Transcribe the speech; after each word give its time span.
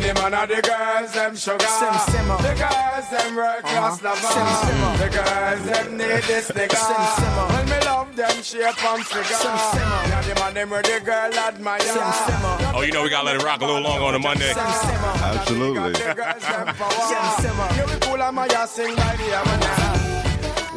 the 0.00 0.14
man 0.14 0.34
of 0.34 0.48
the 0.48 0.60
girls, 0.62 1.12
them 1.12 1.36
sugar. 1.36 1.66
Sim 1.66 1.94
simmer. 2.08 2.34
Uh. 2.34 2.42
The 2.42 2.54
girls, 2.58 3.06
them 3.10 3.36
work 3.36 3.62
class 3.62 4.02
uh-huh. 4.02 4.08
lover. 4.08 4.32
Sim 4.34 4.48
simmer. 4.64 4.90
Uh. 4.90 4.96
The 4.96 5.08
girls, 5.16 5.62
them 5.70 5.88
need 5.96 6.22
this 6.24 6.50
nigga. 6.50 6.76
Sim 6.76 7.02
simmer. 7.16 7.44
Uh. 7.44 7.52
When 7.52 7.64
me 7.68 7.78
love 7.84 8.16
them 8.16 8.36
shape 8.42 8.84
and 8.84 9.04
figure. 9.06 9.40
Sim 9.44 9.58
simmer. 9.72 10.00
Yeah, 10.10 10.22
the 10.22 10.34
man 10.40 10.54
them 10.54 10.70
where 10.70 10.82
the 10.82 11.00
girl 11.04 11.34
admire. 11.34 11.80
Sim 11.80 12.12
simmer. 12.24 12.54
Oh, 12.74 12.82
you 12.82 12.92
know 12.92 13.02
we 13.02 13.10
gotta 13.10 13.26
let 13.26 13.36
it 13.36 13.44
rock 13.44 13.60
a 13.60 13.66
little 13.66 13.82
longer 13.82 14.04
on 14.04 14.14
a 14.14 14.18
Monday. 14.18 14.52
Sim 14.52 14.72
simmer. 14.84 15.14
Absolutely. 15.36 15.92
The 15.92 16.14
girls, 16.14 16.42
them 16.42 16.66
power. 16.74 17.04
Sim 17.10 17.26
simmer. 17.44 17.68
Yeah, 17.76 17.86
we 17.86 17.96
cool 18.00 18.22
and 18.22 18.36
my 18.36 18.48
sing 18.66 18.94
by 18.96 19.16
the 19.16 19.28
hour. 19.36 19.89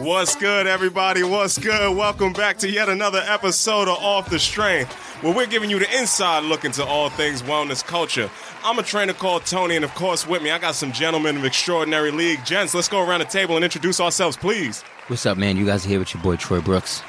What's 0.04 0.36
good, 0.36 0.68
everybody? 0.68 1.24
What's 1.24 1.58
good? 1.58 1.96
Welcome 1.96 2.34
back 2.34 2.58
to 2.58 2.70
yet 2.70 2.90
another 2.90 3.24
episode 3.26 3.88
of 3.88 3.98
Off 4.00 4.30
the 4.30 4.38
Strength, 4.38 4.92
where 5.24 5.34
we're 5.34 5.48
giving 5.48 5.70
you 5.70 5.80
the 5.80 5.98
inside 5.98 6.44
look 6.44 6.66
into 6.66 6.84
all 6.84 7.10
things 7.10 7.42
wellness 7.42 7.82
culture. 7.82 8.30
I'm 8.66 8.78
a 8.78 8.84
trainer 8.84 9.14
called 9.14 9.46
Tony, 9.46 9.78
and 9.78 9.86
of 9.86 9.96
course, 9.96 10.28
with 10.28 10.44
me, 10.44 10.52
I 10.52 10.58
got 10.58 10.76
some 10.76 10.92
gentlemen 10.92 11.38
of 11.38 11.46
extraordinary 11.46 12.12
league. 12.12 12.44
Gents, 12.44 12.74
let's 12.74 12.90
go 12.90 13.02
around 13.02 13.22
the 13.22 13.28
table 13.28 13.56
and 13.56 13.64
introduce 13.64 14.02
ourselves, 14.02 14.36
please. 14.36 14.82
What's 15.08 15.26
up, 15.26 15.38
man? 15.38 15.56
You 15.56 15.66
guys 15.66 15.86
are 15.86 15.90
here 15.90 16.00
with 16.00 16.14
your 16.14 16.22
boy 16.22 16.36
Troy 16.36 16.60
Brooks. 16.60 17.02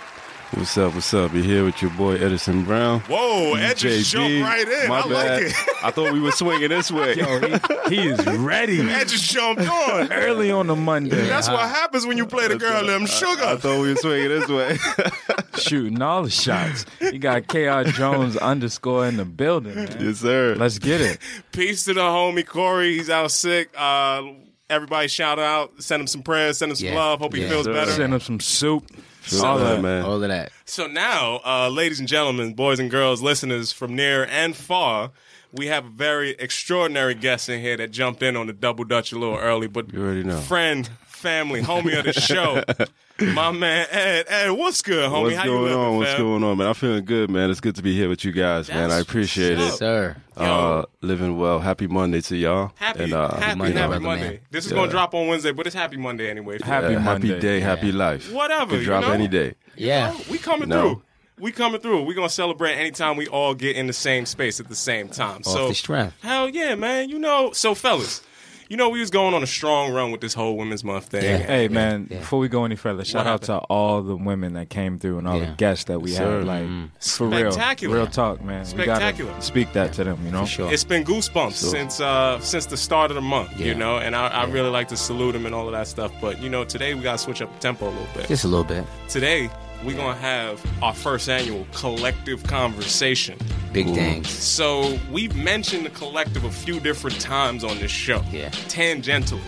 What's 0.57 0.79
up? 0.79 0.95
What's 0.95 1.13
up? 1.13 1.33
You're 1.35 1.43
here 1.43 1.65
with 1.65 1.83
your 1.83 1.91
boy 1.93 2.15
Edison 2.15 2.65
Brown. 2.65 3.01
Whoa, 3.01 3.55
Ed 3.55 3.77
just 3.77 4.11
jumped 4.13 4.41
right 4.43 4.67
in. 4.67 4.89
My 4.89 5.01
I 5.01 5.03
bad. 5.03 5.43
like 5.43 5.43
it. 5.51 5.55
I 5.83 5.91
thought 5.91 6.13
we 6.13 6.21
were 6.21 6.31
swinging 6.31 6.69
this 6.69 6.91
way. 6.93 7.15
Yo, 7.17 7.41
he, 7.89 7.97
he 7.97 8.09
is 8.09 8.25
ready 8.39 8.81
Ed 8.81 9.09
just 9.09 9.31
jumped 9.31 9.63
on. 9.63 10.13
early 10.13 10.51
on 10.53 10.69
the 10.69 10.77
Monday. 10.77 11.27
That's 11.27 11.49
what 11.49 11.61
happens 11.61 12.07
when 12.07 12.17
you 12.19 12.27
play 12.27 12.47
the 12.49 12.57
girl 12.57 12.87
them 12.87 13.07
sugar. 13.07 13.43
I 13.43 13.51
sugar. 13.51 13.57
thought 13.61 13.83
we 13.83 13.91
were 13.91 13.97
swinging 13.97 14.29
this 14.29 14.49
way. 14.49 14.79
shooting 15.59 16.01
all 16.01 16.23
the 16.23 16.31
shots. 16.31 16.87
You 17.01 17.19
got 17.19 17.49
KR 17.49 17.83
Jones 17.91 18.37
underscore 18.37 19.07
in 19.07 19.17
the 19.17 19.25
building. 19.25 19.75
Man. 19.75 19.97
yes, 20.01 20.19
sir. 20.19 20.55
Let's 20.57 20.79
get 20.79 21.01
it. 21.01 21.19
Peace 21.53 21.85
to 21.85 21.95
the 21.95 22.01
homie 22.01 22.47
Corey. 22.47 22.95
He's 22.97 23.11
out 23.11 23.31
sick. 23.33 23.71
Uh, 23.77 24.23
everybody 24.71 25.09
shout 25.09 25.39
out, 25.39 25.83
send 25.83 26.01
him 26.03 26.07
some 26.07 26.23
prayers, 26.23 26.59
send 26.59 26.71
him 26.71 26.77
some 26.77 26.89
Yeah. 26.89 26.95
love. 26.95 27.21
Hope 27.21 27.35
he 27.35 27.43
Yeah. 27.43 27.49
feels 27.49 27.67
better. 27.67 27.91
Send 27.91 28.15
him 28.15 28.21
some 28.21 28.41
soup. 28.41 28.85
Feel 29.25 29.45
all 29.45 29.59
that, 29.59 29.77
that. 29.77 29.83
man. 29.83 30.05
All 30.05 30.23
of 30.23 30.29
that. 30.29 30.53
So 30.65 30.87
now, 30.87 31.41
uh, 31.45 31.69
ladies 31.69 31.99
and 31.99 32.09
gentlemen, 32.09 32.55
boys 32.55 32.79
and 32.79 32.91
girls, 32.91 33.23
listeners 33.23 33.73
from 33.73 33.95
near 33.97 34.25
and 34.27 34.55
far, 34.57 35.11
we 35.53 35.67
have 35.69 35.87
a 35.87 35.91
very 35.91 36.31
extraordinary 36.39 37.15
guest 37.15 37.49
in 37.49 37.61
here 37.61 37.77
that 37.77 37.91
jumped 37.91 38.23
in 38.23 38.37
on 38.37 38.47
the 38.49 38.53
double 38.53 38.85
dutch 38.85 39.13
a 39.13 39.19
little 39.19 39.37
early, 39.37 39.67
but 39.69 39.93
You 39.93 40.03
already 40.03 40.25
know. 40.25 40.39
friend, 40.41 40.89
family, 41.07 41.63
homie 41.63 41.99
of 41.99 42.05
the 42.05 42.13
show, 42.13 42.63
my 43.21 43.51
man 43.53 43.87
Ed. 43.91 44.27
Ed, 44.29 44.51
what's 44.51 44.83
good, 44.83 45.09
homie? 45.11 45.23
What's 45.23 45.37
How 45.37 45.45
you 45.45 45.51
going 45.51 45.63
living, 45.65 45.79
on? 45.79 45.97
What's 45.99 46.11
fam? 46.13 46.21
going 46.21 46.45
on, 46.45 46.59
man? 46.59 46.67
I'm 46.69 46.75
feeling 46.75 47.05
good, 47.05 47.31
man. 47.31 47.51
It's 47.51 47.61
good 47.61 47.77
to 47.77 47.83
be 47.83 47.95
here 47.95 48.09
with 48.09 48.25
you 48.25 48.33
guys, 48.33 48.69
man. 48.69 48.91
I 48.91 48.99
appreciate 48.99 49.59
it. 49.59 49.73
Sir. 49.73 50.17
Uh, 50.37 50.85
living 51.01 51.37
well. 51.39 51.61
Happy 51.61 51.87
Monday 51.87 52.21
to 52.23 52.37
y'all. 52.37 52.73
Happy, 52.75 53.05
and, 53.05 53.13
uh, 53.15 53.35
happy, 53.37 53.59
Monday, 53.59 53.79
happy 53.81 53.99
Monday. 54.01 54.29
man. 54.31 54.39
This 54.51 54.67
is 54.67 54.73
Yeah. 54.73 54.79
gonna 54.79 54.91
drop 54.91 55.15
on 55.15 55.29
Wednesday, 55.29 55.53
but 55.53 55.67
it's 55.67 55.77
happy 55.77 55.97
Monday 55.97 56.29
anyway. 56.29 56.59
Happy 56.63 56.97
uh, 56.97 57.01
happy 57.01 57.39
day, 57.39 57.61
happy 57.61 57.93
life. 57.93 58.33
Whatever, 58.33 58.73
Could 58.73 58.81
you 58.81 58.87
drop 58.87 59.03
know? 59.05 59.13
any 59.13 59.29
day. 59.29 59.55
Yeah. 59.77 60.15
We 60.31 60.39
coming 60.39 60.69
No. 60.69 60.81
through. 60.81 61.03
We 61.39 61.51
coming 61.53 61.81
through. 61.81 62.03
We 62.05 62.15
gonna 62.15 62.29
celebrate 62.29 62.75
anytime 62.75 63.17
we 63.17 63.27
all 63.27 63.55
get 63.55 63.75
in 63.77 63.87
the 63.89 63.93
same 63.93 64.25
space 64.25 64.61
at 64.61 64.69
the 64.69 64.77
same 64.77 65.09
time. 65.09 65.39
Off 65.39 65.45
so 65.53 65.69
the 65.69 65.75
strength. 65.75 66.15
hell 66.23 66.49
yeah, 66.49 66.75
man. 66.77 67.09
You 67.09 67.19
know, 67.19 67.51
so 67.53 67.75
fellas, 67.75 68.23
you 68.69 68.77
know 68.77 68.89
we 68.89 69.01
was 69.01 69.11
going 69.11 69.35
on 69.35 69.43
a 69.43 69.47
strong 69.47 69.93
run 69.93 70.11
with 70.11 70.21
this 70.21 70.35
whole 70.35 70.57
Women's 70.57 70.83
Month 70.85 71.07
thing. 71.07 71.23
Yeah. 71.25 71.39
Hey 71.39 71.69
man, 71.69 72.09
Yeah. 72.11 72.19
before 72.19 72.39
we 72.39 72.49
go 72.49 72.65
any 72.65 72.77
further, 72.77 73.05
shout 73.05 73.27
out 73.27 73.43
to 73.43 73.59
all 73.59 74.03
the 74.03 74.17
women 74.17 74.55
that 74.55 74.71
came 74.71 74.99
through 74.99 75.19
and 75.19 75.29
all 75.29 75.39
Yeah. 75.39 75.51
the 75.51 75.57
guests 75.57 75.85
that 75.85 76.01
we 76.01 76.11
Sir. 76.13 76.39
had. 76.39 76.47
Like 76.47 76.69
for 77.03 77.27
real, 77.29 77.53
Spectacular. 77.53 77.97
real 77.97 78.07
talk, 78.07 78.43
man. 78.43 78.65
Spectacular. 78.65 79.31
We 79.31 79.35
gotta 79.35 79.45
speak 79.47 79.73
that 79.75 79.93
to 79.95 80.05
them. 80.05 80.19
You 80.25 80.31
know, 80.33 80.45
sure. 80.47 80.73
It's 80.73 80.85
been 80.85 81.05
goosebumps 81.05 81.53
since 81.55 82.01
uh, 82.01 82.41
since 82.41 82.67
the 82.67 82.77
start 82.77 83.11
of 83.11 83.15
the 83.17 83.21
month, 83.21 83.59
you 83.61 83.75
know, 83.75 83.99
and 83.99 84.17
I, 84.17 84.29
I 84.29 84.45
really 84.47 84.71
like 84.71 84.89
to 84.89 84.97
salute 84.97 85.33
them 85.33 85.47
and 85.47 85.55
all 85.55 85.67
of 85.67 85.73
that 85.73 85.87
stuff. 85.89 86.13
But 86.21 86.41
you 86.43 86.49
know, 86.49 86.65
today 86.65 86.95
we 86.95 87.03
gotta 87.03 87.19
switch 87.19 87.43
up 87.43 87.53
the 87.53 87.61
tempo 87.61 87.87
a 87.89 87.91
little 87.91 88.07
bit. 88.15 88.29
Just 88.29 88.45
a 88.45 88.49
little 88.49 88.65
bit. 88.65 88.85
Today 89.09 89.51
we're 89.85 89.97
gonna 89.97 90.15
have 90.19 90.65
our 90.83 90.95
first 90.95 91.29
annual 91.29 91.67
collective 91.75 92.43
conversation. 92.45 93.37
Big 93.75 93.87
things. 93.95 94.31
So 94.31 94.99
we've 95.11 95.35
mentioned 95.37 95.85
the 95.85 95.91
collective 95.91 96.45
a 96.45 96.51
few 96.51 96.81
different 96.81 97.21
times 97.21 97.65
on 97.65 97.79
this 97.79 97.91
show, 97.91 98.23
Yeah. 98.33 98.49
tangentially, 98.69 99.41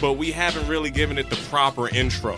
but 0.00 0.14
we 0.14 0.32
haven't 0.32 0.66
really 0.66 0.90
given 0.90 1.18
it 1.18 1.28
the 1.30 1.36
proper 1.50 1.88
intro. 1.94 2.36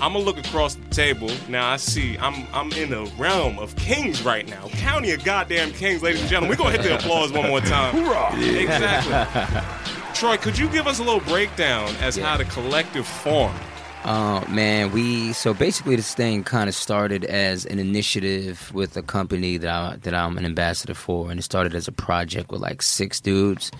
I'm 0.00 0.12
gonna 0.12 0.24
look 0.24 0.38
across 0.38 0.74
the 0.76 0.88
table 0.94 1.30
now. 1.48 1.68
I 1.70 1.76
see 1.76 2.16
I'm 2.18 2.46
I'm 2.54 2.70
in 2.72 2.90
the 2.90 3.10
realm 3.18 3.58
of 3.58 3.74
kings 3.76 4.22
right 4.22 4.48
now, 4.48 4.68
county 4.74 5.10
of 5.10 5.24
goddamn 5.24 5.72
kings, 5.72 6.02
ladies 6.02 6.20
and 6.20 6.30
gentlemen. 6.30 6.50
We're 6.56 6.64
gonna 6.64 6.76
hit 6.80 6.82
the 6.82 6.94
applause 6.96 7.32
one 7.32 7.48
more 7.48 7.60
time. 7.60 7.96
Exactly. 8.38 9.60
Troy, 10.14 10.36
could 10.36 10.56
you 10.58 10.68
give 10.68 10.86
us 10.86 10.98
a 11.00 11.02
little 11.02 11.20
breakdown 11.20 11.88
as 12.00 12.16
Yeah. 12.16 12.26
how 12.26 12.36
the 12.36 12.44
collective 12.46 13.06
formed? 13.06 13.58
Uh, 14.04 14.44
man, 14.48 14.90
we 14.92 15.32
so 15.32 15.52
basically 15.52 15.96
this 15.96 16.14
thing 16.14 16.42
kind 16.44 16.68
of 16.68 16.74
started 16.74 17.24
as 17.24 17.66
an 17.66 17.78
initiative 17.78 18.72
with 18.72 18.96
a 18.96 19.02
company 19.02 19.58
that 19.58 19.68
I 19.68 19.96
that 19.96 20.14
I'm 20.14 20.38
an 20.38 20.44
ambassador 20.44 20.94
for, 20.94 21.30
and 21.30 21.38
it 21.38 21.42
started 21.42 21.74
as 21.74 21.88
a 21.88 21.92
project 21.92 22.50
with 22.50 22.60
like 22.60 22.80
six 22.80 23.20
dudes, 23.20 23.70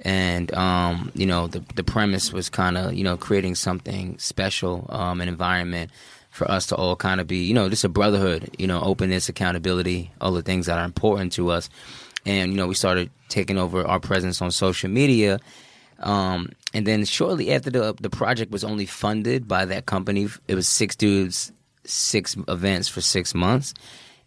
and 0.00 0.54
um, 0.54 1.10
you 1.14 1.26
know 1.26 1.48
the 1.48 1.62
the 1.74 1.84
premise 1.84 2.32
was 2.32 2.48
kind 2.48 2.78
of 2.78 2.94
you 2.94 3.04
know 3.04 3.16
creating 3.16 3.56
something 3.56 4.16
special, 4.18 4.86
um, 4.88 5.20
an 5.20 5.28
environment 5.28 5.90
for 6.30 6.50
us 6.50 6.66
to 6.66 6.76
all 6.76 6.96
kind 6.96 7.20
of 7.20 7.26
be 7.26 7.44
you 7.44 7.52
know 7.52 7.68
just 7.68 7.84
a 7.84 7.88
brotherhood, 7.88 8.54
you 8.58 8.66
know, 8.66 8.80
openness, 8.80 9.28
accountability, 9.28 10.10
all 10.20 10.32
the 10.32 10.42
things 10.42 10.66
that 10.66 10.78
are 10.78 10.84
important 10.84 11.32
to 11.32 11.50
us, 11.50 11.68
and 12.24 12.52
you 12.52 12.56
know 12.56 12.68
we 12.68 12.74
started 12.74 13.10
taking 13.28 13.58
over 13.58 13.86
our 13.86 14.00
presence 14.00 14.40
on 14.40 14.50
social 14.50 14.88
media. 14.88 15.40
Um, 16.00 16.50
and 16.72 16.86
then 16.86 17.04
shortly 17.04 17.52
after 17.52 17.70
the 17.70 17.94
the 18.00 18.10
project 18.10 18.50
was 18.50 18.64
only 18.64 18.86
funded 18.86 19.46
by 19.46 19.64
that 19.66 19.86
company, 19.86 20.28
it 20.48 20.54
was 20.54 20.68
six 20.68 20.96
dudes, 20.96 21.52
six 21.84 22.36
events 22.48 22.88
for 22.88 23.00
six 23.00 23.34
months. 23.34 23.74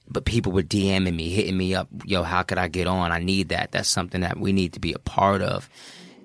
But 0.09 0.23
people 0.23 0.53
were 0.53 0.63
DMing 0.63 1.15
me, 1.15 1.29
hitting 1.29 1.57
me 1.57 1.75
up, 1.75 1.89
yo, 2.05 2.23
how 2.23 2.41
could 2.41 2.57
I 2.57 2.69
get 2.69 2.87
on? 2.87 3.11
I 3.11 3.19
need 3.19 3.49
that. 3.49 3.73
That's 3.73 3.89
something 3.89 4.21
that 4.21 4.39
we 4.39 4.53
need 4.53 4.73
to 4.73 4.79
be 4.79 4.93
a 4.93 4.99
part 4.99 5.41
of. 5.41 5.69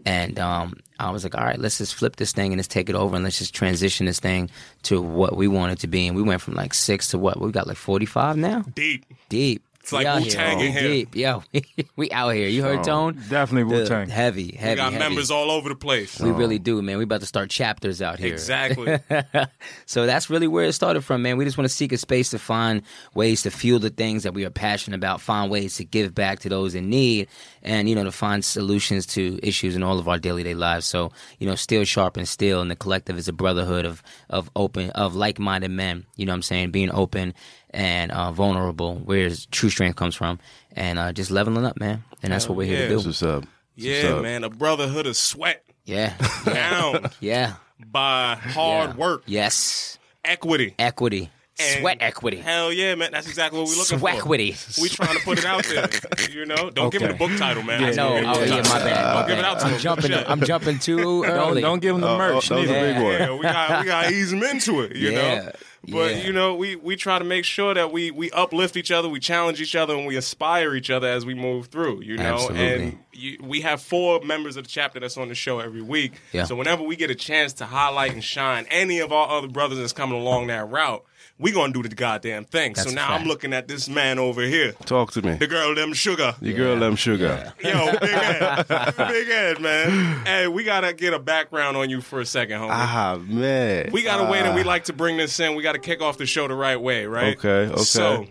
And 0.05 0.39
um, 0.39 0.77
I 0.99 1.11
was 1.11 1.25
like, 1.25 1.37
all 1.37 1.45
right, 1.45 1.59
let's 1.59 1.79
just 1.79 1.95
flip 1.95 2.17
this 2.17 2.33
thing 2.33 2.53
and 2.53 2.59
let's 2.59 2.69
take 2.69 2.89
it 2.89 2.95
over 2.95 3.15
and 3.15 3.25
let's 3.25 3.39
just 3.39 3.55
transition 3.55 4.07
this 4.07 4.21
thing 4.21 4.51
to 4.85 5.01
what 5.01 5.37
we 5.37 5.49
want 5.49 5.73
it 5.73 5.79
to 5.81 5.87
be. 5.87 6.07
And 6.07 6.17
we 6.17 6.23
went 6.23 6.41
from 6.41 6.55
like 6.55 6.75
six 6.75 7.09
to 7.09 7.19
what? 7.19 7.41
We 7.41 7.51
got 7.51 7.67
like 7.67 7.77
45 7.77 8.37
now? 8.37 8.63
Deep. 8.75 9.05
Deep. 9.29 9.63
It's 9.83 9.93
like 9.93 10.05
We 10.05 10.07
out 10.07 10.23
Wu-Tang 10.23 10.61
in 10.61 10.73
here. 10.73 10.83
Deep. 10.83 11.17
Yo, 11.17 11.43
we 11.97 12.09
out 12.13 12.29
here. 12.31 12.47
You 12.47 12.63
heard 12.63 12.79
oh, 12.81 12.83
Tone? 12.85 13.23
definitely 13.29 13.65
The 13.65 13.83
Wu 13.83 13.87
Tang. 13.87 14.09
Heavy, 14.09 14.53
heavy. 14.53 14.71
We 14.71 14.77
got 14.77 14.93
heavy. 14.93 15.05
members 15.05 15.33
all 15.33 15.51
over 15.51 15.69
the 15.69 15.75
place. 15.75 16.21
We 16.21 16.31
really 16.31 16.61
do, 16.61 16.81
man. 16.83 16.99
We 16.99 17.05
about 17.05 17.21
to 17.23 17.27
start 17.27 17.51
chapters 17.51 18.01
out 18.01 18.21
here. 18.21 18.33
Exactly. 18.33 19.01
so 19.87 20.07
that's 20.07 20.31
really 20.31 20.47
where 20.47 20.67
it 20.67 20.75
started 20.75 21.03
from, 21.03 21.23
man. 21.23 21.37
We 21.37 21.45
just 21.45 21.59
want 21.59 21.69
to 21.69 21.75
seek 21.75 21.91
a 21.91 21.99
space 21.99 22.31
to 22.31 22.39
find 22.39 22.83
ways 23.15 23.43
to 23.43 23.51
fuel 23.51 23.81
the 23.81 23.91
things 23.91 24.23
that 24.23 24.35
we 24.35 24.45
are 24.45 24.51
passionate 24.51 24.99
about, 24.99 25.21
find 25.21 25.51
ways 25.51 25.75
to 25.79 25.85
give 25.85 26.15
back 26.15 26.39
to 26.41 26.49
those 26.49 26.77
in 26.77 26.89
need, 26.89 27.27
and 27.65 27.89
you 27.89 27.97
know 27.97 28.05
to 28.05 28.13
find 28.13 28.45
solutions 28.45 29.05
to 29.07 29.41
issues 29.43 29.75
in 29.75 29.83
all 29.83 29.99
of 29.99 30.07
our 30.07 30.19
daily 30.19 30.45
day 30.45 30.55
lives. 30.55 30.87
So 30.87 31.11
you 31.41 31.47
know, 31.49 31.57
steel 31.57 31.83
sharpens 31.83 32.31
steel, 32.31 32.61
and 32.61 32.71
the 32.71 32.77
collective 32.77 33.19
is 33.19 33.27
a 33.27 33.33
brotherhood 33.33 33.85
of 33.85 34.01
of 34.31 34.49
open 34.55 34.91
of 34.91 35.17
like 35.17 35.41
minded 35.41 35.73
men. 35.73 36.07
You 36.15 36.25
know 36.25 36.31
what 36.31 36.37
I'm 36.37 36.43
saying? 36.43 36.71
Being 36.71 36.93
open 36.93 37.35
and 37.73 38.13
uh, 38.13 38.31
vulnerable, 38.33 38.97
where 38.97 39.31
true 39.51 39.71
strength 39.71 39.97
comes 39.97 40.15
from, 40.15 40.39
and 40.77 40.99
uh, 40.99 41.13
just 41.13 41.31
leveling 41.31 41.65
up, 41.65 41.79
man. 41.81 42.05
And 42.23 42.33
that's 42.33 42.49
what 42.49 42.57
we're 42.57 42.67
here 42.67 42.83
yeah. 42.83 42.89
to 42.89 42.93
That's 42.95 43.03
do. 43.03 43.09
what's 43.09 43.23
up. 43.23 43.43
That's 43.43 43.51
yeah, 43.77 44.03
what's 44.05 44.15
up. 44.17 44.23
man. 44.23 44.45
A 44.45 44.51
brotherhood 44.51 45.07
of 45.07 45.17
sweat 45.17 45.65
Yeah, 45.85 46.15
down 46.45 47.11
yeah, 47.21 47.55
by 47.85 48.35
hard 48.37 48.91
Yeah. 48.91 48.97
work, 48.97 49.23
yes, 49.27 49.99
equity. 50.25 50.75
equity, 50.79 51.31
And 51.59 51.81
sweat 51.81 51.97
equity. 52.01 52.37
Hell 52.39 52.73
yeah, 52.73 52.95
man. 52.95 53.11
That's 53.13 53.27
exactly 53.27 53.59
what 53.59 53.69
we're 53.69 53.77
looking 53.77 53.99
for. 53.99 54.11
Swequity. 54.11 54.55
We 54.81 54.89
trying 54.89 55.17
to 55.17 55.25
put 55.25 55.39
it 55.39 55.45
out 55.45 55.65
there. 55.65 55.89
You 56.33 56.47
know, 56.47 56.71
don't 56.71 56.91
give 56.91 57.03
him 57.03 57.09
the 57.09 57.15
book 57.15 57.37
title, 57.37 57.63
man. 57.63 57.81
Yeah, 57.81 57.89
I 57.89 57.91
No, 57.91 57.95
said, 57.95 58.25
oh 58.25 58.33
give 58.35 58.43
him 58.43 58.49
the 58.49 58.57
yeah, 58.57 58.63
title. 58.63 58.73
my 58.73 58.85
bad. 58.91 59.15
Don't 59.15 59.29
give 59.29 59.39
it 59.39 59.45
out 59.45 59.59
to 59.59 59.65
I'm 59.67 59.73
him. 59.73 59.79
jumping. 59.81 60.11
Shit. 60.13 60.31
I'm 60.31 60.41
jumping 60.41 60.79
too 60.79 60.97
Don't, 60.99 61.27
early. 61.27 61.61
don't 61.61 61.81
give 61.81 61.95
him 61.95 62.01
the 62.01 62.09
Oh, 62.09 62.19
merch. 62.19 62.51
oh, 62.51 62.55
that 62.55 62.61
was 62.63 62.71
a 62.71 62.73
big 62.73 62.97
one. 63.03 63.13
Yeah, 63.13 63.35
we 63.35 63.43
got 63.43 63.81
we 63.81 63.87
got 63.87 64.03
to 64.05 64.11
ease 64.15 64.33
him 64.33 64.43
into 64.45 64.81
it. 64.83 64.97
You 64.97 65.11
Yeah, 65.11 65.35
know. 65.41 65.53
But 65.89 66.13
yeah. 66.13 66.23
you 66.23 66.33
know, 66.33 66.55
we 66.55 66.77
we 66.77 66.95
try 66.95 67.19
to 67.19 67.25
make 67.25 67.45
sure 67.45 67.75
that 67.75 67.91
we 67.91 68.13
we 68.13 68.31
uplift 68.31 68.77
each 68.77 68.93
other, 68.93 69.09
we 69.09 69.19
challenge 69.19 69.61
each 69.61 69.75
other, 69.75 69.97
and 69.97 70.07
we 70.07 70.15
inspire 70.15 70.77
each 70.77 70.91
other 70.91 71.09
as 71.09 71.27
we 71.27 71.35
move 71.35 71.67
through. 71.67 72.03
You 72.03 72.19
know, 72.19 72.35
Absolutely. 72.35 72.73
and 72.73 72.99
you, 73.13 73.39
we 73.43 73.63
have 73.63 73.83
four 73.83 74.21
members 74.21 74.57
of 74.57 74.65
the 74.65 74.71
chapter 74.71 75.01
that's 75.01 75.17
on 75.17 75.29
the 75.29 75.35
show 75.35 75.59
every 75.59 75.83
week. 75.83 76.13
Yeah. 76.33 76.45
So 76.45 76.55
whenever 76.55 76.85
we 76.85 76.95
get 76.95 77.11
a 77.11 77.17
chance 77.17 77.55
to 77.55 77.67
highlight 77.67 78.13
and 78.13 78.23
shine 78.23 78.67
any 78.71 79.01
of 79.01 79.13
our 79.13 79.29
other 79.29 79.49
brothers 79.49 79.79
that's 79.79 79.93
coming 79.93 80.21
along 80.21 80.47
that 80.49 80.71
route, 80.71 81.05
we 81.39 81.51
gonna 81.53 81.73
do 81.73 81.83
the 81.83 81.89
goddamn 81.95 82.45
thing. 82.45 82.73
That's 82.75 82.89
so 82.89 82.95
now. 82.95 83.13
I'm 83.13 83.27
looking 83.27 83.53
at 83.53 83.67
this 83.69 83.89
man 83.89 84.19
over 84.19 84.43
here, 84.43 84.73
Talk 84.85 85.13
to 85.13 85.23
me. 85.23 85.35
the 85.35 85.47
girl 85.47 85.75
them 85.75 85.93
sugar. 85.93 86.35
Your 86.41 86.57
girl, 86.57 86.79
them 86.79 86.95
sugar. 86.97 87.53
Yo, 87.63 87.93
big 88.01 88.11
head, 88.11 88.67
big 88.97 89.29
Ed, 89.29 89.61
man. 89.61 90.25
Hey, 90.25 90.47
we 90.49 90.63
gotta 90.65 90.93
get 90.93 91.15
a 91.15 91.19
background 91.19 91.77
on 91.77 91.91
you 91.91 92.01
for 92.01 92.21
a 92.21 92.27
second, 92.27 92.61
homie. 92.61 92.69
Ah, 92.71 93.19
man. 93.27 93.91
We 93.93 94.03
got 94.03 94.21
a 94.21 94.31
way 94.31 94.43
that 94.43 94.55
we 94.55 94.63
Ah. 94.63 94.67
like 94.67 94.85
to 94.85 94.93
bring 94.93 95.17
this 95.17 95.39
in. 95.41 95.55
We 95.55 95.63
got 95.63 95.73
to 95.73 95.79
kick 95.79 96.01
off 96.03 96.19
the 96.19 96.27
show 96.27 96.47
the 96.49 96.55
right 96.55 96.81
way, 96.81 97.07
right? 97.07 97.37
Okay, 97.37 97.73
okay. 97.73 97.83
So, 97.83 98.27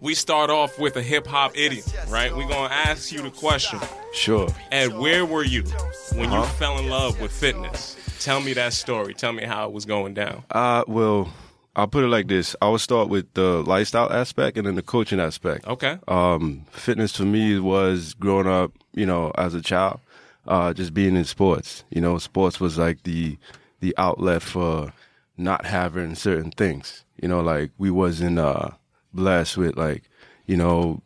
we 0.00 0.14
start 0.14 0.50
off 0.50 0.78
with 0.78 0.96
a 0.96 1.02
hip 1.02 1.26
hop 1.26 1.56
idiom, 1.56 1.84
right? 2.08 2.34
We're 2.34 2.48
gonna 2.48 2.72
ask 2.72 3.12
you 3.12 3.22
the 3.22 3.30
question. 3.30 3.80
Sure. 4.14 4.48
And 4.70 4.98
where 4.98 5.24
were 5.26 5.44
you 5.44 5.62
when 6.14 6.30
you 6.30 6.38
Uh-huh. 6.38 6.52
fell 6.54 6.78
in 6.78 6.88
love 6.88 7.20
with 7.20 7.32
fitness? 7.32 7.96
Tell 8.20 8.40
me 8.40 8.52
that 8.54 8.72
story. 8.72 9.14
Tell 9.14 9.32
me 9.32 9.44
how 9.44 9.66
it 9.66 9.72
was 9.72 9.84
going 9.84 10.14
down. 10.14 10.42
Uh, 10.50 10.84
well, 10.86 11.32
I'll 11.80 11.88
put 11.88 12.04
it 12.04 12.08
like 12.08 12.28
this. 12.28 12.54
I 12.60 12.68
would 12.68 12.82
start 12.82 13.08
with 13.08 13.32
the 13.32 13.62
lifestyle 13.62 14.12
aspect 14.12 14.58
and 14.58 14.66
then 14.66 14.74
the 14.74 14.82
coaching 14.82 15.18
aspect. 15.18 15.66
Okay. 15.66 15.98
Um, 16.08 16.66
fitness 16.72 17.16
for 17.16 17.24
me 17.24 17.58
was 17.58 18.12
growing 18.12 18.46
up, 18.46 18.72
you 18.92 19.06
know, 19.06 19.32
as 19.38 19.54
a 19.54 19.62
child, 19.62 20.00
uh, 20.46 20.74
just 20.74 20.92
being 20.92 21.16
in 21.16 21.24
sports. 21.24 21.84
You 21.88 22.02
know, 22.02 22.18
sports 22.18 22.60
was 22.60 22.76
like 22.76 23.04
the 23.04 23.38
the 23.80 23.94
outlet 23.96 24.42
for 24.42 24.92
not 25.38 25.64
having 25.64 26.14
certain 26.16 26.50
things. 26.50 27.06
You 27.16 27.28
know, 27.28 27.40
like 27.40 27.70
we 27.78 27.90
wasn't 27.90 28.38
uh 28.38 28.72
blessed 29.14 29.56
with 29.56 29.78
like, 29.78 30.02
you 30.44 30.58
know, 30.58 31.00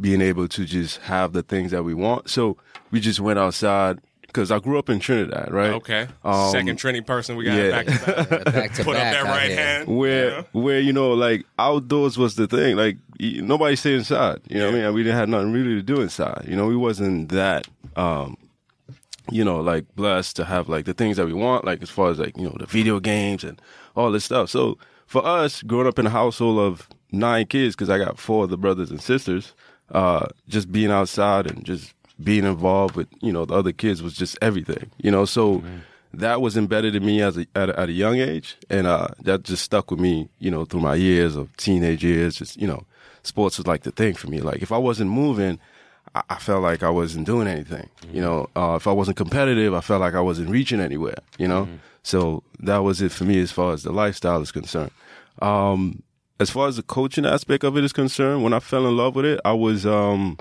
being 0.00 0.20
able 0.20 0.46
to 0.46 0.64
just 0.64 0.98
have 0.98 1.32
the 1.32 1.42
things 1.42 1.72
that 1.72 1.82
we 1.82 1.92
want. 1.92 2.30
So 2.30 2.56
we 2.92 3.00
just 3.00 3.18
went 3.18 3.40
outside 3.40 3.98
because 4.32 4.50
I 4.50 4.58
grew 4.58 4.78
up 4.78 4.88
in 4.88 4.98
Trinidad, 4.98 5.52
right? 5.52 5.72
Okay. 5.74 6.08
Um, 6.24 6.50
Second 6.50 6.78
Trini 6.78 7.04
person 7.06 7.36
we 7.36 7.44
got 7.44 7.56
yeah. 7.56 7.70
back 7.82 7.86
to 7.86 8.26
back. 8.28 8.44
Back 8.44 8.72
to 8.74 8.84
Put 8.84 8.96
up 8.96 9.02
that 9.02 9.24
right 9.24 9.48
here. 9.50 9.56
hand. 9.56 9.88
where 9.96 10.30
Yeah. 10.30 10.42
where 10.52 10.80
you 10.80 10.92
know 10.92 11.12
like 11.12 11.44
outdoors 11.58 12.16
was 12.16 12.36
the 12.36 12.46
thing 12.46 12.76
like 12.76 12.96
nobody 13.20 13.76
stayed 13.76 13.96
inside 13.96 14.40
you 14.48 14.58
know 14.58 14.66
what 14.70 14.74
i 14.80 14.82
mean 14.84 14.94
we 14.94 15.02
didn't 15.02 15.18
have 15.18 15.28
nothing 15.28 15.52
really 15.52 15.74
to 15.74 15.82
do 15.82 16.00
inside 16.00 16.44
you 16.48 16.56
know 16.56 16.66
we 16.66 16.74
wasn't 16.76 17.28
that 17.28 17.68
um 17.96 18.36
you 19.30 19.44
know 19.44 19.60
like 19.60 19.84
blessed 19.94 20.34
to 20.36 20.44
have 20.44 20.68
like 20.68 20.84
the 20.86 20.94
things 20.94 21.16
that 21.18 21.26
we 21.26 21.32
want 21.32 21.64
like 21.64 21.80
as 21.82 21.90
far 21.90 22.10
as 22.10 22.18
like 22.18 22.36
you 22.36 22.44
know 22.44 22.56
the 22.58 22.66
video 22.66 22.98
games 22.98 23.44
and 23.44 23.60
all 23.94 24.10
this 24.10 24.24
stuff 24.24 24.48
so 24.50 24.76
for 25.06 25.24
us 25.24 25.62
growing 25.62 25.86
up 25.86 25.98
in 25.98 26.06
a 26.06 26.10
household 26.10 26.58
of 26.58 26.88
nine 27.12 27.46
kids 27.46 27.74
because 27.76 27.90
i 27.90 27.98
got 27.98 28.18
four 28.18 28.44
of 28.44 28.50
the 28.50 28.56
brothers 28.58 28.90
and 28.90 29.00
sisters 29.00 29.54
uh 29.92 30.26
just 30.48 30.72
being 30.72 30.90
outside 30.90 31.46
and 31.48 31.64
just 31.64 31.94
being 32.24 32.44
involved 32.44 32.96
with 32.96 33.08
you 33.20 33.32
know 33.32 33.44
the 33.44 33.54
other 33.54 33.72
kids 33.72 34.02
was 34.02 34.14
just 34.14 34.38
everything 34.40 34.90
you 34.98 35.10
know 35.10 35.24
so 35.24 35.62
that 36.14 36.40
was 36.40 36.56
embedded 36.56 36.94
in 36.94 37.04
me 37.04 37.22
as 37.22 37.38
a, 37.38 37.46
at, 37.54 37.70
a, 37.70 37.80
at 37.80 37.88
a 37.88 37.92
young 37.92 38.18
age, 38.18 38.56
and 38.68 38.86
uh, 38.86 39.08
that 39.20 39.44
just 39.44 39.62
stuck 39.62 39.90
with 39.90 40.00
me, 40.00 40.28
you 40.38 40.50
know, 40.50 40.64
through 40.64 40.80
my 40.80 40.94
years 40.94 41.36
of 41.36 41.54
teenage 41.56 42.04
years. 42.04 42.36
Just 42.36 42.60
you 42.60 42.66
know, 42.66 42.84
sports 43.22 43.58
was 43.58 43.66
like 43.66 43.82
the 43.82 43.92
thing 43.92 44.14
for 44.14 44.28
me. 44.28 44.40
Like 44.40 44.62
if 44.62 44.72
I 44.72 44.78
wasn't 44.78 45.10
moving, 45.10 45.58
I, 46.14 46.22
I 46.30 46.34
felt 46.36 46.62
like 46.62 46.82
I 46.82 46.90
wasn't 46.90 47.26
doing 47.26 47.48
anything. 47.48 47.88
You 48.12 48.20
know, 48.20 48.50
uh, 48.54 48.74
if 48.76 48.86
I 48.86 48.92
wasn't 48.92 49.16
competitive, 49.16 49.74
I 49.74 49.80
felt 49.80 50.00
like 50.00 50.14
I 50.14 50.20
wasn't 50.20 50.50
reaching 50.50 50.80
anywhere. 50.80 51.18
You 51.38 51.48
know, 51.48 51.68
so 52.02 52.42
that 52.60 52.78
was 52.78 53.00
it 53.00 53.12
for 53.12 53.24
me 53.24 53.40
as 53.40 53.52
far 53.52 53.72
as 53.72 53.82
the 53.82 53.92
lifestyle 53.92 54.42
is 54.42 54.52
concerned. 54.52 54.90
Um, 55.40 56.02
as 56.38 56.50
far 56.50 56.68
as 56.68 56.76
the 56.76 56.82
coaching 56.82 57.24
aspect 57.24 57.64
of 57.64 57.76
it 57.76 57.84
is 57.84 57.92
concerned, 57.92 58.42
when 58.42 58.52
I 58.52 58.60
fell 58.60 58.86
in 58.86 58.96
love 58.96 59.14
with 59.14 59.24
it, 59.24 59.40
I 59.44 59.52
was 59.52 59.86
um, 59.86 60.36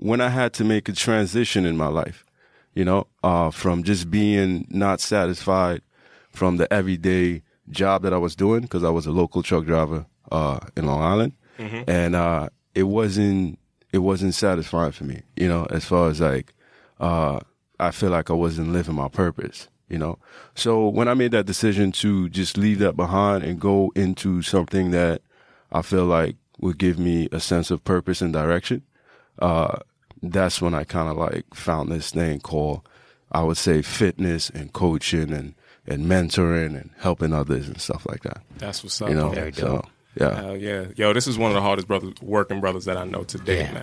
when 0.00 0.20
I 0.20 0.28
had 0.28 0.52
to 0.54 0.64
make 0.64 0.88
a 0.88 0.92
transition 0.92 1.64
in 1.64 1.76
my 1.76 1.88
life 1.88 2.24
you 2.74 2.84
know, 2.84 3.06
uh, 3.22 3.50
from 3.50 3.82
just 3.82 4.10
being 4.10 4.66
not 4.70 5.00
satisfied 5.00 5.82
from 6.30 6.56
the 6.56 6.72
everyday 6.72 7.42
job 7.68 8.02
that 8.02 8.12
I 8.12 8.18
was 8.18 8.36
doing 8.36 8.62
because 8.62 8.84
I 8.84 8.90
was 8.90 9.06
a 9.06 9.10
local 9.10 9.42
truck 9.42 9.64
driver 9.64 10.06
uh, 10.30 10.60
in 10.76 10.86
Long 10.86 11.02
Island, 11.02 11.32
and 11.88 12.14
uh, 12.14 12.48
it 12.74 12.84
wasn't 12.84 13.58
it 13.92 13.98
wasn't 13.98 14.34
satisfying 14.34 14.92
for 14.92 15.04
me, 15.04 15.22
you 15.36 15.48
know, 15.48 15.66
as 15.70 15.84
far 15.84 16.08
as 16.08 16.20
like 16.20 16.54
uh, 17.00 17.40
I 17.78 17.90
feel 17.90 18.10
like 18.10 18.30
I 18.30 18.34
wasn't 18.34 18.72
living 18.72 18.94
my 18.94 19.08
purpose, 19.08 19.68
you 19.88 19.98
know. 19.98 20.18
So 20.54 20.88
when 20.88 21.08
I 21.08 21.14
made 21.14 21.32
that 21.32 21.46
decision 21.46 21.90
to 21.92 22.28
just 22.28 22.56
leave 22.56 22.78
that 22.78 22.96
behind 22.96 23.42
and 23.42 23.60
go 23.60 23.92
into 23.96 24.42
something 24.42 24.92
that 24.92 25.22
I 25.72 25.82
feel 25.82 26.04
like 26.04 26.36
would 26.60 26.78
give 26.78 26.98
me 26.98 27.28
a 27.32 27.40
sense 27.40 27.70
of 27.70 27.82
purpose 27.82 28.22
and 28.22 28.32
direction, 28.32 28.82
uh, 29.40 29.78
that's 30.22 30.60
when 30.60 30.74
I 30.74 30.84
kind 30.84 31.08
of 31.08 31.16
like 31.16 31.54
found 31.54 31.90
this 31.90 32.10
thing 32.10 32.40
called, 32.40 32.82
I 33.32 33.42
would 33.42 33.56
say, 33.56 33.82
fitness 33.82 34.50
and 34.50 34.72
coaching 34.72 35.32
and 35.32 35.54
and 35.86 36.06
mentoring 36.06 36.78
and 36.80 36.90
helping 36.98 37.32
others 37.32 37.66
and 37.66 37.80
stuff 37.80 38.06
like 38.06 38.22
that. 38.22 38.42
That's 38.58 38.82
what's 38.84 39.00
up. 39.00 39.08
You 39.08 39.14
know, 39.16 39.32
man. 39.32 39.52
so 39.52 39.84
yeah, 40.14 40.34
Hell 40.34 40.56
yeah. 40.56 40.86
Yo, 40.96 41.12
this 41.12 41.26
is 41.26 41.38
one 41.38 41.50
of 41.50 41.54
the 41.54 41.60
hardest 41.60 41.86
brothers, 41.86 42.14
working 42.20 42.60
brothers 42.60 42.84
that 42.86 42.96
I 42.96 43.04
know 43.04 43.22
today, 43.24 43.60
Yeah. 43.72 43.82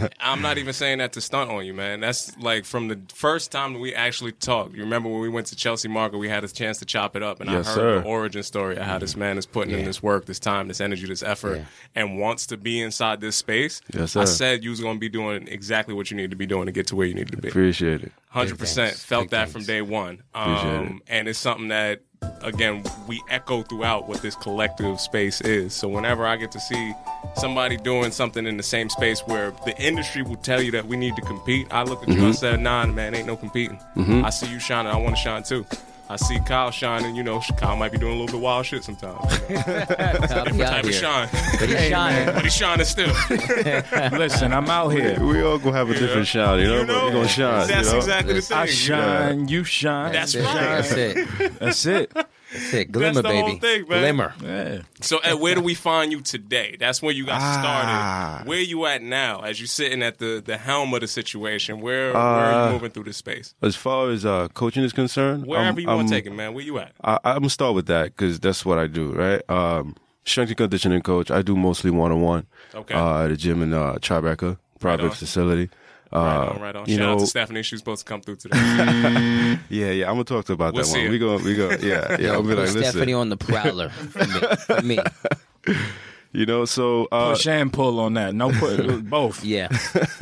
man. 0.00 0.10
I'm 0.20 0.42
not 0.42 0.58
even 0.58 0.72
saying 0.72 0.98
that 0.98 1.12
to 1.12 1.20
stunt 1.20 1.50
on 1.50 1.64
you, 1.64 1.72
man. 1.74 2.00
That's 2.00 2.36
like 2.38 2.64
from 2.64 2.88
the 2.88 2.98
first 3.14 3.52
time 3.52 3.74
that 3.74 3.78
we 3.78 3.94
actually 3.94 4.32
talked. 4.32 4.74
You 4.74 4.82
remember 4.82 5.08
when 5.08 5.20
we 5.20 5.28
went 5.28 5.46
to 5.48 5.56
Chelsea 5.56 5.88
Market, 5.88 6.18
we 6.18 6.28
had 6.28 6.42
a 6.44 6.48
chance 6.48 6.78
to 6.78 6.84
chop 6.84 7.14
it 7.16 7.22
up, 7.22 7.40
and 7.40 7.50
Yes, 7.50 7.66
I 7.68 7.70
heard 7.70 7.76
sir. 7.76 8.00
the 8.00 8.06
origin 8.06 8.42
story 8.42 8.76
of 8.76 8.82
how 8.82 8.98
this 8.98 9.16
man 9.16 9.38
is 9.38 9.46
putting 9.46 9.78
in 9.78 9.84
this 9.84 10.02
work, 10.02 10.26
this 10.26 10.38
time, 10.40 10.68
this 10.68 10.80
energy, 10.80 11.06
this 11.06 11.22
effort, 11.22 11.56
Yeah. 11.58 11.64
and 11.94 12.18
wants 12.18 12.46
to 12.46 12.56
be 12.56 12.80
inside 12.80 13.20
this 13.20 13.36
space. 13.36 13.80
Yes, 13.94 14.12
sir. 14.12 14.22
I 14.22 14.24
said 14.24 14.64
you 14.64 14.70
was 14.70 14.80
going 14.80 14.96
to 14.96 15.00
be 15.00 15.08
doing 15.08 15.46
exactly 15.48 15.94
what 15.94 16.10
you 16.10 16.16
need 16.16 16.30
to 16.30 16.36
be 16.36 16.46
doing 16.46 16.66
to 16.66 16.72
get 16.72 16.86
to 16.88 16.96
where 16.96 17.06
you 17.06 17.14
need 17.14 17.28
to 17.30 17.36
be. 17.36 17.48
appreciate 17.48 18.02
it. 18.02 18.12
Hundred 18.30 18.58
percent 18.58 18.90
things. 18.90 19.02
felt 19.04 19.22
Big 19.24 19.30
that 19.30 19.48
from 19.48 19.62
day 19.64 19.80
one, 19.80 20.22
um, 20.34 21.00
and 21.08 21.26
it's 21.28 21.38
something 21.38 21.68
that 21.68 22.02
again 22.42 22.82
we 23.06 23.22
echo 23.28 23.62
throughout 23.62 24.08
what 24.08 24.22
this 24.22 24.34
collective 24.36 25.00
space 25.00 25.40
is. 25.40 25.74
So 25.74 25.88
whenever 25.88 26.26
I 26.26 26.36
get 26.36 26.52
to 26.52 26.60
see 26.60 26.94
somebody 27.36 27.76
doing 27.76 28.10
something 28.10 28.46
in 28.46 28.56
the 28.56 28.62
same 28.62 28.88
space 28.88 29.20
where 29.26 29.52
the 29.64 29.76
industry 29.80 30.22
will 30.22 30.36
tell 30.36 30.62
you 30.62 30.70
that 30.72 30.86
we 30.86 30.96
need 30.96 31.16
to 31.16 31.22
compete, 31.22 31.66
I 31.70 31.82
look 31.82 32.02
at 32.02 32.08
you 32.08 32.14
and 32.14 32.22
mm-hmm. 32.24 32.32
said, 32.32 32.60
"Nah, 32.60 32.86
man, 32.86 33.14
ain't 33.14 33.26
no 33.26 33.36
competing. 33.36 33.78
Mm-hmm. 33.96 34.24
I 34.24 34.30
see 34.30 34.50
you 34.50 34.58
shining. 34.58 34.92
I 34.92 34.96
want 34.96 35.16
to 35.16 35.22
shine 35.22 35.42
too." 35.42 35.66
I 36.08 36.16
see 36.16 36.38
Kyle 36.40 36.70
shining. 36.70 37.16
You 37.16 37.22
know, 37.24 37.40
Kyle 37.56 37.74
might 37.76 37.90
be 37.90 37.98
doing 37.98 38.12
a 38.16 38.20
little 38.20 38.38
bit 38.38 38.42
wild 38.42 38.64
shit 38.64 38.84
sometimes. 38.84 39.18
I'll 39.30 39.36
Different 39.48 40.60
out 40.60 40.70
type 40.70 40.84
of 40.84 40.90
here. 40.90 40.92
shine, 41.00 41.28
But 41.58 41.68
he's 41.68 41.88
shining. 41.88 42.34
but 42.34 42.44
he's 42.44 42.54
shining 42.56 42.84
still. 42.86 43.12
Listen, 44.18 44.52
I'm 44.52 44.68
out 44.70 44.90
here. 44.90 45.18
We 45.20 45.42
all 45.42 45.58
gonna 45.58 45.76
have 45.76 45.90
a 45.90 45.94
different 45.98 46.26
shine, 46.28 46.60
you 46.60 46.66
know. 46.68 46.80
You 46.80 46.86
but 46.86 46.92
know, 46.92 47.06
we 47.06 47.12
gonna 47.12 47.28
shine. 47.28 47.66
That's 47.66 47.86
you 47.88 47.92
know? 47.94 47.98
exactly 47.98 48.34
the 48.34 48.40
thing. 48.42 48.56
I 48.56 48.66
shine, 48.66 49.48
you 49.48 49.64
shine. 49.64 50.12
That's 50.12 50.34
you 50.34 50.42
right. 50.42 50.54
That's 50.54 50.92
it. 50.92 51.28
That's 51.58 51.86
it. 51.86 52.12
That's 52.52 52.74
it. 52.74 52.92
Glimmer, 52.92 53.22
the 53.22 53.28
whole 53.28 53.46
baby. 53.46 53.58
thing, 53.58 53.88
man. 53.88 54.00
Glimmer. 54.00 54.34
Yeah. 54.42 54.82
So, 55.00 55.18
Ed, 55.18 55.34
where 55.34 55.54
do 55.56 55.60
we 55.60 55.74
find 55.74 56.12
you 56.12 56.20
today? 56.20 56.76
That's 56.78 57.02
where 57.02 57.12
you 57.12 57.26
got 57.26 57.40
Ah. 57.40 58.38
started. 58.40 58.48
Where 58.48 58.60
you 58.60 58.86
at 58.86 59.02
now? 59.02 59.40
As 59.40 59.60
you 59.60 59.66
sitting 59.66 60.02
at 60.02 60.18
the, 60.18 60.42
the 60.44 60.56
helm 60.56 60.94
of 60.94 61.00
the 61.00 61.08
situation, 61.08 61.80
where 61.80 62.12
where 62.12 62.16
are 62.22 62.52
Uh, 62.52 62.66
you 62.66 62.72
moving 62.74 62.90
through 62.90 63.04
the 63.04 63.12
space? 63.12 63.54
As 63.62 63.74
far 63.74 64.10
as 64.10 64.24
uh, 64.24 64.48
coaching 64.54 64.84
is 64.84 64.92
concerned, 64.92 65.46
Wherever 65.46 65.66
I'm- 65.66 65.78
you 65.80 65.86
want 65.88 65.98
I'm- 65.98 66.06
to 66.08 66.14
take 66.14 66.26
it, 66.26 66.32
man. 66.32 66.54
Where 66.54 66.64
you 66.64 66.78
at? 66.78 66.92
I, 67.02 67.18
I'm 67.24 67.38
gonna 67.38 67.50
start 67.50 67.74
with 67.74 67.86
that 67.86 68.16
because 68.16 68.38
that's 68.40 68.64
what 68.64 68.78
I 68.78 68.86
do, 68.86 69.12
right? 69.12 69.42
Um, 69.50 69.96
strength 70.24 70.50
and 70.50 70.56
conditioning 70.56 71.00
coach. 71.02 71.30
I 71.30 71.42
do 71.42 71.56
mostly 71.56 71.90
one 71.90 72.12
on 72.12 72.20
one. 72.20 72.46
Okay. 72.74 72.94
Uh, 72.94 73.24
at 73.24 73.30
a 73.32 73.36
gym 73.36 73.60
in 73.62 73.72
uh, 73.74 73.94
Tribeca, 73.94 74.58
private 74.78 75.04
on. 75.06 75.10
facility. 75.10 75.68
Uh, 76.12 76.18
right 76.18 76.48
on, 76.48 76.60
right 76.60 76.76
on. 76.76 76.88
You 76.88 76.96
Shout 76.96 77.08
out 77.08 77.12
know, 77.14 77.18
to 77.20 77.26
Stephanie. 77.26 77.62
She's 77.62 77.80
supposed 77.80 78.06
to 78.06 78.08
come 78.08 78.20
through 78.20 78.36
today. 78.36 78.56
yeah, 79.68 79.90
yeah. 79.90 80.06
I'm 80.06 80.14
gonna 80.14 80.24
talk 80.24 80.44
to 80.46 80.52
her 80.52 80.54
about 80.54 80.74
We'll 80.74 80.84
that 80.84 80.90
one. 80.92 81.00
her. 81.06 81.10
We 81.10 81.18
go, 81.18 81.36
we 81.38 81.54
go. 81.56 81.70
Yeah, 81.70 82.16
yeah. 82.20 82.30
I'll 82.32 82.42
be 82.42 82.54
like, 82.54 82.72
Put 82.72 82.84
Stephanie 82.84 83.12
on 83.12 83.28
the 83.28 83.36
prowler 83.36 83.88
for 83.90 84.26
me. 84.26 84.56
For 84.66 84.82
me. 84.82 84.98
you 86.32 86.46
know. 86.46 86.64
So, 86.64 87.08
uh, 87.10 87.32
Push 87.32 87.46
and 87.48 87.72
pull 87.72 87.98
on 88.00 88.14
that. 88.14 88.34
No 88.34 88.50
put 88.50 89.08
both. 89.08 89.44
Yeah. 89.44 89.68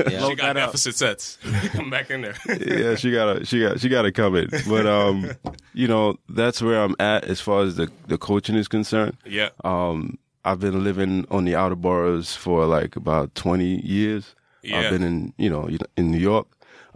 yeah. 0.09 0.21
Load 0.21 0.31
she 0.31 0.37
got 0.37 0.55
that 0.55 0.67
deficit 0.67 0.95
sets. 0.97 1.39
come 1.73 1.91
back 1.91 2.11
in 2.11 2.23
there. 2.23 2.35
yeah, 2.49 2.95
she 2.95 3.13
gotta, 3.13 3.45
she 3.45 3.61
got, 3.61 3.81
she 3.81 3.89
gotta 3.89 4.13
come 4.13 4.37
in. 4.37 4.49
But 4.69 4.87
um, 4.87 5.31
you 5.75 5.89
know, 5.89 6.17
that's 6.29 6.63
where 6.63 6.83
I'm 6.83 6.97
at 6.99 7.25
as 7.25 7.41
far 7.41 7.63
as 7.63 7.77
the 7.77 7.91
the 8.07 8.19
coaching 8.19 8.57
is 8.57 8.69
concerned. 8.69 9.17
yeah. 9.27 9.51
Um, 9.65 10.19
I've 10.47 10.61
been 10.61 10.85
living 10.85 11.27
on 11.31 11.47
the 11.47 11.57
outer 11.57 11.75
boroughs 11.75 12.37
for 12.37 12.67
like 12.67 12.97
about 12.97 13.35
20 13.35 13.81
years. 13.81 14.35
Yeah. 14.65 14.81
I've 14.81 14.91
been 14.91 15.03
in, 15.03 15.33
you 15.39 15.51
know, 15.51 15.69
in 15.97 16.11
New 16.11 16.19
York. 16.19 16.47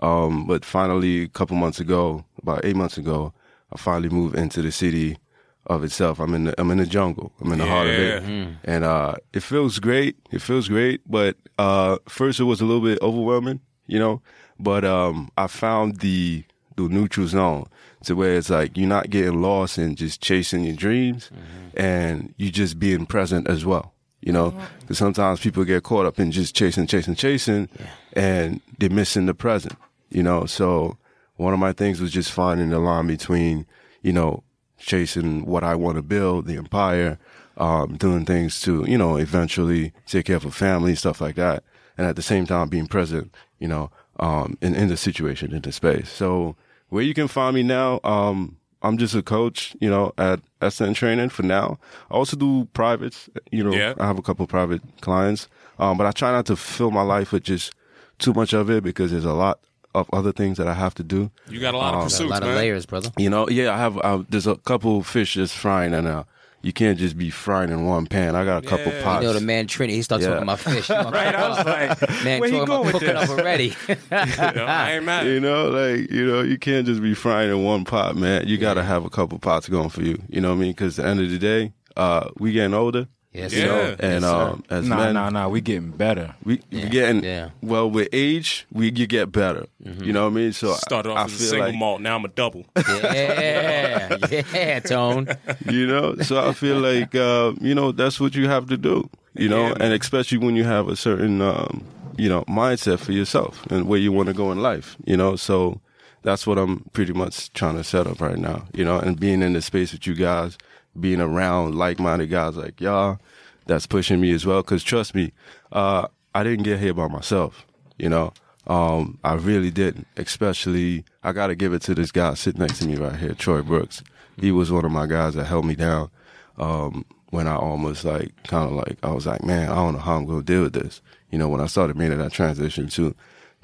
Um, 0.00 0.46
but 0.46 0.64
finally, 0.64 1.22
a 1.22 1.28
couple 1.28 1.56
months 1.56 1.80
ago, 1.80 2.24
about 2.42 2.64
eight 2.64 2.76
months 2.76 2.98
ago, 2.98 3.32
I 3.72 3.78
finally 3.78 4.08
moved 4.08 4.36
into 4.36 4.62
the 4.62 4.70
city 4.70 5.18
of 5.66 5.84
itself. 5.84 6.18
I'm 6.20 6.34
in 6.34 6.44
the, 6.44 6.60
I'm 6.60 6.70
in 6.70 6.78
the 6.78 6.86
jungle. 6.86 7.32
I'm 7.40 7.52
in 7.52 7.58
the 7.58 7.66
heart 7.66 7.88
of 7.88 7.92
it. 7.94 8.22
Yeah. 8.22 8.46
And, 8.64 8.84
uh, 8.84 9.14
it 9.32 9.42
feels 9.42 9.78
great. 9.80 10.16
It 10.30 10.40
feels 10.40 10.68
great. 10.68 11.00
But, 11.06 11.36
uh, 11.58 11.98
first 12.08 12.38
it 12.40 12.44
was 12.44 12.60
a 12.60 12.64
little 12.64 12.80
bit 12.82 12.98
overwhelming, 13.02 13.60
you 13.86 13.98
know, 13.98 14.22
but, 14.58 14.84
um, 14.84 15.30
I 15.36 15.46
found 15.48 15.98
the, 15.98 16.44
the 16.76 16.88
neutral 16.88 17.26
zone 17.26 17.66
to 18.04 18.14
where 18.14 18.36
it's 18.36 18.50
like 18.50 18.76
you're 18.76 18.88
not 18.88 19.10
getting 19.10 19.42
lost 19.42 19.78
and 19.78 19.96
just 19.96 20.22
chasing 20.22 20.62
your 20.62 20.76
dreams 20.76 21.30
and 21.74 22.32
you 22.38 22.50
just 22.52 22.78
being 22.78 23.04
present 23.04 23.48
as 23.48 23.66
well. 23.66 23.92
You 24.20 24.32
know, 24.32 24.52
because 24.80 24.98
sometimes 24.98 25.40
people 25.40 25.64
get 25.64 25.84
caught 25.84 26.04
up 26.04 26.18
in 26.18 26.32
just 26.32 26.54
chasing, 26.54 26.86
chasing, 26.86 27.14
chasing, 27.14 27.68
and 28.14 28.60
they're 28.78 28.90
missing 28.90 29.26
the 29.26 29.34
present. 29.34 29.76
You 30.10 30.22
know, 30.22 30.44
so 30.44 30.98
one 31.36 31.54
of 31.54 31.60
my 31.60 31.72
things 31.72 32.00
was 32.00 32.10
just 32.10 32.32
finding 32.32 32.70
the 32.70 32.80
line 32.80 33.06
between, 33.06 33.64
you 34.02 34.12
know, 34.12 34.42
chasing 34.78 35.46
what 35.46 35.64
I 35.64 35.74
want 35.76 35.96
to 35.96 36.02
build, 36.02 36.46
the 36.46 36.56
empire, 36.56 37.18
um, 37.56 37.96
doing 37.96 38.24
things 38.24 38.60
to, 38.62 38.84
you 38.88 38.98
know, 38.98 39.16
eventually 39.16 39.92
take 40.06 40.26
care 40.26 40.36
of 40.36 40.44
a 40.44 40.50
family, 40.50 40.94
stuff 40.94 41.20
like 41.20 41.36
that, 41.36 41.64
and 41.96 42.06
at 42.06 42.16
the 42.16 42.22
same 42.22 42.46
time 42.46 42.68
being 42.68 42.86
present, 42.86 43.34
you 43.58 43.68
know, 43.68 43.90
um, 44.18 44.58
in, 44.60 44.74
in 44.74 44.88
the 44.88 44.96
situation, 44.96 45.52
in 45.52 45.62
the 45.62 45.72
space. 45.72 46.10
So 46.10 46.56
where 46.88 47.02
you 47.02 47.14
can 47.14 47.28
find 47.28 47.54
me 47.54 47.62
now, 47.62 48.00
um, 48.04 48.57
I'm 48.82 48.96
just 48.98 49.14
a 49.14 49.22
coach, 49.22 49.74
you 49.80 49.90
know, 49.90 50.12
at 50.18 50.40
SN 50.62 50.94
Training 50.94 51.30
for 51.30 51.42
now. 51.42 51.78
I 52.10 52.14
also 52.14 52.36
do 52.36 52.66
privates. 52.74 53.28
You 53.50 53.64
know, 53.64 53.72
Yeah. 53.74 53.94
I 53.98 54.06
have 54.06 54.18
a 54.18 54.22
couple 54.22 54.46
private 54.46 54.82
clients, 55.00 55.48
um, 55.78 55.98
but 55.98 56.06
I 56.06 56.12
try 56.12 56.30
not 56.30 56.46
to 56.46 56.56
fill 56.56 56.90
my 56.90 57.02
life 57.02 57.32
with 57.32 57.42
just 57.44 57.72
too 58.18 58.32
much 58.32 58.52
of 58.52 58.70
it 58.70 58.84
because 58.84 59.10
there's 59.10 59.24
a 59.24 59.32
lot 59.32 59.58
of 59.94 60.08
other 60.12 60.32
things 60.32 60.58
that 60.58 60.68
I 60.68 60.74
have 60.74 60.94
to 60.96 61.02
do. 61.02 61.30
You 61.48 61.60
got 61.60 61.74
a 61.74 61.78
lot 61.78 61.94
of 61.94 62.00
Got 62.00 62.00
a 62.00 62.04
pursuits, 62.04 62.30
lot 62.30 62.42
of 62.42 62.48
man. 62.50 62.56
layers, 62.56 62.86
brother. 62.86 63.10
You 63.16 63.30
know, 63.30 63.48
yeah, 63.48 63.74
I 63.74 63.78
have. 63.78 63.98
Uh, 63.98 64.22
there's 64.28 64.46
a 64.46 64.56
couple 64.56 65.02
fish 65.02 65.34
just 65.34 65.56
frying, 65.56 65.92
and 65.94 66.06
uh, 66.06 66.24
you 66.62 66.72
can't 66.72 66.98
just 66.98 67.16
be 67.16 67.30
frying 67.30 67.70
in 67.70 67.84
one 67.86 68.06
pan. 68.06 68.34
I 68.34 68.44
got 68.44 68.64
a 68.64 68.66
couple 68.68 68.92
Yeah. 68.92 69.02
pots. 69.02 69.22
You 69.22 69.28
know 69.28 69.34
the 69.34 69.40
man 69.44 69.66
Trinity. 69.66 69.96
He 69.96 70.02
starts 70.02 70.24
Yeah. 70.24 70.30
talking 70.30 70.42
about 70.42 70.58
fish. 70.60 70.88
You 70.88 70.94
gonna 70.96 71.10
Right, 71.16 71.34
I 71.34 71.48
was 71.48 71.58
up. 71.58 71.66
like, 71.66 72.24
man 72.24 72.40
where 72.40 72.50
talking 72.50 72.62
about 72.64 72.84
with 72.84 72.92
cooking 72.94 73.08
this? 73.14 73.30
up 73.30 73.38
already. 73.38 73.68
You 73.88 73.96
know, 74.10 74.64
I 74.66 74.92
ain't 74.92 75.04
mad. 75.04 75.26
You 75.26 75.40
know, 75.40 75.68
like 75.68 76.10
you 76.10 76.26
know, 76.26 76.40
you 76.42 76.58
can't 76.58 76.86
just 76.86 77.00
be 77.02 77.14
frying 77.14 77.50
in 77.50 77.62
one 77.64 77.84
pot, 77.84 78.16
man. 78.16 78.46
You 78.48 78.58
got 78.58 78.74
to 78.74 78.82
have 78.82 79.04
a 79.04 79.10
couple 79.10 79.38
pots 79.38 79.68
going 79.68 79.88
for 79.90 80.02
you. 80.02 80.20
You 80.28 80.40
know 80.40 80.48
what 80.50 80.56
I 80.56 80.58
mean? 80.62 80.70
Because 80.72 80.98
at 80.98 81.04
the 81.04 81.08
end 81.10 81.20
of 81.20 81.30
the 81.30 81.38
day, 81.38 81.72
uh, 81.96 82.28
we 82.38 82.52
getting 82.52 82.74
older. 82.74 83.06
Yes, 83.32 83.52
Yeah. 83.52 83.64
Sir. 83.66 83.96
and 84.00 84.12
Yes, 84.12 84.22
sir. 84.22 84.28
um, 84.42 84.64
as 84.70 84.88
Nah, 84.88 84.96
men, 84.96 85.14
nah, 85.14 85.30
nah. 85.30 85.48
We 85.48 85.60
getting 85.60 85.90
better. 85.90 86.34
we 86.44 86.60
we 86.72 86.80
Yeah, 86.80 86.88
getting 86.88 87.24
yeah. 87.24 87.50
well 87.62 87.90
with 87.90 88.08
age. 88.12 88.66
We 88.72 88.86
you 88.92 89.06
get 89.06 89.30
better. 89.32 89.66
You 90.02 90.12
know 90.12 90.24
what 90.24 90.32
I 90.32 90.34
mean? 90.34 90.52
So 90.52 90.72
Started 90.74 91.10
I, 91.10 91.12
off 91.12 91.18
I 91.18 91.24
as 91.24 91.34
a 91.34 91.38
single 91.38 91.66
like, 91.68 91.74
malt. 91.76 92.00
Now 92.00 92.16
I'm 92.16 92.24
a 92.24 92.28
double. 92.28 92.64
yeah, 92.88 94.16
yeah, 94.52 94.80
Tone. 94.80 95.28
you 95.66 95.86
know 95.86 96.14
so 96.16 96.48
i 96.48 96.52
feel 96.52 96.78
like 96.78 97.14
uh 97.14 97.52
you 97.60 97.74
know 97.74 97.92
that's 97.92 98.20
what 98.20 98.34
you 98.34 98.48
have 98.48 98.66
to 98.68 98.76
do 98.76 99.08
you 99.34 99.48
know 99.48 99.62
Yeah, 99.62 99.68
man. 99.78 99.82
and 99.82 99.92
especially 100.02 100.38
when 100.38 100.56
you 100.56 100.64
have 100.64 100.88
a 100.88 100.96
certain 100.96 101.40
um 101.40 101.84
you 102.16 102.28
know 102.28 102.42
mindset 102.44 102.98
for 102.98 103.12
yourself 103.12 103.64
and 103.70 103.86
where 103.88 103.98
you 103.98 104.12
want 104.12 104.28
to 104.28 104.34
go 104.34 104.50
in 104.52 104.58
life 104.62 104.96
you 105.04 105.16
know 105.16 105.36
so 105.36 105.80
that's 106.22 106.46
what 106.46 106.58
i'm 106.58 106.84
pretty 106.92 107.12
much 107.12 107.52
trying 107.52 107.76
to 107.76 107.84
set 107.84 108.06
up 108.06 108.20
right 108.20 108.38
now 108.38 108.64
you 108.72 108.84
know 108.84 108.98
and 108.98 109.18
being 109.20 109.42
in 109.42 109.52
the 109.52 109.62
space 109.62 109.92
with 109.92 110.06
you 110.06 110.14
guys 110.14 110.56
being 110.98 111.20
around 111.20 111.74
like-minded 111.74 112.28
guys 112.28 112.56
like 112.56 112.80
y'all 112.80 113.18
that's 113.66 113.86
pushing 113.86 114.20
me 114.20 114.32
as 114.32 114.46
well 114.46 114.62
because 114.62 114.82
trust 114.82 115.14
me 115.14 115.32
uh 115.72 116.06
i 116.34 116.42
didn't 116.42 116.64
get 116.64 116.78
here 116.78 116.94
by 116.94 117.06
myself 117.08 117.66
you 117.98 118.08
know 118.08 118.32
um, 118.68 119.18
I 119.24 119.34
really 119.34 119.70
didn't. 119.70 120.06
Especially, 120.16 121.04
I 121.24 121.32
got 121.32 121.48
to 121.48 121.54
give 121.54 121.72
it 121.72 121.82
to 121.82 121.94
this 121.94 122.12
guy 122.12 122.34
sitting 122.34 122.60
next 122.60 122.78
to 122.78 122.86
me 122.86 122.96
right 122.96 123.16
here, 123.16 123.34
Troy 123.34 123.62
Brooks. 123.62 124.02
He 124.38 124.52
was 124.52 124.70
one 124.70 124.84
of 124.84 124.92
my 124.92 125.06
guys 125.06 125.34
that 125.34 125.46
held 125.46 125.64
me 125.64 125.74
down 125.74 126.10
um, 126.58 127.04
when 127.30 127.48
I 127.48 127.56
almost 127.56 128.04
like 128.04 128.32
kind 128.44 128.70
of 128.70 128.72
like 128.72 128.98
I 129.02 129.10
was 129.10 129.26
like, 129.26 129.42
man, 129.42 129.70
I 129.70 129.74
don't 129.74 129.94
know 129.94 130.00
how 130.00 130.16
I'm 130.16 130.26
going 130.26 130.40
to 130.40 130.44
deal 130.44 130.62
with 130.62 130.74
this. 130.74 131.00
You 131.30 131.38
know, 131.38 131.48
when 131.48 131.60
I 131.60 131.66
started 131.66 131.96
making 131.96 132.18
that 132.18 132.32
transition 132.32 132.88
to 132.88 133.14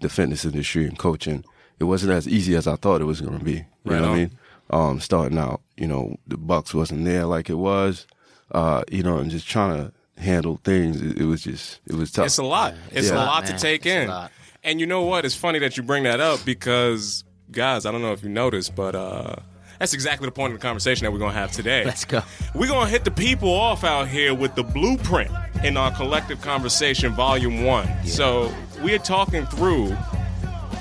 the 0.00 0.08
fitness 0.08 0.44
industry 0.44 0.86
and 0.86 0.98
coaching, 0.98 1.44
it 1.78 1.84
wasn't 1.84 2.12
as 2.12 2.26
easy 2.26 2.56
as 2.56 2.66
I 2.66 2.76
thought 2.76 3.00
it 3.00 3.06
was 3.06 3.20
going 3.20 3.38
to 3.38 3.44
be. 3.44 3.52
You 3.52 3.64
Right 3.84 4.00
know 4.00 4.08
what. 4.08 4.14
I 4.14 4.18
mean? 4.18 4.38
Um, 4.70 4.98
starting 5.00 5.38
out, 5.38 5.60
you 5.76 5.86
know, 5.86 6.16
the 6.26 6.36
Bucks 6.38 6.72
wasn't 6.74 7.04
there 7.04 7.26
like 7.26 7.50
it 7.50 7.54
was. 7.54 8.06
Uh, 8.50 8.82
you 8.90 9.02
know, 9.02 9.18
and 9.18 9.30
just 9.30 9.48
trying 9.48 9.76
to 9.76 9.92
handle 10.22 10.58
things, 10.64 11.00
it, 11.02 11.18
it 11.18 11.24
was 11.24 11.42
just 11.42 11.80
it 11.86 11.94
was 11.94 12.10
tough. 12.12 12.26
It's 12.26 12.38
a 12.38 12.44
lot. 12.44 12.74
It's 12.92 13.08
Yeah. 13.08 13.16
a 13.16 13.26
lot 13.26 13.46
to 13.46 13.58
take 13.58 13.84
it's 13.84 14.10
in. 14.10 14.28
And 14.62 14.80
you 14.80 14.86
know 14.86 15.02
what? 15.02 15.24
It's 15.24 15.34
funny 15.34 15.58
that 15.60 15.76
you 15.76 15.82
bring 15.82 16.04
that 16.04 16.20
up 16.20 16.44
because, 16.46 17.24
guys, 17.50 17.84
I 17.84 17.92
don't 17.92 18.00
know 18.00 18.12
if 18.12 18.22
you 18.22 18.30
noticed, 18.30 18.74
but 18.74 18.94
uh, 18.94 19.36
that's 19.78 19.92
exactly 19.92 20.26
the 20.26 20.32
point 20.32 20.54
of 20.54 20.58
the 20.60 20.62
conversation 20.62 21.04
that 21.04 21.12
we're 21.12 21.18
going 21.18 21.32
to 21.34 21.38
have 21.38 21.52
today. 21.52 21.84
Let's 21.84 22.06
go. 22.06 22.22
We're 22.54 22.68
going 22.68 22.86
to 22.86 22.90
hit 22.90 23.04
the 23.04 23.10
people 23.10 23.50
off 23.52 23.84
out 23.84 24.08
here 24.08 24.32
with 24.34 24.54
the 24.54 24.62
blueprint 24.64 25.30
in 25.62 25.76
our 25.76 25.90
collective 25.90 26.40
conversation, 26.40 27.12
volume 27.12 27.64
one. 27.64 27.86
So 28.06 28.54
we're 28.82 28.98
talking 28.98 29.44
through 29.46 29.94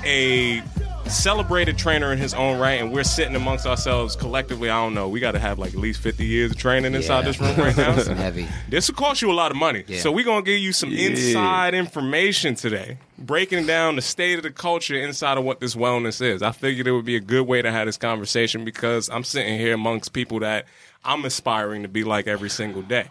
a 0.04 0.62
celebrated 1.06 1.76
trainer 1.78 2.12
in 2.12 2.18
his 2.18 2.34
own 2.34 2.58
right, 2.58 2.80
and 2.80 2.92
we're 2.92 3.04
sitting 3.04 3.36
amongst 3.36 3.66
ourselves 3.66 4.16
collectively. 4.16 4.70
I 4.70 4.82
don't 4.82 4.94
know. 4.94 5.08
We 5.08 5.20
got 5.20 5.32
to 5.32 5.38
have 5.38 5.58
like 5.58 5.72
at 5.74 5.78
least 5.80 6.00
50 6.00 6.24
years 6.24 6.50
of 6.52 6.56
training 6.56 6.94
inside 6.94 7.20
Yeah. 7.20 7.24
this 7.26 7.40
room 7.40 7.56
right 7.56 7.76
now. 7.76 7.96
Some 8.02 8.16
heavy. 8.16 8.48
This 8.68 8.88
will 8.88 8.94
cost 8.96 9.22
you 9.22 9.30
a 9.30 9.34
lot 9.34 9.50
of 9.50 9.56
money. 9.56 9.84
Yeah. 9.86 10.00
So 10.00 10.10
we're 10.10 10.24
gonna 10.24 10.42
give 10.42 10.58
you 10.58 10.72
some 10.72 10.90
Yeah. 10.90 11.08
inside 11.10 11.74
information 11.74 12.54
today, 12.54 12.98
breaking 13.18 13.66
down 13.66 13.96
the 13.96 14.02
state 14.02 14.36
of 14.38 14.42
the 14.42 14.50
culture 14.50 14.96
inside 14.96 15.38
of 15.38 15.44
what 15.44 15.60
this 15.60 15.74
wellness 15.74 16.20
is. 16.22 16.42
I 16.42 16.52
figured 16.52 16.86
it 16.86 16.92
would 16.92 17.04
be 17.04 17.16
a 17.16 17.20
good 17.20 17.46
way 17.46 17.62
to 17.62 17.70
have 17.70 17.86
this 17.86 17.96
conversation 17.96 18.64
because 18.64 19.08
I'm 19.10 19.24
sitting 19.24 19.58
here 19.58 19.74
amongst 19.74 20.12
people 20.12 20.40
that 20.40 20.66
I'm 21.04 21.24
aspiring 21.24 21.82
to 21.82 21.88
be 21.88 22.02
like 22.04 22.26
every 22.26 22.50
single 22.50 22.82
day. 22.82 23.08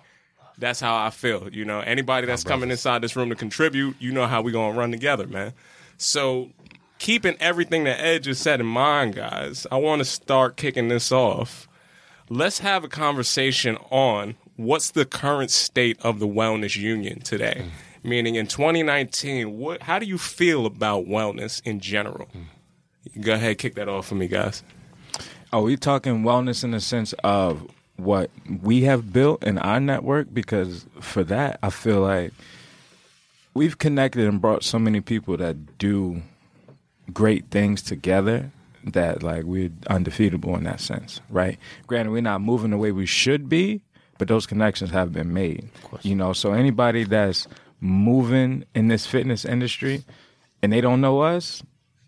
That's 0.57 0.79
how 0.79 0.95
I 0.95 1.09
feel. 1.09 1.47
You 1.51 1.65
know, 1.65 1.79
anybody 1.79 2.27
that's 2.27 2.43
coming 2.43 2.69
inside 2.71 3.01
this 3.01 3.15
room 3.15 3.29
to 3.29 3.35
contribute, 3.35 3.95
you 3.99 4.11
know 4.11 4.27
how 4.27 4.41
we 4.41 4.51
gonna 4.51 4.77
run 4.77 4.91
together, 4.91 5.25
man. 5.27 5.53
So 5.97 6.49
keeping 7.03 7.35
everything 7.39 7.83
that 7.83 7.99
Ed 7.99 8.23
just 8.23 8.41
said 8.41 8.59
in 8.59 8.65
mind, 8.65 9.15
guys, 9.15 9.67
I 9.71 9.77
want 9.77 9.99
to 9.99 10.05
start 10.05 10.57
kicking 10.57 10.87
this 10.87 11.11
off 11.11 11.67
let's 12.29 12.59
have 12.59 12.83
a 12.83 12.87
conversation 12.87 13.77
on 13.89 14.35
what's 14.55 14.91
the 14.91 15.05
current 15.05 15.51
state 15.51 15.97
of 16.01 16.19
the 16.19 16.27
wellness 16.27 16.75
union 16.75 17.19
today. 17.21 17.63
Mm. 17.65 17.69
Meaning 18.09 18.35
in 18.35 18.47
2019, 18.47 19.57
what 19.57 19.81
how 19.83 19.99
do 19.99 20.05
you 20.05 20.17
feel 20.17 20.65
about 20.65 21.05
wellness 21.05 21.61
in 21.63 21.79
general? 21.79 22.27
Mm. 22.35 23.21
Go 23.21 23.33
ahead, 23.33 23.57
kick 23.57 23.75
that 23.75 23.87
off 23.87 24.07
for 24.07 24.15
me, 24.15 24.27
guys. 24.27 24.63
Are 25.51 25.61
we 25.61 25.77
talking 25.77 26.23
wellness 26.23 26.63
in 26.63 26.71
the 26.71 26.79
sense 26.79 27.13
of 27.23 27.69
what 27.97 28.31
we 28.61 28.81
have 28.81 29.13
built 29.13 29.43
in 29.43 29.57
our 29.59 29.79
network? 29.79 30.33
Because 30.33 30.85
for 30.99 31.23
that, 31.25 31.59
I 31.61 31.69
feel 31.69 32.01
like 32.01 32.33
we've 33.53 33.77
connected 33.77 34.27
and 34.27 34.41
brought 34.41 34.63
so 34.63 34.79
many 34.79 34.99
people 34.99 35.37
that 35.37 35.77
do 35.77 36.23
great 37.11 37.49
things 37.51 37.81
together 37.81 38.51
that 38.85 39.23
like 39.23 39.43
we're 39.43 39.71
undefeatable 39.87 40.55
in 40.55 40.63
that 40.65 40.79
sense, 40.79 41.21
right? 41.29 41.57
Granted, 41.87 42.11
we're 42.11 42.21
not 42.21 42.41
moving 42.41 42.71
the 42.71 42.77
way 42.77 42.91
we 42.91 43.05
should 43.05 43.47
be, 43.49 43.81
but 44.17 44.27
those 44.27 44.45
connections 44.45 44.91
have 44.91 45.11
been 45.13 45.33
made. 45.33 45.69
You 46.03 46.15
know, 46.15 46.33
so 46.33 46.53
anybody 46.53 47.03
that's 47.03 47.47
moving 47.79 48.63
in 48.75 48.87
this 48.87 49.05
fitness 49.05 49.45
industry 49.45 50.03
and 50.61 50.71
they 50.71 50.81
don't 50.81 51.01
know 51.01 51.21
us, 51.21 51.61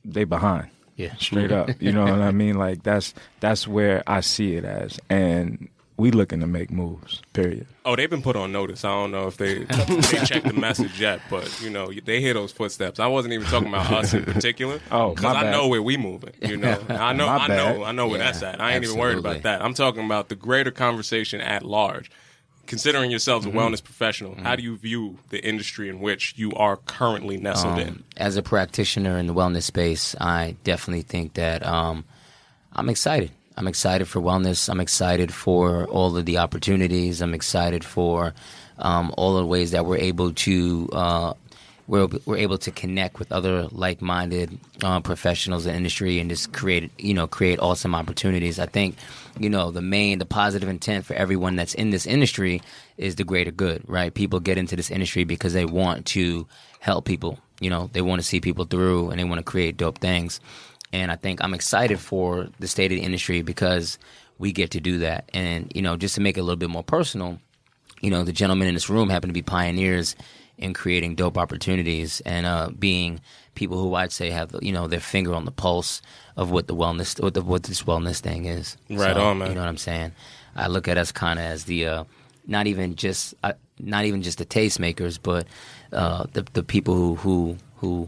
they 0.04 0.24
behind 0.24 0.70
Yeah. 0.96 1.16
straight 1.18 1.52
up. 1.52 1.82
You 1.82 1.92
know 1.92 2.04
what 2.04 2.22
I 2.22 2.32
mean? 2.32 2.58
Like 2.58 2.84
that's 2.84 3.14
that's 3.40 3.68
where 3.68 4.04
I 4.08 4.22
see 4.22 4.56
it 4.56 4.64
as, 4.66 5.00
and 5.10 5.70
we 5.98 6.12
looking 6.12 6.42
to 6.42 6.48
make 6.48 6.72
moves. 6.72 7.22
Period. 7.34 7.68
Oh, 7.86 7.96
they've 7.96 8.10
been 8.10 8.22
put 8.22 8.36
on 8.36 8.52
notice. 8.52 8.84
I 8.84 8.90
don't 8.90 9.12
know 9.12 9.28
if 9.28 9.38
they 9.38 9.60
they 9.64 10.25
checked 10.25 10.48
the 10.48 10.54
message 10.54 11.00
yet, 11.00 11.22
but 11.30 11.62
you 11.62 11.70
know 11.70 11.92
they 12.04 12.20
hear 12.20 12.34
those 12.34 12.52
footsteps. 12.52 13.00
I 13.00 13.08
wasn't 13.08 13.34
even 13.34 13.48
talking 13.48 13.70
about 13.70 13.92
us 13.92 14.14
in 14.14 14.25
particular. 14.25 14.80
Oh, 14.92 15.16
because 15.16 15.36
I 15.36 15.52
know 15.52 15.68
where 15.68 15.82
we 15.82 15.98
moving. 15.98 16.34
You 16.42 16.58
know, 16.58 16.82
I 16.90 17.14
know, 17.14 17.28
I 17.28 17.48
know, 17.48 17.84
I 17.84 17.92
know 17.92 18.08
where 18.08 18.18
Yeah, 18.20 18.25
that's 18.25 18.44
at. 18.44 18.60
I 18.62 18.74
ain't 18.74 18.84
even 18.84 18.98
worried 18.98 19.18
about 19.20 19.44
that. 19.44 19.62
I'm 19.62 19.74
talking 19.74 20.04
about 20.06 20.30
the 20.30 20.36
greater 20.36 20.72
conversation 20.72 21.40
at 21.42 21.64
large. 21.64 22.12
Considering 22.68 23.12
yourselves 23.12 23.46
Mm-hmm. 23.46 23.58
a 23.58 23.62
wellness 23.62 23.84
professional, 23.84 24.34
how 24.42 24.56
do 24.56 24.64
you 24.64 24.75
view 24.75 25.20
the 25.30 25.40
industry 25.46 25.88
in 25.88 26.00
which 26.00 26.34
you 26.36 26.52
are 26.54 26.78
currently 26.78 27.38
nestled 27.38 27.78
in? 27.78 27.88
Um, 27.90 28.04
as 28.18 28.38
a 28.38 28.42
practitioner 28.42 29.18
in 29.20 29.28
the 29.28 29.36
wellness 29.36 29.64
space, 29.64 30.16
I 30.20 30.56
definitely 30.64 31.04
think 31.04 31.36
that 31.36 31.64
um, 31.64 32.06
I'm 32.74 32.90
excited. 32.90 33.30
I'm 33.58 33.68
excited 33.68 34.08
for 34.08 34.20
wellness. 34.20 34.70
I'm 34.70 34.80
excited 34.80 35.34
for 35.34 35.86
all 35.86 36.16
of 36.18 36.26
the 36.26 36.38
opportunities. 36.38 37.22
I'm 37.22 37.34
excited 37.34 37.84
for 37.84 38.34
um, 38.80 39.14
all 39.18 39.38
the 39.38 39.46
ways 39.46 39.72
that 39.72 39.86
we're 39.86 39.98
able 39.98 40.34
to 40.34 40.90
uh, 40.92 41.34
we're, 41.88 42.08
we're 42.26 42.38
able 42.38 42.58
to 42.58 42.72
connect 42.72 43.20
with 43.20 43.32
other 43.32 43.68
like-minded 43.72 44.58
uh, 44.84 45.00
professionals 45.02 45.66
in 45.66 45.76
industry 45.76 46.20
and 46.20 46.30
just 46.30 46.52
create 46.52 46.92
you 47.00 47.14
know 47.14 47.28
create 47.28 47.60
awesome 47.60 47.96
opportunities. 47.96 48.60
I 48.60 48.66
think 48.66 48.98
you 49.40 49.50
know 49.50 49.72
the 49.72 49.82
main 49.82 50.20
the 50.20 50.26
positive 50.26 50.68
intent 50.68 51.06
for 51.06 51.14
everyone 51.14 51.56
that's 51.56 51.74
in 51.76 51.92
this 51.92 52.08
industry 52.08 52.62
is 52.98 53.16
the 53.16 53.24
greater 53.24 53.52
good, 53.52 53.84
right? 53.88 54.14
People 54.14 54.40
get 54.40 54.58
into 54.58 54.76
this 54.76 54.90
industry 54.92 55.24
because 55.24 55.54
they 55.54 55.66
want 55.66 56.06
to 56.08 56.48
help 56.80 57.06
people. 57.06 57.40
You 57.62 57.70
know, 57.70 57.90
they 57.94 58.02
want 58.02 58.22
to 58.22 58.28
see 58.28 58.42
people 58.42 58.66
through 58.66 59.12
and 59.12 59.20
they 59.20 59.24
want 59.24 59.40
to 59.40 59.44
create 59.44 59.78
dope 59.78 60.00
things. 60.00 60.42
And 60.94 61.12
I 61.12 61.15
think 61.15 61.44
I'm 61.44 61.54
excited 61.54 62.00
for 62.00 62.48
the 62.60 62.68
state 62.68 62.92
of 62.92 62.98
the 62.98 63.04
industry 63.04 63.42
because 63.42 63.98
we 64.38 64.51
get 64.51 64.72
to 64.72 64.80
do 64.80 65.00
that. 65.00 65.30
And 65.34 65.72
you 65.75 65.82
know, 65.82 65.98
just 65.98 66.15
to 66.15 66.22
make 66.22 66.38
it 66.38 66.42
a 66.42 66.44
little 66.44 66.58
bit 66.58 66.70
more 66.70 66.84
personal, 66.84 67.39
you 68.01 68.10
know, 68.10 68.24
the 68.24 68.34
gentlemen 68.34 68.68
in 68.68 68.74
this 68.74 68.89
room 68.89 69.10
happen 69.10 69.30
to 69.30 69.34
be 69.34 69.42
pioneers 69.42 70.15
in 70.58 70.74
creating 70.74 71.15
dope 71.15 71.38
opportunities 71.38 72.22
and 72.22 72.46
uh, 72.46 72.70
being 72.80 73.20
people 73.56 73.77
who 73.82 73.94
I'd 73.96 74.12
say 74.12 74.30
have 74.32 74.56
you 74.62 74.72
know 74.72 74.88
their 74.88 75.00
finger 75.01 75.34
on 75.34 75.46
the 75.46 75.51
pulse 75.51 76.01
of 76.38 76.51
what 76.51 76.68
the 76.68 76.75
wellness 76.75 77.22
what 77.22 77.34
the 77.34 77.42
what 77.42 77.63
this 77.63 77.84
wellness 77.84 78.20
thing 78.20 78.46
is. 78.46 78.77
Right 78.89 79.15
So, 79.15 79.22
on, 79.22 79.39
man. 79.39 79.50
You 79.50 79.56
know 79.56 79.62
what 79.62 79.70
I'm 79.70 79.77
saying? 79.77 80.12
I 80.56 80.68
look 80.68 80.88
at 80.88 80.98
us 80.98 81.12
kind 81.12 81.39
of 81.39 81.46
as 81.46 81.65
the 81.65 81.88
uh, 81.88 82.04
not 82.48 82.68
even 82.68 82.96
just 82.96 83.34
uh, 83.44 83.54
not 83.80 84.06
even 84.06 84.22
just 84.22 84.38
the 84.38 84.46
tastemakers, 84.46 85.20
but 85.22 85.48
uh, 85.92 86.25
the 86.32 86.46
the 86.54 86.63
people 86.63 86.96
who 86.96 87.15
who 87.15 87.58
who 87.77 88.08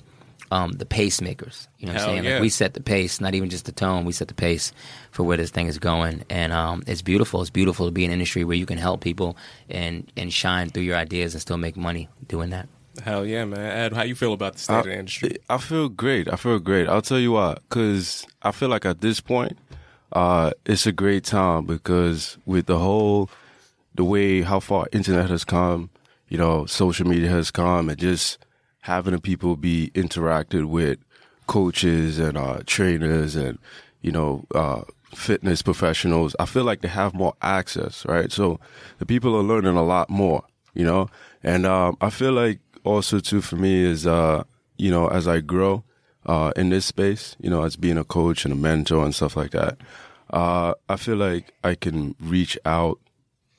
um, 0.52 0.72
the 0.74 0.86
pacemakers. 0.86 1.68
You 1.78 1.88
know 1.88 1.94
what 1.94 2.02
Hell 2.02 2.10
I'm 2.10 2.16
saying? 2.16 2.24
yeah. 2.26 2.34
Like 2.34 2.42
we 2.42 2.50
set 2.50 2.74
the 2.74 2.82
pace, 2.82 3.20
not 3.22 3.36
even 3.36 3.50
just 3.50 3.66
the 3.66 3.72
tone. 3.72 4.06
We 4.06 4.14
set 4.14 4.28
the 4.28 4.34
pace 4.34 4.72
for 5.12 5.24
where 5.24 5.38
this 5.38 5.50
thing 5.52 5.68
is 5.68 5.80
going, 5.80 6.24
and 6.30 6.54
um, 6.54 6.84
it's 6.88 7.02
beautiful. 7.02 7.42
It's 7.42 7.50
beautiful 7.50 7.86
to 7.86 7.92
be 7.92 8.04
in 8.06 8.12
an 8.12 8.14
industry 8.16 8.44
where 8.44 8.58
you 8.58 8.66
can 8.66 8.78
help 8.78 9.02
people 9.02 9.38
and 9.70 10.12
and 10.16 10.32
shine 10.32 10.70
through 10.70 10.84
your 10.84 10.96
ideas 10.98 11.34
and 11.34 11.42
still 11.42 11.58
make 11.58 11.78
money 11.78 12.10
doing 12.28 12.50
that. 12.52 12.68
Hell 13.04 13.26
yeah, 13.26 13.46
man. 13.46 13.60
Ed, 13.60 13.94
how 13.94 14.04
you 14.04 14.16
feel 14.16 14.34
about 14.34 14.54
the 14.54 14.60
state 14.60 14.80
of 14.80 14.86
the 14.86 14.98
industry? 14.98 15.38
I 15.50 15.58
feel 15.60 15.88
great. 15.88 16.32
I 16.32 16.36
feel 16.36 16.58
great. 16.60 16.88
I'll 16.90 17.02
tell 17.02 17.20
you 17.20 17.34
why. 17.34 17.58
Because 17.70 18.26
I 18.42 18.52
feel 18.52 18.70
like 18.70 18.86
at 18.86 19.02
this 19.02 19.20
point, 19.20 19.56
uh, 20.14 20.52
it's 20.66 20.88
a 20.88 20.92
great 20.92 21.24
time 21.24 21.66
because 21.66 22.38
with 22.46 22.66
the 22.66 22.80
whole, 22.80 23.30
the 23.94 24.04
way 24.04 24.42
how 24.42 24.60
far 24.60 24.88
internet 24.92 25.30
has 25.30 25.46
come, 25.46 25.92
you 26.28 26.38
know, 26.40 26.66
social 26.66 27.08
media 27.08 27.30
has 27.30 27.52
come, 27.52 27.90
and 27.90 28.00
just 28.00 28.40
having 28.88 29.14
the 29.14 29.20
people 29.20 29.58
be 29.58 29.92
interacted 29.96 30.64
with 30.64 30.98
coaches 31.46 32.20
and 32.20 32.38
uh, 32.38 32.60
trainers 32.66 33.36
and 33.36 33.60
you 34.02 34.14
know 34.14 34.46
uh, 34.56 34.82
fitness 35.14 35.62
professionals. 35.62 36.38
I 36.40 36.46
feel 36.46 36.64
like 36.64 36.80
they 36.80 36.88
have 36.88 37.14
more 37.14 37.34
access, 37.42 38.06
right? 38.06 38.32
So 38.32 38.62
the 39.00 39.06
people 39.06 39.36
are 39.36 39.44
learning 39.44 39.76
a 39.76 39.84
lot 39.84 40.10
more, 40.10 40.44
you 40.74 40.86
know, 40.86 41.10
and 41.44 41.66
um, 41.66 41.98
I 42.00 42.10
feel 42.10 42.32
like 42.32 42.60
also 42.86 43.20
too 43.20 43.42
for 43.42 43.58
me 43.58 43.84
is 43.84 44.08
uh, 44.08 44.46
you 44.78 44.90
know 44.90 45.10
as 45.10 45.28
I 45.28 45.42
grow 45.42 45.84
uh, 46.26 46.54
in 46.56 46.70
this 46.70 46.86
space, 46.86 47.36
you 47.42 47.50
know, 47.50 47.64
as 47.64 47.76
being 47.76 47.98
a 47.98 48.06
coach 48.06 48.46
and 48.46 48.54
a 48.54 48.58
mentor 48.58 49.04
and 49.04 49.14
stuff 49.14 49.36
like 49.36 49.52
that. 49.52 49.78
Uh, 50.30 50.74
I 50.88 50.96
feel 50.96 51.18
like 51.18 51.54
I 51.62 51.76
can 51.76 52.16
reach 52.22 52.58
out 52.66 53.00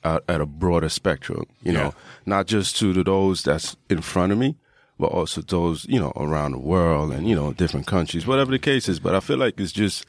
at, 0.03 0.23
at 0.27 0.41
a 0.41 0.45
broader 0.47 0.89
spectrum, 0.89 1.45
you 1.63 1.71
know, 1.71 1.93
not 2.25 2.47
just 2.47 2.77
to 2.77 2.93
the, 2.93 3.03
those 3.03 3.43
that's 3.43 3.75
in 3.89 4.01
front 4.01 4.31
of 4.31 4.37
me, 4.37 4.55
but 4.99 5.07
also 5.07 5.41
those, 5.41 5.85
you 5.87 5.99
know, 5.99 6.11
around 6.17 6.51
the 6.51 6.59
world 6.59 7.11
and, 7.13 7.27
you 7.27 7.35
know, 7.35 7.53
different 7.53 7.87
countries, 7.87 8.27
whatever 8.27 8.51
the 8.51 8.59
case 8.59 8.89
is. 8.89 8.99
But 8.99 9.15
I 9.15 9.21
feel 9.21 9.37
like 9.37 9.59
it's 9.59 9.71
just, 9.71 10.05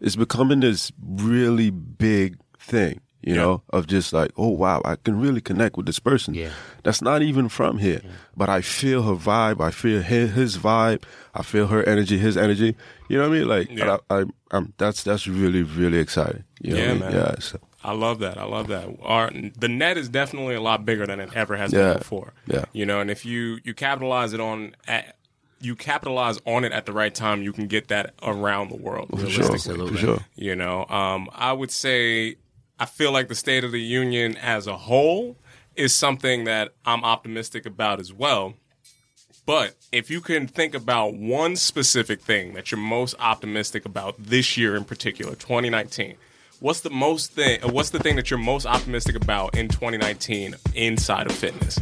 it's 0.00 0.16
becoming 0.16 0.60
this 0.60 0.90
really 1.00 1.70
big 1.70 2.36
thing, 2.58 3.00
you 3.22 3.34
know, 3.36 3.62
of 3.70 3.86
just 3.86 4.12
like, 4.12 4.32
oh, 4.36 4.48
wow, 4.50 4.82
I 4.84 4.96
can 4.96 5.20
really 5.20 5.40
connect 5.40 5.76
with 5.76 5.86
this 5.86 6.00
person. 6.00 6.34
Yeah. 6.34 6.50
That's 6.82 7.00
not 7.00 7.22
even 7.22 7.48
from 7.48 7.78
here, 7.78 8.02
but 8.36 8.48
I 8.48 8.60
feel 8.60 9.02
her 9.04 9.14
vibe. 9.14 9.60
I 9.62 9.70
feel 9.70 10.02
his, 10.02 10.32
his 10.32 10.58
vibe. 10.58 11.04
I 11.34 11.42
feel 11.42 11.68
her 11.68 11.82
energy, 11.84 12.18
his 12.18 12.36
energy. 12.36 12.76
You 13.08 13.18
know 13.18 13.28
what 13.28 13.36
I 13.36 13.38
mean? 13.38 13.48
Like, 13.48 13.70
Yeah. 13.70 13.98
I, 14.10 14.20
I, 14.20 14.24
I'm, 14.50 14.74
that's, 14.78 15.04
that's 15.04 15.26
really, 15.28 15.62
really 15.62 15.98
exciting. 15.98 16.44
You 16.60 16.72
know 16.74 16.78
Yeah, 16.78 16.86
what 16.86 16.90
I 16.90 16.92
mean? 16.92 17.00
man. 17.00 17.12
Yeah. 17.14 17.34
So, 17.38 17.60
I 17.84 17.92
love 17.92 18.18
that. 18.20 18.38
I 18.38 18.44
love 18.44 18.68
that. 18.68 18.88
Our, 19.02 19.30
the 19.30 19.68
net 19.68 19.98
is 19.98 20.08
definitely 20.08 20.54
a 20.54 20.60
lot 20.60 20.84
bigger 20.86 21.06
than 21.06 21.20
it 21.20 21.30
ever 21.36 21.56
has 21.56 21.72
Yeah. 21.72 21.90
been 21.92 21.98
before. 21.98 22.32
Yeah. 22.46 22.64
You 22.72 22.86
know, 22.86 23.00
and 23.00 23.10
if 23.10 23.24
you 23.26 23.58
you 23.62 23.74
capitalize 23.74 24.32
it 24.32 24.40
on 24.40 24.74
at, 24.88 25.16
you 25.60 25.76
capitalize 25.76 26.38
on 26.46 26.64
it 26.64 26.72
at 26.72 26.86
the 26.86 26.92
right 26.92 27.14
time, 27.14 27.42
you 27.42 27.52
can 27.52 27.66
get 27.66 27.88
that 27.88 28.14
around 28.22 28.70
the 28.70 28.76
world. 28.76 29.08
for 29.10 29.28
sure. 29.28 29.58
For 29.58 29.96
sure. 29.96 30.18
You 30.34 30.56
know, 30.56 30.86
um, 30.86 31.28
I 31.34 31.52
would 31.52 31.70
say 31.70 32.36
I 32.80 32.86
feel 32.86 33.12
like 33.12 33.28
the 33.28 33.34
State 33.34 33.64
of 33.64 33.70
the 33.72 33.80
Union 33.82 34.36
as 34.38 34.66
a 34.66 34.76
whole 34.76 35.36
is 35.76 35.92
something 35.94 36.44
that 36.44 36.72
I'm 36.86 37.04
optimistic 37.04 37.66
about 37.66 38.00
as 38.00 38.12
well. 38.12 38.54
But 39.46 39.74
if 39.92 40.10
you 40.10 40.20
can 40.22 40.46
think 40.46 40.74
about 40.74 41.14
one 41.14 41.56
specific 41.56 42.22
thing 42.22 42.54
that 42.54 42.70
you're 42.70 42.80
most 42.80 43.14
optimistic 43.18 43.84
about 43.84 44.14
this 44.18 44.56
year 44.56 44.74
in 44.74 44.84
particular, 44.84 45.34
2019, 45.34 46.14
what's 46.64 46.80
the 46.80 46.88
most 46.88 47.32
thing? 47.32 47.62
uh, 47.62 47.68
What's 47.68 47.90
the 47.90 47.98
thing 47.98 48.16
that 48.16 48.30
you're 48.30 48.38
most 48.38 48.64
optimistic 48.64 49.16
about 49.16 49.54
in 49.54 49.68
2019 49.68 50.54
inside 50.74 51.26
of 51.26 51.32
fitness? 51.32 51.78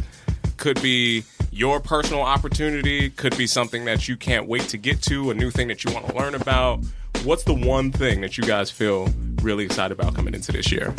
Could 0.57 0.81
be 0.81 1.23
your 1.51 1.79
personal 1.79 2.21
opportunity. 2.21 3.09
Could 3.09 3.37
be 3.37 3.47
something 3.47 3.85
that 3.85 4.09
you 4.09 4.17
can't 4.17 4.45
wait 4.45 4.63
to 4.63 4.77
get 4.77 5.01
to. 5.03 5.31
A 5.31 5.33
new 5.33 5.51
thing 5.51 5.69
that 5.69 5.85
you 5.85 5.93
want 5.93 6.07
to 6.07 6.15
learn 6.15 6.35
about. 6.35 6.83
What's 7.23 7.45
the 7.45 7.53
one 7.53 7.93
thing 7.93 8.19
that 8.21 8.37
you 8.37 8.43
guys 8.43 8.69
feel 8.71 9.07
really 9.41 9.63
excited 9.63 9.97
about 9.97 10.15
coming 10.15 10.33
into 10.33 10.51
this 10.51 10.69
year? 10.69 10.93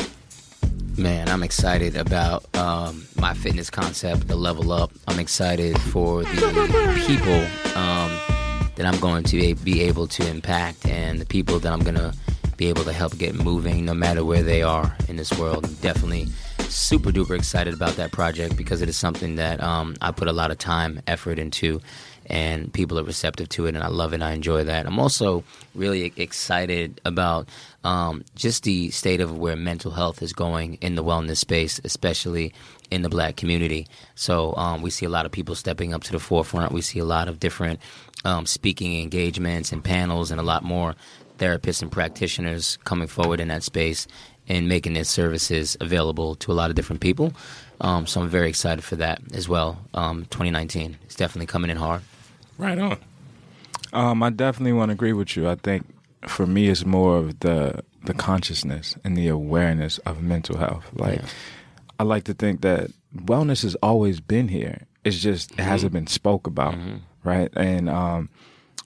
Man, 0.96 1.28
I'm 1.28 1.42
excited 1.42 1.94
about 1.94 2.46
um, 2.56 3.06
my 3.20 3.34
fitness 3.34 3.68
concept, 3.68 4.28
the 4.28 4.36
level 4.36 4.72
up. 4.72 4.92
I'm 5.08 5.20
excited 5.20 5.78
for 5.78 6.22
the 6.22 7.02
people 7.06 7.78
um, 7.78 8.18
that 8.76 8.86
I'm 8.86 8.98
going 9.00 9.24
to 9.24 9.54
be 9.56 9.82
able 9.82 10.06
to 10.06 10.26
impact 10.26 10.86
and 10.86 11.20
the 11.20 11.26
people 11.26 11.58
that 11.58 11.70
I'm 11.70 11.80
going 11.80 11.96
to 11.96 12.14
be 12.56 12.68
able 12.68 12.84
to 12.84 12.92
help 12.92 13.16
get 13.18 13.34
moving 13.34 13.84
no 13.84 13.94
matter 13.94 14.24
where 14.24 14.42
they 14.42 14.62
are 14.62 14.96
in 15.08 15.16
this 15.16 15.36
world. 15.38 15.68
Definitely 15.80 16.28
super 16.68 17.10
duper 17.10 17.36
excited 17.36 17.72
about 17.72 17.96
that 17.96 18.10
project 18.12 18.56
because 18.56 18.82
it 18.82 18.88
is 18.88 18.96
something 18.96 19.36
that 19.36 19.62
um, 19.62 19.94
I 20.00 20.10
put 20.10 20.28
a 20.28 20.32
lot 20.32 20.50
of 20.50 20.58
time, 20.58 21.00
effort 21.06 21.38
into, 21.38 21.80
and 22.26 22.72
people 22.72 22.98
are 22.98 23.04
receptive 23.04 23.48
to 23.50 23.66
it, 23.66 23.74
and 23.74 23.84
I 23.84 23.88
love 23.88 24.12
it. 24.12 24.22
I 24.22 24.32
enjoy 24.32 24.64
that. 24.64 24.86
I'm 24.86 24.98
also 24.98 25.44
really 25.74 26.12
excited 26.16 27.00
about 27.04 27.48
um, 27.84 28.24
just 28.34 28.64
the 28.64 28.90
state 28.90 29.20
of 29.20 29.36
where 29.36 29.56
mental 29.56 29.90
health 29.90 30.22
is 30.22 30.32
going 30.32 30.74
in 30.74 30.94
the 30.94 31.04
wellness 31.04 31.36
space, 31.36 31.80
especially 31.84 32.52
in 32.90 33.02
the 33.02 33.08
black 33.08 33.36
community. 33.36 33.86
So 34.14 34.54
um, 34.56 34.82
we 34.82 34.90
see 34.90 35.06
a 35.06 35.10
lot 35.10 35.26
of 35.26 35.32
people 35.32 35.54
stepping 35.54 35.92
up 35.92 36.02
to 36.04 36.12
the 36.12 36.20
forefront. 36.20 36.72
We 36.72 36.80
see 36.80 36.98
a 36.98 37.04
lot 37.04 37.28
of 37.28 37.40
different 37.40 37.80
um, 38.24 38.46
speaking 38.46 39.00
engagements 39.00 39.70
and 39.70 39.84
panels, 39.84 40.30
and 40.30 40.40
a 40.40 40.44
lot 40.44 40.62
more 40.62 40.94
therapists 41.38 41.82
and 41.82 41.90
practitioners 41.90 42.78
coming 42.84 43.08
forward 43.08 43.40
in 43.40 43.48
that 43.48 43.62
space 43.62 44.06
and 44.48 44.68
making 44.68 44.92
their 44.94 45.04
services 45.04 45.76
available 45.80 46.34
to 46.36 46.52
a 46.52 46.54
lot 46.54 46.70
of 46.70 46.76
different 46.76 47.00
people. 47.00 47.32
Um, 47.80 48.06
so 48.06 48.20
I'm 48.20 48.28
very 48.28 48.48
excited 48.48 48.84
for 48.84 48.96
that 48.96 49.20
as 49.32 49.48
well. 49.48 49.78
Um, 49.94 50.24
2019 50.26 50.96
is 51.08 51.14
definitely 51.14 51.46
coming 51.46 51.70
in 51.70 51.76
hard. 51.76 52.02
Right 52.58 52.78
on. 52.78 52.98
Um, 53.92 54.22
I 54.22 54.30
definitely 54.30 54.72
want 54.72 54.90
to 54.90 54.92
agree 54.92 55.12
with 55.12 55.36
you. 55.36 55.48
I 55.48 55.54
think 55.54 55.86
for 56.26 56.46
me, 56.46 56.68
it's 56.68 56.84
more 56.84 57.16
of 57.16 57.40
the 57.40 57.82
the 58.04 58.14
consciousness 58.14 58.96
and 59.02 59.16
the 59.16 59.28
awareness 59.28 59.96
of 59.98 60.22
mental 60.22 60.58
health. 60.58 60.84
Like, 60.92 61.20
Yeah. 61.20 61.26
I 61.98 62.02
like 62.02 62.24
to 62.24 62.34
think 62.34 62.60
that 62.60 62.90
wellness 63.16 63.62
has 63.62 63.76
always 63.76 64.20
been 64.20 64.48
here. 64.48 64.82
It's 65.04 65.18
just 65.20 65.52
it 65.52 65.60
hasn't 65.60 65.92
been 65.92 66.06
spoke 66.06 66.46
about, 66.46 66.74
right? 67.24 67.50
And 67.56 67.88
um, 67.88 68.28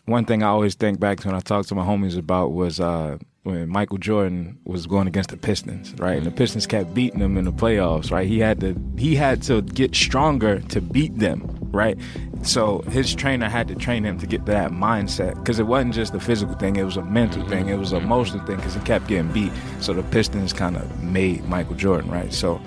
one 0.08 0.24
thing 0.24 0.42
I 0.42 0.48
always 0.48 0.74
think 0.74 0.98
back 0.98 1.20
to 1.20 1.28
when 1.28 1.36
I 1.36 1.40
talk 1.40 1.66
to 1.66 1.74
my 1.74 1.84
homies 1.84 2.16
about 2.16 2.52
was 2.52 2.80
uh, 2.80 3.18
when 3.42 3.68
Michael 3.68 3.98
Jordan 3.98 4.58
was 4.64 4.86
going 4.86 5.06
against 5.06 5.30
the 5.30 5.36
Pistons, 5.36 5.94
right? 5.98 6.16
And 6.16 6.24
the 6.24 6.30
Pistons 6.30 6.66
kept 6.66 6.94
beating 6.94 7.20
him 7.20 7.36
in 7.36 7.44
the 7.44 7.52
playoffs, 7.52 8.10
right? 8.10 8.26
He 8.26 8.38
had 8.38 8.60
to 8.60 8.74
he 8.96 9.14
had 9.14 9.42
to 9.44 9.62
get 9.62 9.94
stronger 9.94 10.60
to 10.60 10.80
beat 10.80 11.18
them, 11.18 11.46
right? 11.70 11.98
So 12.42 12.80
his 12.90 13.14
trainer 13.14 13.48
had 13.48 13.68
to 13.68 13.74
train 13.74 14.04
him 14.04 14.18
to 14.18 14.26
get 14.26 14.46
that 14.46 14.70
mindset 14.70 15.34
because 15.36 15.58
it 15.58 15.66
wasn't 15.66 15.94
just 15.94 16.14
a 16.14 16.20
physical 16.20 16.54
thing; 16.54 16.76
it 16.76 16.84
was 16.84 16.96
a 16.96 17.04
mental 17.04 17.46
thing, 17.46 17.68
it 17.68 17.78
was 17.78 17.92
an 17.92 18.02
emotional 18.02 18.44
thing 18.46 18.56
because 18.56 18.74
he 18.74 18.80
kept 18.80 19.08
getting 19.08 19.30
beat. 19.32 19.52
So 19.80 19.92
the 19.92 20.02
Pistons 20.04 20.54
kind 20.54 20.76
of 20.76 21.02
made 21.02 21.44
Michael 21.44 21.74
Jordan, 21.74 22.10
right? 22.10 22.32
So 22.32 22.60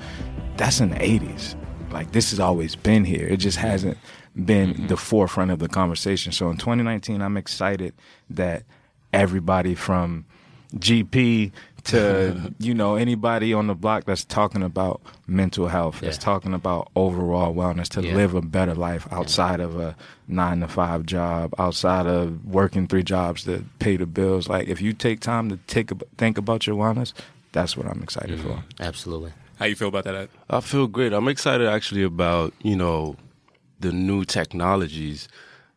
that's 0.57 0.79
in 0.79 0.91
the 0.91 0.97
'80s. 0.97 1.55
Like 1.91 2.11
this 2.11 2.29
has 2.29 2.39
always 2.39 2.75
been 2.75 3.03
here. 3.03 3.27
It 3.27 3.37
just 3.37 3.57
hasn't 3.57 3.97
been 4.35 4.73
mm-hmm. 4.73 4.87
the 4.87 4.97
forefront 4.97 5.51
of 5.51 5.59
the 5.59 5.67
conversation. 5.67 6.31
So 6.31 6.49
in 6.49 6.57
2019, 6.57 7.21
I'm 7.21 7.37
excited 7.37 7.93
that 8.29 8.63
everybody 9.13 9.75
from 9.75 10.25
GP 10.75 11.51
to 11.83 12.53
you 12.59 12.73
know 12.73 12.95
anybody 12.95 13.53
on 13.53 13.67
the 13.67 13.75
block 13.75 14.05
that's 14.05 14.23
talking 14.23 14.63
about 14.63 15.01
mental 15.27 15.67
health, 15.67 15.99
that's 15.99 16.17
talking 16.17 16.53
about 16.53 16.89
overall 16.95 17.53
wellness, 17.53 17.89
to 17.89 18.01
Yeah. 18.05 18.15
live 18.15 18.33
a 18.35 18.41
better 18.41 18.75
life 18.75 19.07
outside 19.11 19.59
of 19.59 19.79
a 19.79 19.95
nine 20.27 20.61
to 20.61 20.67
five 20.67 21.05
job, 21.05 21.53
outside 21.57 22.05
of 22.05 22.45
working 22.45 22.87
three 22.87 23.03
jobs 23.03 23.43
to 23.45 23.65
pay 23.79 23.97
the 23.97 24.05
bills. 24.05 24.47
Like 24.47 24.67
if 24.67 24.81
you 24.81 24.93
take 24.93 25.19
time 25.19 25.49
to 25.49 25.57
take 25.67 25.91
think 26.17 26.37
about 26.37 26.67
your 26.67 26.75
wellness, 26.75 27.13
that's 27.51 27.75
what 27.75 27.87
I'm 27.87 28.01
excited 28.01 28.39
for. 28.39 28.49
Mm-hmm. 28.49 28.83
Absolutely. 28.83 29.33
How 29.57 29.65
you 29.65 29.75
feel 29.75 29.89
about 29.89 30.05
that? 30.05 30.15
Ed? 30.15 30.29
I 30.49 30.61
feel 30.61 30.87
great. 30.87 31.13
I'm 31.13 31.27
excited 31.27 31.67
actually 31.67 32.03
about, 32.03 32.53
you 32.63 32.75
know, 32.75 33.15
the 33.81 33.91
new 33.91 34.25
technologies 34.25 35.27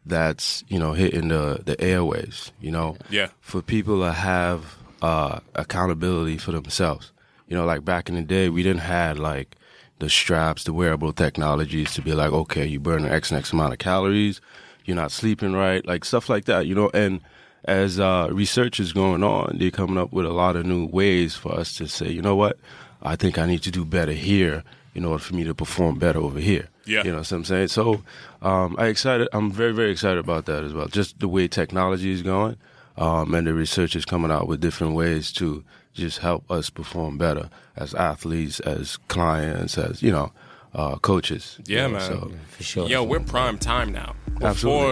that's, 0.07 0.65
you 0.69 0.79
know, 0.79 0.93
hitting 0.93 1.29
the, 1.29 1.63
the 1.65 1.77
airwaves, 1.77 2.51
you 2.61 2.71
know. 2.71 2.97
Yeah. 3.11 3.29
For 3.41 3.63
people 3.63 4.01
to 4.01 4.13
have 4.13 4.77
uh, 5.03 5.41
accountability 5.55 6.39
for 6.39 6.53
themselves. 6.53 7.13
You 7.49 7.57
know, 7.57 7.65
like 7.65 7.85
back 7.85 8.09
in 8.09 8.15
the 8.15 8.23
day, 8.23 8.49
we 8.49 8.63
didn't 8.63 8.81
have 8.83 9.19
like 9.19 9.57
the 9.99 10.09
straps, 10.09 10.65
the 10.65 10.73
wearable 10.73 11.13
technologies 11.13 11.93
to 11.95 12.03
be 12.03 12.13
like, 12.13 12.33
okay, 12.33 12.67
you 12.67 12.81
burn 12.81 13.05
X 13.05 13.33
X 13.33 13.53
amount 13.53 13.73
of 13.73 13.79
calories, 13.79 14.41
you're 14.85 14.97
not 14.97 15.13
sleeping 15.13 15.53
right, 15.53 15.85
like 15.87 16.05
stuff 16.05 16.29
like 16.29 16.47
that, 16.47 16.67
you 16.67 16.75
know. 16.75 16.91
And 16.93 17.21
as 17.65 18.01
uh, 18.01 18.29
research 18.31 18.81
is 18.81 18.93
going 18.93 19.23
on, 19.23 19.59
they're 19.59 19.71
coming 19.71 19.99
up 19.99 20.13
with 20.13 20.27
a 20.27 20.33
lot 20.33 20.57
of 20.57 20.67
new 20.67 20.87
ways 20.87 21.37
for 21.37 21.53
us 21.53 21.75
to 21.77 21.87
say, 21.87 22.11
you 22.11 22.23
know 22.23 22.37
what, 22.37 22.59
I 23.03 23.17
think 23.17 23.39
I 23.39 23.47
need 23.47 23.63
to 23.63 23.71
do 23.71 23.85
better 23.85 24.13
here 24.13 24.65
in 24.95 25.05
order 25.05 25.23
for 25.23 25.35
me 25.35 25.45
to 25.45 25.55
perform 25.55 25.99
better 25.99 26.19
over 26.21 26.39
here. 26.39 26.69
Yeah. 26.87 27.03
You 27.05 27.11
know 27.13 27.19
what 27.19 27.33
I'm 27.33 27.45
saying? 27.45 27.69
So 27.69 28.03
um, 28.43 28.77
I 28.79 28.87
excited. 28.87 29.29
I'm 29.33 29.51
very, 29.51 29.73
very 29.73 29.91
excited 29.91 30.19
about 30.19 30.47
that 30.47 30.65
as 30.65 30.73
well. 30.75 30.87
Just 30.87 31.19
the 31.21 31.29
way 31.29 31.49
technology 31.49 32.13
is 32.13 32.23
going, 32.23 32.57
um, 32.97 33.35
and 33.35 33.47
the 33.47 33.55
research 33.55 33.97
is 33.97 34.05
coming 34.05 34.31
out 34.31 34.47
with 34.49 34.61
different 34.61 34.95
ways 34.95 35.33
to 35.33 35.65
just 35.95 36.19
help 36.19 36.49
us 36.51 36.71
perform 36.71 37.17
better 37.19 37.49
as 37.77 37.95
athletes, 37.95 38.61
as 38.61 38.97
clients, 39.09 39.79
as 39.79 40.03
you 40.03 40.11
know, 40.13 40.33
uh, 40.75 40.97
coaches. 40.97 41.59
you 41.67 41.77
Yeah, 41.77 41.87
know, 41.87 41.93
man. 41.95 42.01
So 42.03 42.33
For 42.51 42.63
sure. 42.65 42.89
Yo, 42.89 43.03
we're 43.03 43.21
prime 43.21 43.59
time 43.59 43.93
now. 43.93 44.15
Before 44.39 44.49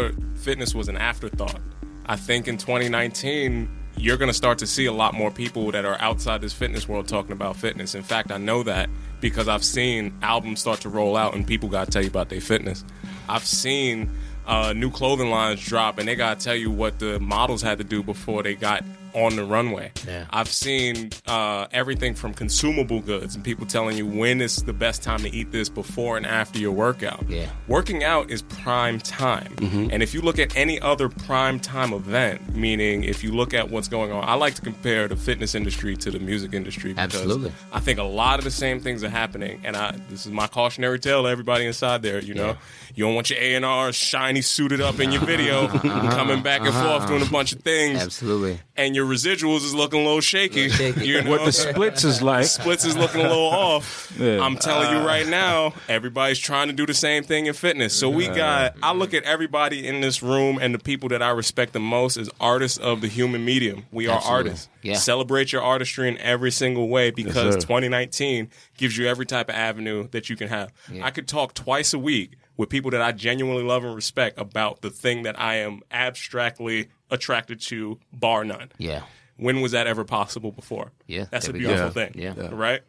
Absolutely. 0.07 0.25
fitness 0.37 0.75
was 0.75 0.89
an 0.89 0.97
afterthought. 0.97 1.61
I 2.07 2.17
think 2.17 2.49
in 2.49 2.57
2019, 2.57 3.69
you're 3.97 4.17
going 4.17 4.31
to 4.31 4.35
start 4.35 4.59
to 4.59 4.67
see 4.67 4.87
a 4.87 4.93
lot 4.93 5.15
more 5.15 5.31
people 5.31 5.71
that 5.73 5.85
are 5.85 5.97
outside 6.01 6.41
this 6.41 6.53
fitness 6.53 6.89
world 6.89 7.09
talking 7.09 7.33
about 7.33 7.57
fitness. 7.57 7.95
In 7.95 8.03
fact, 8.03 8.31
I 8.31 8.39
know 8.39 8.63
that 8.63 8.89
because 9.21 9.49
I've 9.49 9.65
seen 9.65 10.13
albums 10.23 10.61
start 10.61 10.81
to 10.81 10.89
roll 10.89 11.17
out 11.17 11.35
and 11.35 11.47
people 11.47 11.69
got 11.69 11.87
to 11.87 11.91
tell 11.91 12.03
you 12.03 12.09
about 12.09 12.29
their 12.29 12.41
fitness. 12.41 12.85
I've 13.29 13.45
seen 13.45 14.11
uh, 14.47 14.73
new 14.73 14.91
clothing 14.91 15.31
lines 15.31 15.65
drop 15.65 15.99
and 15.99 16.09
they 16.09 16.17
got 16.17 16.41
to 16.41 16.45
tell 16.45 16.57
you 16.57 16.71
what 16.71 16.99
the 16.99 17.21
models 17.21 17.63
had 17.63 17.79
to 17.79 17.85
do 17.85 18.03
before 18.03 18.43
they 18.43 18.55
got 18.55 18.85
on 19.15 19.37
the 19.37 19.45
runway. 19.45 19.93
Yeah. 20.07 20.27
I've 20.31 20.49
seen 20.49 21.11
uh, 21.27 21.67
everything 21.73 22.15
from 22.15 22.35
consumable 22.35 23.01
goods 23.01 23.35
and 23.35 23.45
people 23.45 23.67
telling 23.67 23.97
you 23.97 24.07
when 24.07 24.41
is 24.41 24.63
the 24.63 24.73
best 24.73 25.03
time 25.03 25.21
to 25.21 25.31
eat 25.31 25.53
this 25.53 25.69
before 25.69 26.17
and 26.17 26.27
after 26.27 26.59
your 26.59 26.73
workout. 26.73 27.29
Yeah. 27.29 27.51
Working 27.69 28.05
out 28.05 28.31
is 28.31 28.43
prime 28.43 28.99
time. 28.99 29.55
Mm-hmm. 29.57 29.89
And 29.91 30.03
if 30.03 30.15
you 30.15 30.21
look 30.21 30.39
at 30.39 30.57
any 30.57 30.81
other 30.81 31.09
prime 31.09 31.61
time 31.61 31.93
event, 31.93 32.55
meaning 32.55 33.05
if 33.05 33.23
you 33.23 33.33
look 33.33 33.55
at 33.55 33.71
what's 33.71 33.89
going 33.89 34.13
on, 34.13 34.25
I 34.25 34.35
like 34.35 34.55
to 34.55 34.63
compare 34.63 35.09
the 35.09 35.17
fitness 35.17 35.55
industry 35.55 35.97
to 35.97 36.11
the 36.11 36.19
music 36.19 36.55
industry 36.55 36.93
because 36.93 37.15
Absolutely. 37.15 37.53
I 37.73 37.81
think 37.81 37.99
a 37.99 38.05
lot 38.05 38.39
of 38.39 38.45
the 38.45 38.51
same 38.51 38.81
things 38.81 39.05
are 39.05 39.11
happening. 39.11 39.61
And 39.65 39.77
I 39.77 39.97
this 40.09 40.27
is 40.27 40.33
my 40.33 40.47
cautionary 40.47 40.99
tale 40.99 41.23
to 41.23 41.29
everybody 41.29 41.67
inside 41.67 42.03
there, 42.03 42.21
you 42.21 42.35
know. 42.35 42.47
Yeah. 42.47 42.57
You 42.95 43.05
don't 43.05 43.15
want 43.15 43.31
your 43.31 43.39
A 43.39 43.55
and 43.55 43.65
R 43.65 43.93
shiny 43.93 44.43
suited 44.43 44.81
up 44.81 45.01
in 45.01 45.13
your 45.13 45.23
video 45.23 45.65
uh-huh. 45.67 46.11
coming 46.11 46.43
back 46.43 46.61
and 46.61 46.71
uh-huh. 46.71 46.99
forth 46.99 47.09
doing 47.09 47.23
a 47.23 47.31
bunch 47.31 47.53
of 47.53 47.61
things 47.61 48.01
Absolutely. 48.01 48.61
And 48.77 48.97
your 48.97 49.07
residuals 49.07 49.59
is 49.59 49.75
looking 49.75 50.01
a 50.01 50.05
little 50.05 50.21
shaky. 50.21 50.69
shaky. 50.69 51.07
You 51.07 51.23
know? 51.23 51.31
What 51.31 51.45
the 51.45 51.53
splits 51.53 52.05
is 52.05 52.23
like. 52.23 52.47
splits 52.47 52.85
is 52.85 52.97
looking 52.97 53.21
a 53.21 53.29
little 53.29 53.39
off. 53.53 54.13
Yeah. 54.19 54.41
I'm 54.41 54.57
telling 54.57 54.91
you 54.91 54.99
uh. 54.99 55.07
right 55.07 55.27
now, 55.27 55.75
everybody's 55.89 56.39
trying 56.39 56.69
to 56.69 56.73
do 56.73 56.87
the 56.87 56.95
same 56.95 57.23
thing 57.23 57.47
in 57.47 57.55
fitness. 57.55 57.95
So 57.95 58.09
we 58.09 58.29
got 58.29 58.75
I 58.83 58.93
look 58.93 59.15
at 59.15 59.25
everybody 59.25 59.87
in 59.87 60.01
this 60.01 60.23
room 60.23 60.59
and 60.61 60.75
the 60.75 60.79
people 60.79 61.09
that 61.11 61.23
I 61.23 61.31
respect 61.31 61.73
the 61.73 61.81
most 61.81 62.17
as 62.17 62.31
artists 62.41 62.79
of 62.79 63.01
the 63.01 63.09
human 63.09 63.45
medium. 63.45 63.85
We 63.93 64.07
are 64.07 64.17
Absolutely. 64.17 64.51
artists. 64.51 64.69
Yeah. 64.83 64.95
Celebrate 64.95 65.53
your 65.53 65.63
artistry 65.63 66.09
in 66.09 66.19
every 66.19 66.51
single 66.51 66.89
way 66.89 67.11
because 67.11 67.55
sir. 67.55 67.61
2019 67.61 68.49
gives 68.77 68.97
you 68.97 69.07
every 69.07 69.27
type 69.27 69.49
of 69.49 69.55
avenue 69.55 70.09
that 70.13 70.31
you 70.31 70.37
can 70.37 70.49
have. 70.49 70.73
I 71.03 71.11
could 71.11 71.29
talk 71.29 71.55
twice 71.55 71.93
a 71.93 71.99
week 71.99 72.33
with 72.63 72.69
people 72.69 72.93
that 72.93 73.03
I 73.03 73.11
genuinely 73.11 73.65
love 73.65 73.83
and 73.83 73.93
respect 73.93 74.39
about 74.39 74.83
the 74.83 74.91
thing 74.91 75.25
that 75.25 75.37
I 75.37 75.57
am 75.57 75.81
abstractly 75.91 76.91
attracted 77.11 77.61
to, 77.63 77.99
bar 78.13 78.45
none. 78.45 78.71
Yeah. 78.79 79.03
When 79.37 79.63
was 79.63 79.73
that 79.73 79.89
ever 79.89 80.05
possible 80.05 80.53
before? 80.53 80.93
Yeah, 81.09 81.25
that's 81.29 81.49
a 81.49 81.53
there 81.53 81.59
we 81.59 81.65
go. 81.65 81.69
beautiful 81.71 81.91
thing. 81.91 82.13
Yeah. 82.15 82.35
Yeah. 82.37 82.51
right. 82.53 82.83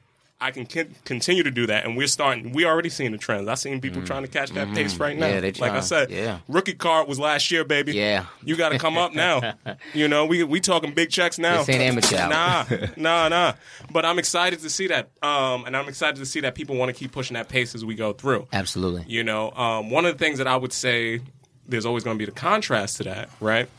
I 0.43 0.51
can 0.51 0.65
con- 0.65 0.93
continue 1.05 1.41
to 1.43 1.51
do 1.51 1.67
that, 1.67 1.85
and 1.85 1.95
we're 1.95 2.07
starting. 2.07 2.51
We 2.51 2.65
already 2.65 2.89
seeing 2.89 3.13
the 3.13 3.17
trends. 3.17 3.47
I 3.47 3.55
seen 3.55 3.79
people 3.79 4.03
trying 4.03 4.23
to 4.23 4.27
catch 4.27 4.49
that 4.51 4.73
pace 4.73 4.97
right 4.97 5.17
now. 5.17 5.27
Mm. 5.27 5.33
Yeah, 5.33 5.39
they 5.39 5.51
like 5.53 5.71
I 5.71 5.79
said, 5.79 6.11
Yeah. 6.11 6.39
rookie 6.49 6.73
card 6.73 7.07
was 7.07 7.17
last 7.17 7.49
year, 7.49 7.63
baby. 7.63 7.93
Yeah. 7.93 8.25
you 8.43 8.57
got 8.57 8.69
to 8.73 8.77
come 8.77 8.97
up 8.97 9.13
now. 9.13 9.53
you 9.93 10.09
know, 10.09 10.25
we 10.25 10.43
we 10.43 10.59
talking 10.59 10.93
big 10.93 11.09
checks 11.09 11.39
now. 11.39 11.59
This 11.59 11.69
ain't 11.69 11.81
amateur. 11.81 12.27
Nah, 12.27 12.65
nah, 12.97 13.29
nah. 13.29 13.53
But 13.89 14.05
I'm 14.05 14.19
excited 14.19 14.59
to 14.59 14.69
see 14.69 14.87
that, 14.87 15.11
um, 15.23 15.63
and 15.65 15.77
I'm 15.77 15.87
excited 15.87 16.17
to 16.17 16.25
see 16.25 16.41
that 16.41 16.55
people 16.55 16.75
want 16.75 16.89
to 16.89 16.93
keep 16.93 17.13
pushing 17.13 17.35
that 17.35 17.47
pace 17.47 17.73
as 17.73 17.85
we 17.85 17.95
go 17.95 18.11
through. 18.11 18.47
Absolutely. 18.51 19.05
You 19.07 19.23
know, 19.23 19.51
um, 19.51 19.89
one 19.91 20.05
of 20.05 20.11
the 20.11 20.19
things 20.23 20.39
that 20.39 20.47
I 20.47 20.57
would 20.57 20.73
say 20.73 21.21
there's 21.67 21.85
always 21.85 22.03
going 22.03 22.17
to 22.17 22.19
be 22.19 22.25
the 22.25 22.37
contrast 22.37 22.97
to 22.97 23.03
that, 23.03 23.29
right? 23.39 23.69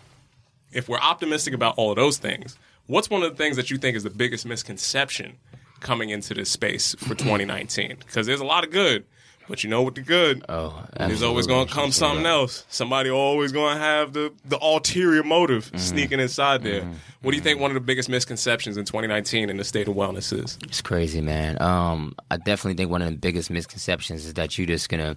If 0.73 0.89
we're 0.89 0.99
optimistic 0.99 1.53
about 1.53 1.75
all 1.77 1.91
of 1.91 1.97
those 1.97 2.17
things, 2.17 2.59
what's 2.87 3.11
one 3.11 3.23
of 3.23 3.31
the 3.31 3.37
things 3.37 3.57
that 3.57 3.71
you 3.71 3.77
think 3.77 3.97
is 3.97 4.03
the 4.03 4.09
biggest 4.11 4.47
misconception 4.47 5.37
coming 5.85 6.11
into 6.11 6.35
this 6.35 6.51
space 6.51 6.97
for 6.99 7.15
2019? 7.15 7.99
Because 8.01 8.27
there's 8.27 8.41
a 8.41 8.45
lot 8.45 8.65
of 8.65 8.71
good, 8.73 9.05
but 9.49 9.63
you 9.63 9.71
know 9.71 9.83
what 9.83 9.95
the 9.95 10.01
good? 10.01 10.43
Oh, 10.49 10.85
There's 10.99 11.23
always 11.23 11.47
going 11.47 11.69
to 11.69 11.73
come 11.73 11.93
something 11.93 12.25
else. 12.27 12.65
Somebody 12.71 13.11
always 13.11 13.53
going 13.53 13.75
to 13.77 13.81
have 13.81 14.13
the, 14.15 14.33
the 14.45 14.59
ulterior 14.59 15.23
motive 15.23 15.67
Mm-hmm. 15.67 15.77
sneaking 15.79 16.19
inside 16.21 16.63
there. 16.65 16.89
What 17.23 17.31
do 17.31 17.37
you 17.37 17.43
think 17.43 17.61
one 17.61 17.71
of 17.71 17.75
the 17.75 17.81
biggest 17.81 18.09
misconceptions 18.09 18.77
in 18.77 18.85
2019 18.87 19.51
in 19.51 19.57
the 19.59 19.65
state 19.65 19.87
of 19.87 19.95
wellness 19.95 20.33
is? 20.33 20.59
It's 20.65 20.81
crazy, 20.81 21.21
man. 21.21 21.61
Um, 21.63 22.15
I 22.31 22.39
definitely 22.39 22.75
think 22.75 22.91
one 22.91 23.03
of 23.03 23.11
the 23.11 23.17
biggest 23.17 23.51
misconceptions 23.51 24.25
is 24.27 24.35
that 24.35 24.57
you're 24.59 24.67
just 24.67 24.89
gonna 24.89 25.17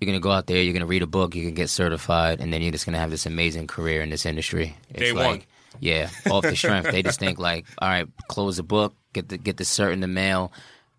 you're 0.00 0.06
gonna 0.06 0.18
go 0.20 0.30
out 0.32 0.46
there, 0.48 0.60
you're 0.62 0.72
gonna 0.72 0.86
read 0.86 1.02
a 1.02 1.06
book, 1.06 1.34
you 1.36 1.44
can 1.44 1.54
get 1.54 1.70
certified, 1.70 2.40
and 2.40 2.52
then 2.52 2.60
you're 2.60 2.72
just 2.72 2.84
gonna 2.86 2.98
have 2.98 3.10
this 3.10 3.24
amazing 3.24 3.66
career 3.68 4.02
in 4.02 4.10
this 4.10 4.26
industry. 4.26 4.76
It's 4.90 4.98
Day 4.98 5.12
like, 5.12 5.26
one. 5.26 5.42
Yeah, 5.80 6.08
off 6.30 6.42
the 6.42 6.56
strength. 6.56 6.90
they 6.90 7.02
just 7.02 7.18
think 7.20 7.38
like, 7.38 7.66
all 7.78 7.88
right, 7.88 8.06
close 8.28 8.56
the 8.58 8.62
book, 8.62 8.94
get 9.12 9.28
the 9.28 9.38
get 9.38 9.56
the 9.56 9.64
cert 9.64 9.92
in 9.92 10.00
the 10.00 10.08
mail, 10.08 10.52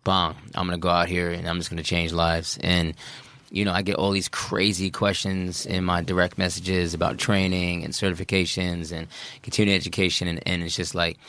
bang, 0.03 0.35
I'm 0.55 0.67
gonna 0.67 0.77
go 0.77 0.89
out 0.89 1.07
here 1.07 1.31
and 1.31 1.47
I'm 1.47 1.57
just 1.57 1.69
gonna 1.69 1.83
change 1.83 2.11
lives. 2.11 2.57
And 2.61 2.95
you 3.51 3.65
know, 3.65 3.71
I 3.71 3.83
get 3.83 3.95
all 3.97 4.11
these 4.11 4.29
crazy 4.29 4.89
questions 4.89 5.67
in 5.67 5.83
my 5.83 6.01
direct 6.01 6.39
messages 6.39 6.95
about 6.95 7.19
training 7.19 7.83
and 7.83 7.93
certifications 7.93 8.91
and 8.91 9.07
continuing 9.43 9.77
education, 9.77 10.27
and, 10.27 10.41
and 10.47 10.63
it's 10.63 10.75
just 10.75 10.95
like 10.95 11.19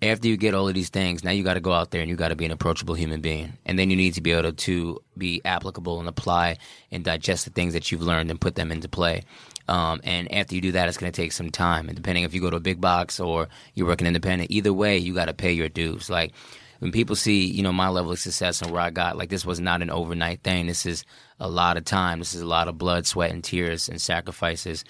after 0.00 0.28
you 0.28 0.36
get 0.36 0.54
all 0.54 0.68
of 0.68 0.74
these 0.74 0.90
things, 0.90 1.24
now 1.24 1.30
you 1.30 1.42
got 1.42 1.54
to 1.54 1.60
go 1.60 1.72
out 1.72 1.90
there 1.90 2.00
and 2.00 2.08
you 2.08 2.16
got 2.16 2.28
to 2.28 2.36
be 2.36 2.44
an 2.44 2.52
approachable 2.52 2.94
human 2.94 3.20
being. 3.20 3.54
And 3.66 3.78
then 3.78 3.90
you 3.90 3.96
need 3.96 4.14
to 4.14 4.20
be 4.20 4.32
able 4.32 4.52
to 4.52 5.02
be 5.16 5.42
applicable 5.44 5.98
and 5.98 6.08
apply 6.08 6.58
and 6.92 7.04
digest 7.04 7.44
the 7.44 7.50
things 7.50 7.72
that 7.72 7.90
you've 7.90 8.02
learned 8.02 8.30
and 8.30 8.40
put 8.40 8.54
them 8.54 8.70
into 8.70 8.88
play. 8.88 9.24
Um, 9.68 10.00
and 10.04 10.32
after 10.32 10.54
you 10.54 10.60
do 10.60 10.72
that, 10.72 10.88
it's 10.88 10.98
going 10.98 11.12
to 11.12 11.16
take 11.16 11.32
some 11.32 11.50
time. 11.50 11.88
And 11.88 11.96
depending 11.96 12.24
if 12.24 12.34
you 12.34 12.40
go 12.40 12.50
to 12.50 12.56
a 12.56 12.60
big 12.60 12.80
box 12.80 13.20
or 13.20 13.48
you're 13.74 13.86
working 13.86 14.06
independent, 14.06 14.50
either 14.50 14.72
way, 14.72 14.96
you 14.98 15.14
got 15.14 15.26
to 15.26 15.34
pay 15.34 15.52
your 15.52 15.68
dues. 15.68 16.08
Like 16.08 16.32
when 16.78 16.92
people 16.92 17.16
see, 17.16 17.44
you 17.44 17.62
know, 17.62 17.72
my 17.72 17.88
level 17.88 18.12
of 18.12 18.18
success 18.18 18.62
and 18.62 18.70
where 18.70 18.80
I 18.80 18.90
got, 18.90 19.16
like 19.16 19.28
this 19.28 19.44
was 19.44 19.60
not 19.60 19.82
an 19.82 19.90
overnight 19.90 20.42
thing. 20.42 20.66
This 20.66 20.86
is 20.86 21.04
a 21.40 21.48
lot 21.48 21.76
of 21.76 21.84
time. 21.84 22.18
This 22.18 22.34
is 22.34 22.40
a 22.40 22.46
lot 22.46 22.68
of 22.68 22.78
blood, 22.78 23.06
sweat, 23.06 23.30
and 23.30 23.42
tears 23.42 23.88
and 23.88 24.00
sacrifices. 24.00 24.84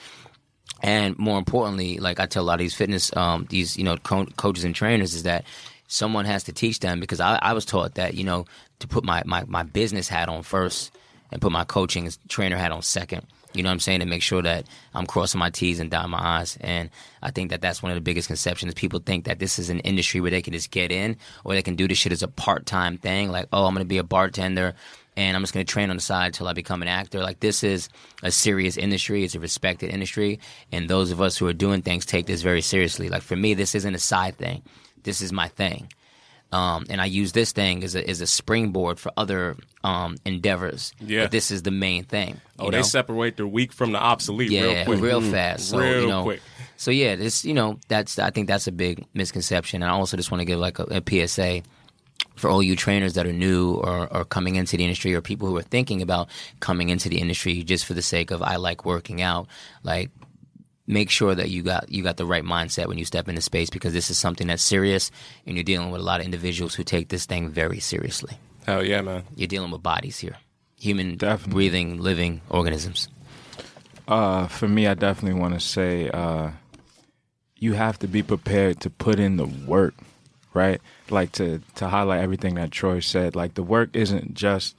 And 0.82 1.18
more 1.18 1.38
importantly, 1.38 1.98
like 1.98 2.20
I 2.20 2.26
tell 2.26 2.44
a 2.44 2.46
lot 2.46 2.54
of 2.54 2.60
these 2.60 2.74
fitness, 2.74 3.14
um, 3.16 3.46
these 3.50 3.76
you 3.76 3.84
know 3.84 3.96
co- 3.96 4.26
coaches 4.36 4.64
and 4.64 4.74
trainers, 4.74 5.14
is 5.14 5.24
that 5.24 5.44
someone 5.88 6.24
has 6.26 6.44
to 6.44 6.52
teach 6.52 6.80
them 6.80 7.00
because 7.00 7.20
I, 7.20 7.38
I 7.40 7.52
was 7.52 7.64
taught 7.64 7.94
that 7.94 8.14
you 8.14 8.24
know 8.24 8.44
to 8.78 8.86
put 8.86 9.04
my, 9.04 9.22
my 9.26 9.44
my 9.46 9.64
business 9.64 10.08
hat 10.08 10.28
on 10.28 10.42
first 10.42 10.92
and 11.32 11.40
put 11.40 11.52
my 11.52 11.64
coaching 11.64 12.08
trainer 12.28 12.56
hat 12.56 12.70
on 12.70 12.82
second. 12.82 13.26
You 13.54 13.62
know 13.62 13.70
what 13.70 13.74
I'm 13.74 13.80
saying 13.80 14.00
to 14.00 14.06
make 14.06 14.22
sure 14.22 14.42
that 14.42 14.66
I'm 14.94 15.06
crossing 15.06 15.38
my 15.38 15.50
T's 15.50 15.80
and 15.80 15.90
dotting 15.90 16.10
my 16.10 16.40
I's. 16.40 16.58
And 16.60 16.90
I 17.22 17.30
think 17.30 17.50
that 17.50 17.62
that's 17.62 17.82
one 17.82 17.90
of 17.90 17.96
the 17.96 18.02
biggest 18.02 18.28
conceptions. 18.28 18.74
People 18.74 19.00
think 19.00 19.24
that 19.24 19.38
this 19.38 19.58
is 19.58 19.70
an 19.70 19.80
industry 19.80 20.20
where 20.20 20.30
they 20.30 20.42
can 20.42 20.52
just 20.52 20.70
get 20.70 20.92
in 20.92 21.16
or 21.44 21.54
they 21.54 21.62
can 21.62 21.74
do 21.74 21.88
this 21.88 21.98
shit 21.98 22.12
as 22.12 22.22
a 22.22 22.28
part 22.28 22.66
time 22.66 22.98
thing. 22.98 23.30
Like, 23.30 23.48
oh, 23.52 23.64
I'm 23.64 23.74
going 23.74 23.84
to 23.84 23.88
be 23.88 23.98
a 23.98 24.04
bartender 24.04 24.74
and 25.18 25.36
I'm 25.36 25.42
just 25.42 25.52
going 25.52 25.66
to 25.66 25.70
train 25.70 25.90
on 25.90 25.96
the 25.96 26.02
side 26.02 26.32
till 26.32 26.46
I 26.46 26.52
become 26.52 26.80
an 26.80 26.86
actor. 26.86 27.20
Like 27.20 27.40
this 27.40 27.64
is 27.64 27.88
a 28.22 28.30
serious 28.30 28.76
industry. 28.76 29.24
It's 29.24 29.34
a 29.34 29.40
respected 29.40 29.90
industry, 29.90 30.38
and 30.70 30.88
those 30.88 31.10
of 31.10 31.20
us 31.20 31.36
who 31.36 31.48
are 31.48 31.52
doing 31.52 31.82
things 31.82 32.06
take 32.06 32.26
this 32.26 32.40
very 32.40 32.62
seriously. 32.62 33.08
Like 33.08 33.22
for 33.22 33.34
me, 33.34 33.54
this 33.54 33.74
isn't 33.74 33.94
a 33.96 33.98
side 33.98 34.36
thing. 34.36 34.62
This 35.02 35.20
is 35.20 35.32
my 35.32 35.48
thing, 35.48 35.92
um, 36.50 36.86
and 36.88 37.00
I 37.00 37.06
use 37.06 37.32
this 37.32 37.52
thing 37.52 37.84
as 37.84 37.94
a 37.94 38.08
as 38.08 38.20
a 38.20 38.26
springboard 38.26 38.98
for 38.98 39.12
other 39.16 39.56
um, 39.84 40.16
endeavors. 40.24 40.92
Yeah. 41.00 41.24
but 41.24 41.30
this 41.30 41.50
is 41.50 41.62
the 41.62 41.70
main 41.70 42.04
thing. 42.04 42.40
Oh, 42.58 42.66
you 42.66 42.70
they 42.72 42.82
separate 42.82 43.36
the 43.36 43.46
weak 43.46 43.72
from 43.72 43.92
the 43.92 43.98
obsolete 43.98 44.50
yeah, 44.50 44.84
real 44.88 45.20
quick. 45.20 45.32
fast. 45.32 45.70
So 45.70 45.78
Real 45.78 46.00
you 46.00 46.08
know, 46.08 46.22
quick. 46.22 46.40
so 46.76 46.90
yeah, 46.90 47.16
this 47.16 47.44
you 47.44 47.54
know 47.54 47.78
that's 47.88 48.18
I 48.18 48.30
think 48.30 48.48
that's 48.48 48.66
a 48.66 48.72
big 48.72 49.04
misconception, 49.14 49.82
and 49.82 49.90
I 49.90 49.94
also 49.94 50.16
just 50.16 50.30
want 50.30 50.40
to 50.40 50.46
give 50.46 50.58
like 50.58 50.78
a, 50.78 51.02
a 51.06 51.26
PSA 51.26 51.62
for 52.36 52.48
all 52.48 52.62
you 52.62 52.76
trainers 52.76 53.14
that 53.14 53.26
are 53.26 53.32
new 53.32 53.74
or, 53.74 54.12
or 54.16 54.24
coming 54.24 54.56
into 54.56 54.76
the 54.76 54.84
industry 54.84 55.14
or 55.14 55.20
people 55.20 55.48
who 55.48 55.56
are 55.56 55.62
thinking 55.62 56.02
about 56.02 56.28
coming 56.60 56.88
into 56.88 57.08
the 57.08 57.20
industry 57.20 57.62
just 57.62 57.84
for 57.84 57.94
the 57.94 58.02
sake 58.02 58.30
of 58.30 58.42
I 58.42 58.56
like 58.56 58.84
working 58.84 59.20
out, 59.20 59.48
like 59.82 60.10
make 60.88 61.10
sure 61.10 61.34
that 61.34 61.50
you 61.50 61.62
got 61.62 61.88
you 61.92 62.02
got 62.02 62.16
the 62.16 62.26
right 62.26 62.42
mindset 62.42 62.86
when 62.86 62.98
you 62.98 63.04
step 63.04 63.28
into 63.28 63.42
space 63.42 63.70
because 63.70 63.92
this 63.92 64.10
is 64.10 64.18
something 64.18 64.46
that's 64.48 64.62
serious 64.62 65.10
and 65.46 65.54
you're 65.56 65.62
dealing 65.62 65.90
with 65.90 66.00
a 66.00 66.04
lot 66.04 66.18
of 66.18 66.24
individuals 66.24 66.74
who 66.74 66.82
take 66.82 67.10
this 67.10 67.26
thing 67.26 67.50
very 67.50 67.78
seriously. 67.78 68.38
Hell 68.66 68.82
yeah, 68.84 69.02
man. 69.02 69.22
You're 69.36 69.48
dealing 69.48 69.70
with 69.70 69.82
bodies 69.82 70.18
here. 70.18 70.36
Human 70.80 71.16
Definitely. 71.16 71.52
breathing, 71.52 72.00
living 72.00 72.40
organisms. 72.48 73.08
Uh, 74.06 74.46
for 74.46 74.66
me, 74.66 74.86
I 74.86 74.94
definitely 74.94 75.38
want 75.38 75.54
to 75.54 75.60
say 75.60 76.08
uh, 76.08 76.50
you 77.56 77.74
have 77.74 77.98
to 77.98 78.08
be 78.08 78.22
prepared 78.22 78.80
to 78.80 78.90
put 78.90 79.20
in 79.20 79.36
the 79.36 79.46
work, 79.46 79.94
right? 80.54 80.80
Like 81.10 81.32
to 81.32 81.60
to 81.76 81.88
highlight 81.88 82.22
everything 82.22 82.54
that 82.54 82.70
Troy 82.70 83.00
said. 83.00 83.36
Like 83.36 83.54
the 83.54 83.62
work 83.62 83.90
isn't 83.92 84.32
just 84.34 84.76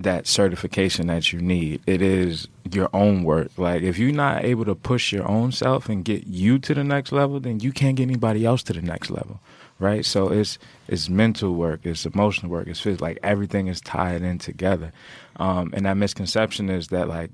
that 0.00 0.26
certification 0.26 1.06
that 1.08 1.32
you 1.32 1.40
need. 1.40 1.82
It 1.86 2.00
is 2.02 2.48
your 2.72 2.88
own 2.92 3.22
work. 3.22 3.50
Like 3.56 3.82
if 3.82 3.98
you're 3.98 4.12
not 4.12 4.44
able 4.44 4.64
to 4.64 4.74
push 4.74 5.12
your 5.12 5.28
own 5.28 5.52
self 5.52 5.88
and 5.88 6.04
get 6.04 6.26
you 6.26 6.58
to 6.60 6.74
the 6.74 6.84
next 6.84 7.12
level, 7.12 7.38
then 7.40 7.60
you 7.60 7.72
can't 7.72 7.96
get 7.96 8.04
anybody 8.04 8.44
else 8.44 8.62
to 8.64 8.72
the 8.72 8.82
next 8.82 9.10
level, 9.10 9.40
right? 9.78 10.04
So 10.04 10.30
it's 10.30 10.58
it's 10.88 11.08
mental 11.08 11.54
work, 11.54 11.80
it's 11.84 12.06
emotional 12.06 12.50
work, 12.50 12.66
it's 12.66 12.80
physical. 12.80 13.06
Like 13.06 13.18
everything 13.22 13.66
is 13.66 13.80
tied 13.80 14.22
in 14.22 14.38
together. 14.38 14.92
Um, 15.36 15.70
and 15.74 15.86
that 15.86 15.96
misconception 15.96 16.70
is 16.70 16.88
that 16.88 17.08
like 17.08 17.30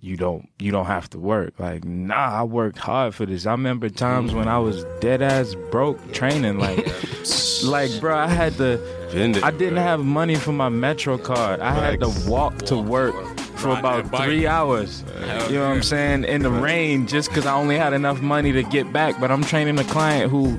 you 0.00 0.16
don't 0.16 0.48
you 0.58 0.70
don't 0.70 0.86
have 0.86 1.10
to 1.10 1.18
work. 1.18 1.54
Like, 1.58 1.84
nah, 1.84 2.40
I 2.40 2.42
worked 2.44 2.78
hard 2.78 3.14
for 3.14 3.26
this. 3.26 3.46
I 3.46 3.52
remember 3.52 3.88
times 3.88 4.32
when 4.32 4.46
I 4.46 4.58
was 4.58 4.84
dead 5.00 5.22
ass 5.22 5.56
broke 5.72 6.12
training. 6.12 6.58
Like, 6.58 6.86
like, 7.64 8.00
bro, 8.00 8.16
I 8.16 8.28
had 8.28 8.56
to. 8.58 8.78
Been 9.12 9.42
I 9.42 9.50
didn't 9.50 9.74
bro. 9.74 9.82
have 9.82 10.04
money 10.04 10.34
for 10.36 10.52
my 10.52 10.68
Metro 10.68 11.16
card. 11.18 11.60
I 11.60 11.72
had 11.72 12.00
to 12.00 12.12
walk 12.28 12.58
to 12.66 12.76
work 12.76 13.14
for 13.56 13.70
about 13.70 14.08
three 14.24 14.46
hours. 14.46 15.04
You 15.48 15.54
know 15.54 15.68
what 15.68 15.76
I'm 15.76 15.82
saying? 15.82 16.24
In 16.24 16.42
the 16.42 16.50
rain, 16.50 17.06
just 17.06 17.28
because 17.30 17.46
I 17.46 17.54
only 17.54 17.76
had 17.76 17.92
enough 17.92 18.20
money 18.20 18.52
to 18.52 18.62
get 18.62 18.92
back. 18.92 19.18
But 19.20 19.30
I'm 19.30 19.42
training 19.44 19.78
a 19.78 19.84
client 19.84 20.30
who 20.30 20.58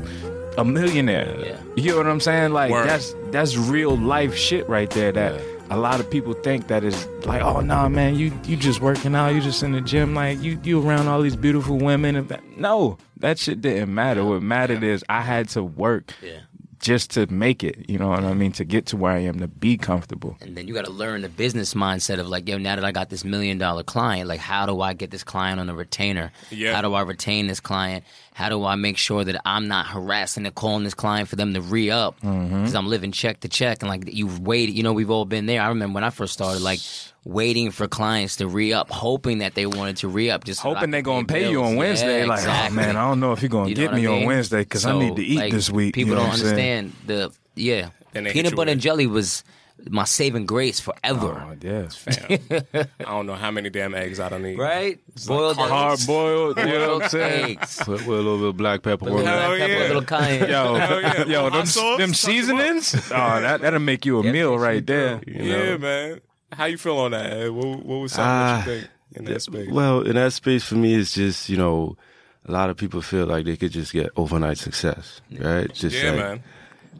a 0.58 0.66
millionaire. 0.66 1.34
Yeah. 1.40 1.62
You 1.76 1.92
know 1.92 1.98
what 1.98 2.08
I'm 2.08 2.20
saying? 2.20 2.52
Like 2.54 2.72
Word. 2.72 2.88
that's 2.88 3.14
that's 3.32 3.56
real 3.56 3.96
life 3.96 4.36
shit 4.36 4.68
right 4.68 4.90
there. 4.90 5.12
That 5.12 5.40
a 5.70 5.78
lot 5.78 6.00
of 6.00 6.10
people 6.10 6.34
think 6.34 6.68
that 6.68 6.84
is 6.84 7.08
like, 7.26 7.42
oh 7.42 7.60
nah, 7.62 7.88
man, 7.88 8.16
you 8.16 8.32
you 8.46 8.58
just 8.58 8.82
working 8.82 9.14
out, 9.16 9.30
you 9.36 9.42
just 9.42 9.62
in 9.62 9.74
the 9.74 9.82
gym, 9.82 10.16
like 10.16 10.42
you 10.42 10.60
you 10.64 10.82
around 10.82 11.08
all 11.08 11.22
these 11.22 11.36
beautiful 11.36 11.78
women. 11.78 12.16
And 12.16 12.28
that, 12.30 12.58
no, 12.58 12.98
that 13.18 13.38
shit 13.38 13.62
didn't 13.62 13.94
matter. 13.94 14.26
What 14.26 14.42
mattered 14.42 14.84
is 14.84 15.04
I 15.08 15.22
had 15.22 15.50
to 15.50 15.64
work 15.64 16.14
Yeah. 16.22 16.40
Just 16.80 17.12
to 17.12 17.26
make 17.32 17.64
it. 17.64 17.90
You 17.90 17.98
know 17.98 18.10
what 18.10 18.24
I 18.24 18.34
mean? 18.34 18.52
To 18.54 18.64
get 18.66 18.86
to 18.88 18.98
where 18.98 19.12
I 19.12 19.20
am, 19.20 19.40
to 19.40 19.48
be 19.48 19.78
comfortable. 19.78 20.38
And 20.42 20.56
then 20.56 20.68
you 20.68 20.74
got 20.74 20.86
to 20.86 20.92
learn 20.92 21.22
the 21.22 21.30
business 21.30 21.74
mindset 21.74 22.20
of 22.20 22.28
like, 22.28 22.48
yo, 22.48 22.58
now 22.58 22.76
that 22.76 22.86
I 22.86 22.92
got 22.92 23.10
this 23.10 23.24
million 23.24 23.58
dollar 23.58 23.84
client, 23.84 24.28
like, 24.28 24.40
how 24.40 24.66
do 24.66 24.82
I 24.82 24.94
get 24.94 25.12
this 25.12 25.24
client 25.24 25.60
on 25.60 25.70
a 25.70 25.76
retainer? 25.76 26.32
Yeah. 26.50 26.74
How 26.74 26.82
do 26.82 26.94
I 26.94 27.02
retain 27.02 27.48
this 27.48 27.60
client? 27.60 28.04
How 28.38 28.50
do 28.50 28.64
I 28.64 28.76
make 28.76 29.00
sure 29.00 29.24
that 29.24 29.42
I'm 29.46 29.68
not 29.68 29.88
harassing 29.88 30.46
and 30.46 30.54
calling 30.54 30.84
this 30.84 30.94
client 30.94 31.28
for 31.28 31.36
them 31.38 31.56
to 31.56 31.62
re 31.62 31.90
up? 31.90 32.22
Mm-hmm. 32.22 32.60
Because 32.60 32.76
I'm 32.76 32.86
living 32.88 33.12
check 33.12 33.40
to 33.40 33.50
check. 33.50 33.82
And 33.82 33.90
like, 33.90 34.04
you've 34.14 34.40
waited, 34.40 34.74
you 34.74 34.84
know, 34.84 34.94
we've 34.94 35.10
all 35.10 35.26
been 35.26 35.48
there. 35.48 35.60
I 35.60 35.70
remember 35.70 35.96
when 35.96 36.04
I 36.04 36.12
first 36.12 36.34
started, 36.34 36.62
like, 36.62 36.80
waiting 37.26 37.72
for 37.72 37.88
clients 37.88 38.36
to 38.36 38.48
re 38.48 38.74
up, 38.74 38.92
hoping 38.92 39.40
that 39.40 39.56
they 39.56 39.66
wanted 39.66 39.98
to 39.98 40.08
re 40.08 40.30
up. 40.30 40.44
Just 40.44 40.62
so 40.62 40.72
Hoping 40.72 40.92
they're 40.92 41.02
gonna 41.02 41.26
pay 41.26 41.46
pay 41.46 41.50
you 41.50 41.64
on 41.64 41.78
Wednesday, 41.78 42.20
Yeah, 42.22 42.26
like, 42.28 42.42
exactly. 42.42 42.78
oh 42.80 42.86
man, 42.86 42.96
I 42.96 43.10
don't 43.10 43.20
know 43.20 43.32
if 43.32 43.42
you're 43.42 43.50
gonna 43.50 43.70
You 43.70 43.76
get 43.76 43.88
what 43.90 43.96
I 43.98 44.02
me 44.02 44.06
on? 44.06 44.26
Wednesday 44.26 44.60
because 44.60 44.86
I 44.86 44.96
need 45.00 45.16
to 45.16 45.24
eat 45.24 45.40
like, 45.40 45.52
this 45.52 45.72
week. 45.72 45.96
People 45.96 46.12
you 46.12 46.16
know 46.18 46.22
don't 46.22 46.30
what 46.30 46.38
saying? 46.40 46.86
understand 46.86 46.94
the 47.08 47.32
yeah. 47.56 47.90
Then 48.14 48.24
they 48.26 48.30
hit 48.34 48.44
Peanut 48.44 48.56
butter 48.56 48.70
and 48.72 48.80
jelly 48.80 49.08
was 49.08 49.44
my 49.90 50.04
saving 50.04 50.46
grace 50.46 50.80
forever. 50.80 51.42
Oh, 51.48 51.56
yeah. 51.62 51.88
I 53.00 53.04
don't 53.04 53.26
know 53.26 53.36
how 53.36 53.52
many 53.52 53.70
damn 53.70 53.94
eggs 53.96 54.20
I 54.20 54.30
don't 54.30 54.44
need. 54.44 54.58
Right? 54.58 55.00
Boiled 55.28 55.58
eggs. 55.60 55.70
Hard 55.70 56.00
boiled, 56.06 56.58
you 56.58 56.66
know 56.66 56.96
what 56.96 57.04
I'm 57.04 57.10
saying? 57.10 57.58
eggs. 57.60 57.78
Put, 57.84 58.06
with 58.06 58.20
a 58.20 58.22
little 58.22 58.38
bit 58.40 58.48
of 58.50 58.58
black 58.58 58.82
pepper. 58.84 59.06
Little 59.06 59.22
black 59.22 59.60
pepper, 59.60 59.72
yeah. 59.72 59.78
little 59.88 60.02
cayenne. 60.02 60.50
Yo, 60.50 60.76
yeah. 60.76 61.26
yo, 61.26 61.50
them, 61.50 61.66
sauce, 61.66 61.98
them 61.98 61.98
touch 61.98 62.02
'em 62.02 62.10
up. 62.10 62.16
seasonings? 62.16 62.96
Oh, 63.12 63.42
that 63.42 63.62
that'll 63.62 63.80
make 63.80 64.06
you 64.06 64.20
a 64.20 64.24
Yeah, 64.24 64.32
meal 64.32 64.58
right 64.60 64.86
there. 64.86 65.18
do. 65.20 65.32
you 65.32 65.44
Yeah, 65.44 65.78
man. 65.78 66.22
How 66.52 66.66
you 66.66 66.78
feel 66.78 66.98
on 66.98 67.12
that? 67.12 67.32
Ed? 67.32 67.50
What, 67.52 67.66
what 67.86 67.96
was 67.98 68.12
something 68.14 68.26
Ah, 68.30 68.64
that 68.66 68.74
you 68.76 68.82
think 68.82 68.92
in 69.16 69.26
that 69.26 69.42
space? 69.42 69.70
Well, 69.72 70.02
in 70.02 70.16
that 70.16 70.34
space 70.34 70.64
for 70.64 70.76
me, 70.76 70.96
it's 70.96 71.12
just 71.14 71.50
you 71.50 71.58
know, 71.58 71.98
a 72.46 72.52
lot 72.52 72.70
of 72.70 72.78
people 72.78 73.02
feel 73.02 73.26
like 73.26 73.46
they 73.46 73.58
could 73.58 73.72
just 73.72 73.92
get 73.94 74.10
overnight 74.16 74.58
success, 74.58 75.22
right? 75.40 75.72
Just 75.74 75.96
yeah, 75.96 76.12
like, 76.12 76.20
man. 76.20 76.44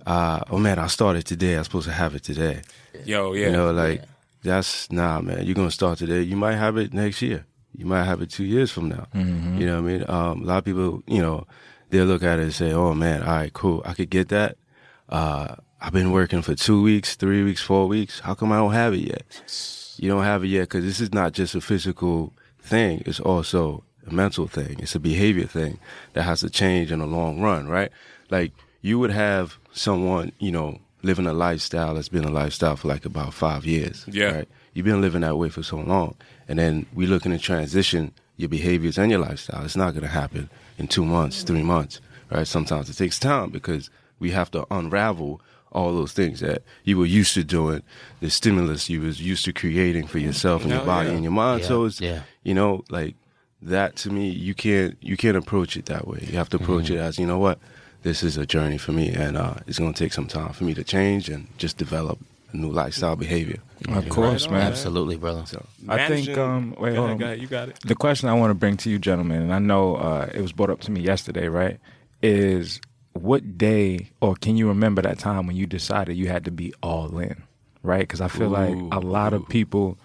Uh, 0.08 0.40
oh 0.50 0.58
man, 0.58 0.80
I 0.80 0.88
started 0.88 1.26
today. 1.26 1.56
I'm 1.56 1.66
supposed 1.66 1.88
to 1.88 1.94
have 1.94 2.16
it 2.16 2.24
today. 2.24 2.62
Yo, 3.04 3.34
yeah. 3.34 3.48
You 3.48 3.52
know, 3.52 3.72
like 3.74 4.04
that's 4.42 4.90
nah, 4.90 5.20
man. 5.20 5.46
You're 5.46 5.54
gonna 5.54 5.70
start 5.70 6.00
today. 6.00 6.22
You 6.22 6.38
might 6.38 6.56
have 6.56 6.78
it 6.78 6.94
next 6.94 7.22
year. 7.22 7.46
You 7.76 7.86
might 7.86 8.06
have 8.06 8.22
it 8.22 8.30
two 8.32 8.46
years 8.46 8.72
from 8.72 8.88
now. 8.88 9.08
You 9.14 9.66
know 9.66 9.82
what 9.82 9.90
I 9.90 9.92
mean? 9.92 10.06
Um, 10.08 10.42
a 10.44 10.46
lot 10.46 10.58
of 10.60 10.66
people, 10.66 11.04
you 11.08 11.22
know, 11.22 11.46
they'll 11.90 12.06
look 12.06 12.24
at 12.24 12.40
it 12.40 12.44
and 12.44 12.54
say, 12.54 12.72
"Oh 12.72 12.94
man, 12.94 13.22
all 13.22 13.36
right, 13.36 13.52
cool. 13.52 13.82
I 13.84 13.94
could 13.94 14.10
get 14.10 14.30
that." 14.30 14.56
Uh, 15.10 15.56
I've 15.82 15.92
been 15.94 16.14
working 16.14 16.42
for 16.42 16.56
two 16.56 16.82
weeks, 16.82 17.16
three 17.16 17.44
weeks, 17.44 17.62
four 17.62 17.88
weeks. 17.88 18.22
How 18.22 18.34
come 18.34 18.54
I 18.54 18.58
don't 18.58 18.72
have 18.72 18.94
it 18.94 19.02
yet? 19.02 19.26
You 19.98 20.10
don't 20.10 20.24
have 20.24 20.46
it 20.46 20.48
yet 20.48 20.70
because 20.70 20.86
this 20.86 21.02
is 21.02 21.14
not 21.14 21.34
just 21.34 21.54
a 21.54 21.60
physical 21.62 22.34
thing. 22.62 23.04
It's 23.06 23.20
also 23.20 23.84
a 24.10 24.14
mental 24.14 24.48
thing. 24.48 24.78
It's 24.80 24.96
a 24.96 25.00
behavior 25.02 25.48
thing 25.48 25.80
that 26.14 26.24
has 26.24 26.40
to 26.40 26.50
change 26.50 26.94
in 26.94 27.00
the 27.00 27.06
long 27.06 27.42
run, 27.42 27.68
right? 27.68 27.92
Like 28.30 28.54
you 28.88 28.98
would 29.00 29.12
have 29.12 29.58
someone, 29.72 30.32
you 30.40 30.52
know, 30.52 30.80
living 31.04 31.28
a 31.28 31.34
lifestyle 31.34 31.94
that's 31.96 32.10
been 32.10 32.24
a 32.24 32.32
lifestyle 32.42 32.76
for 32.76 32.88
like 32.88 33.06
about 33.06 33.34
five 33.34 33.66
years. 33.66 34.06
Yeah. 34.08 34.32
Right? 34.36 34.50
You've 34.74 34.86
been 34.92 35.02
living 35.02 35.22
that 35.22 35.38
way 35.38 35.50
for 35.50 35.64
so 35.64 35.78
long. 35.78 36.16
And 36.48 36.58
then 36.60 36.86
we 36.94 37.06
looking 37.06 37.32
to 37.32 37.40
transition 37.40 38.12
your 38.38 38.50
behaviors 38.50 38.98
and 38.98 39.12
your 39.12 39.20
lifestyle. 39.20 39.64
It's 39.66 39.76
not 39.84 39.94
gonna 39.94 40.08
happen 40.22 40.50
in 40.78 40.88
two 40.88 41.06
months, 41.06 41.44
three 41.44 41.64
months. 41.64 42.00
Right? 42.32 42.48
Sometimes 42.48 42.90
it 42.90 42.98
takes 42.98 43.20
time 43.20 43.50
because 43.50 43.90
we 44.20 44.32
have 44.32 44.50
to 44.52 44.66
unravel 44.72 45.42
all 45.72 45.92
those 45.94 46.14
things 46.14 46.40
that 46.40 46.64
you 46.84 46.98
were 46.98 47.06
used 47.06 47.34
to 47.34 47.44
doing, 47.44 47.84
the 48.22 48.30
stimulus 48.30 48.90
you 48.90 49.02
was 49.02 49.22
used 49.22 49.44
to 49.46 49.54
creating 49.54 50.08
for 50.08 50.18
yourself 50.18 50.64
and 50.64 50.72
your 50.72 50.86
body 50.86 51.10
yeah. 51.10 51.16
and 51.16 51.24
your 51.24 51.32
mind. 51.34 51.62
Yeah, 51.62 51.68
So 51.68 51.86
it's 51.86 52.00
yeah. 52.02 52.22
you 52.44 52.54
know, 52.54 52.84
like 52.90 53.16
that 53.62 53.96
to 53.98 54.10
me, 54.10 54.30
you 54.30 54.54
can't 54.54 54.98
you 55.02 55.18
can't 55.18 55.38
approach 55.38 55.76
it 55.78 55.86
that 55.88 56.08
way. 56.08 56.20
You 56.30 56.38
have 56.38 56.50
to 56.50 56.58
approach 56.58 56.86
Mm-hmm. 56.86 56.96
it 56.96 57.08
as 57.10 57.20
you 57.20 57.26
know 57.28 57.40
what, 57.40 57.60
this 58.04 58.24
is 58.24 58.38
a 58.38 58.46
journey 58.46 58.78
for 58.78 58.92
me, 58.92 59.10
and 59.10 59.36
uh, 59.38 59.56
it's 59.68 59.80
going 59.80 59.94
to 59.94 59.98
take 60.04 60.14
some 60.14 60.28
time 60.28 60.54
for 60.54 60.64
me 60.64 60.74
to 60.74 60.84
change 60.84 61.30
and 61.30 61.48
just 61.58 61.78
develop 61.78 62.20
a 62.54 62.58
new 62.58 62.72
lifestyle 62.72 63.16
behavior. 63.16 63.60
Of 63.90 64.08
course, 64.10 64.44
Right 64.46 64.48
on, 64.48 64.54
man. 64.54 64.60
man. 64.64 64.72
Absolutely, 64.72 65.18
brother. 65.18 65.44
So 65.46 65.66
I 65.90 66.08
think, 66.08 66.38
um, 66.38 66.76
wait, 66.80 66.92
go 66.96 66.96
hold 66.96 66.98
ahead, 66.98 67.12
on. 67.12 67.18
go 67.18 67.26
ahead, 67.26 67.42
you 67.42 67.48
got 67.48 67.70
it. 67.70 67.80
The 67.86 67.96
question 67.96 68.30
I 68.30 68.34
want 68.34 68.52
to 68.52 68.56
bring 68.56 68.78
to 68.78 68.90
you, 68.90 68.98
gentlemen, 69.00 69.42
and 69.42 69.54
I 69.54 69.60
know 69.60 69.96
uh, 69.98 70.30
it 70.34 70.42
was 70.42 70.52
brought 70.54 70.70
up 70.70 70.80
to 70.82 70.92
me 70.92 71.02
yesterday, 71.02 71.48
right? 71.50 71.80
Is 72.22 72.80
what 73.14 73.58
day, 73.58 74.10
or 74.22 74.36
can 74.36 74.58
you 74.58 74.68
remember 74.68 75.02
that 75.02 75.20
time 75.20 75.46
when 75.48 75.56
you 75.56 75.66
decided 75.66 76.16
you 76.18 76.28
had 76.28 76.46
to 76.46 76.52
be 76.52 76.74
all 76.82 77.18
in, 77.20 77.44
right? 77.84 78.00
Because 78.02 78.22
I 78.22 78.28
feel 78.28 78.50
like 78.50 78.76
a 78.92 79.00
lot 79.00 79.34
of 79.34 79.48
people 79.50 79.98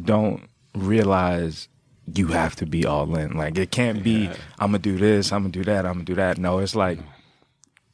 don't 0.00 0.42
realize 0.74 1.68
you 2.14 2.28
have 2.28 2.56
to 2.56 2.66
be 2.66 2.86
all 2.86 3.14
in. 3.16 3.36
Like 3.36 3.58
it 3.58 3.70
can't 3.70 4.02
be, 4.02 4.28
I'm 4.58 4.68
gonna 4.68 4.78
do 4.78 4.96
this, 4.96 5.32
I'm 5.32 5.42
gonna 5.42 5.52
do 5.52 5.64
that, 5.64 5.84
I'm 5.84 5.94
gonna 5.94 6.04
do 6.04 6.14
that. 6.14 6.38
No, 6.38 6.58
it's 6.60 6.74
like 6.76 6.98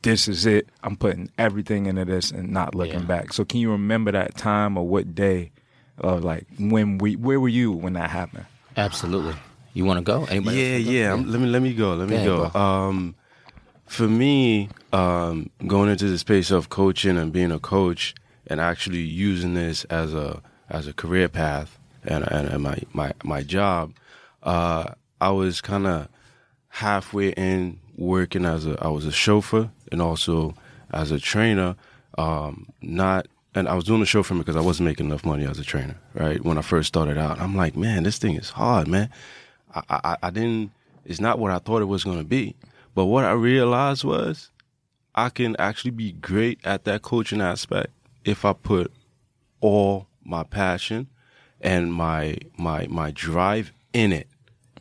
this 0.04 0.28
is 0.28 0.46
it. 0.46 0.68
I'm 0.82 0.96
putting 0.96 1.30
everything 1.36 1.86
into 1.86 2.04
this 2.04 2.30
and 2.30 2.50
not 2.50 2.74
looking 2.74 3.00
Yeah. 3.00 3.06
back. 3.06 3.32
So 3.32 3.44
can 3.44 3.58
you 3.60 3.70
remember 3.72 4.12
that 4.12 4.36
time 4.36 4.76
or 4.78 4.86
what 4.86 5.14
day, 5.14 5.50
of 5.98 6.22
like 6.24 6.46
when 6.58 6.98
we, 6.98 7.16
where 7.16 7.38
were 7.40 7.48
you 7.48 7.72
when 7.72 7.92
that 7.94 8.10
happened? 8.10 8.46
Absolutely. 8.76 9.34
You 9.74 9.84
want 9.84 9.98
to 9.98 10.04
go? 10.04 10.24
Anybody? 10.26 10.56
yeah, 10.58 10.78
go? 10.78 10.90
yeah. 10.90 11.08
I'm- 11.10 11.30
Let 11.30 11.40
me 11.40 11.46
let 11.48 11.62
me 11.62 11.74
go. 11.74 11.94
Let 11.94 12.08
me 12.08 12.24
Go 12.24 12.48
go. 12.48 12.58
Um, 12.58 13.14
for 13.86 14.06
me, 14.08 14.68
um, 14.92 15.50
going 15.66 15.90
into 15.90 16.08
the 16.08 16.18
space 16.18 16.50
of 16.50 16.68
coaching 16.68 17.16
and 17.18 17.32
being 17.32 17.50
a 17.52 17.58
coach 17.58 18.14
and 18.46 18.60
actually 18.60 19.00
using 19.00 19.54
this 19.54 19.84
as 19.84 20.14
a 20.14 20.40
as 20.70 20.86
a 20.86 20.92
career 20.92 21.28
path 21.28 21.78
and 22.04 22.24
and, 22.30 22.48
and 22.48 22.62
my 22.62 22.78
my 22.92 23.12
my 23.24 23.42
job, 23.42 23.92
uh, 24.42 24.84
I 25.20 25.30
was 25.30 25.60
kind 25.60 25.86
of 25.86 26.08
halfway 26.68 27.28
in 27.30 27.78
working 27.96 28.44
as 28.44 28.66
a 28.66 28.76
I 28.82 28.88
was 28.88 29.06
a 29.06 29.12
chauffeur 29.12 29.70
and 29.94 30.02
also 30.02 30.54
as 30.92 31.10
a 31.10 31.18
trainer. 31.18 31.76
Um, 32.18 32.66
not 32.82 33.26
and 33.54 33.68
I 33.68 33.74
was 33.74 33.84
doing 33.84 34.00
the 34.00 34.06
chauffeur 34.06 34.34
because 34.34 34.56
I 34.56 34.60
wasn't 34.60 34.88
making 34.88 35.06
enough 35.06 35.24
money 35.24 35.46
as 35.46 35.58
a 35.58 35.64
trainer. 35.64 35.96
Right 36.12 36.44
when 36.44 36.58
I 36.58 36.62
first 36.62 36.88
started 36.88 37.16
out, 37.16 37.40
I'm 37.40 37.54
like, 37.54 37.76
man, 37.76 38.02
this 38.02 38.18
thing 38.18 38.34
is 38.36 38.50
hard, 38.50 38.88
man. 38.88 39.08
I, 39.74 39.82
I, 39.88 40.16
I 40.24 40.30
didn't. 40.30 40.72
It's 41.04 41.20
not 41.20 41.38
what 41.38 41.52
I 41.52 41.58
thought 41.58 41.80
it 41.80 41.86
was 41.86 42.04
going 42.04 42.18
to 42.18 42.24
be. 42.24 42.56
But 42.94 43.06
what 43.06 43.24
I 43.24 43.32
realized 43.32 44.04
was, 44.04 44.50
I 45.14 45.28
can 45.28 45.54
actually 45.58 45.92
be 45.92 46.12
great 46.12 46.58
at 46.64 46.84
that 46.84 47.02
coaching 47.02 47.40
aspect 47.40 47.90
if 48.24 48.44
I 48.44 48.52
put 48.52 48.92
all 49.60 50.08
my 50.24 50.42
passion 50.42 51.08
and 51.60 51.94
my 51.94 52.38
my 52.58 52.86
my 52.88 53.12
drive 53.12 53.72
in 53.92 54.12
it. 54.12 54.28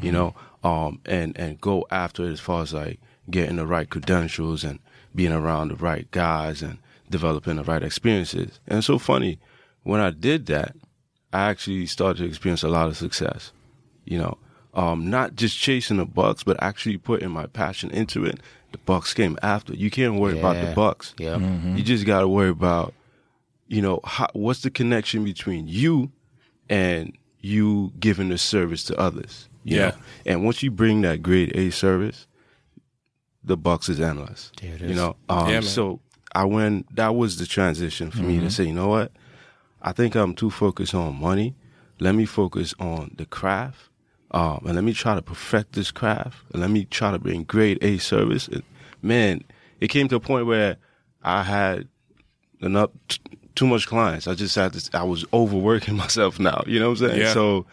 You 0.02 0.12
know, 0.12 0.36
um, 0.64 1.00
and 1.06 1.38
and 1.38 1.62
go 1.62 1.86
after 1.92 2.26
it 2.26 2.32
as 2.32 2.40
far 2.40 2.64
as 2.64 2.74
like 2.74 3.00
getting 3.30 3.58
the 3.58 3.68
right 3.68 3.90
credentials 3.90 4.64
and 4.64 4.80
being 5.16 5.32
around 5.32 5.70
the 5.70 5.76
right 5.76 6.10
guys 6.12 6.62
and 6.62 6.78
developing 7.10 7.58
the 7.58 7.64
right 7.64 7.84
experiences. 7.84 8.60
And 8.68 8.78
it's 8.80 8.88
so 8.88 8.98
funny 9.00 9.40
when 9.84 10.00
I 10.02 10.10
did 10.12 10.46
that, 10.48 10.76
I 11.32 11.50
actually 11.50 11.86
started 11.88 12.20
to 12.20 12.26
experience 12.26 12.64
a 12.64 12.70
lot 12.70 12.88
of 12.88 12.98
success 12.98 13.52
you 14.06 14.18
know, 14.18 14.38
um, 14.74 15.10
not 15.10 15.34
just 15.36 15.58
chasing 15.58 15.96
the 15.96 16.06
bucks, 16.06 16.44
but 16.44 16.62
actually 16.62 16.98
putting 16.98 17.30
my 17.32 17.46
passion 17.46 17.90
into 17.92 18.26
it. 18.26 18.38
The 18.74 18.78
bucks 18.80 19.14
came 19.14 19.38
after. 19.42 19.74
You 19.74 19.90
can't 19.90 20.16
worry 20.20 20.38
about 20.38 20.56
the 20.56 20.64
Yeah. 20.68 20.74
bucks. 20.74 21.14
Yeah. 21.18 21.38
You 21.74 21.82
just 21.84 22.06
got 22.06 22.20
to 22.20 22.28
worry 22.28 22.50
about, 22.50 22.94
you 23.70 23.82
know, 23.82 24.02
how, 24.04 24.28
what's 24.34 24.60
the 24.60 24.70
connection 24.70 25.24
between 25.24 25.70
you 25.70 26.12
and 26.70 27.18
you 27.40 27.94
giving 28.00 28.28
the 28.28 28.38
service 28.38 28.84
to 28.86 29.00
others. 29.00 29.48
You 29.64 29.78
Yeah. 29.78 29.88
Know? 29.90 29.96
And 30.26 30.44
once 30.44 30.62
you 30.62 30.70
bring 30.70 31.00
that 31.04 31.22
grade 31.24 31.56
A 31.56 31.70
service, 31.70 32.28
the 33.44 33.58
bucks 33.58 33.90
is 33.90 34.00
endless. 34.00 34.52
There 34.62 34.74
it 34.74 34.82
You 34.82 34.96
know, 34.96 35.16
um, 35.30 35.50
Yeah, 35.50 35.62
so 35.62 36.00
I 36.34 36.46
went. 36.46 36.94
That 36.96 37.16
was 37.16 37.38
the 37.38 37.46
transition 37.46 38.12
for 38.12 38.22
me 38.22 38.40
to 38.40 38.50
say, 38.50 38.64
you 38.66 38.74
know 38.74 38.88
what? 38.88 39.12
I 39.82 39.92
think 39.92 40.16
I'm 40.16 40.34
too 40.34 40.50
focused 40.50 40.96
on 40.96 41.20
money. 41.20 41.56
Let 42.00 42.16
me 42.16 42.26
focus 42.26 42.74
on 42.80 43.14
the 43.18 43.26
craft, 43.26 43.90
um, 44.32 44.64
and 44.66 44.76
let 44.76 44.84
me 44.84 44.94
try 44.94 45.16
to 45.16 45.22
perfect 45.22 45.74
this 45.74 45.92
craft, 45.92 46.38
and 46.52 46.62
let 46.62 46.72
me 46.72 46.86
try 46.86 47.12
to 47.12 47.20
bring 47.20 47.44
grade 47.44 47.78
A 47.82 47.98
service. 47.98 48.48
And 48.48 48.64
man, 49.02 49.44
it 49.80 49.90
came 49.90 50.08
to 50.08 50.16
a 50.16 50.20
point 50.20 50.48
where 50.48 50.78
I 51.22 51.44
had 51.44 51.88
enough, 52.62 52.90
t- 53.10 53.20
too 53.56 53.68
much 53.68 53.88
clients. 53.88 54.28
I 54.28 54.34
just 54.34 54.56
had 54.56 54.74
to. 54.74 54.98
I 54.98 55.04
was 55.04 55.26
overworking 55.34 55.96
myself 56.04 56.40
now. 56.40 56.64
You 56.66 56.80
know 56.80 56.90
what 56.90 57.02
I'm 57.02 57.10
saying? 57.10 57.22
Yeah. 57.22 57.34
So 57.34 57.66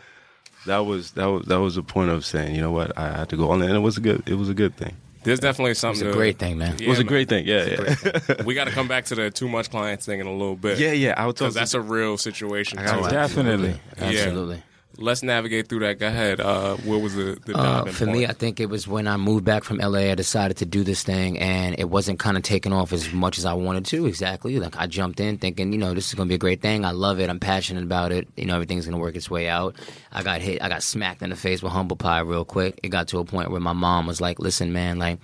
that 0.66 0.80
was 0.80 1.12
that 1.12 1.26
was 1.26 1.46
that 1.46 1.60
was 1.60 1.76
the 1.76 1.82
point 1.82 2.10
of 2.10 2.24
saying, 2.26 2.54
you 2.54 2.60
know 2.60 2.72
what, 2.72 2.96
I 2.98 3.16
had 3.16 3.28
to 3.30 3.36
go 3.36 3.50
on, 3.50 3.62
and 3.62 3.74
it 3.74 3.80
was 3.80 3.96
a 3.96 4.00
good. 4.00 4.28
It 4.28 4.34
was 4.34 4.48
a 4.48 4.54
good 4.54 4.76
thing. 4.76 4.96
There's 5.22 5.40
definitely 5.40 5.74
something. 5.74 6.00
It's 6.00 6.08
a 6.08 6.12
to- 6.12 6.16
great 6.16 6.38
thing, 6.38 6.58
man. 6.58 6.76
Yeah, 6.78 6.86
it 6.86 6.88
was 6.88 6.98
a 6.98 7.02
man. 7.02 7.08
great 7.08 7.28
thing. 7.28 7.46
Yeah, 7.46 7.64
yeah. 8.28 8.42
We 8.44 8.54
got 8.54 8.64
to 8.64 8.70
come 8.70 8.88
back 8.88 9.04
to 9.06 9.14
the 9.14 9.30
too 9.30 9.48
much 9.48 9.70
clients 9.70 10.06
thing 10.06 10.20
in 10.20 10.26
a 10.26 10.32
little 10.32 10.56
bit. 10.56 10.78
yeah, 10.78 10.92
yeah. 10.92 11.14
I 11.16 11.26
would 11.26 11.36
talk. 11.36 11.46
because 11.48 11.54
that's 11.54 11.74
a 11.74 11.80
real 11.80 12.16
situation. 12.16 12.78
Too. 12.78 12.84
it. 12.84 13.10
Definitely. 13.10 13.80
Yeah. 13.98 14.04
Absolutely. 14.04 14.62
Let's 15.00 15.22
navigate 15.22 15.68
through 15.68 15.80
that. 15.80 15.98
Go 15.98 16.06
ahead. 16.08 16.40
Uh, 16.40 16.76
what 16.76 17.00
was 17.00 17.14
the, 17.14 17.38
the 17.44 17.56
Uh, 17.56 17.84
for 17.86 18.04
point? 18.06 18.18
me, 18.18 18.26
I 18.26 18.32
think 18.32 18.60
it 18.60 18.66
was 18.70 18.86
when 18.86 19.08
I 19.08 19.16
moved 19.16 19.44
back 19.44 19.64
from 19.64 19.78
LA. 19.78 20.10
I 20.10 20.14
decided 20.14 20.58
to 20.58 20.66
do 20.66 20.84
this 20.84 21.02
thing, 21.02 21.38
and 21.38 21.74
it 21.78 21.90
wasn't 21.90 22.18
kind 22.18 22.36
of 22.36 22.42
taking 22.42 22.72
off 22.72 22.92
as 22.92 23.12
much 23.12 23.38
as 23.38 23.44
I 23.44 23.52
wanted 23.54 23.84
to. 23.86 24.06
Exactly, 24.06 24.58
like 24.60 24.76
I 24.78 24.86
jumped 24.86 25.20
in 25.20 25.38
thinking, 25.38 25.72
you 25.72 25.78
know, 25.78 25.94
this 25.94 26.08
is 26.08 26.14
going 26.14 26.28
to 26.28 26.30
be 26.30 26.36
a 26.36 26.38
great 26.38 26.60
thing. 26.62 26.84
I 26.84 26.90
love 26.92 27.18
it. 27.20 27.28
I'm 27.30 27.40
passionate 27.40 27.82
about 27.84 28.12
it. 28.12 28.28
You 28.36 28.46
know, 28.46 28.54
everything's 28.54 28.86
going 28.86 28.96
to 28.96 29.02
work 29.02 29.16
its 29.16 29.30
way 29.30 29.48
out. 29.48 29.76
I 30.12 30.22
got 30.22 30.40
hit. 30.40 30.62
I 30.62 30.68
got 30.68 30.82
smacked 30.82 31.22
in 31.22 31.30
the 31.30 31.36
face 31.36 31.62
with 31.62 31.72
humble 31.72 31.96
pie 31.96 32.20
real 32.20 32.44
quick. 32.44 32.78
It 32.82 32.88
got 32.90 33.08
to 33.08 33.18
a 33.18 33.24
point 33.24 33.50
where 33.50 33.60
my 33.60 33.72
mom 33.72 34.06
was 34.06 34.20
like, 34.20 34.38
"Listen, 34.38 34.72
man, 34.72 34.98
like, 34.98 35.18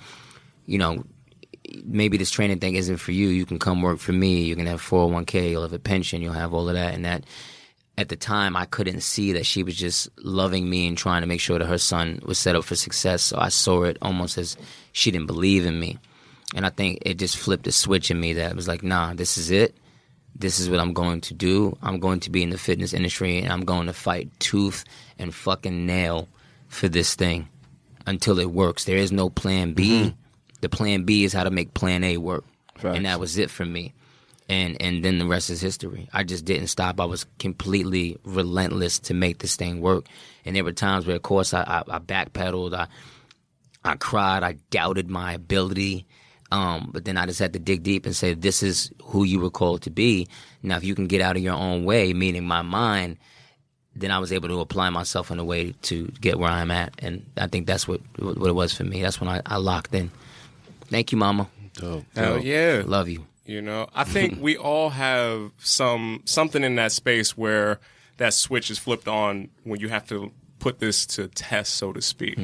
you 0.66 0.78
know." 0.78 1.04
Maybe 1.84 2.16
this 2.16 2.30
training 2.30 2.60
thing 2.60 2.76
isn't 2.76 2.98
for 2.98 3.10
you. 3.10 3.26
You 3.26 3.44
can 3.44 3.58
come 3.58 3.82
work 3.82 3.98
for 3.98 4.12
me. 4.12 4.42
You 4.42 4.54
can 4.54 4.66
have 4.66 4.80
401k. 4.80 5.50
You'll 5.50 5.62
have 5.62 5.72
a 5.72 5.80
pension. 5.80 6.22
You'll 6.22 6.32
have 6.32 6.54
all 6.54 6.68
of 6.68 6.74
that. 6.76 6.94
And 6.94 7.04
that 7.04 7.24
at 7.98 8.09
the 8.09 8.16
time 8.16 8.56
I 8.56 8.66
couldn't 8.66 9.00
see 9.00 9.32
that 9.32 9.46
she 9.46 9.62
was 9.62 9.76
just 9.76 10.09
loving 10.18 10.68
me 10.68 10.87
and 10.87 10.98
trying 10.98 11.22
to 11.22 11.26
make 11.26 11.40
sure 11.40 11.59
that 11.59 11.66
her 11.66 11.78
son 11.78 12.20
was 12.24 12.38
set 12.38 12.54
up 12.54 12.64
for 12.64 12.76
success. 12.76 13.22
So 13.22 13.38
I 13.38 13.48
saw 13.48 13.85
it 13.85 13.96
almost 14.02 14.37
as 14.37 14.56
she 14.92 15.11
didn't 15.11 15.26
believe 15.26 15.64
in 15.64 15.80
me. 15.80 15.98
And 16.54 16.66
I 16.66 16.70
think 16.70 16.98
it 17.02 17.14
just 17.14 17.37
flipped 17.37 17.66
a 17.66 17.72
switch 17.72 18.11
in 18.11 18.20
me 18.20 18.35
that 18.35 18.54
was 18.54 18.68
like, 18.68 18.82
nah, 18.82 19.14
this 19.14 19.38
is 19.38 19.50
it. 19.50 19.76
This 20.35 20.61
is 20.61 20.68
what 20.68 20.80
I'm 20.80 20.92
going 20.92 21.22
to 21.22 21.35
do. 21.35 21.76
I'm 21.82 21.98
going 21.98 22.20
to 22.20 22.30
be 22.30 22.42
in 22.42 22.50
the 22.50 22.59
fitness 22.59 22.92
industry 22.92 23.38
and 23.38 23.50
I'm 23.50 23.64
going 23.64 23.87
to 23.87 23.94
fight 23.94 24.28
tooth 24.38 24.85
and 25.18 25.35
fucking 25.35 25.87
nail 25.87 26.28
for 26.68 26.88
this 26.88 27.14
thing 27.14 27.48
until 28.06 28.38
it 28.38 28.50
works. 28.50 28.85
There 28.85 28.98
is 28.98 29.11
no 29.11 29.30
plan 29.30 29.72
B. 29.72 30.02
Mm-hmm. 30.02 30.16
The 30.61 30.68
plan 30.68 31.04
B 31.04 31.24
is 31.24 31.32
how 31.32 31.44
to 31.44 31.50
make 31.50 31.72
plan 31.72 32.04
A 32.04 32.18
work. 32.18 32.44
Facts. 32.76 32.96
And 32.96 33.06
that 33.06 33.18
was 33.18 33.38
it 33.38 33.50
for 33.50 33.64
me 33.64 33.94
and 34.48 34.80
and 34.80 35.04
then 35.04 35.18
the 35.18 35.26
rest 35.26 35.50
is 35.50 35.61
history. 35.61 36.09
I 36.12 36.22
just 36.22 36.44
didn't 36.44 36.68
stop. 36.68 37.00
I 37.00 37.04
was 37.04 37.26
completely 37.38 38.16
relentless 38.24 38.98
to 39.00 39.14
make 39.14 39.38
this 39.38 39.56
thing 39.56 39.80
work. 39.80 40.06
And 40.44 40.54
there 40.54 40.64
were 40.64 40.72
times 40.72 41.06
where, 41.06 41.16
of 41.16 41.22
course, 41.22 41.52
I, 41.52 41.62
I, 41.62 41.96
I 41.96 41.98
backpedaled. 41.98 42.74
I 42.74 42.87
I 43.85 43.96
cried. 43.96 44.42
I 44.42 44.52
doubted 44.70 45.11
my 45.11 45.32
ability. 45.32 46.06
Um, 46.52 46.90
but 46.92 47.04
then 47.04 47.16
I 47.16 47.26
just 47.26 47.40
had 47.40 47.52
to 47.54 47.59
dig 47.59 47.82
deep 47.82 48.06
and 48.06 48.14
say, 48.14 48.35
"This 48.35 48.62
is 48.62 48.90
who 49.02 49.24
you 49.24 49.40
were 49.40 49.50
called 49.50 49.82
to 49.82 49.90
be." 49.90 50.28
Now, 50.62 50.76
if 50.76 50.85
you 50.85 50.94
can 50.94 51.09
get 51.09 51.20
out 51.20 51.37
of 51.37 51.42
your 51.42 51.54
own 51.54 51.85
way, 51.85 52.12
meaning 52.12 52.46
my 52.46 52.62
mind, 52.62 53.18
then 53.96 54.12
I 54.12 54.18
was 54.18 54.32
able 54.32 54.48
to 54.48 54.61
apply 54.61 54.90
myself 54.90 55.30
in 55.30 55.38
a 55.40 55.44
way 55.44 55.72
to 55.82 56.06
get 56.20 56.38
where 56.38 56.50
I'm 56.50 56.70
at. 56.70 56.94
And 57.00 57.26
I 57.37 57.48
think 57.48 57.66
that's 57.66 57.88
what 57.88 58.00
what 58.18 58.48
it 58.48 58.54
was 58.54 58.72
for 58.72 58.85
me. 58.85 59.02
That's 59.02 59.20
when 59.20 59.28
I, 59.28 59.42
I 59.44 59.56
locked 59.56 59.92
in. 59.92 60.12
Thank 60.88 61.11
you, 61.11 61.18
Mama. 61.18 61.48
Dope. 61.74 62.04
Hell 62.14 62.38
yeah. 62.38 62.82
Love 62.87 63.09
you. 63.09 63.26
You 63.46 63.62
know, 63.62 63.88
I 63.94 64.04
think 64.04 64.38
we 64.40 64.56
all 64.56 64.90
have 64.90 65.52
some 65.59 66.22
something 66.24 66.64
in 66.64 66.74
that 66.76 66.92
space 66.92 67.37
where 67.37 67.78
that 68.16 68.35
switch 68.35 68.70
is 68.70 68.78
flipped 68.78 69.06
on 69.09 69.48
when 69.64 69.78
you 69.80 69.88
have 69.88 70.06
to 70.09 70.32
put 70.59 70.78
this 70.80 71.06
to 71.06 71.28
test, 71.28 71.74
so 71.74 71.92
to 71.92 72.02
speak. 72.02 72.37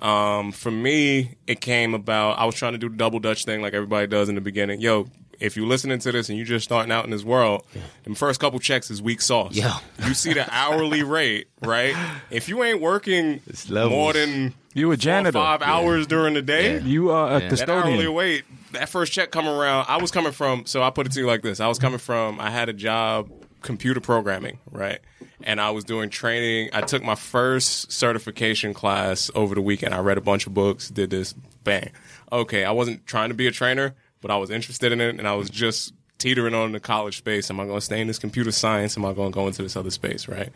Um, 0.00 0.50
for 0.50 0.70
me, 0.70 1.36
it 1.46 1.60
came 1.60 1.94
about 1.94 2.38
I 2.38 2.46
was 2.46 2.54
trying 2.56 2.72
to 2.72 2.78
do 2.78 2.88
the 2.88 2.96
double 2.96 3.20
dutch 3.20 3.44
thing 3.44 3.62
like 3.62 3.74
everybody 3.74 4.06
does 4.08 4.28
in 4.28 4.34
the 4.34 4.40
beginning. 4.40 4.80
Yo, 4.80 5.06
if 5.40 5.56
you're 5.56 5.66
listening 5.66 5.98
to 6.00 6.12
this 6.12 6.28
and 6.28 6.38
you're 6.38 6.46
just 6.46 6.64
starting 6.64 6.92
out 6.92 7.04
in 7.04 7.10
this 7.10 7.24
world, 7.24 7.64
the 8.04 8.14
first 8.14 8.40
couple 8.40 8.58
checks 8.60 8.90
is 8.90 9.00
weak 9.02 9.20
sauce. 9.20 9.54
Yeah. 9.54 9.78
You 10.06 10.14
see 10.14 10.32
the 10.34 10.46
hourly 10.54 11.02
rate, 11.18 11.48
right? 11.62 11.94
If 12.30 12.48
you 12.48 12.62
ain't 12.62 12.80
working 12.80 13.40
more 13.74 14.12
than 14.12 14.54
You 14.74 14.86
a 14.86 14.88
four 14.88 14.92
or 14.94 14.96
janitor. 14.96 15.32
five 15.32 15.62
hours 15.62 16.06
during 16.06 16.34
the 16.34 16.42
day, 16.42 16.80
You 16.80 17.10
are 17.10 17.28
a 17.36 17.40
Yeah. 17.40 17.48
that 17.48 17.68
hourly 17.68 17.82
custodian. 17.82 18.12
wait, 18.14 18.44
that 18.72 18.88
first 18.88 19.12
check 19.12 19.30
come 19.30 19.48
around, 19.48 19.86
I 19.88 19.96
was 19.96 20.10
coming 20.10 20.32
from. 20.32 20.66
So 20.66 20.82
I 20.82 20.90
put 20.90 21.06
it 21.06 21.12
to 21.12 21.20
you 21.20 21.26
like 21.26 21.42
this: 21.42 21.58
I 21.60 21.66
was 21.68 21.78
coming 21.78 21.98
from. 21.98 22.38
I 22.40 22.50
had 22.50 22.68
a 22.68 22.72
job, 22.72 23.30
computer 23.62 24.00
programming, 24.00 24.58
right, 24.70 25.00
and 25.42 25.60
I 25.60 25.70
was 25.70 25.84
doing 25.84 26.08
training. 26.10 26.70
I 26.72 26.82
took 26.82 27.02
my 27.02 27.14
first 27.16 27.90
certification 27.92 28.72
class 28.74 29.30
over 29.34 29.54
the 29.54 29.60
weekend. 29.62 29.92
I 29.94 29.98
read 30.00 30.18
a 30.18 30.20
bunch 30.20 30.46
of 30.46 30.54
books, 30.54 30.88
did 30.88 31.10
this, 31.10 31.32
bang. 31.64 31.90
Okay, 32.30 32.64
I 32.64 32.70
wasn't 32.70 33.06
trying 33.06 33.30
to 33.30 33.34
be 33.34 33.48
a 33.48 33.50
trainer, 33.50 33.94
but 34.20 34.30
I 34.30 34.36
was 34.36 34.50
interested 34.50 34.92
in 34.92 35.00
it, 35.00 35.18
and 35.18 35.26
I 35.26 35.34
was 35.34 35.50
just 35.50 35.94
teetering 36.18 36.54
on 36.54 36.72
the 36.72 36.80
college 36.80 37.18
space. 37.18 37.50
Am 37.50 37.58
I 37.60 37.64
going 37.64 37.78
to 37.78 37.84
stay 37.84 38.00
in 38.00 38.06
this 38.06 38.18
computer 38.18 38.52
science? 38.52 38.96
Am 38.96 39.04
I 39.04 39.12
going 39.12 39.32
to 39.32 39.34
go 39.34 39.46
into 39.46 39.62
this 39.62 39.76
other 39.76 39.90
space? 39.90 40.28
Right. 40.28 40.50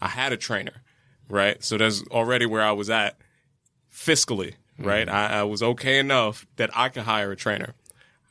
I 0.00 0.08
had 0.08 0.32
a 0.32 0.36
trainer, 0.36 0.82
right. 1.28 1.62
So 1.62 1.76
that's 1.76 2.02
already 2.10 2.46
where 2.46 2.62
I 2.62 2.72
was 2.72 2.88
at 2.90 3.16
fiscally, 3.92 4.54
mm-hmm. 4.78 4.86
right? 4.86 5.08
I, 5.08 5.40
I 5.40 5.42
was 5.42 5.62
okay 5.62 5.98
enough 5.98 6.46
that 6.56 6.70
I 6.74 6.88
could 6.88 7.02
hire 7.02 7.32
a 7.32 7.36
trainer. 7.36 7.74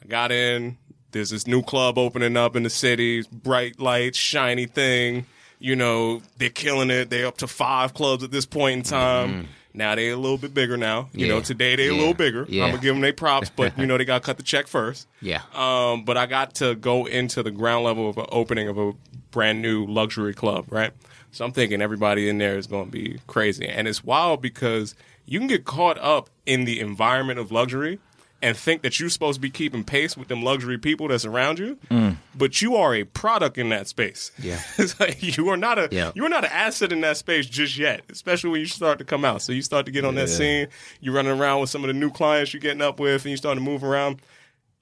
I 0.03 0.07
got 0.07 0.31
in. 0.31 0.77
There's 1.11 1.31
this 1.31 1.47
new 1.47 1.63
club 1.63 1.97
opening 1.97 2.37
up 2.37 2.55
in 2.55 2.63
the 2.63 2.69
city, 2.69 3.23
bright 3.31 3.79
lights, 3.79 4.17
shiny 4.17 4.65
thing. 4.67 5.25
You 5.59 5.75
know, 5.75 6.21
they're 6.37 6.49
killing 6.49 6.89
it. 6.89 7.09
They're 7.09 7.27
up 7.27 7.37
to 7.37 7.47
five 7.47 7.93
clubs 7.93 8.23
at 8.23 8.31
this 8.31 8.45
point 8.45 8.77
in 8.77 8.83
time. 8.83 9.29
Mm-hmm. 9.29 9.51
Now 9.73 9.95
they're 9.95 10.13
a 10.13 10.17
little 10.17 10.37
bit 10.37 10.53
bigger 10.53 10.77
now. 10.77 11.09
You 11.13 11.27
know, 11.27 11.41
today 11.41 11.75
they're 11.75 11.91
a 11.91 11.95
little 11.95 12.13
bigger. 12.13 12.45
Yeah. 12.49 12.63
I'm 12.65 12.71
gonna 12.71 12.81
give 12.81 12.95
them 12.95 13.01
their 13.01 13.13
props, 13.13 13.49
but 13.49 13.77
you 13.77 13.85
know 13.87 13.97
they 13.97 14.05
got 14.05 14.21
to 14.21 14.25
cut 14.25 14.37
the 14.37 14.43
check 14.43 14.67
first. 14.67 15.07
Yeah. 15.21 15.41
Um, 15.53 16.05
but 16.05 16.17
I 16.17 16.25
got 16.25 16.55
to 16.55 16.75
go 16.75 17.05
into 17.05 17.43
the 17.43 17.51
ground 17.51 17.85
level 17.85 18.09
of 18.09 18.17
an 18.17 18.25
opening 18.31 18.67
of 18.67 18.77
a 18.77 18.93
brand 19.31 19.61
new 19.61 19.85
luxury 19.85 20.33
club, 20.33 20.65
right? 20.69 20.91
So 21.31 21.45
I'm 21.45 21.51
thinking 21.51 21.81
everybody 21.81 22.27
in 22.27 22.39
there 22.39 22.57
is 22.57 22.67
going 22.67 22.85
to 22.85 22.91
be 22.91 23.19
crazy. 23.27 23.67
And 23.67 23.87
it's 23.87 24.03
wild 24.03 24.41
because 24.41 24.95
you 25.25 25.39
can 25.39 25.47
get 25.47 25.65
caught 25.65 25.99
up 25.99 26.29
in 26.45 26.65
the 26.65 26.79
environment 26.79 27.37
of 27.37 27.51
luxury 27.51 27.99
and 28.41 28.55
think 28.55 28.81
that 28.83 28.99
you're 28.99 29.09
supposed 29.09 29.35
to 29.35 29.41
be 29.41 29.49
keeping 29.49 29.83
pace 29.83 30.15
with 30.15 30.27
them 30.27 30.43
luxury 30.43 30.77
people 30.77 31.07
that's 31.07 31.25
around 31.25 31.59
you, 31.59 31.77
mm. 31.89 32.15
but 32.35 32.61
you 32.61 32.75
are 32.75 32.95
a 32.95 33.03
product 33.03 33.57
in 33.57 33.69
that 33.69 33.87
space. 33.87 34.31
Yeah. 34.39 34.61
it's 34.77 34.99
like 34.99 35.21
you 35.21 35.49
are 35.49 35.57
not 35.57 35.77
a 35.77 35.89
Yeah. 35.91 36.11
you 36.15 36.25
are 36.25 36.29
not 36.29 36.45
an 36.45 36.51
asset 36.51 36.91
in 36.91 37.01
that 37.01 37.17
space 37.17 37.45
just 37.45 37.77
yet, 37.77 38.01
especially 38.09 38.49
when 38.51 38.61
you 38.61 38.67
start 38.67 38.97
to 38.99 39.05
come 39.05 39.25
out. 39.25 39.41
So 39.41 39.51
you 39.51 39.61
start 39.61 39.85
to 39.87 39.91
get 39.91 40.05
on 40.05 40.15
that 40.15 40.29
scene, 40.29 40.67
you're 41.01 41.13
running 41.13 41.39
around 41.39 41.61
with 41.61 41.69
some 41.69 41.83
of 41.83 41.87
the 41.87 41.93
new 41.93 42.11
clients 42.11 42.53
you're 42.53 42.61
getting 42.61 42.81
up 42.81 42.99
with, 42.99 43.23
and 43.25 43.31
you 43.31 43.37
start 43.37 43.57
to 43.57 43.61
move 43.61 43.83
around. 43.83 44.21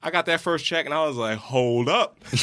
I 0.01 0.11
got 0.11 0.27
that 0.27 0.41
first 0.41 0.63
check, 0.63 0.85
and 0.85 0.93
I 0.93 1.05
was 1.07 1.17
like, 1.17 1.37
"Hold 1.39 1.89
up, 1.89 2.17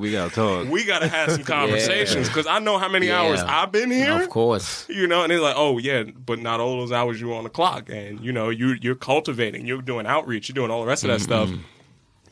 We 0.00 0.12
gotta 0.12 0.30
talk. 0.32 0.68
we 0.68 0.84
got 0.84 1.00
to 1.00 1.08
have 1.08 1.32
some 1.32 1.42
conversations 1.44 2.28
because 2.28 2.46
I 2.46 2.58
know 2.58 2.78
how 2.78 2.88
many 2.88 3.06
Yeah. 3.08 3.20
hours 3.22 3.40
I've 3.42 3.72
been 3.72 3.90
here." 3.90 4.22
Of 4.22 4.30
course. 4.30 4.86
You 4.88 5.06
know, 5.06 5.22
and 5.22 5.30
they're 5.30 5.40
like, 5.40 5.56
"Oh 5.56 5.78
yeah, 5.78 6.04
but 6.04 6.38
not 6.38 6.60
all 6.60 6.78
those 6.78 6.92
hours 6.92 7.20
you 7.20 7.34
on 7.34 7.44
the 7.44 7.50
clock, 7.50 7.88
and 7.90 8.20
you 8.20 8.32
know, 8.32 8.50
you 8.50 8.76
you're 8.80 8.94
cultivating, 8.94 9.66
you're 9.66 9.82
doing 9.82 10.06
outreach, 10.06 10.48
you're 10.48 10.54
doing 10.54 10.70
all 10.70 10.80
the 10.80 10.86
rest 10.86 11.04
of 11.04 11.08
that 11.08 11.20
stuff. 11.20 11.48
Mm-hmm. 11.48 11.62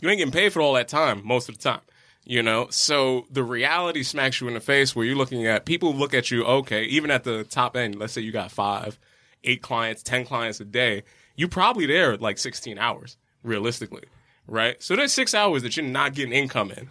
You 0.00 0.08
ain't 0.10 0.18
getting 0.18 0.32
paid 0.32 0.52
for 0.52 0.60
all 0.62 0.74
that 0.74 0.88
time 0.88 1.22
most 1.24 1.48
of 1.48 1.56
the 1.56 1.62
time." 1.62 1.80
You 2.26 2.42
know, 2.42 2.68
so 2.70 3.26
the 3.30 3.42
reality 3.44 4.02
smacks 4.02 4.40
you 4.40 4.48
in 4.48 4.54
the 4.54 4.60
face 4.60 4.96
where 4.96 5.04
you're 5.04 5.16
looking 5.16 5.46
at 5.46 5.66
people 5.66 5.94
look 5.94 6.14
at 6.14 6.30
you, 6.30 6.42
okay, 6.44 6.84
even 6.84 7.10
at 7.10 7.22
the 7.24 7.44
top 7.44 7.76
end, 7.76 7.96
let's 7.96 8.14
say 8.14 8.22
you 8.22 8.32
got 8.32 8.50
five, 8.50 8.98
eight 9.42 9.60
clients, 9.60 10.02
10 10.02 10.24
clients 10.24 10.58
a 10.58 10.64
day, 10.64 11.02
you 11.36 11.48
probably 11.48 11.84
there 11.84 12.16
like 12.16 12.38
16 12.38 12.78
hours, 12.78 13.18
realistically, 13.44 14.04
right? 14.48 14.82
So 14.82 14.96
there's 14.96 15.12
six 15.12 15.34
hours 15.34 15.62
that 15.62 15.76
you're 15.76 15.86
not 15.86 16.14
getting 16.14 16.32
income 16.32 16.72
in. 16.72 16.88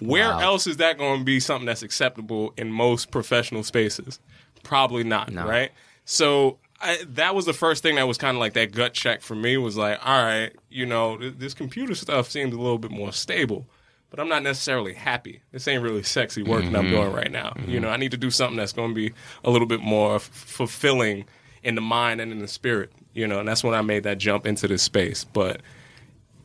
Where 0.00 0.28
wild. 0.28 0.42
else 0.42 0.66
is 0.66 0.76
that 0.76 0.98
going 0.98 1.20
to 1.20 1.24
be 1.24 1.40
something 1.40 1.66
that's 1.66 1.82
acceptable 1.82 2.52
in 2.56 2.70
most 2.70 3.10
professional 3.10 3.64
spaces? 3.64 4.20
Probably 4.62 5.04
not, 5.04 5.32
No. 5.32 5.46
right? 5.46 5.72
So 6.04 6.58
I, 6.80 6.98
that 7.14 7.34
was 7.34 7.46
the 7.46 7.52
first 7.52 7.82
thing 7.82 7.96
that 7.96 8.06
was 8.06 8.18
kind 8.18 8.36
of 8.36 8.40
like 8.40 8.52
that 8.54 8.72
gut 8.72 8.92
check 8.92 9.22
for 9.22 9.34
me 9.34 9.56
was 9.56 9.76
like, 9.76 9.98
all 10.06 10.22
right, 10.22 10.52
you 10.68 10.86
know, 10.86 11.16
th- 11.16 11.34
this 11.38 11.54
computer 11.54 11.94
stuff 11.94 12.30
seems 12.30 12.54
a 12.54 12.58
little 12.58 12.78
bit 12.78 12.90
more 12.90 13.12
stable, 13.12 13.66
but 14.10 14.20
I'm 14.20 14.28
not 14.28 14.42
necessarily 14.42 14.92
happy. 14.92 15.42
This 15.50 15.66
ain't 15.66 15.82
really 15.82 16.02
sexy 16.02 16.42
work 16.42 16.64
that 16.64 16.76
I'm 16.76 16.86
mm-hmm. 16.86 16.94
doing 16.94 17.12
right 17.12 17.32
now. 17.32 17.52
You 17.56 17.62
mm-hmm. 17.62 17.82
know, 17.82 17.88
I 17.88 17.96
need 17.96 18.10
to 18.10 18.16
do 18.16 18.30
something 18.30 18.56
that's 18.56 18.72
going 18.72 18.90
to 18.90 18.94
be 18.94 19.12
a 19.44 19.50
little 19.50 19.66
bit 19.66 19.80
more 19.80 20.16
f- 20.16 20.22
fulfilling 20.22 21.24
in 21.62 21.74
the 21.74 21.80
mind 21.80 22.20
and 22.20 22.30
in 22.30 22.38
the 22.38 22.48
spirit. 22.48 22.92
You 23.14 23.26
know, 23.26 23.38
and 23.38 23.48
that's 23.48 23.64
when 23.64 23.74
I 23.74 23.80
made 23.80 24.02
that 24.02 24.18
jump 24.18 24.46
into 24.46 24.68
this 24.68 24.82
space, 24.82 25.24
but. 25.24 25.60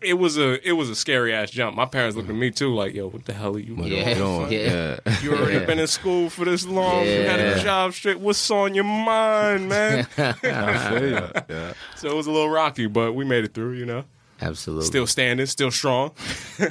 It 0.02 0.14
was 0.14 0.38
a 0.38 0.66
it 0.68 0.74
was 0.74 0.90
a 0.90 0.96
scary 0.96 1.34
ass 1.34 1.52
jump. 1.52 1.76
My 1.76 1.86
parents 1.86 2.16
looked 2.16 2.30
at 2.30 2.36
me 2.36 2.52
too, 2.52 2.74
like, 2.74 2.94
"Yo, 2.94 3.10
what 3.10 3.26
the 3.26 3.34
hell 3.34 3.56
are 3.56 3.60
you 3.60 3.76
Yeah. 3.84 4.14
doing? 4.14 4.52
Yeah. 4.52 5.00
You 5.22 5.36
already 5.36 5.66
been 5.66 5.80
in 5.80 5.88
school 5.88 6.30
for 6.30 6.46
this 6.46 6.66
long. 6.66 7.06
You 7.06 7.22
had 7.24 7.40
a 7.40 7.60
job 7.62 7.94
straight. 7.94 8.20
What's 8.20 8.50
on 8.52 8.74
your 8.76 8.86
mind, 8.86 9.68
man? 9.68 10.08
I 10.18 10.32
feel 10.34 11.10
ya. 11.12 11.30
Yeah. 11.50 11.74
so 11.98 12.08
it 12.10 12.16
was 12.16 12.28
a 12.28 12.32
little 12.32 12.50
rocky, 12.50 12.88
but 12.88 13.14
we 13.14 13.26
made 13.26 13.44
it 13.44 13.54
through. 13.54 13.74
You 13.74 13.86
know, 13.86 14.04
Absolutely. 14.42 14.86
still 14.86 15.08
standing, 15.08 15.46
still 15.48 15.72
strong. 15.72 16.12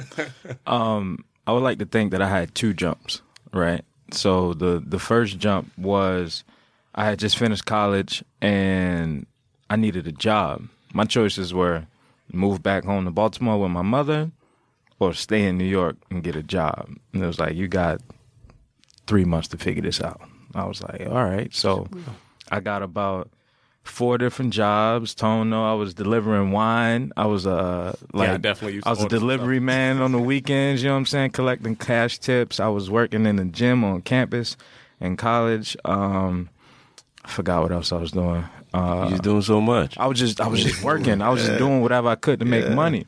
um, 0.67 1.23
I 1.47 1.51
would 1.53 1.63
like 1.63 1.79
to 1.79 1.85
think 1.85 2.11
that 2.11 2.21
I 2.21 2.27
had 2.29 2.53
two 2.55 2.73
jumps, 2.73 3.21
right? 3.53 3.83
So 4.11 4.53
the 4.53 4.81
the 4.85 4.99
first 4.99 5.37
jump 5.37 5.71
was 5.77 6.43
I 6.95 7.05
had 7.05 7.19
just 7.19 7.37
finished 7.37 7.65
college 7.65 8.23
and 8.41 9.25
I 9.69 9.75
needed 9.75 10.07
a 10.07 10.11
job. 10.11 10.67
My 10.93 11.05
choices 11.05 11.53
were 11.53 11.85
move 12.31 12.61
back 12.63 12.83
home 12.83 13.05
to 13.05 13.11
Baltimore 13.11 13.59
with 13.59 13.71
my 13.71 13.81
mother 13.81 14.31
or 14.99 15.13
stay 15.13 15.45
in 15.45 15.57
New 15.57 15.65
York 15.65 15.97
and 16.11 16.23
get 16.23 16.35
a 16.35 16.43
job. 16.43 16.89
And 17.13 17.23
it 17.23 17.27
was 17.27 17.39
like 17.39 17.55
you 17.55 17.67
got 17.67 18.01
3 19.07 19.25
months 19.25 19.47
to 19.49 19.57
figure 19.57 19.81
this 19.81 20.01
out. 20.01 20.21
I 20.55 20.65
was 20.65 20.81
like, 20.83 21.07
all 21.07 21.23
right. 21.23 21.53
So 21.53 21.87
I 22.51 22.59
got 22.59 22.81
about 22.81 23.29
four 23.83 24.17
different 24.17 24.53
jobs. 24.53 25.15
Tone, 25.15 25.49
no, 25.49 25.69
I 25.69 25.73
was 25.73 25.93
delivering 25.93 26.51
wine. 26.51 27.11
I 27.17 27.25
was 27.25 27.45
uh 27.45 27.95
like 28.13 28.29
I 28.29 28.37
definitely 28.37 28.81
I 28.85 28.89
was 28.89 29.03
a 29.03 29.09
delivery 29.09 29.59
man 29.59 30.01
on 30.01 30.11
the 30.11 30.19
weekends. 30.19 30.81
You 30.81 30.89
know 30.89 30.95
what 30.95 30.99
I'm 30.99 31.05
saying? 31.05 31.31
Collecting 31.31 31.75
cash 31.75 32.19
tips. 32.19 32.59
I 32.59 32.67
was 32.67 32.89
working 32.89 33.25
in 33.25 33.35
the 33.37 33.45
gym 33.45 33.83
on 33.83 34.01
campus, 34.01 34.57
in 34.99 35.17
college. 35.17 35.75
Um, 35.85 36.49
I 37.23 37.29
forgot 37.29 37.63
what 37.63 37.71
else 37.71 37.91
I 37.91 37.97
was 37.97 38.11
doing. 38.11 38.45
Uh, 38.73 39.07
You're 39.09 39.19
doing 39.19 39.41
so 39.41 39.59
much. 39.61 39.97
I 39.97 40.05
was 40.07 40.19
just 40.19 40.39
I 40.39 40.47
was 40.47 40.63
just 40.63 40.83
working. 40.83 41.21
I 41.21 41.29
was 41.29 41.45
just 41.45 41.57
doing 41.57 41.81
whatever 41.81 42.07
I 42.09 42.15
could 42.15 42.39
to 42.39 42.45
make 42.45 42.69
money. 42.69 43.05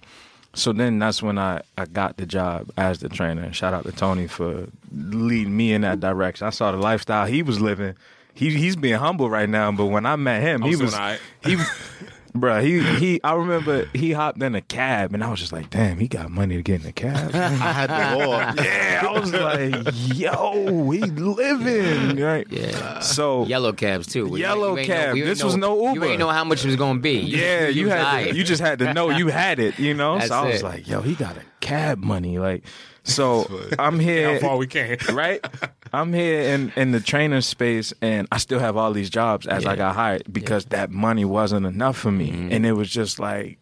So 0.54 0.74
then 0.74 1.00
that's 1.00 1.24
when 1.24 1.38
I, 1.38 1.62
I 1.78 1.86
got 1.86 2.18
the 2.18 2.26
job 2.26 2.70
as 2.78 3.00
the 3.00 3.08
trainer. 3.08 3.54
Shout 3.54 3.74
out 3.74 3.86
to 3.86 3.92
Tony 3.92 4.28
for 4.28 4.68
leading 4.92 5.56
me 5.56 5.72
in 5.72 5.82
that 5.82 6.02
direction. 6.02 6.46
I 6.46 6.50
saw 6.50 6.72
the 6.72 6.78
lifestyle 6.78 7.26
he 7.26 7.42
was 7.42 7.62
living. 7.62 7.96
He 8.34 8.50
he's 8.58 8.76
being 8.76 8.96
humble 9.00 9.30
right 9.30 9.48
now, 9.48 9.72
but 9.72 9.86
when 9.86 10.06
I 10.06 10.16
met 10.16 10.42
him, 10.42 10.64
I 10.64 10.68
he 10.68 10.72
was 10.76 10.82
was 10.82 10.92
doing 10.92 11.02
all 11.04 11.10
right. 11.10 11.20
he 11.46 11.58
Bruh, 12.34 12.64
he 12.64 12.82
he. 13.00 13.20
I 13.24 13.34
remember 13.34 13.86
he 13.94 14.14
hopped 14.14 14.42
in 14.42 14.56
a 14.56 14.62
cab, 14.62 15.14
and 15.14 15.22
I 15.24 15.30
was 15.30 15.40
just 15.40 15.52
like, 15.52 15.70
"Damn, 15.70 16.00
he 16.00 16.08
got 16.08 16.30
money 16.32 16.56
to 16.56 16.62
get 16.64 16.82
in 16.82 16.88
a 16.88 16.92
cab." 16.94 17.32
I 17.36 17.48
had 17.50 17.88
to 17.88 18.26
walk. 18.28 18.56
yeah, 18.64 19.04
I 19.06 19.20
was 19.20 19.34
like, 19.34 19.94
"Yo, 20.18 20.90
he 20.92 21.02
living 21.02 22.18
right." 22.24 22.48
Yeah. 22.50 23.00
So 23.00 23.46
Yellow 23.46 23.74
cabs 23.74 24.08
too. 24.08 24.30
We- 24.30 24.40
Yellow 24.40 24.72
you 24.74 24.78
ain't 24.80 24.88
cab. 24.88 25.16
you 25.18 25.24
ain't 25.24 25.30
This 25.30 25.44
was 25.44 25.58
no 25.58 25.76
Uber. 25.76 25.88
You 25.88 25.94
Uber. 25.96 26.06
ain't 26.08 26.20
know 26.20 26.30
how 26.30 26.46
much 26.46 26.64
it 26.64 26.68
was 26.68 26.78
gonna 26.78 27.00
be. 27.00 27.20
Yeah, 27.20 27.68
you 27.68 27.86
was 27.86 27.94
had 27.94 28.06
aight. 28.28 28.30
to, 28.32 28.38
you 28.38 28.44
just 28.46 28.62
had 28.62 28.80
to 28.80 28.94
know 28.94 29.10
you 29.10 29.28
had 29.42 29.60
it, 29.60 29.78
you 29.78 29.94
know. 29.94 30.18
That's 30.18 30.30
so 30.30 30.36
I 30.36 30.46
was 30.48 30.62
it. 30.62 30.64
like, 30.64 30.88
"Yo, 30.88 31.02
he 31.02 31.16
got 31.16 31.36
a 31.36 31.42
cab 31.60 31.98
money." 32.00 32.40
Like, 32.40 32.64
so 33.04 33.46
I'm 33.78 34.00
here. 34.00 34.36
How 34.36 34.40
far 34.40 34.58
we 34.58 34.68
can. 34.68 34.98
right? 35.12 35.46
I'm 35.94 36.14
here 36.14 36.42
in, 36.42 36.72
in 36.76 36.92
the 36.92 37.00
trainer 37.00 37.42
space 37.42 37.94
and 38.02 38.28
I 38.32 38.38
still 38.38 38.60
have 38.60 38.78
all 38.78 38.94
these 38.94 39.10
jobs 39.10 39.46
as 39.46 39.66
I 39.66 39.76
got 39.76 39.96
hired 39.96 40.24
because 40.32 40.66
that 40.66 40.90
money 40.90 41.26
wasn't 41.26 41.66
enough 41.66 41.98
for 41.98 42.12
me. 42.12 42.32
Mm-hmm. 42.32 42.52
And 42.54 42.66
it 42.66 42.74
was 42.74 42.90
just 42.90 43.20
like, 43.20 43.58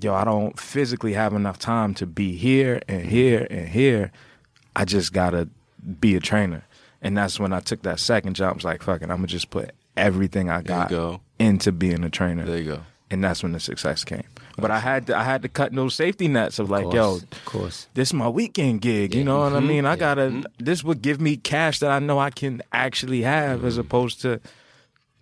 yo, 0.00 0.14
I 0.14 0.24
don't 0.24 0.58
physically 0.58 1.12
have 1.12 1.34
enough 1.34 1.58
time 1.58 1.94
to 1.94 2.06
be 2.06 2.36
here 2.36 2.80
and 2.88 3.04
here 3.04 3.46
and 3.50 3.68
here. 3.68 4.10
I 4.74 4.84
just 4.84 5.12
gotta 5.12 5.48
be 6.00 6.16
a 6.16 6.20
trainer. 6.20 6.64
And 7.02 7.16
that's 7.16 7.38
when 7.38 7.52
I 7.52 7.60
took 7.60 7.82
that 7.82 8.00
second 8.00 8.34
job. 8.34 8.52
I 8.52 8.54
was 8.54 8.64
like, 8.64 8.82
fuck 8.82 9.02
it, 9.02 9.10
I'm 9.10 9.16
gonna 9.16 9.26
just 9.26 9.50
put 9.50 9.72
everything 9.96 10.50
I 10.50 10.62
got 10.62 10.88
go. 10.88 11.20
into 11.38 11.72
being 11.72 12.04
a 12.04 12.10
trainer. 12.10 12.44
There 12.44 12.58
you 12.58 12.64
go. 12.64 12.80
And 13.10 13.22
that's 13.22 13.42
when 13.42 13.52
the 13.52 13.60
success 13.60 14.02
came. 14.02 14.24
But 14.58 14.70
I 14.70 14.78
had 14.78 15.06
to 15.08 15.16
I 15.16 15.22
had 15.22 15.42
to 15.42 15.48
cut 15.48 15.72
those 15.74 15.94
safety 15.94 16.28
nets 16.28 16.58
of 16.58 16.70
like, 16.70 16.86
Of 16.86 16.94
yo, 16.94 17.10
course, 17.10 17.22
of 17.22 17.44
course. 17.44 17.86
this 17.94 18.08
is 18.08 18.14
my 18.14 18.28
weekend 18.28 18.80
gig. 18.80 19.14
You 19.14 19.24
know 19.24 19.40
what 19.40 19.52
I 19.52 19.56
mm-hmm. 19.58 19.66
mean? 19.68 19.86
I 19.86 19.96
gotta. 19.96 20.22
Mm-hmm. 20.22 20.64
This 20.64 20.82
would 20.82 21.02
give 21.02 21.20
me 21.20 21.36
cash 21.36 21.80
that 21.80 21.90
I 21.90 21.98
know 21.98 22.18
I 22.18 22.30
can 22.30 22.62
actually 22.72 23.22
have, 23.22 23.64
as 23.64 23.74
mm-hmm. 23.74 23.82
opposed 23.82 24.22
to 24.22 24.40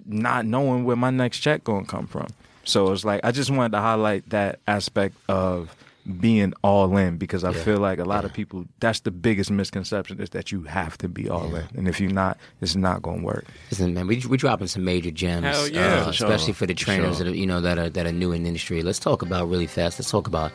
not 0.06 0.46
knowing 0.46 0.84
where 0.84 0.96
my 0.96 1.10
next 1.10 1.40
check 1.40 1.64
gonna 1.64 1.86
come 1.86 2.06
from. 2.06 2.28
So 2.64 2.92
it's 2.92 3.04
like 3.04 3.20
I 3.24 3.32
just 3.32 3.50
wanted 3.50 3.72
to 3.72 3.80
highlight 3.80 4.30
that 4.30 4.60
aspect 4.66 5.16
of 5.28 5.74
being 6.20 6.52
all 6.62 6.96
in 6.98 7.16
because 7.16 7.44
I 7.44 7.50
Yeah. 7.52 7.62
feel 7.62 7.78
like 7.78 7.98
a 7.98 8.04
lot 8.04 8.24
of 8.24 8.32
people 8.32 8.66
that's 8.80 9.00
the 9.00 9.10
biggest 9.10 9.50
misconception 9.50 10.20
is 10.20 10.30
that 10.30 10.52
you 10.52 10.62
have 10.64 10.98
to 10.98 11.08
be 11.08 11.30
all 11.30 11.54
in, 11.54 11.64
and 11.76 11.88
if 11.88 11.98
you're 12.00 12.10
not, 12.12 12.36
it's 12.60 12.76
not 12.76 13.00
gonna 13.02 13.22
work. 13.22 13.46
Listen, 13.70 13.94
man, 13.94 14.06
we 14.06 14.22
we 14.28 14.36
dropping 14.36 14.66
some 14.66 14.84
major 14.84 15.10
gems, 15.10 15.46
Hell 15.46 15.68
yeah. 15.68 15.80
uh, 16.00 16.04
For 16.04 16.10
especially 16.10 16.46
sure. 16.46 16.54
for 16.54 16.66
the 16.66 16.74
trainers 16.74 17.16
sure. 17.16 17.24
that 17.26 17.32
are, 17.32 17.36
you 17.36 17.46
know 17.46 17.60
that 17.62 17.78
are 17.78 17.88
that 17.88 18.06
are 18.06 18.12
new 18.12 18.32
in 18.32 18.42
the 18.42 18.48
industry. 18.48 18.82
Let's 18.82 18.98
talk 18.98 19.22
about 19.22 19.48
really 19.48 19.66
fast. 19.66 19.98
Let's 19.98 20.10
talk 20.10 20.26
about 20.26 20.52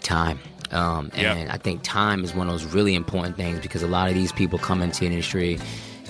time. 0.00 0.38
Um, 0.70 1.10
Yeah. 1.16 1.34
and 1.34 1.50
I 1.50 1.56
think 1.58 1.80
time 1.82 2.24
is 2.24 2.34
one 2.34 2.46
of 2.48 2.52
those 2.54 2.64
really 2.74 2.94
important 2.94 3.36
things 3.36 3.60
because 3.60 3.82
a 3.82 3.88
lot 3.88 4.08
of 4.08 4.14
these 4.14 4.32
people 4.32 4.58
come 4.58 4.82
into 4.82 5.00
the 5.00 5.06
industry 5.06 5.58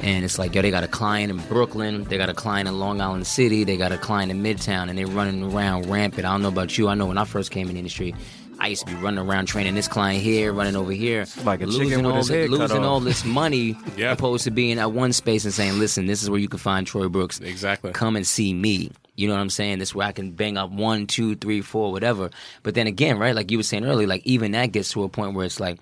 and 0.03 0.25
it's 0.25 0.39
like, 0.39 0.55
yo, 0.55 0.63
they 0.63 0.71
got 0.71 0.85
a 0.85 0.89
client 0.89 1.31
in 1.31 1.39
Brooklyn, 1.49 2.05
they 2.05 2.17
got 2.19 2.29
a 2.29 2.35
client 2.35 2.69
in 2.69 2.79
Long 2.79 3.01
Island 3.01 3.27
City, 3.27 3.65
they 3.65 3.77
got 3.77 3.91
a 3.91 3.99
client 3.99 4.31
in 4.31 4.43
Midtown, 4.43 4.89
and 4.89 4.97
they're 4.97 5.09
running 5.09 5.43
around 5.43 5.87
rampant. 5.91 6.25
I 6.25 6.31
don't 6.31 6.43
know 6.43 6.49
about 6.49 6.79
you. 6.79 6.89
I 6.89 6.95
know 6.95 7.07
when 7.07 7.19
I 7.19 7.25
first 7.25 7.51
came 7.51 7.67
in 7.69 7.75
the 7.75 7.79
industry, 7.81 8.15
I 8.61 8.69
used 8.69 8.87
to 8.87 8.93
be 8.93 9.01
running 9.01 9.19
around 9.21 9.47
training 9.47 9.75
this 9.75 9.87
client 9.89 10.23
here, 10.23 10.53
running 10.53 10.75
over 10.77 10.91
here, 10.93 11.27
Like 11.45 11.61
a 11.61 11.67
chicken 11.67 11.79
losing 11.79 12.03
with 12.03 12.07
all 12.13 12.17
his 12.19 12.29
the- 12.29 12.35
head 12.35 12.51
cut 12.51 12.59
losing 12.59 12.79
off. 12.79 12.85
all 12.85 13.01
this 13.01 13.25
money, 13.25 13.77
Yeah. 13.97 14.13
opposed 14.13 14.45
to 14.45 14.51
being 14.51 14.79
at 14.79 14.93
one 14.93 15.13
space 15.13 15.45
and 15.45 15.55
saying, 15.55 15.79
"Listen, 15.79 16.07
this 16.07 16.23
is 16.23 16.29
where 16.31 16.41
you 16.41 16.49
can 16.49 16.59
find 16.59 16.87
Troy 16.87 17.09
Brooks. 17.09 17.41
Exactly. 17.41 17.93
Come 17.93 18.17
and 18.17 18.27
see 18.27 18.53
me." 18.53 18.91
You 19.17 19.27
know 19.29 19.35
what 19.35 19.41
I'm 19.41 19.51
saying? 19.51 19.79
This 19.81 19.89
is 19.91 19.95
where 19.97 20.07
I 20.07 20.13
can 20.13 20.31
bang 20.33 20.57
up 20.57 20.71
one, 20.71 21.07
two, 21.09 21.35
three, 21.37 21.61
four, 21.61 21.91
whatever. 21.93 22.31
But 22.63 22.75
then 22.75 22.87
again, 22.87 23.19
right? 23.19 23.35
Like 23.35 23.51
you 23.51 23.57
were 23.59 23.65
saying 23.65 23.85
earlier, 23.85 24.07
like 24.07 24.23
even 24.25 24.53
that 24.53 24.67
gets 24.67 24.93
to 24.93 25.03
a 25.03 25.09
point 25.09 25.35
where 25.35 25.45
it's 25.45 25.59
like, 25.59 25.79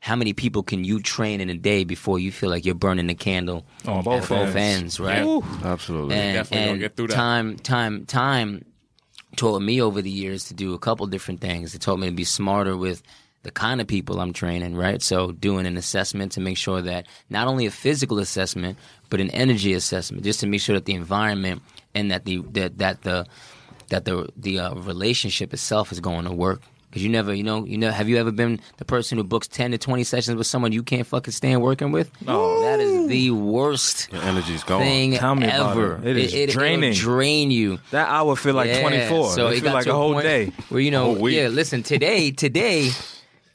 how 0.00 0.16
many 0.16 0.32
people 0.32 0.62
can 0.62 0.84
you 0.84 1.00
train 1.00 1.40
in 1.42 1.50
a 1.50 1.54
day 1.56 1.84
before 1.84 2.18
you 2.18 2.30
feel 2.32 2.48
like 2.50 2.64
you're 2.64 2.74
burning 2.74 3.08
the 3.08 3.14
candle 3.14 3.66
oh, 3.86 3.94
On 3.94 4.04
both 4.04 4.22
at 4.24 4.28
both 4.30 4.56
ends. 4.56 4.98
ends, 4.98 5.00
right? 5.00 5.24
Yeah. 5.26 5.40
Absolutely. 5.64 6.14
and, 6.14 6.34
definitely 6.36 6.58
gonna 6.64 6.70
and 6.72 6.80
get 6.80 6.96
through 6.96 7.06
that. 7.08 7.14
time, 7.16 7.56
time, 7.58 8.06
time 8.06 8.64
taught 9.38 9.62
me 9.62 9.80
over 9.80 10.02
the 10.02 10.10
years 10.10 10.44
to 10.44 10.54
do 10.54 10.74
a 10.74 10.78
couple 10.78 11.06
different 11.06 11.40
things. 11.40 11.74
It 11.74 11.80
taught 11.80 11.98
me 11.98 12.08
to 12.08 12.14
be 12.14 12.24
smarter 12.24 12.76
with 12.76 13.02
the 13.44 13.50
kind 13.50 13.80
of 13.80 13.86
people 13.86 14.20
I'm 14.20 14.32
training, 14.32 14.74
right? 14.74 15.00
So 15.00 15.32
doing 15.32 15.66
an 15.66 15.76
assessment 15.76 16.32
to 16.32 16.40
make 16.40 16.58
sure 16.58 16.82
that 16.82 17.06
not 17.30 17.46
only 17.46 17.64
a 17.64 17.70
physical 17.70 18.18
assessment, 18.18 18.76
but 19.10 19.20
an 19.20 19.30
energy 19.30 19.72
assessment, 19.72 20.24
just 20.24 20.40
to 20.40 20.46
make 20.46 20.60
sure 20.60 20.74
that 20.74 20.86
the 20.86 20.94
environment 20.94 21.62
and 21.94 22.10
that 22.10 22.24
the 22.24 22.38
that 22.52 22.78
that 22.78 23.02
the 23.02 23.26
that 23.88 24.04
the 24.04 24.28
the 24.36 24.58
uh, 24.58 24.74
relationship 24.74 25.54
itself 25.54 25.92
is 25.92 26.00
going 26.00 26.24
to 26.24 26.32
work. 26.32 26.60
Because 26.88 27.02
you 27.02 27.10
never, 27.10 27.34
you 27.34 27.42
know, 27.42 27.64
you 27.66 27.76
know, 27.76 27.90
have 27.90 28.08
you 28.08 28.16
ever 28.16 28.32
been 28.32 28.60
the 28.78 28.84
person 28.84 29.18
who 29.18 29.24
books 29.24 29.46
ten 29.46 29.72
to 29.72 29.78
twenty 29.78 30.04
sessions 30.04 30.36
with 30.38 30.46
someone 30.46 30.72
you 30.72 30.82
can't 30.82 31.06
fucking 31.06 31.32
stand 31.32 31.60
working 31.60 31.92
with? 31.92 32.10
No, 32.26 32.62
that 32.62 32.80
is 32.80 33.08
the 33.08 33.30
worst 33.30 34.08
Your 34.10 34.22
energy's 34.22 34.64
gone. 34.64 34.80
thing 34.80 35.12
Tell 35.12 35.34
me 35.34 35.44
about 35.46 35.72
ever. 35.76 35.96
it. 35.96 36.06
It 36.06 36.16
is 36.16 36.34
it'll 36.34 36.54
draining. 36.54 36.94
drain 36.94 37.50
you. 37.50 37.78
That 37.90 38.08
hour 38.08 38.36
feel 38.36 38.54
like 38.54 38.68
Yeah, 38.68 38.80
24. 38.80 39.30
So 39.32 39.48
it 39.48 39.50
it 39.50 39.54
feel 39.56 39.64
got 39.64 39.74
like 39.74 39.84
to 39.84 39.90
a 39.90 39.94
whole 39.94 40.20
day. 40.20 40.46
Where 40.70 40.80
you 40.80 40.90
know, 40.90 41.26
yeah. 41.26 41.48
Listen, 41.48 41.82
today, 41.82 42.30
today, 42.30 42.90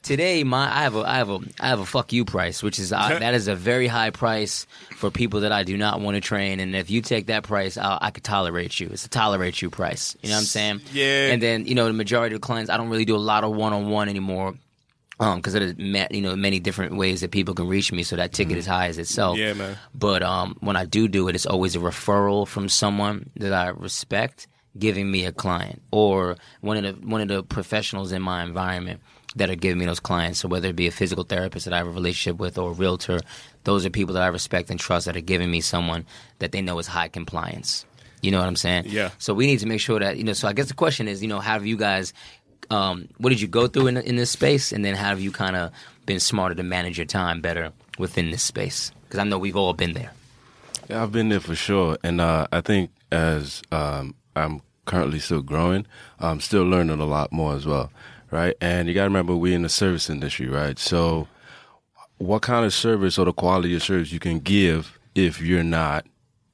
today, 0.04 0.44
my 0.44 0.66
I 0.66 0.82
have 0.82 0.94
a 0.94 1.00
I 1.00 1.16
have 1.16 1.30
a 1.30 1.38
I 1.58 1.68
have 1.68 1.80
a 1.80 1.86
fuck 1.86 2.12
you 2.12 2.24
price, 2.24 2.62
which 2.62 2.78
is 2.78 2.92
uh, 2.92 3.08
that 3.18 3.34
is 3.34 3.48
a 3.48 3.56
very 3.56 3.88
high 3.88 4.10
price 4.10 4.66
for 4.96 5.10
people 5.10 5.40
that 5.40 5.50
I 5.50 5.64
do 5.64 5.76
not 5.76 6.00
want 6.00 6.14
to 6.14 6.20
train. 6.20 6.60
And 6.60 6.76
if 6.76 6.90
you 6.90 7.00
take 7.00 7.26
that 7.26 7.42
price, 7.42 7.76
I'll, 7.76 7.98
I 8.00 8.10
could 8.12 8.22
tolerate 8.22 8.78
you. 8.78 8.88
It's 8.92 9.04
a 9.04 9.08
tolerate 9.08 9.60
you 9.60 9.70
price. 9.70 10.16
You 10.22 10.28
know 10.28 10.36
what 10.36 10.40
I'm 10.40 10.46
saying? 10.46 10.80
Yeah. 10.92 11.32
And 11.32 11.42
then 11.42 11.66
you 11.66 11.74
know 11.74 11.86
the 11.86 11.92
majority 11.92 12.36
of 12.36 12.42
clients, 12.42 12.70
I 12.70 12.76
don't 12.76 12.90
really 12.90 13.04
do 13.04 13.16
a 13.16 13.18
lot 13.18 13.42
of 13.42 13.52
one 13.52 13.72
on 13.72 13.88
one 13.88 14.08
anymore. 14.08 14.54
Um, 15.20 15.38
because 15.38 15.52
there's 15.52 15.74
you 15.78 16.20
know 16.22 16.34
many 16.34 16.58
different 16.58 16.96
ways 16.96 17.20
that 17.20 17.30
people 17.30 17.54
can 17.54 17.68
reach 17.68 17.92
me, 17.92 18.02
so 18.02 18.16
that 18.16 18.32
ticket 18.32 18.58
is 18.58 18.66
high 18.66 18.88
as 18.88 18.98
itself. 18.98 19.38
Yeah, 19.38 19.52
man. 19.52 19.78
But 19.94 20.24
um, 20.24 20.56
when 20.60 20.74
I 20.76 20.86
do 20.86 21.06
do 21.06 21.28
it, 21.28 21.36
it's 21.36 21.46
always 21.46 21.76
a 21.76 21.78
referral 21.78 22.48
from 22.48 22.68
someone 22.68 23.30
that 23.36 23.52
I 23.52 23.68
respect 23.68 24.48
giving 24.76 25.08
me 25.08 25.24
a 25.24 25.30
client, 25.30 25.82
or 25.92 26.36
one 26.62 26.76
of 26.76 26.82
the 26.82 27.06
one 27.06 27.20
of 27.20 27.28
the 27.28 27.44
professionals 27.44 28.10
in 28.10 28.22
my 28.22 28.42
environment 28.42 29.02
that 29.36 29.50
are 29.50 29.54
giving 29.56 29.78
me 29.78 29.86
those 29.86 30.00
clients. 30.00 30.38
So 30.40 30.48
whether 30.48 30.68
it 30.68 30.76
be 30.76 30.86
a 30.86 30.92
physical 30.92 31.24
therapist 31.24 31.64
that 31.64 31.74
I 31.74 31.78
have 31.78 31.86
a 31.86 31.90
relationship 31.90 32.38
with, 32.38 32.58
or 32.58 32.70
a 32.70 32.74
realtor, 32.74 33.20
those 33.64 33.84
are 33.84 33.90
people 33.90 34.14
that 34.14 34.22
I 34.22 34.28
respect 34.28 34.70
and 34.70 34.78
trust 34.78 35.06
that 35.06 35.16
are 35.16 35.20
giving 35.20 35.50
me 35.50 35.60
someone 35.60 36.06
that 36.38 36.52
they 36.52 36.62
know 36.62 36.78
is 36.78 36.86
high 36.86 37.08
compliance. 37.08 37.84
You 38.22 38.30
know 38.30 38.38
what 38.38 38.46
I'm 38.46 38.56
saying? 38.56 38.84
Yeah. 38.86 39.10
So 39.18 39.34
we 39.34 39.46
need 39.46 39.58
to 39.60 39.66
make 39.66 39.80
sure 39.80 40.00
that 40.00 40.16
you 40.16 40.24
know. 40.24 40.32
So 40.32 40.48
I 40.48 40.52
guess 40.54 40.68
the 40.68 40.74
question 40.74 41.08
is, 41.08 41.20
you 41.20 41.28
know, 41.28 41.40
how 41.40 41.52
have 41.54 41.66
you 41.66 41.76
guys? 41.76 42.14
Um, 42.70 43.08
what 43.18 43.28
did 43.28 43.40
you 43.40 43.48
go 43.48 43.66
through 43.66 43.88
in 43.88 43.96
in 43.98 44.16
this 44.16 44.30
space, 44.30 44.72
and 44.72 44.82
then 44.84 44.94
how 44.94 45.08
have 45.08 45.20
you 45.20 45.30
kind 45.30 45.56
of 45.56 45.72
been 46.06 46.20
smarter 46.20 46.54
to 46.54 46.62
manage 46.62 46.96
your 46.96 47.06
time 47.06 47.42
better 47.42 47.72
within 47.98 48.30
this 48.30 48.42
space? 48.42 48.92
Because 49.04 49.18
I 49.18 49.24
know 49.24 49.38
we've 49.38 49.56
all 49.56 49.74
been 49.74 49.92
there. 49.92 50.12
Yeah, 50.88 51.02
I've 51.02 51.12
been 51.12 51.28
there 51.28 51.40
for 51.40 51.54
sure, 51.54 51.98
and 52.02 52.20
uh, 52.20 52.46
I 52.50 52.62
think 52.62 52.90
as 53.12 53.62
um, 53.70 54.14
I'm 54.34 54.62
currently 54.86 55.18
still 55.18 55.42
growing, 55.42 55.86
I'm 56.18 56.40
still 56.40 56.64
learning 56.64 57.00
a 57.00 57.06
lot 57.06 57.32
more 57.32 57.54
as 57.54 57.66
well, 57.66 57.90
right? 58.34 58.56
And 58.60 58.88
you 58.88 58.94
got 58.94 59.02
to 59.02 59.08
remember, 59.08 59.36
we're 59.36 59.54
in 59.54 59.62
the 59.62 59.68
service 59.68 60.10
industry, 60.10 60.48
right? 60.48 60.76
So, 60.76 61.28
what 62.18 62.42
kind 62.42 62.66
of 62.66 62.74
service 62.74 63.16
or 63.16 63.26
the 63.26 63.32
quality 63.32 63.74
of 63.76 63.82
service 63.82 64.10
you 64.10 64.18
can 64.18 64.40
give 64.40 64.98
if 65.14 65.40
you're 65.40 65.62
not 65.62 66.04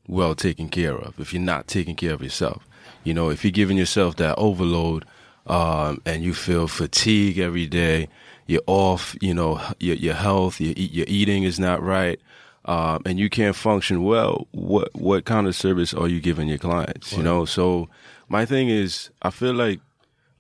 well 0.07 0.35
taken 0.35 0.69
care 0.69 0.95
of, 0.95 1.19
if 1.19 1.33
you're 1.33 1.43
not 1.43 1.67
taking 1.67 1.97
care 1.97 2.13
of 2.13 2.23
yourself? 2.23 2.69
You 3.03 3.15
know, 3.15 3.31
if 3.31 3.45
you're 3.45 3.51
giving 3.51 3.79
yourself 3.79 4.17
that 4.17 4.37
overload 4.37 5.07
um, 5.47 6.03
and 6.05 6.23
you 6.23 6.35
feel 6.35 6.69
fatigue 6.69 7.39
every 7.39 7.67
day, 7.67 8.09
you're 8.47 8.63
off, 8.67 9.17
you 9.23 9.33
know, 9.33 9.59
your, 9.79 9.97
your 9.97 10.15
health, 10.15 10.61
your, 10.61 10.75
your 10.75 11.07
eating 11.09 11.45
is 11.45 11.59
not 11.59 11.83
right, 11.83 12.21
um, 12.67 13.01
and 13.07 13.19
you 13.19 13.31
can't 13.31 13.57
function 13.57 14.05
well, 14.05 14.47
what 14.51 14.95
what 14.95 15.25
kind 15.25 15.47
of 15.47 15.57
service 15.57 15.95
are 15.95 16.09
you 16.09 16.21
giving 16.21 16.47
your 16.47 16.59
clients? 16.59 17.17
You 17.17 17.23
know, 17.23 17.47
so 17.47 17.89
my 18.29 18.45
thing 18.45 18.69
is, 18.69 19.09
I 19.23 19.31
feel 19.31 19.55
like 19.55 19.81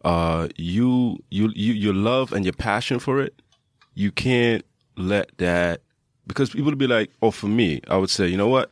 uh, 0.04 0.48
you 0.56 1.22
you 1.30 1.50
you 1.54 1.72
your 1.72 1.94
love 1.94 2.32
and 2.32 2.44
your 2.44 2.52
passion 2.54 2.98
for 2.98 3.20
it, 3.20 3.40
you 3.94 4.10
can't 4.10 4.64
let 4.96 5.36
that 5.38 5.82
because 6.26 6.50
people 6.50 6.66
would 6.66 6.78
be 6.78 6.86
like, 6.86 7.10
oh, 7.22 7.30
for 7.30 7.48
me, 7.48 7.80
I 7.88 7.96
would 7.96 8.10
say, 8.10 8.26
you 8.26 8.36
know 8.36 8.48
what, 8.48 8.70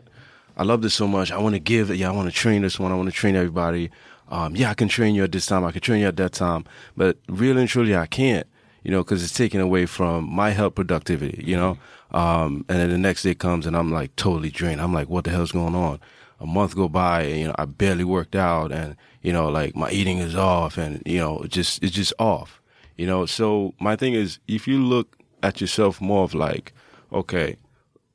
I 0.56 0.62
love 0.62 0.82
this 0.82 0.94
so 0.94 1.06
much, 1.06 1.32
I 1.32 1.38
want 1.38 1.54
to 1.54 1.60
give 1.60 1.90
it, 1.90 1.96
yeah, 1.96 2.08
I 2.08 2.12
want 2.12 2.30
to 2.30 2.34
train 2.34 2.62
this 2.62 2.78
one, 2.78 2.92
I 2.92 2.96
want 2.96 3.08
to 3.08 3.14
train 3.14 3.36
everybody. 3.36 3.90
Um, 4.30 4.54
yeah, 4.54 4.70
I 4.70 4.74
can 4.74 4.88
train 4.88 5.14
you 5.14 5.24
at 5.24 5.32
this 5.32 5.46
time, 5.46 5.64
I 5.64 5.72
can 5.72 5.80
train 5.80 6.00
you 6.02 6.06
at 6.06 6.16
that 6.18 6.32
time, 6.32 6.64
but 6.96 7.16
really 7.28 7.60
and 7.60 7.68
truly, 7.68 7.96
I 7.96 8.06
can't 8.06 8.46
you 8.88 8.90
know, 8.90 9.02
because 9.02 9.22
it's 9.22 9.34
taken 9.34 9.60
away 9.60 9.86
from 9.86 10.24
my 10.24 10.50
health 10.50 10.74
productivity, 10.74 11.44
you 11.44 11.56
know. 11.56 11.76
Um, 12.10 12.64
and 12.70 12.78
then 12.78 12.88
the 12.88 12.96
next 12.96 13.22
day 13.22 13.34
comes 13.34 13.66
and 13.66 13.76
I'm 13.76 13.92
like 13.92 14.16
totally 14.16 14.50
drained. 14.50 14.80
I'm 14.80 14.94
like, 14.94 15.10
what 15.10 15.24
the 15.24 15.30
hell's 15.30 15.52
going 15.52 15.74
on? 15.74 16.00
A 16.40 16.46
month 16.46 16.76
go 16.76 16.88
by, 16.88 17.22
and, 17.22 17.38
you 17.40 17.46
know, 17.48 17.54
I 17.58 17.64
barely 17.64 18.04
worked 18.04 18.36
out, 18.36 18.70
and 18.70 18.96
you 19.22 19.32
know, 19.32 19.48
like 19.48 19.74
my 19.74 19.90
eating 19.90 20.18
is 20.18 20.36
off, 20.36 20.78
and 20.78 21.02
you 21.04 21.18
know, 21.18 21.40
it 21.40 21.50
just 21.50 21.82
it's 21.82 21.94
just 21.94 22.12
off, 22.18 22.60
you 22.96 23.06
know. 23.06 23.26
So 23.26 23.74
my 23.80 23.96
thing 23.96 24.14
is, 24.14 24.38
if 24.46 24.68
you 24.68 24.78
look 24.78 25.16
at 25.42 25.60
yourself 25.60 26.00
more 26.00 26.24
of 26.24 26.34
like, 26.34 26.72
okay, 27.12 27.56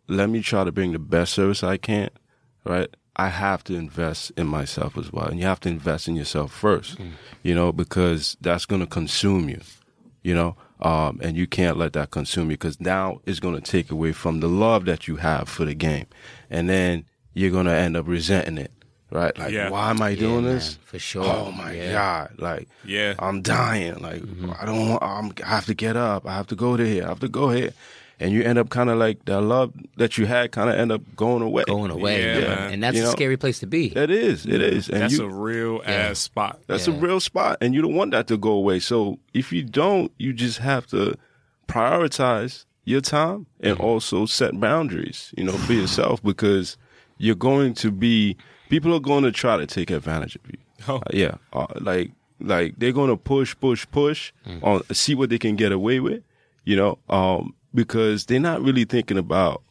let 0.07 0.29
me 0.29 0.41
try 0.41 0.63
to 0.63 0.71
bring 0.71 0.91
the 0.91 0.99
best 0.99 1.33
service 1.33 1.63
I 1.63 1.77
can, 1.77 2.09
right? 2.65 2.89
I 3.15 3.29
have 3.29 3.63
to 3.65 3.75
invest 3.75 4.31
in 4.37 4.47
myself 4.47 4.97
as 4.97 5.13
well. 5.13 5.27
And 5.27 5.39
you 5.39 5.45
have 5.45 5.59
to 5.61 5.69
invest 5.69 6.07
in 6.07 6.15
yourself 6.15 6.51
first, 6.51 6.97
you 7.43 7.53
know, 7.53 7.71
because 7.71 8.35
that's 8.41 8.65
going 8.65 8.81
to 8.81 8.87
consume 8.87 9.49
you, 9.49 9.61
you 10.23 10.33
know, 10.33 10.55
um, 10.81 11.19
and 11.21 11.37
you 11.37 11.45
can't 11.45 11.77
let 11.77 11.93
that 11.93 12.09
consume 12.11 12.49
you 12.49 12.57
because 12.57 12.81
now 12.81 13.21
it's 13.25 13.39
going 13.39 13.55
to 13.55 13.61
take 13.61 13.91
away 13.91 14.13
from 14.13 14.39
the 14.39 14.49
love 14.49 14.85
that 14.85 15.07
you 15.07 15.17
have 15.17 15.47
for 15.47 15.63
the 15.63 15.75
game. 15.75 16.07
And 16.49 16.67
then 16.67 17.05
you're 17.33 17.51
going 17.51 17.65
to 17.65 17.73
end 17.73 17.95
up 17.97 18.07
resenting 18.07 18.57
it, 18.57 18.71
right? 19.11 19.37
Like, 19.37 19.51
Yeah. 19.51 19.69
why 19.69 19.89
am 19.89 20.01
I 20.01 20.15
doing 20.15 20.43
man, 20.45 20.55
this? 20.55 20.77
for 20.85 20.99
sure. 20.99 21.23
Oh 21.25 21.51
my 21.51 21.71
Yeah. 21.73 21.91
God. 21.93 22.35
Like, 22.37 22.67
Yeah. 22.85 23.15
I'm 23.19 23.41
dying. 23.41 23.95
Like, 23.99 24.21
Mm-hmm. 24.21 24.51
I 24.59 24.65
don't 24.65 24.89
want, 24.89 25.03
I'm, 25.03 25.31
I 25.45 25.49
have 25.49 25.65
to 25.67 25.73
get 25.73 25.95
up. 25.97 26.25
I 26.27 26.33
have 26.35 26.47
to 26.47 26.55
go 26.55 26.77
to 26.77 26.85
here. 26.85 27.05
I 27.05 27.07
have 27.09 27.19
to 27.21 27.27
go 27.29 27.49
here. 27.49 27.71
And 28.19 28.31
you 28.31 28.43
end 28.43 28.57
up 28.59 28.69
kind 28.69 28.89
of 28.89 28.97
like 28.99 29.25
the 29.25 29.41
love 29.41 29.73
that 29.97 30.17
you 30.17 30.27
had 30.27 30.51
kind 30.51 30.69
of 30.69 30.77
end 30.77 30.91
up 30.91 31.01
going 31.15 31.41
away. 31.41 31.63
Going 31.67 31.91
away, 31.91 32.23
Yeah, 32.23 32.37
yeah. 32.37 32.47
man. 32.47 32.73
and 32.73 32.83
that's 32.83 32.95
You 32.95 33.01
a 33.03 33.05
know? 33.07 33.11
scary 33.11 33.35
place 33.37 33.59
to 33.59 33.67
be. 33.67 33.87
It 33.87 34.11
is. 34.11 34.45
It 34.45 34.61
is. 34.61 34.87
And 34.87 35.01
That's 35.01 35.17
you, 35.17 35.25
a 35.25 35.29
real 35.29 35.81
Yeah. 35.83 35.91
ass 36.11 36.19
spot. 36.19 36.61
that's 36.67 36.87
Yeah. 36.87 36.93
a 36.93 36.97
real 36.97 37.19
spot, 37.19 37.57
and 37.59 37.73
you 37.73 37.81
don't 37.81 37.95
want 37.95 38.11
that 38.11 38.27
to 38.27 38.37
go 38.37 38.51
away. 38.51 38.79
So 38.79 39.19
if 39.33 39.51
you 39.51 39.63
don't, 39.63 40.11
you 40.19 40.31
just 40.31 40.59
have 40.59 40.85
to 40.87 41.15
prioritize 41.67 42.65
your 42.85 43.01
time 43.01 43.47
and 43.59 43.75
Mm-hmm. 43.77 43.83
also 43.83 44.25
set 44.25 44.59
boundaries, 44.59 45.33
you 45.37 45.43
know, 45.43 45.53
for 45.53 45.73
yourself 45.73 46.21
because 46.23 46.77
you're 47.23 47.35
going 47.51 47.73
to 47.83 47.89
be 47.91 48.35
people 48.69 48.91
are 48.93 48.99
going 49.11 49.23
to 49.23 49.31
try 49.31 49.55
to 49.57 49.65
take 49.77 49.89
advantage 49.99 50.35
of 50.35 50.41
you. 50.51 50.57
Oh. 50.87 50.97
Uh, 50.97 51.01
yeah, 51.13 51.35
uh, 51.59 51.67
like 51.79 52.11
like 52.39 52.69
they're 52.79 52.91
going 52.99 53.09
to 53.09 53.17
push, 53.33 53.55
push, 53.59 53.85
push 53.91 54.31
Mm. 54.45 54.59
on 54.63 54.81
see 54.93 55.15
what 55.15 55.29
they 55.29 55.39
can 55.39 55.55
get 55.55 55.71
away 55.71 55.97
with, 56.07 56.21
you 56.69 56.75
know, 56.75 56.97
um, 57.09 57.53
because 57.73 58.25
they're 58.27 58.47
not 58.51 58.61
really 58.67 58.85
thinking 58.85 59.17
about 59.17 59.61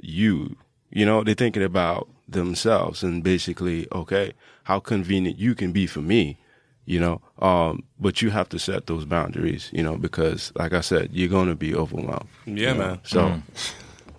you. 0.00 0.56
You 0.90 1.04
know, 1.04 1.22
they're 1.24 1.34
thinking 1.44 1.62
about 1.62 2.08
themselves 2.28 3.02
and 3.02 3.22
basically, 3.22 3.86
okay, 3.92 4.32
how 4.64 4.78
convenient 4.80 5.38
you 5.38 5.54
can 5.54 5.72
be 5.72 5.86
for 5.86 6.00
me, 6.00 6.38
you 6.86 6.98
know. 7.00 7.20
Um, 7.38 7.82
but 8.00 8.22
you 8.22 8.30
have 8.30 8.48
to 8.50 8.58
set 8.58 8.86
those 8.86 9.04
boundaries, 9.04 9.68
you 9.72 9.82
know, 9.82 9.96
because 9.96 10.52
like 10.56 10.72
I 10.72 10.80
said, 10.80 11.10
you're 11.12 11.28
gonna 11.28 11.54
be 11.54 11.74
overwhelmed. 11.74 12.28
Yeah, 12.46 12.54
you 12.54 12.74
know? 12.78 12.86
man. 12.86 13.00
So 13.04 13.42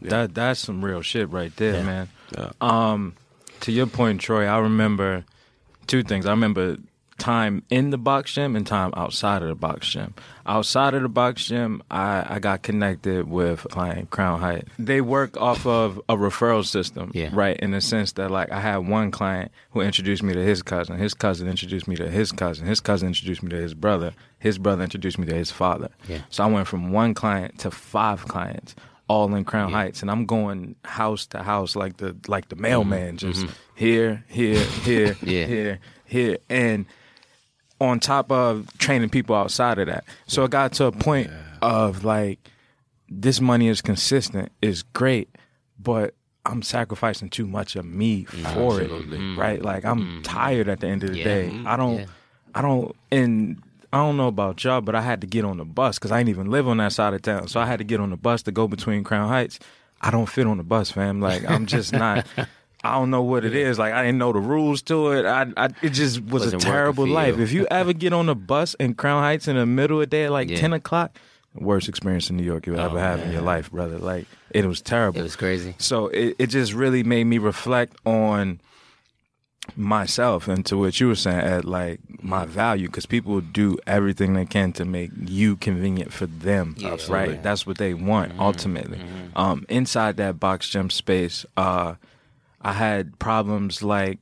That 0.01 0.35
that's 0.35 0.59
some 0.59 0.85
real 0.85 1.01
shit 1.01 1.29
right 1.31 1.53
there, 1.55 1.75
Yeah. 1.77 1.83
man. 1.83 2.07
Yeah. 2.35 2.51
Um, 2.61 3.15
to 3.61 3.71
your 3.71 3.87
point, 3.87 4.21
Troy, 4.21 4.45
I 4.45 4.57
remember 4.59 5.25
two 5.87 6.03
things. 6.03 6.25
I 6.25 6.31
remember 6.31 6.77
time 7.17 7.63
in 7.71 7.89
the 7.89 7.97
box 7.97 8.33
gym 8.35 8.55
and 8.55 8.67
time 8.67 8.93
outside 8.95 9.41
of 9.41 9.47
the 9.47 9.55
box 9.55 9.89
gym. 9.89 10.13
Outside 10.45 10.93
of 10.93 11.01
the 11.01 11.09
box 11.09 11.45
gym, 11.45 11.81
I, 11.89 12.35
I 12.35 12.39
got 12.39 12.61
connected 12.61 13.27
with 13.27 13.65
like 13.75 14.11
Crown 14.11 14.39
Height. 14.39 14.67
They 14.77 15.01
work 15.01 15.35
off 15.37 15.65
of 15.65 15.97
a 16.07 16.15
referral 16.15 16.63
system, 16.63 17.09
Yeah. 17.15 17.29
right? 17.33 17.57
In 17.57 17.71
the 17.71 17.81
sense 17.81 18.11
that 18.13 18.29
like 18.29 18.51
I 18.51 18.59
had 18.59 18.87
one 18.87 19.09
client 19.09 19.51
who 19.71 19.81
introduced 19.81 20.21
me 20.21 20.33
to 20.33 20.43
his 20.43 20.61
cousin. 20.61 20.97
His 20.99 21.15
cousin 21.15 21.47
introduced 21.47 21.87
me 21.87 21.95
to 21.95 22.07
his 22.07 22.31
cousin. 22.31 22.67
His 22.67 22.79
cousin 22.79 23.07
introduced 23.07 23.41
me 23.41 23.49
to 23.49 23.57
his 23.57 23.73
brother. 23.73 24.13
His 24.37 24.59
brother 24.59 24.83
introduced 24.83 25.17
me 25.17 25.25
to 25.25 25.33
his 25.35 25.49
father. 25.49 25.89
Yeah. 26.07 26.21
So 26.29 26.43
I 26.43 26.47
went 26.47 26.67
from 26.67 26.91
one 26.91 27.15
client 27.15 27.57
to 27.59 27.71
five 27.71 28.27
clients, 28.27 28.75
all 29.07 29.33
in 29.33 29.45
Crown 29.45 29.71
Heights, 29.71 30.01
and 30.01 30.11
I'm 30.11 30.25
going 30.25 30.75
house 30.83 31.25
to 31.27 31.43
house 31.43 31.75
like 31.75 31.97
the 31.97 32.15
like 32.27 32.49
the 32.49 32.55
mm-hmm. 32.55 32.63
mailman, 32.63 33.17
just 33.17 33.41
mm-hmm. 33.41 33.53
here, 33.75 34.23
here, 34.27 34.63
here, 34.63 35.17
Yeah. 35.21 35.45
here, 35.45 35.79
here, 36.05 36.37
and 36.49 36.85
on 37.79 37.99
top 37.99 38.31
of 38.31 38.75
training 38.77 39.09
people 39.09 39.35
outside 39.35 39.77
of 39.79 39.87
that. 39.87 40.03
So 40.25 40.43
it 40.43 40.51
got 40.51 40.73
to 40.73 40.85
a 40.85 40.91
point 40.91 41.29
of 41.61 42.03
like 42.03 42.39
this 43.09 43.39
money 43.39 43.67
is 43.67 43.81
consistent, 43.81 44.51
is 44.61 44.83
great, 44.83 45.29
but 45.79 46.13
I'm 46.45 46.61
sacrificing 46.61 47.29
too 47.29 47.45
much 47.47 47.75
of 47.75 47.85
me 47.85 48.25
mm-hmm. 48.25 48.53
for 48.53 48.81
it, 48.81 49.37
right? 49.37 49.61
Like 49.61 49.85
I'm 49.85 50.21
tired 50.23 50.69
at 50.69 50.79
the 50.79 50.87
end 50.87 51.03
of 51.03 51.11
the 51.11 51.17
Yeah. 51.17 51.23
day. 51.23 51.61
I 51.65 51.75
don't, 51.75 51.99
Yeah. 51.99 52.05
I 52.55 52.61
don't, 52.61 52.95
and 53.11 53.61
I 53.93 53.97
don't 53.97 54.17
know 54.17 54.27
about 54.27 54.63
y'all, 54.63 54.81
but 54.81 54.95
I 54.95 55.01
had 55.01 55.21
to 55.21 55.27
get 55.27 55.45
on 55.45 55.57
the 55.57 55.65
bus 55.65 55.97
because 55.97 56.11
I 56.11 56.19
didn't 56.19 56.29
even 56.29 56.51
live 56.51 56.67
on 56.67 56.77
that 56.77 56.91
side 56.91 57.13
of 57.13 57.21
town. 57.21 57.47
So 57.47 57.59
I 57.59 57.65
had 57.65 57.77
to 57.77 57.85
get 57.85 57.99
on 57.99 58.09
the 58.09 58.17
bus 58.17 58.41
to 58.43 58.51
go 58.51 58.67
between 58.67 59.03
Crown 59.03 59.29
Heights. 59.29 59.59
I 60.01 60.11
don't 60.11 60.27
fit 60.27 60.45
on 60.45 60.57
the 60.57 60.63
bus, 60.63 60.91
fam. 60.91 61.21
Like 61.21 61.49
I'm 61.49 61.65
just 61.65 61.93
not. 61.93 62.25
I 62.83 62.93
don't 62.93 63.09
know 63.09 63.23
what 63.23 63.43
it 63.43 63.55
is. 63.55 63.79
Like 63.79 63.93
I 63.93 64.03
didn't 64.03 64.19
know 64.19 64.31
the 64.31 64.39
rules 64.39 64.81
to 64.83 65.11
it. 65.11 65.25
I, 65.25 65.47
I 65.57 65.69
it 65.81 65.89
just 65.89 66.21
was 66.21 66.43
Wasn't 66.43 66.63
a 66.63 66.65
terrible 66.65 67.07
life. 67.07 67.39
If 67.39 67.51
you 67.51 67.65
ever 67.71 67.93
get 67.93 68.13
on 68.13 68.29
a 68.29 68.35
bus 68.35 68.75
in 68.75 68.93
Crown 68.93 69.23
Heights 69.23 69.47
in 69.47 69.55
the 69.55 69.65
middle 69.65 69.97
of 69.97 70.01
the 70.01 70.07
day 70.07 70.25
at 70.25 70.31
like 70.31 70.49
Yeah. 70.49 70.57
ten 70.57 70.73
o'clock, 70.73 71.17
worst 71.55 71.89
experience 71.89 72.29
in 72.29 72.37
New 72.37 72.43
York 72.43 72.67
you'll 72.67 72.79
oh, 72.79 72.85
ever 72.85 72.99
have 72.99 73.19
in 73.21 73.31
your 73.31 73.41
life, 73.41 73.71
brother. 73.71 73.97
Like 73.97 74.27
it 74.51 74.65
was 74.65 74.81
terrible. 74.81 75.19
It 75.19 75.23
was 75.23 75.35
crazy. 75.35 75.75
So 75.79 76.07
it, 76.07 76.35
it 76.37 76.47
just 76.47 76.73
really 76.73 77.03
made 77.03 77.23
me 77.23 77.39
reflect 77.39 77.95
on 78.05 78.59
myself 79.75 80.47
and 80.47 80.65
to 80.67 80.77
what 80.77 80.99
you 80.99 81.07
were 81.07 81.15
saying 81.15 81.39
at 81.39 81.65
like 81.65 81.99
my 82.23 82.45
value 82.45 82.87
because 82.87 83.05
people 83.05 83.41
do 83.41 83.77
everything 83.87 84.33
they 84.33 84.45
can 84.45 84.71
to 84.73 84.85
make 84.85 85.11
you 85.25 85.55
convenient 85.57 86.13
for 86.13 86.25
them. 86.25 86.75
Yeah. 86.77 86.97
right? 87.09 87.41
That's 87.43 87.65
what 87.67 87.77
they 87.77 87.93
want 87.93 88.33
ultimately. 88.39 88.99
Um 89.35 89.65
inside 89.69 90.17
that 90.17 90.39
box 90.39 90.69
gym 90.69 90.89
space 90.89 91.45
uh 91.57 91.95
i 92.61 92.73
had 92.73 93.17
problems 93.19 93.83
like 93.83 94.19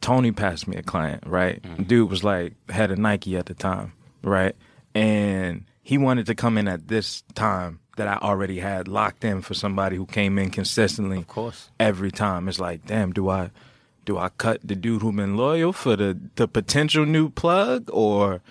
tony 0.00 0.32
passed 0.32 0.66
me 0.68 0.76
a 0.76 0.82
client 0.82 1.22
right? 1.26 1.60
Dude 1.86 2.10
was 2.10 2.24
like 2.24 2.54
had 2.70 2.90
a 2.90 2.96
nike 2.96 3.36
at 3.36 3.46
the 3.46 3.54
time 3.54 3.92
right? 4.22 4.54
And 4.94 5.64
he 5.82 5.98
wanted 5.98 6.26
to 6.26 6.34
come 6.34 6.56
in 6.56 6.68
at 6.68 6.88
this 6.88 7.22
time 7.34 7.80
that 7.96 8.08
i 8.08 8.16
already 8.16 8.58
had 8.58 8.88
locked 8.88 9.22
in 9.24 9.40
for 9.42 9.54
somebody 9.54 9.96
who 9.96 10.06
came 10.06 10.38
in 10.38 10.50
consistently 10.50 11.18
Of 11.18 11.28
course. 11.28 11.68
every 11.78 12.10
time. 12.10 12.48
It's 12.48 12.58
like, 12.58 12.86
damn, 12.86 13.12
do 13.12 13.28
I 13.28 13.50
do 14.04 14.18
I 14.18 14.28
cut 14.28 14.60
the 14.62 14.74
dude 14.74 15.02
who 15.02 15.12
been 15.12 15.36
loyal 15.36 15.72
for 15.72 15.96
the 15.96 16.18
the 16.36 16.48
potential 16.48 17.06
new 17.06 17.30
plug, 17.30 17.88
or 17.92 18.42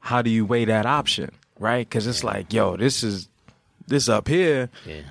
how 0.00 0.22
do 0.22 0.30
you 0.30 0.44
weigh 0.44 0.64
that 0.66 0.86
option, 0.86 1.30
right? 1.58 1.88
Because 1.88 2.06
it's 2.06 2.24
like, 2.24 2.52
yo, 2.52 2.76
this 2.76 3.02
is 3.02 3.28
this 3.86 4.08
up 4.08 4.28
here. 4.28 4.70
Yeah. 4.84 5.02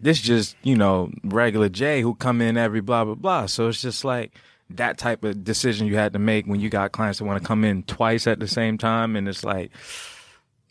This 0.00 0.20
just 0.20 0.56
you 0.62 0.76
know 0.76 1.10
regular 1.24 1.68
Jay 1.68 2.02
who 2.02 2.14
come 2.14 2.40
in 2.40 2.56
every 2.56 2.80
blah 2.80 3.04
blah 3.04 3.14
blah. 3.14 3.46
So 3.46 3.68
it's 3.68 3.82
just 3.82 4.04
like 4.04 4.32
that 4.70 4.98
type 4.98 5.24
of 5.24 5.44
decision 5.44 5.86
you 5.86 5.96
had 5.96 6.12
to 6.12 6.18
make 6.18 6.46
when 6.46 6.60
you 6.60 6.68
got 6.68 6.92
clients 6.92 7.18
that 7.18 7.24
want 7.24 7.40
to 7.42 7.46
come 7.46 7.64
in 7.64 7.82
twice 7.84 8.26
at 8.26 8.38
the 8.38 8.48
same 8.48 8.78
time, 8.78 9.16
and 9.16 9.28
it's 9.28 9.44
like. 9.44 9.70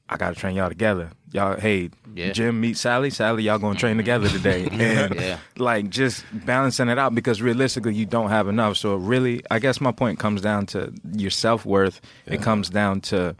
I 0.09 0.15
gotta 0.15 0.35
train 0.35 0.55
y'all 0.55 0.69
together. 0.69 1.09
Y'all, 1.33 1.59
hey, 1.59 1.89
Yeah. 2.15 2.31
Jim 2.31 2.59
meet 2.61 2.77
Sally. 2.77 3.09
Sally, 3.09 3.43
y'all 3.43 3.59
gonna 3.59 3.77
train 3.77 3.97
together 3.97 4.29
today. 4.29 4.65
And 4.71 5.15
Yeah. 5.15 5.39
like 5.57 5.89
just 5.89 6.23
balancing 6.31 6.87
it 6.89 6.97
out 6.97 7.13
because 7.13 7.41
realistically 7.41 7.93
you 7.95 8.05
don't 8.05 8.29
have 8.29 8.47
enough. 8.47 8.77
So 8.77 8.95
really, 8.95 9.41
I 9.51 9.59
guess 9.59 9.81
my 9.81 9.91
point 9.91 10.19
comes 10.19 10.41
down 10.41 10.65
to 10.67 10.93
your 11.13 11.31
self 11.31 11.65
worth. 11.65 11.99
It 12.25 12.41
comes 12.41 12.69
down 12.69 13.01
to 13.01 13.35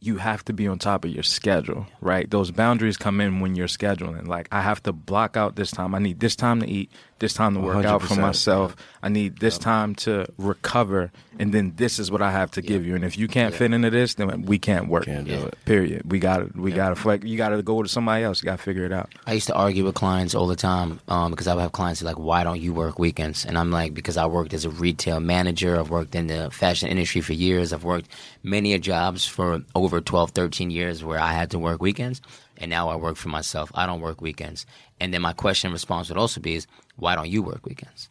you 0.00 0.18
have 0.18 0.44
to 0.44 0.52
be 0.52 0.68
on 0.68 0.78
top 0.78 1.06
of 1.06 1.10
your 1.10 1.22
schedule, 1.22 1.86
right? 2.02 2.30
Those 2.30 2.50
boundaries 2.50 2.98
come 2.98 3.22
in 3.22 3.40
when 3.40 3.54
you're 3.54 3.68
scheduling. 3.68 4.26
Like 4.28 4.48
I 4.52 4.60
have 4.60 4.82
to 4.82 4.92
block 4.92 5.34
out 5.34 5.56
this 5.56 5.70
time. 5.70 5.94
I 5.94 5.98
need 5.98 6.20
this 6.20 6.36
time 6.36 6.60
to 6.60 6.68
eat, 6.68 6.92
this 7.24 7.32
time 7.32 7.54
to 7.54 7.60
work 7.60 7.84
out 7.86 8.02
for 8.02 8.14
myself. 8.16 8.76
I 9.02 9.08
need 9.08 9.38
this 9.38 9.56
time 9.58 9.94
to 10.06 10.26
recover, 10.38 11.10
and 11.38 11.52
then 11.52 11.72
this 11.76 11.98
is 11.98 12.10
what 12.10 12.22
I 12.22 12.30
have 12.30 12.50
to 12.52 12.62
give 12.62 12.84
you. 12.86 12.94
And 12.94 13.04
if 13.04 13.18
you 13.18 13.28
can't 13.28 13.54
fit 13.54 13.72
into 13.72 13.90
this, 13.90 14.14
then 14.14 14.42
we 14.42 14.58
can't 14.58 14.88
work. 14.88 15.04
Can't 15.06 15.26
do 15.26 15.32
Yeah. 15.32 15.46
it. 15.46 15.58
Period. 15.64 16.02
We 16.10 16.18
got 16.18 16.38
to 16.38 16.44
We 16.60 16.70
got 16.72 16.90
to 16.90 16.96
flex. 16.96 17.24
You 17.24 17.36
got 17.36 17.50
to 17.50 17.62
go 17.62 17.82
to 17.82 17.88
somebody 17.88 18.24
else. 18.24 18.42
You 18.42 18.46
got 18.46 18.58
to 18.58 18.62
figure 18.62 18.84
it 18.84 18.92
out. 18.92 19.08
I 19.26 19.32
used 19.32 19.46
to 19.48 19.54
argue 19.54 19.84
with 19.84 19.94
clients 19.94 20.34
all 20.34 20.46
the 20.46 20.56
time 20.56 21.00
um, 21.08 21.30
because 21.32 21.46
I 21.48 21.54
would 21.54 21.62
have 21.62 21.72
clients 21.72 22.00
who 22.00 22.06
are 22.06 22.10
like, 22.12 22.18
"Why 22.18 22.44
don't 22.44 22.60
you 22.60 22.72
work 22.72 22.98
weekends?" 22.98 23.44
And 23.46 23.56
I'm 23.58 23.70
like, 23.70 23.92
"Because 23.94 24.16
I 24.16 24.26
worked 24.26 24.52
as 24.54 24.64
a 24.64 24.70
retail 24.70 25.20
manager. 25.20 25.78
I've 25.80 25.90
worked 25.90 26.14
in 26.14 26.26
the 26.28 26.50
fashion 26.50 26.88
industry 26.88 27.20
for 27.22 27.32
years. 27.32 27.72
I've 27.72 27.84
worked 27.84 28.08
many 28.42 28.72
a 28.74 28.78
jobs 28.78 29.26
for 29.26 29.62
over 29.74 30.00
12, 30.00 30.30
13 30.30 30.70
years 30.70 31.02
where 31.04 31.18
I 31.18 31.32
had 31.32 31.50
to 31.52 31.58
work 31.58 31.80
weekends, 31.82 32.20
and 32.58 32.70
now 32.70 32.88
I 32.88 32.96
work 32.96 33.16
for 33.16 33.28
myself. 33.28 33.70
I 33.74 33.86
don't 33.86 34.00
work 34.00 34.20
weekends. 34.20 34.66
And 35.00 35.12
then 35.12 35.22
my 35.22 35.32
question 35.32 35.68
and 35.68 35.72
response 35.72 36.08
would 36.08 36.18
also 36.18 36.40
be, 36.40 36.54
"Is 36.54 36.66
why 36.96 37.14
don't 37.14 37.28
you 37.28 37.42
work 37.42 37.64
weekends?" 37.66 38.08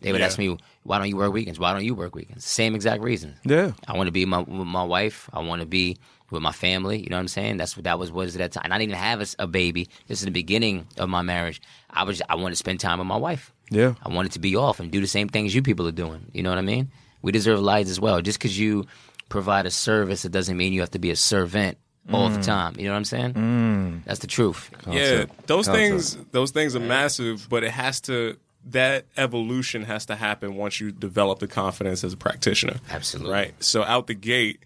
They 0.00 0.12
would 0.12 0.20
Yeah. 0.20 0.26
ask 0.26 0.38
me, 0.38 0.56
"Why 0.82 0.98
don't 0.98 1.08
you 1.08 1.16
work 1.16 1.32
weekends? 1.32 1.58
Why 1.58 1.72
don't 1.72 1.84
you 1.84 1.94
work 1.94 2.14
weekends?" 2.14 2.44
Same 2.44 2.74
exact 2.74 3.02
reason. 3.02 3.34
Yeah. 3.44 3.72
I 3.88 3.96
want 3.96 4.06
to 4.08 4.12
be 4.12 4.24
my, 4.26 4.38
with 4.40 4.66
my 4.66 4.84
wife. 4.84 5.28
I 5.32 5.40
want 5.40 5.60
to 5.60 5.66
be 5.66 5.96
with 6.30 6.42
my 6.42 6.52
family. 6.52 6.98
You 7.02 7.08
know 7.08 7.16
what 7.16 7.20
I'm 7.20 7.28
saying? 7.28 7.56
That's 7.56 7.76
what 7.76 7.84
that 7.84 7.98
was 7.98 8.12
was 8.12 8.34
at 8.36 8.38
that 8.40 8.52
time. 8.52 8.64
And 8.64 8.74
I 8.74 8.78
didn't 8.78 8.90
even 8.90 9.02
have 9.02 9.34
a 9.38 9.46
baby. 9.46 9.88
This 10.08 10.18
is 10.20 10.24
the 10.26 10.30
beginning 10.30 10.86
of 10.98 11.08
my 11.08 11.22
marriage. 11.22 11.62
I 11.90 12.02
was 12.04 12.20
I 12.28 12.34
wanted 12.34 12.50
to 12.50 12.56
spend 12.56 12.80
time 12.80 12.98
with 12.98 13.06
my 13.08 13.16
wife. 13.16 13.52
Yeah. 13.70 13.94
I 14.04 14.10
wanted 14.10 14.32
to 14.32 14.38
be 14.38 14.54
off 14.54 14.78
and 14.80 14.90
do 14.90 15.00
the 15.00 15.06
same 15.06 15.28
things 15.28 15.54
you 15.54 15.62
people 15.62 15.86
are 15.88 15.92
doing. 15.92 16.26
You 16.32 16.42
know 16.42 16.50
what 16.50 16.58
I 16.58 16.62
mean? 16.62 16.90
We 17.22 17.32
deserve 17.32 17.60
lives 17.60 17.90
as 17.90 17.98
well. 17.98 18.20
Just 18.20 18.38
because 18.38 18.58
you 18.58 18.86
provide 19.28 19.66
a 19.66 19.70
service, 19.70 20.24
it 20.24 20.30
doesn't 20.30 20.56
mean 20.56 20.72
you 20.72 20.80
have 20.80 20.90
to 20.92 20.98
be 21.00 21.10
a 21.10 21.16
servant 21.16 21.78
all 22.12 22.28
the 22.28 22.42
time. 22.42 22.74
You 22.78 22.84
know 22.86 22.92
what 22.92 22.98
I'm 22.98 23.04
saying? 23.04 24.02
That's 24.06 24.20
the 24.20 24.26
truth. 24.26 24.70
Yeah, 24.88 25.24
those 25.46 25.66
Concept. 25.66 25.76
things 25.76 26.16
those 26.32 26.50
things 26.50 26.76
are 26.76 26.80
massive, 26.80 27.48
but 27.48 27.64
it 27.64 27.70
has 27.70 28.00
to 28.02 28.36
that 28.70 29.04
evolution 29.16 29.82
has 29.84 30.06
to 30.06 30.16
happen 30.16 30.56
once 30.56 30.80
you 30.80 30.90
develop 30.90 31.38
the 31.38 31.46
confidence 31.46 32.02
as 32.02 32.12
a 32.12 32.16
practitioner. 32.16 32.76
Absolutely. 32.90 33.32
Right. 33.32 33.54
So 33.62 33.84
out 33.84 34.08
the 34.08 34.14
gate, 34.14 34.58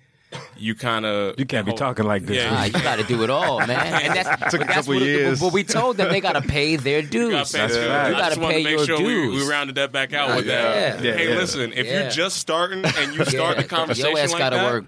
you 0.57 0.75
kind 0.75 1.05
of 1.05 1.39
You 1.39 1.45
can't 1.45 1.67
be 1.67 1.75
talking 1.75 2.07
like 2.07 2.23
this. 2.25 2.37
Yeah, 2.39 2.49
Ah, 2.51 2.65
you 2.65 2.73
got 2.73 2.97
to 2.97 3.03
do 3.05 3.23
it 3.25 3.29
all, 3.31 3.59
man. 3.59 3.71
And 4.05 4.15
that's, 4.17 4.51
Took 4.53 4.63
a 4.63 4.65
but 4.65 4.67
that's 4.69 4.87
couple 4.87 4.95
what, 4.95 5.03
years. 5.03 5.41
But 5.41 5.53
we 5.53 5.65
told 5.65 5.99
them 5.99 6.09
they 6.11 6.21
got 6.23 6.33
to 6.33 6.41
pay 6.41 6.77
their 6.77 7.01
You 7.03 7.09
dues. 7.09 7.31
gotta 7.33 7.53
pay 7.53 7.59
That's 7.59 7.77
right. 7.77 7.91
I 7.91 8.09
You 8.09 8.15
gotta 8.15 8.25
just 8.31 8.41
wanted 8.41 8.55
pay 8.55 8.63
to 8.63 8.65
make 8.71 8.77
your 8.79 8.87
sure 8.87 8.99
we, 8.99 9.05
dues. 9.05 9.45
we 9.45 9.51
rounded 9.51 9.75
that 9.75 9.93
back 9.93 10.15
out 10.15 10.29
Yeah, 10.31 10.37
with 10.37 10.47
that. 10.47 11.05
yeah. 11.05 11.13
hey, 11.17 11.29
Yeah. 11.29 11.35
listen, 11.37 11.73
if 11.75 11.87
Yeah. 11.87 12.01
you're 12.03 12.11
just 12.11 12.37
starting 12.39 12.83
and 12.85 13.15
you 13.15 13.25
start 13.27 13.59
the 13.59 13.65
conversation 13.65 14.11
Your 14.13 14.19
ass 14.21 14.31
like 14.33 14.39
gotta 14.39 14.57
that, 14.57 14.73
work. 14.73 14.85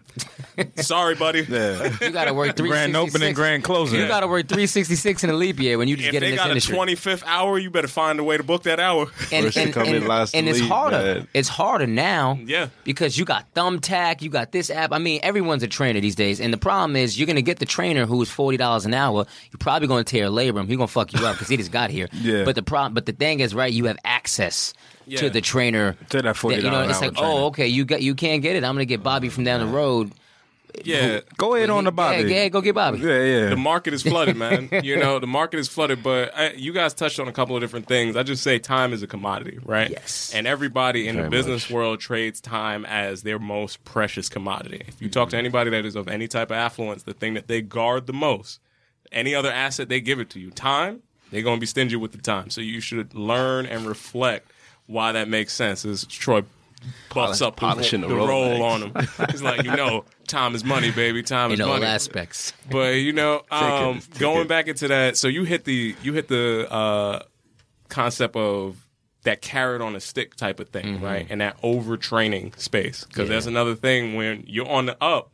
sorry, 0.77 1.15
buddy. 1.15 1.47
Yeah. 1.49 1.97
You 2.01 2.11
got 2.11 2.27
to 2.27 2.35
work 2.35 2.57
three 2.57 2.69
Grand 2.69 2.95
opening, 2.97 3.35
grand 3.35 3.65
closing. 3.65 4.01
You 4.01 4.09
got 4.09 4.21
to 4.21 4.27
work 4.29 4.49
three 4.49 4.67
sixty 4.67 4.95
six 4.97 5.25
in 5.25 5.31
a 5.31 5.35
leap 5.35 5.59
year 5.61 5.79
when 5.79 5.89
you 5.89 5.97
just 5.97 6.09
If 6.09 6.13
get 6.13 6.23
in 6.23 6.31
they 6.31 6.37
got 6.37 6.51
a 6.51 6.55
25th 6.55 7.23
hour, 7.27 7.59
you 7.59 7.71
better 7.71 7.89
find 7.89 8.19
a 8.21 8.25
way 8.25 8.37
to 8.37 8.43
book 8.43 8.65
that 8.65 8.81
hour. 8.81 9.07
and, 9.33 9.45
First 9.47 9.55
to 9.57 9.63
and, 9.63 9.77
in, 9.89 9.95
and- 9.97 10.09
last 10.09 10.35
and 10.35 10.49
it's 10.49 10.61
leave, 10.61 10.69
harder. 10.69 10.97
man. 10.99 11.29
It's 11.35 11.49
harder 11.49 11.87
now. 11.87 12.39
Yeah. 12.45 12.69
Because 12.85 13.17
you 13.19 13.25
got 13.25 13.53
Thumbtack, 13.55 14.23
you 14.23 14.31
got 14.31 14.53
this 14.53 14.71
app. 14.71 14.93
I 14.93 14.99
mean, 14.99 15.21
everyone's 15.23 15.63
a 15.63 15.69
trainer 15.69 16.01
these 16.01 16.15
days. 16.15 16.41
And 16.41 16.53
the 16.53 16.59
problem 16.59 16.97
is, 16.97 17.19
you're 17.19 17.27
gonna 17.27 17.43
get 17.43 17.59
the 17.59 17.67
trainer 17.67 18.07
who 18.07 18.21
is 18.23 18.31
forty 18.31 18.57
dollars 18.57 18.85
an 18.87 18.95
hour. 18.95 19.27
You're 19.51 19.59
probably 19.59 19.89
gonna 19.89 20.05
tear 20.05 20.29
labor 20.31 20.61
him. 20.61 20.67
He's 20.69 20.77
gonna 20.77 20.87
fuck 20.89 21.13
you 21.13 21.27
up 21.27 21.35
because 21.37 21.49
he 21.49 21.57
just 21.57 21.73
got 21.73 21.91
here. 21.91 22.09
Yeah. 22.23 22.45
But 22.45 22.55
the 22.55 22.63
problem, 22.63 22.95
but 22.95 23.05
the 23.07 23.13
thing 23.13 23.41
is, 23.41 23.53
right? 23.53 23.73
You 23.73 23.87
have 23.87 23.97
access 24.05 24.75
Yeah. 25.07 25.19
to 25.21 25.31
the 25.31 25.41
trainer. 25.41 25.97
To 26.11 26.23
that 26.23 26.37
$40 26.37 26.63
You 26.63 26.71
know, 26.71 26.89
it's 26.89 27.01
like, 27.01 27.11
oh, 27.11 27.21
trainer. 27.21 27.29
oh, 27.33 27.47
okay, 27.47 27.67
you 27.67 27.85
got, 27.85 28.01
you 28.01 28.15
can't 28.15 28.43
get 28.43 28.55
it. 28.55 28.63
I'm 28.63 28.75
gonna 28.75 28.85
get 28.85 29.03
Bobby 29.03 29.29
from 29.29 29.43
down 29.43 29.59
the 29.61 29.67
road. 29.67 30.13
Yeah. 30.85 31.21
Go 31.37 31.55
ahead 31.55 31.71
on 31.71 31.85
the 31.85 31.93
Bobby. 31.93 32.23
Yeah, 32.23 32.43
yeah, 32.43 32.49
go 32.49 32.61
get 32.61 32.75
Bobby. 32.75 32.99
Yeah, 32.99 33.23
yeah. 33.23 33.49
The 33.51 33.57
market 33.57 33.95
is 33.95 34.03
flooded, 34.03 34.37
man. 34.37 34.69
you 34.83 34.97
know, 34.97 35.19
the 35.19 35.27
market 35.27 35.59
is 35.59 35.69
flooded, 35.69 36.03
but 36.03 36.37
I, 36.37 36.53
you 36.53 36.73
guys 36.73 36.95
touched 36.95 37.21
on 37.21 37.29
a 37.29 37.33
couple 37.33 37.57
of 37.57 37.63
different 37.63 37.87
things. 37.87 38.17
I 38.17 38.23
just 38.23 38.43
say 38.43 38.59
time 38.59 38.93
is 38.93 39.03
a 39.03 39.07
commodity, 39.07 39.59
right? 39.65 39.91
Yes. 39.91 40.33
And 40.35 40.47
everybody 40.47 41.09
in 41.09 41.17
Very 41.17 41.27
the 41.27 41.31
business 41.31 41.65
much. 41.67 41.75
world 41.75 42.01
trades 42.01 42.41
time 42.41 42.85
as 42.85 43.23
their 43.23 43.39
most 43.39 43.85
precious 43.85 44.29
commodity. 44.29 44.83
If 44.89 45.01
you 45.03 45.09
talk 45.09 45.31
to 45.31 45.37
anybody 45.37 45.71
that 45.71 45.85
is 45.85 45.97
of 45.97 46.09
any 46.09 46.29
type 46.29 46.51
of 46.51 46.57
affluence, 46.57 47.03
the 47.03 47.15
thing 47.15 47.35
that 47.35 47.49
they 47.49 47.61
guard 47.63 48.07
the 48.07 48.13
most, 48.13 48.61
any 49.11 49.35
other 49.35 49.51
asset 49.51 49.89
they 49.89 50.01
give 50.01 50.21
it 50.21 50.31
to 50.31 50.41
you, 50.41 50.51
time, 50.51 51.03
they're 51.31 51.43
going 51.43 51.57
to 51.57 51.61
be 51.61 51.67
stingy 51.67 51.97
with 51.97 52.13
the 52.13 52.19
time. 52.19 52.51
So 52.51 52.61
you 52.61 52.81
should 52.81 53.15
learn 53.15 53.67
and 53.67 53.87
reflect 53.87 54.51
why 54.87 55.13
that 55.13 55.29
makes 55.29 55.53
sense. 55.55 55.85
As 55.85 56.05
Troy 56.05 56.43
buffs 57.13 57.41
up 57.43 57.57
polishing 57.57 58.01
the, 58.01 58.09
the 58.09 58.15
roll 58.17 58.59
Rolex. 58.59 58.61
on 58.63 58.83
him. 58.83 59.29
He's 59.31 59.43
like, 59.43 59.65
you 59.65 59.75
know, 59.77 60.05
time 60.27 60.55
is 60.55 60.65
money, 60.65 60.91
baby. 60.91 61.23
Time 61.23 61.51
is 61.53 61.61
In 61.61 61.65
all 61.67 61.75
money. 61.75 61.87
aspects. 61.87 62.53
But 62.71 62.95
you 62.97 63.13
know, 63.13 63.43
um, 63.51 63.99
it, 63.99 64.03
take 64.11 64.19
going 64.19 64.43
it. 64.43 64.49
back 64.49 64.69
into 64.69 64.89
that, 64.89 65.17
so 65.17 65.29
you 65.29 65.45
hit 65.45 65.65
the 65.65 65.95
you 66.03 66.13
hit 66.13 66.29
the 66.29 66.67
uh, 66.73 67.23
concept 67.89 68.37
of 68.37 68.77
that 69.25 69.41
carrot 69.41 69.81
on 69.83 69.95
a 69.95 70.01
stick 70.01 70.35
type 70.35 70.59
of 70.59 70.69
thing, 70.71 70.97
Mm-hmm. 70.97 71.05
right? 71.05 71.27
And 71.31 71.41
that 71.41 71.61
overtraining 71.63 72.59
space, 72.59 73.05
because 73.05 73.29
that's 73.29 73.47
another 73.47 73.75
thing 73.77 74.15
when 74.15 74.45
you're 74.47 74.69
on 74.69 74.87
the 74.87 74.97
up. 75.03 75.29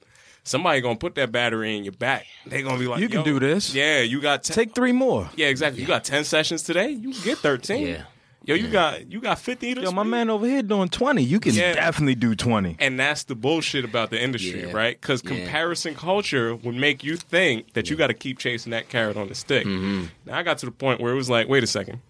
Somebody 0.44 0.80
gonna 0.80 0.96
put 0.96 1.14
that 1.16 1.30
battery 1.30 1.76
in 1.76 1.84
your 1.84 1.92
back. 1.92 2.26
They 2.46 2.62
gonna 2.62 2.78
be 2.78 2.86
like, 2.86 3.01
You 3.01 3.09
can 3.09 3.18
"Yo, 3.18 3.24
do 3.24 3.38
this. 3.38 3.74
Yeah, 3.74 4.01
you 4.01 4.20
got 4.22 4.44
ten, 4.44 4.55
Take 4.55 4.74
three 4.74 4.92
more. 4.92 5.28
yeah, 5.36 5.49
exactly. 5.49 5.82
You 5.82 5.86
got 5.86 6.05
ten 6.05 6.24
sessions 6.24 6.62
today. 6.62 6.88
You 6.90 7.12
can 7.12 7.22
get 7.22 7.38
thirteen. 7.38 7.86
Yeah. 7.86 8.03
Yo, 8.49 8.55
you 8.55 8.68
got 8.68 9.12
you 9.12 9.20
got 9.20 9.38
fifty. 9.38 9.74
This 9.74 9.84
Yo, 9.84 9.90
my 9.92 10.01
week? 10.03 10.11
man 10.11 10.30
over 10.30 10.46
here 10.46 10.62
doing 10.62 10.88
20. 10.88 11.22
You 11.22 11.38
can 11.38 11.53
Yeah. 11.55 11.74
definitely 11.74 12.14
do 12.14 12.34
20. 12.34 12.76
And 12.78 12.99
that's 12.99 13.24
the 13.24 13.34
bullshit 13.34 13.84
about 13.84 14.09
the 14.09 14.18
industry, 14.18 14.62
Yeah. 14.62 14.72
right? 14.72 14.99
Because 14.99 15.22
Yeah. 15.22 15.32
comparison 15.32 15.94
culture 15.94 16.55
would 16.57 16.74
make 16.74 17.05
you 17.05 17.16
think 17.18 17.74
that 17.74 17.90
you 17.90 17.96
got 17.96 18.07
to 18.07 18.14
keep 18.14 18.38
chasing 18.38 18.70
that 18.70 18.88
carrot 18.88 19.18
on 19.18 19.28
the 19.28 19.34
stick. 19.34 19.66
Mm-hmm. 19.66 20.05
Now 20.24 20.38
I 20.38 20.42
got 20.42 20.57
to 20.59 20.66
the 20.66 20.72
point 20.72 20.99
where 20.99 21.12
it 21.12 21.16
was 21.16 21.28
like, 21.28 21.46
wait 21.46 21.62
a 21.62 21.66
second. 21.66 22.01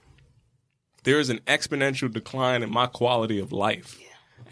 There 1.02 1.18
is 1.18 1.28
an 1.28 1.40
exponential 1.48 2.08
decline 2.12 2.62
in 2.62 2.70
my 2.70 2.86
quality 2.86 3.40
of 3.40 3.50
life 3.50 3.98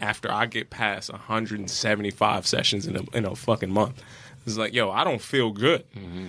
after 0.01 0.29
I 0.29 0.45
get 0.45 0.69
past 0.69 1.09
175 1.09 2.45
sessions 2.45 2.85
in 2.85 2.97
a, 2.97 3.03
in 3.15 3.23
a 3.23 3.33
fucking 3.33 3.71
month. 3.71 4.03
It's 4.45 4.57
like, 4.57 4.73
yo, 4.73 4.91
I 4.91 5.05
don't 5.05 5.21
feel 5.21 5.51
good. 5.51 5.85
Mm-hmm. 5.95 6.27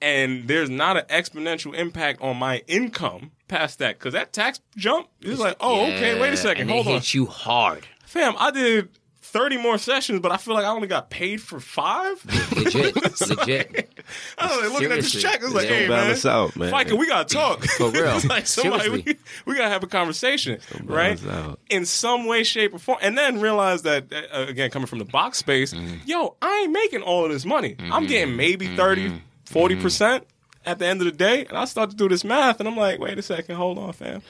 And 0.00 0.46
there's 0.48 0.70
not 0.70 0.96
an 0.96 1.04
exponential 1.10 1.74
impact 1.74 2.20
on 2.22 2.36
my 2.36 2.62
income 2.68 3.32
past 3.52 3.78
that. 3.80 3.98
Because 3.98 4.14
that 4.14 4.32
tax 4.32 4.60
jump 4.76 5.08
is 5.20 5.38
like, 5.38 5.56
oh, 5.60 5.82
okay, 5.84 6.20
wait 6.20 6.32
a 6.32 6.36
second, 6.36 6.68
hold 6.68 6.86
on 6.86 6.92
hit 6.94 7.14
you 7.14 7.26
hard. 7.26 7.86
fam, 8.04 8.34
I 8.38 8.50
did 8.50 8.88
30 9.24 9.56
more 9.62 9.78
sessions, 9.78 10.20
but 10.20 10.30
I 10.30 10.36
feel 10.36 10.52
like 10.54 10.64
I 10.66 10.68
only 10.68 10.88
got 10.88 11.08
paid 11.08 11.40
for 11.40 11.58
five. 11.58 12.22
Legit, 12.56 12.94
legit. 13.28 13.88
I 14.38 14.46
was 14.46 14.60
like, 14.64 14.72
looking 14.72 14.92
at 14.92 14.96
this 15.00 15.12
check, 15.12 15.40
it's 15.42 15.54
like, 15.54 15.68
Yeah. 15.70 15.74
hey, 15.76 15.88
Balance 15.88 16.24
man, 16.24 16.34
out, 16.34 16.56
man. 16.56 16.70
Fiker, 16.72 16.98
we 16.98 17.06
got 17.06 17.28
to 17.28 17.34
talk. 17.34 17.64
For 17.78 17.88
real. 17.90 18.18
like 18.28 18.46
somebody, 18.46 18.90
we, 18.90 19.04
we 19.46 19.54
got 19.56 19.62
to 19.62 19.68
have 19.70 19.82
a 19.82 19.86
conversation, 19.86 20.58
right? 20.84 21.18
balance 21.22 21.26
out. 21.26 21.60
In 21.70 21.86
some 21.86 22.26
way, 22.26 22.42
shape, 22.42 22.74
or 22.74 22.78
form. 22.78 22.98
And 23.00 23.16
then 23.16 23.40
realize 23.40 23.82
that, 23.82 24.12
uh, 24.12 24.44
again, 24.48 24.70
coming 24.70 24.86
from 24.86 24.98
the 24.98 25.06
box 25.06 25.38
space, 25.38 25.72
Mm-hmm. 25.72 25.98
yo, 26.04 26.36
I 26.42 26.62
ain't 26.64 26.72
making 26.72 27.00
all 27.02 27.24
of 27.24 27.30
this 27.30 27.46
money. 27.46 27.76
I'm 27.78 28.06
getting 28.06 28.36
maybe 28.36 28.76
30, 28.76 29.22
40% 29.46 30.22
at 30.66 30.78
the 30.78 30.86
end 30.86 31.00
of 31.00 31.06
the 31.06 31.12
day. 31.12 31.44
And 31.46 31.58
I 31.58 31.64
start 31.64 31.90
to 31.90 31.96
do 31.96 32.08
this 32.08 32.24
math, 32.24 32.60
and 32.60 32.68
I'm 32.68 32.76
like, 32.76 32.98
wait 32.98 33.18
a 33.18 33.22
second, 33.22 33.56
hold 33.56 33.78
on, 33.78 33.92
fam. 33.92 34.22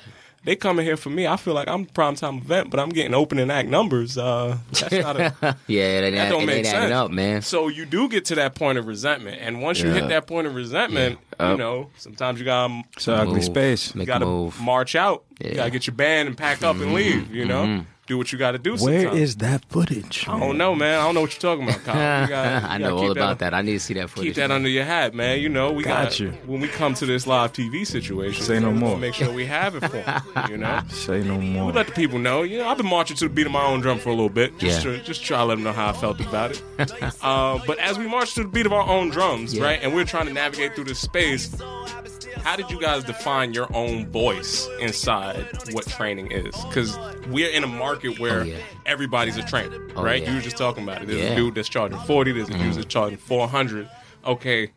They 0.45 0.57
coming 0.57 0.85
here 0.85 0.97
for 0.97 1.09
me. 1.09 1.25
I 1.25 1.37
feel 1.37 1.55
like 1.55 1.69
I'm 1.69 1.85
prime 1.87 2.17
time 2.17 2.39
event, 2.39 2.69
but 2.71 2.81
I'm 2.81 2.89
getting 2.89 3.15
opening 3.15 3.49
act 3.49 3.69
numbers. 3.69 4.19
Uh, 4.19 4.59
that's 4.73 4.93
not 4.93 5.17
a 5.17 5.57
Yeah, 5.69 6.01
that, 6.01 6.11
that 6.11 6.29
don't 6.31 6.43
it 6.43 6.47
make 6.47 6.57
ain't 6.57 6.67
sense. 6.67 6.93
up, 6.93 7.13
man. 7.13 7.43
So 7.43 7.69
you 7.69 7.87
do 7.87 8.09
get 8.09 8.25
to 8.25 8.35
that 8.35 8.57
point 8.57 8.77
of 8.77 8.89
resentment, 8.89 9.39
and 9.41 9.63
once 9.63 9.79
you 9.81 9.91
hit 9.91 10.09
that 10.09 10.27
point 10.27 10.49
of 10.49 10.57
resentment, 10.57 11.21
you 11.39 11.57
know 11.57 11.91
sometimes 11.97 12.41
you 12.41 12.45
gotta 12.45 12.83
It's 12.97 13.07
an 13.07 13.15
ugly 13.15 13.35
Move. 13.35 13.45
space. 13.45 13.95
Make 13.95 14.09
you 14.09 14.15
gotta 14.19 14.61
march 14.61 14.97
out. 14.97 15.23
You 15.41 15.47
Yeah. 15.47 15.47
Mm-hmm. 15.49 15.57
gotta 15.57 15.71
get 15.71 15.87
your 15.87 15.97
band 15.97 16.29
and 16.29 16.37
pack 16.37 16.63
up 16.63 16.77
and 16.77 16.93
leave. 16.95 17.35
You 17.35 17.45
know, 17.45 17.85
do 18.07 18.19
what 18.19 18.33
you 18.33 18.39
got 18.39 18.51
to 18.53 18.59
do. 18.59 18.73
Where 18.77 19.03
sometimes. 19.03 19.21
is 19.21 19.37
that 19.37 19.65
footage? 19.67 20.27
I 20.29 20.39
don't 20.39 20.59
know, 20.59 20.75
man. 20.75 20.99
I 20.99 21.05
don't 21.05 21.15
know 21.15 21.21
what 21.21 21.33
you're 21.33 21.41
talking 21.41 21.69
about, 21.69 21.85
Kyle. 21.85 22.23
You 22.23 22.29
gotta- 22.29 22.51
you 22.51 22.57
I 22.57 22.61
gotta 22.61 22.79
know 22.81 22.97
keep 22.97 23.05
all 23.07 23.11
about 23.13 23.39
that. 23.39 23.55
I 23.55 23.63
need 23.63 23.73
to 23.75 23.81
see 23.81 23.95
that 23.95 24.11
footage. 24.11 24.25
Keep 24.31 24.35
that 24.37 24.51
under 24.51 24.69
your 24.69 24.85
hat, 24.85 25.15
man. 25.15 25.39
You 25.41 25.49
know, 25.49 25.71
we 25.73 25.85
Got 25.85 26.05
got, 26.05 26.21
you. 26.21 26.31
when 26.47 26.61
we 26.61 26.67
come 26.69 26.95
to 26.95 27.07
this 27.07 27.27
live 27.29 27.53
TV 27.53 27.87
situation. 27.87 28.43
Say 28.45 28.59
no 28.59 28.71
we 28.71 28.79
more. 28.79 28.99
Make 28.99 29.15
sure 29.15 29.33
we 29.33 29.47
have 29.47 29.77
it 29.77 29.89
for 29.89 29.97
'em, 29.99 30.51
You 30.51 30.57
know. 30.59 30.83
Say 30.91 31.23
no 31.23 31.39
more. 31.41 31.67
We 31.67 31.73
let 31.73 31.87
the 31.87 31.93
people 31.93 32.19
know. 32.19 32.43
You 32.43 32.59
know, 32.59 32.69
I've 32.69 32.77
been 32.77 32.89
marching 32.89 33.17
to 33.19 33.29
the 33.29 33.35
beat 33.35 33.47
of 33.47 33.53
my 33.53 33.65
own 33.65 33.81
drum 33.81 33.99
for 34.01 34.09
a 34.11 34.15
little 34.15 34.29
bit, 34.29 34.59
just 34.59 34.85
Yeah. 34.85 34.97
to 34.99 35.03
just 35.03 35.25
try 35.25 35.39
to 35.39 35.45
let 35.45 35.55
them 35.55 35.65
know 35.65 35.73
how 35.73 35.89
I 35.89 35.93
felt 35.93 36.21
about 36.21 36.51
it. 36.51 36.63
uh, 37.23 37.59
but 37.67 37.79
as 37.79 37.99
we 37.99 38.07
march 38.09 38.35
to 38.35 38.43
the 38.43 38.49
beat 38.49 38.67
of 38.67 38.73
our 38.73 38.87
own 38.87 39.11
drums, 39.11 39.55
Yeah. 39.55 39.63
right, 39.65 39.79
and 39.83 39.95
we're 39.95 40.05
trying 40.05 40.27
to 40.27 40.33
navigate 40.33 40.75
through 40.75 40.85
this 40.85 40.99
space, 40.99 41.55
how 42.45 42.57
did 42.57 42.71
you 42.71 42.81
guys 42.81 43.05
define 43.05 43.53
your 43.55 43.69
own 43.75 44.07
voice 44.11 44.69
inside 44.81 45.47
what 45.73 45.87
training 45.87 46.31
is? 46.33 46.55
Because 46.65 46.99
we're 47.29 47.51
in 47.51 47.65
a 47.65 47.69
market 47.69 48.19
where 48.19 48.41
Oh, 48.41 48.45
yeah. 48.45 48.57
everybody's 48.87 49.37
a 49.37 49.43
trainer, 49.43 49.79
Oh, 49.97 50.03
right? 50.03 50.23
yeah. 50.23 50.31
You 50.31 50.35
were 50.37 50.41
just 50.43 50.57
talking 50.57 50.83
about 50.83 51.03
it. 51.03 51.07
There's 51.09 51.19
Yeah. 51.21 51.25
Mm-hmm. 51.31 51.33
a 51.35 51.37
dude 51.37 51.55
that's 51.55 51.69
charging 51.69 51.99
forty. 52.01 52.33
There's 52.33 52.49
a 52.49 52.53
dude 52.59 52.75
that's 52.75 52.87
charging 52.87 53.19
four 53.19 53.49
hundred. 53.49 53.89
Okay. 54.25 54.73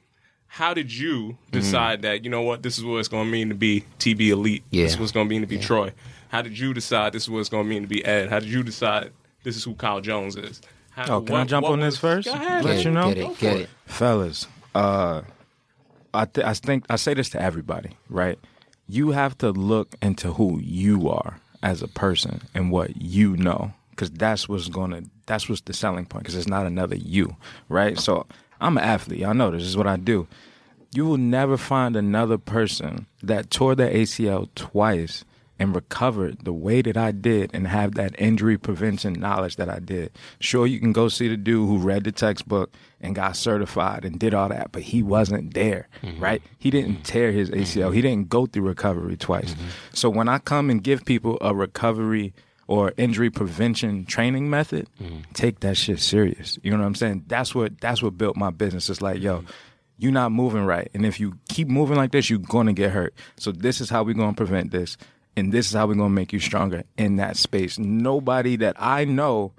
How 0.47 0.73
did 0.73 0.93
you 0.93 1.37
decide 1.51 2.03
that, 2.03 2.23
you 2.23 2.29
know 2.29 2.41
what, 2.41 2.63
this 2.63 2.77
is 2.77 2.85
what 2.85 2.97
it's 2.99 3.09
going 3.09 3.25
to 3.25 3.31
mean 3.31 3.49
to 3.49 3.55
be 3.55 3.83
TB 3.99 4.29
Elite? 4.29 4.63
Yeah. 4.69 4.83
This 4.83 4.93
is 4.93 4.97
what 4.99 5.03
it's 5.03 5.11
going 5.11 5.27
to 5.27 5.29
mean 5.29 5.41
to 5.41 5.47
be 5.47 5.57
Troy. 5.57 5.91
How 6.29 6.41
did 6.41 6.57
you 6.57 6.73
decide 6.73 7.11
this 7.11 7.23
is 7.23 7.29
what 7.29 7.39
it's 7.39 7.49
going 7.49 7.65
to 7.65 7.69
mean 7.69 7.81
to 7.81 7.87
be 7.89 8.05
Ed? 8.05 8.29
How 8.29 8.39
did 8.39 8.47
you 8.47 8.63
decide 8.63 9.11
this 9.43 9.57
is 9.57 9.65
who 9.65 9.73
Kyle 9.75 9.99
Jones 9.99 10.37
is? 10.37 10.61
How, 10.91 11.15
Oh, 11.17 11.21
can 11.21 11.35
I 11.35 11.43
jump 11.43 11.65
on 11.67 11.81
this 11.81 11.97
first? 11.97 12.25
Go 12.27 12.33
ahead. 12.35 12.63
Let 12.63 12.75
Get 12.77 12.85
you 12.85 12.91
it, 12.91 12.93
know? 12.93 13.07
Get 13.13 13.17
it, 13.17 13.37
get 13.39 13.57
it. 13.57 13.69
fellas 13.85 14.47
uh 14.73 15.23
I, 16.15 16.25
th- 16.25 16.45
I 16.45 16.53
think 16.53 16.85
i 16.89 16.95
say 16.95 17.13
this 17.13 17.29
to 17.29 17.41
everybody 17.41 17.91
right? 18.09 18.39
You 18.87 19.11
have 19.11 19.35
to 19.39 19.49
look 19.51 19.95
into 20.01 20.33
who 20.33 20.59
you 20.59 21.09
are 21.09 21.39
as 21.63 21.81
a 21.81 21.87
person 21.87 22.41
and 22.53 22.71
what 22.71 23.01
you 23.01 23.35
know 23.35 23.73
because 23.89 24.11
that's 24.11 24.47
what's 24.47 24.67
gonna 24.69 25.01
that's 25.25 25.49
what's 25.49 25.61
the 25.61 25.73
selling 25.73 26.05
point 26.05 26.23
because 26.23 26.35
it's 26.35 26.47
not 26.47 26.65
another 26.65 26.95
you 26.95 27.35
right? 27.69 27.97
So 27.99 28.25
i'm 28.61 28.77
an 28.77 28.83
athlete. 28.83 29.25
I 29.25 29.33
know 29.33 29.51
this. 29.51 29.63
Is 29.63 29.77
what 29.77 29.87
i 29.87 29.97
do. 29.97 30.27
You 30.93 31.05
will 31.05 31.17
never 31.17 31.57
find 31.57 31.95
another 31.95 32.37
person 32.37 33.05
that 33.23 33.49
tore 33.49 33.75
their 33.75 33.91
acl 33.91 34.47
twice 34.55 35.25
and 35.57 35.73
recovered 35.73 36.43
the 36.43 36.53
way 36.53 36.81
that 36.81 36.97
I 36.97 37.11
did 37.11 37.51
and 37.53 37.67
have 37.67 37.95
that 37.95 38.19
injury 38.19 38.57
prevention 38.57 39.13
knowledge 39.13 39.55
that 39.55 39.69
I 39.69 39.79
did. 39.79 40.11
Sure, 40.39 40.67
you 40.67 40.79
can 40.79 40.91
go 40.91 41.07
see 41.07 41.27
the 41.27 41.37
dude 41.37 41.67
who 41.67 41.77
read 41.77 42.03
the 42.03 42.11
textbook 42.11 42.73
and 42.99 43.15
got 43.15 43.37
certified 43.37 44.03
and 44.03 44.19
did 44.19 44.33
all 44.33 44.49
that, 44.49 44.71
but 44.71 44.81
he 44.81 45.01
wasn't 45.01 45.53
there, 45.53 45.87
mm-hmm. 46.03 46.21
right? 46.21 46.41
He 46.57 46.69
didn't 46.69 46.93
mm-hmm. 46.93 47.03
tear 47.03 47.31
his 47.31 47.49
ACL. 47.49 47.93
He 47.93 47.99
mm-hmm. 47.99 48.01
didn't 48.01 48.29
go 48.29 48.45
through 48.45 48.67
recovery 48.67 49.15
twice. 49.17 49.55
So 49.93 50.09
when 50.09 50.27
I 50.27 50.39
come 50.39 50.69
and 50.69 50.83
give 50.83 51.05
people 51.05 51.37
a 51.41 51.55
recovery 51.55 52.33
or 52.67 52.93
injury 52.97 53.29
prevention 53.29 54.05
training 54.05 54.49
method, 54.49 54.89
take 55.33 55.61
that 55.61 55.77
shit 55.77 55.99
serious. 55.99 56.57
You 56.63 56.71
know 56.71 56.77
what 56.77 56.85
I'm 56.85 56.95
saying? 56.95 57.25
That's 57.27 57.53
what 57.53 57.79
that's 57.79 58.01
what 58.01 58.17
built 58.17 58.35
my 58.35 58.49
business. 58.49 58.89
It's 58.89 59.01
like, 59.01 59.21
yo, 59.21 59.43
you're 59.97 60.11
not 60.11 60.31
moving 60.31 60.65
right. 60.65 60.89
And 60.93 61.05
if 61.05 61.19
you 61.19 61.37
keep 61.47 61.67
moving 61.67 61.95
like 61.95 62.11
this, 62.11 62.29
you're 62.29 62.39
going 62.39 62.67
to 62.67 62.73
get 62.73 62.91
hurt. 62.91 63.13
So 63.37 63.51
this 63.51 63.79
is 63.79 63.89
how 63.89 64.03
we're 64.03 64.15
going 64.15 64.33
to 64.33 64.35
prevent 64.35 64.71
this. 64.71 64.97
And 65.37 65.51
this 65.51 65.67
is 65.67 65.73
how 65.73 65.87
we're 65.87 65.95
going 65.95 66.09
to 66.09 66.15
make 66.15 66.31
you 66.31 66.39
stronger 66.39 66.83
in 66.97 67.17
that 67.17 67.37
space. 67.37 67.77
Nobody 67.77 68.55
that 68.57 68.75
I 68.79 69.05
know 69.05 69.53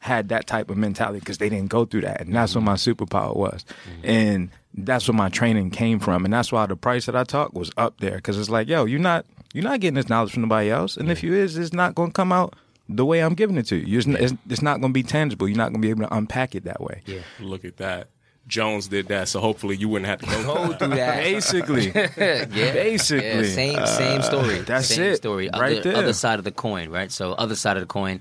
had 0.00 0.30
that 0.30 0.48
type 0.48 0.68
of 0.68 0.76
mentality 0.76 1.20
because 1.20 1.38
they 1.38 1.48
didn't 1.48 1.68
go 1.68 1.84
through 1.84 2.00
that. 2.00 2.22
And 2.22 2.34
that's 2.34 2.56
what 2.56 2.64
my 2.64 2.74
superpower 2.74 3.36
was. 3.36 3.64
Mm-hmm. 3.64 4.08
And 4.08 4.50
that's 4.74 5.06
where 5.06 5.16
my 5.16 5.28
training 5.28 5.70
came 5.70 6.00
from. 6.00 6.24
And 6.24 6.34
that's 6.34 6.50
why 6.50 6.66
the 6.66 6.74
price 6.74 7.06
that 7.06 7.14
I 7.14 7.22
talk 7.22 7.54
was 7.54 7.70
up 7.76 8.00
there 8.00 8.16
because 8.16 8.36
it's 8.36 8.50
like, 8.50 8.68
yo, 8.68 8.84
you're 8.84 8.98
not, 8.98 9.26
you're 9.54 9.62
not 9.62 9.78
getting 9.78 9.94
this 9.94 10.08
knowledge 10.08 10.32
from 10.32 10.42
nobody 10.42 10.70
else. 10.70 10.96
And 10.96 11.08
if 11.08 11.22
you 11.22 11.34
is, 11.34 11.56
it's 11.56 11.72
not 11.72 11.94
going 11.94 12.08
to 12.08 12.14
come 12.14 12.32
out 12.32 12.56
the 12.88 13.06
way 13.06 13.20
I'm 13.20 13.34
giving 13.34 13.56
it 13.58 13.66
to 13.66 13.76
you. 13.76 13.98
It's, 13.98 14.08
it's, 14.08 14.34
it's 14.50 14.62
not 14.62 14.80
going 14.80 14.92
to 14.92 14.94
be 14.94 15.04
tangible. 15.04 15.46
You're 15.48 15.56
not 15.56 15.70
going 15.70 15.80
to 15.80 15.86
be 15.86 15.90
able 15.90 16.08
to 16.08 16.14
unpack 16.14 16.56
it 16.56 16.64
that 16.64 16.80
way. 16.80 17.02
Yeah. 17.06 17.20
Look 17.38 17.64
at 17.64 17.76
that. 17.76 18.08
Jones 18.48 18.88
did 18.88 19.08
that, 19.08 19.28
so 19.28 19.40
hopefully 19.40 19.76
you 19.76 19.88
wouldn't 19.88 20.08
have 20.08 20.20
to 20.20 20.26
go. 20.26 20.42
Go 20.68 20.72
through 20.74 20.88
that. 20.88 21.22
Basically, 21.22 21.86
yeah, 21.94 22.46
Basically. 22.46 23.28
yeah, 23.28 23.42
same 23.44 23.86
same 23.86 24.22
story. 24.22 24.58
that's 24.60 24.88
same 24.88 25.02
it, 25.12 25.16
Story. 25.16 25.48
right 25.52 25.78
other, 25.78 25.80
there. 25.80 25.96
Other 25.96 26.12
side 26.12 26.38
of 26.38 26.44
the 26.44 26.50
coin, 26.50 26.90
right? 26.90 27.10
So 27.10 27.32
other 27.32 27.54
side 27.54 27.76
of 27.76 27.82
the 27.82 27.86
coin. 27.86 28.20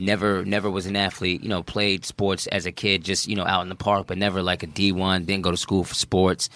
Never, 0.00 0.44
never 0.44 0.70
was 0.70 0.86
an 0.86 0.96
athlete. 0.96 1.42
You 1.42 1.48
know, 1.48 1.62
played 1.62 2.04
sports 2.04 2.46
as 2.46 2.66
a 2.66 2.72
kid, 2.72 3.04
just 3.04 3.28
you 3.28 3.36
know, 3.36 3.44
out 3.44 3.62
in 3.62 3.68
the 3.68 3.74
park, 3.74 4.06
but 4.06 4.16
never 4.18 4.42
like 4.42 4.62
a 4.62 4.66
D 4.66 4.92
one. 4.92 5.24
Didn't 5.24 5.42
go 5.42 5.50
to 5.50 5.56
school 5.56 5.84
for 5.84 5.94
sports. 5.94 6.48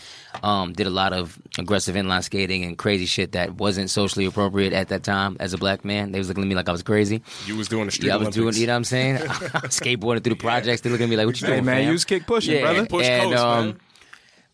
Um, 0.42 0.72
did 0.72 0.86
a 0.86 0.90
lot 0.90 1.12
of 1.12 1.38
aggressive 1.58 1.94
inline 1.94 2.24
skating 2.24 2.64
and 2.64 2.76
crazy 2.76 3.06
shit 3.06 3.32
that 3.32 3.54
wasn't 3.54 3.90
socially 3.90 4.24
appropriate 4.24 4.72
at 4.72 4.88
that 4.88 5.04
time 5.04 5.36
as 5.40 5.52
a 5.52 5.58
black 5.58 5.84
man. 5.84 6.12
They 6.12 6.18
was 6.18 6.28
looking 6.28 6.42
at 6.42 6.48
me 6.48 6.54
like 6.54 6.68
I 6.68 6.72
was 6.72 6.82
crazy. 6.82 7.22
You 7.46 7.56
was 7.56 7.68
doing 7.68 7.86
the 7.86 7.92
street 7.92 8.08
Yeah, 8.08 8.14
I 8.14 8.16
was 8.16 8.28
Olympics. 8.36 8.56
doing. 8.56 8.60
You 8.62 8.66
know 8.66 8.72
what 8.72 8.76
I'm 8.78 8.84
saying? 8.84 9.16
Skateboarding 9.18 10.24
through 10.24 10.34
the 10.34 10.40
projects. 10.40 10.80
They 10.80 10.90
looking 10.90 11.04
at 11.04 11.10
me 11.10 11.16
like, 11.16 11.26
"What 11.26 11.40
you 11.40 11.46
hey 11.46 11.54
doing, 11.54 11.64
man, 11.66 11.76
fam?" 11.76 11.86
you 11.86 11.92
was 11.92 12.04
kick 12.04 12.26
pushing, 12.26 12.54
yeah, 12.54 12.60
brother. 12.62 12.86
Push 12.86 13.06
and, 13.06 13.30
coast, 13.30 13.44
um, 13.44 13.66
man. 13.66 13.80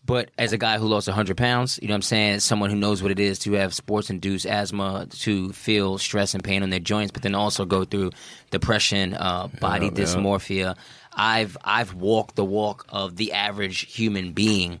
But 0.05 0.31
as 0.37 0.51
a 0.51 0.57
guy 0.57 0.77
who 0.77 0.87
lost 0.87 1.07
100 1.07 1.37
pounds, 1.37 1.79
you 1.81 1.87
know 1.87 1.93
what 1.93 1.97
I'm 1.97 2.01
saying? 2.01 2.39
Someone 2.39 2.69
who 2.69 2.75
knows 2.75 3.03
what 3.03 3.11
it 3.11 3.19
is 3.19 3.37
to 3.39 3.53
have 3.53 3.73
sports 3.73 4.09
induced 4.09 4.45
asthma, 4.45 5.07
to 5.09 5.51
feel 5.53 5.97
stress 5.97 6.33
and 6.33 6.43
pain 6.43 6.63
on 6.63 6.69
their 6.69 6.79
joints, 6.79 7.11
but 7.11 7.21
then 7.21 7.35
also 7.35 7.65
go 7.65 7.85
through 7.85 8.11
depression, 8.49 9.13
uh, 9.13 9.47
body 9.59 9.85
yeah. 9.85 9.91
dysmorphia. 9.91 10.75
I've, 11.13 11.55
I've 11.63 11.93
walked 11.93 12.35
the 12.35 12.45
walk 12.45 12.85
of 12.89 13.15
the 13.15 13.33
average 13.33 13.93
human 13.93 14.33
being. 14.33 14.79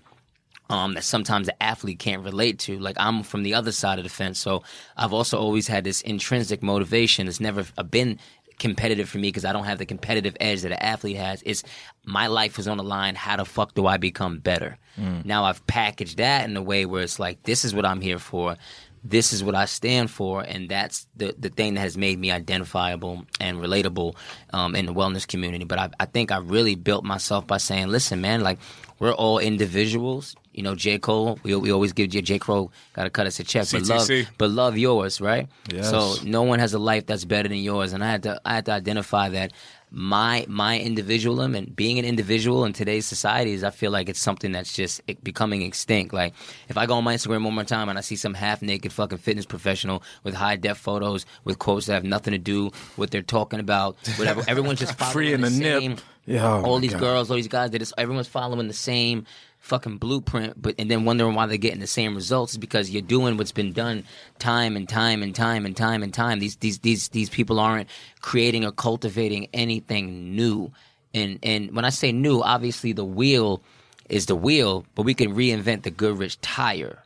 Um, 0.69 0.93
that 0.93 1.03
sometimes 1.03 1.47
the 1.47 1.61
athlete 1.61 1.99
can't 1.99 2.23
relate 2.23 2.59
to. 2.59 2.79
Like 2.79 2.95
I'm 2.97 3.23
from 3.23 3.43
the 3.43 3.55
other 3.55 3.73
side 3.73 3.99
of 3.99 4.05
the 4.05 4.09
fence, 4.09 4.39
so 4.39 4.63
I've 4.95 5.11
also 5.11 5.37
always 5.37 5.67
had 5.67 5.83
this 5.83 5.99
intrinsic 5.99 6.63
motivation. 6.63 7.27
It's 7.27 7.41
never 7.41 7.65
been 7.89 8.19
competitive 8.61 9.09
for 9.09 9.17
me 9.17 9.27
because 9.27 9.43
I 9.43 9.51
don't 9.51 9.65
have 9.65 9.79
the 9.79 9.85
competitive 9.85 10.37
edge 10.39 10.61
that 10.61 10.71
an 10.71 10.77
athlete 10.79 11.17
has. 11.17 11.43
It's 11.45 11.63
my 12.05 12.27
life 12.27 12.59
is 12.59 12.67
on 12.67 12.77
the 12.77 12.83
line. 12.83 13.15
How 13.15 13.35
the 13.35 13.45
fuck 13.45 13.73
do 13.73 13.87
I 13.87 13.97
become 13.97 14.39
better? 14.39 14.77
Now 15.25 15.43
I've 15.45 15.65
packaged 15.67 16.17
that 16.17 16.47
in 16.47 16.55
a 16.55 16.61
way 16.61 16.85
where 16.85 17.01
it's 17.03 17.19
like 17.19 17.43
this 17.43 17.65
is 17.65 17.73
what 17.73 17.85
I'm 17.85 17.99
here 18.01 18.19
for. 18.19 18.55
This 19.03 19.33
is 19.33 19.43
what 19.43 19.55
I 19.55 19.65
stand 19.65 20.11
for, 20.11 20.43
and 20.43 20.69
that's 20.69 21.07
the 21.17 21.33
the 21.35 21.49
thing 21.49 21.73
that 21.73 21.81
has 21.81 21.97
made 21.97 22.19
me 22.19 22.29
identifiable 22.29 23.25
and 23.39 23.57
relatable 23.57 24.15
um, 24.53 24.75
in 24.75 24.85
the 24.85 24.93
wellness 24.93 25.27
community. 25.27 25.65
But 25.65 25.79
I, 25.79 25.89
I 25.99 26.05
think 26.05 26.31
I 26.31 26.37
really 26.37 26.75
built 26.75 27.03
myself 27.03 27.47
by 27.47 27.57
saying, 27.57 27.87
"Listen, 27.87 28.21
man, 28.21 28.41
like 28.41 28.59
we're 29.01 29.13
all 29.13 29.39
individuals. 29.39 30.35
You 30.53 30.61
know, 30.61 30.75
J 30.75 30.99
Cole. 30.99 31.39
We, 31.43 31.55
we 31.55 31.71
always 31.71 31.91
give 31.91 32.09
J. 32.09 32.21
J. 32.21 32.37
Cole 32.37 32.71
got 32.93 33.05
to 33.05 33.09
cut 33.09 33.25
us 33.25 33.39
a 33.39 33.43
check, 33.43 33.65
but 33.71 33.81
love, 33.87 34.09
but 34.37 34.49
love 34.51 34.77
yours, 34.77 35.19
right? 35.19 35.47
Yes. 35.73 35.89
So 35.89 36.15
no 36.23 36.43
one 36.43 36.59
has 36.59 36.73
a 36.73 36.79
life 36.79 37.07
that's 37.07 37.25
better 37.25 37.49
than 37.49 37.57
yours, 37.57 37.93
and 37.93 38.03
I 38.03 38.11
had 38.11 38.23
to 38.23 38.39
I 38.45 38.53
had 38.53 38.65
to 38.65 38.73
identify 38.73 39.29
that 39.29 39.53
my 39.89 40.45
my 40.47 40.79
individualism 40.79 41.55
and 41.55 41.75
being 41.75 41.99
an 41.99 42.05
individual 42.05 42.63
in 42.63 42.73
today's 42.73 43.05
society 43.05 43.53
is 43.53 43.63
I 43.63 43.71
feel 43.71 43.91
like 43.91 44.07
it's 44.07 44.19
something 44.19 44.51
that's 44.51 44.73
just 44.73 45.01
becoming 45.23 45.63
extinct. 45.63 46.13
Like 46.13 46.33
if 46.69 46.77
I 46.77 46.85
go 46.85 46.93
on 46.93 47.03
my 47.03 47.15
Instagram 47.15 47.43
one 47.43 47.55
more 47.55 47.63
time 47.65 47.89
and 47.89 47.97
I 47.97 48.01
see 48.01 48.15
some 48.15 48.33
half 48.33 48.61
naked 48.61 48.93
fucking 48.93 49.17
fitness 49.17 49.45
professional 49.45 50.03
with 50.23 50.33
high 50.33 50.55
def 50.55 50.77
photos 50.77 51.25
with 51.43 51.59
quotes 51.59 51.87
that 51.87 51.93
have 51.93 52.03
nothing 52.03 52.31
to 52.33 52.37
do 52.37 52.65
with 52.65 52.97
what 52.97 53.11
they're 53.11 53.21
talking 53.21 53.59
about, 53.59 53.97
whatever. 54.17 54.43
Everyone's 54.47 54.79
just 54.79 54.93
following 54.97 55.13
Free 55.13 55.33
in 55.33 55.41
the 55.41 55.49
the 55.49 55.89
nip. 55.89 56.01
Yeah, 56.25 56.47
oh 56.47 56.63
all 56.63 56.79
these 56.79 56.91
God. 56.91 56.99
girls, 56.99 57.29
all 57.29 57.35
these 57.35 57.47
guys, 57.47 57.71
they 57.71 57.79
just 57.79 57.93
everyone's 57.97 58.27
following 58.27 58.67
the 58.67 58.73
same 58.73 59.25
fucking 59.59 59.97
blueprint, 59.97 60.59
but 60.61 60.75
and 60.77 60.89
then 60.89 61.05
wondering 61.05 61.35
why 61.35 61.45
they're 61.45 61.57
getting 61.57 61.79
the 61.79 61.87
same 61.87 62.15
results 62.15 62.53
is 62.53 62.57
because 62.57 62.89
you're 62.89 63.01
doing 63.01 63.37
what's 63.37 63.51
been 63.51 63.73
done 63.73 64.03
time 64.39 64.75
and 64.75 64.89
time 64.89 65.23
and 65.23 65.35
time 65.35 65.65
and 65.65 65.77
time 65.77 66.03
and 66.03 66.13
time. 66.13 66.39
These 66.39 66.57
these 66.57 66.79
these 66.79 67.09
these 67.09 67.29
people 67.29 67.59
aren't 67.59 67.89
creating 68.21 68.65
or 68.65 68.71
cultivating 68.71 69.47
anything 69.53 70.35
new. 70.35 70.71
And 71.13 71.39
and 71.43 71.75
when 71.75 71.85
I 71.85 71.89
say 71.89 72.11
new, 72.11 72.41
obviously 72.41 72.93
the 72.93 73.05
wheel 73.05 73.61
is 74.09 74.25
the 74.25 74.35
wheel, 74.35 74.85
but 74.95 75.03
we 75.03 75.13
can 75.13 75.35
reinvent 75.35 75.83
the 75.83 75.91
Goodrich 75.91 76.39
tire. 76.41 77.03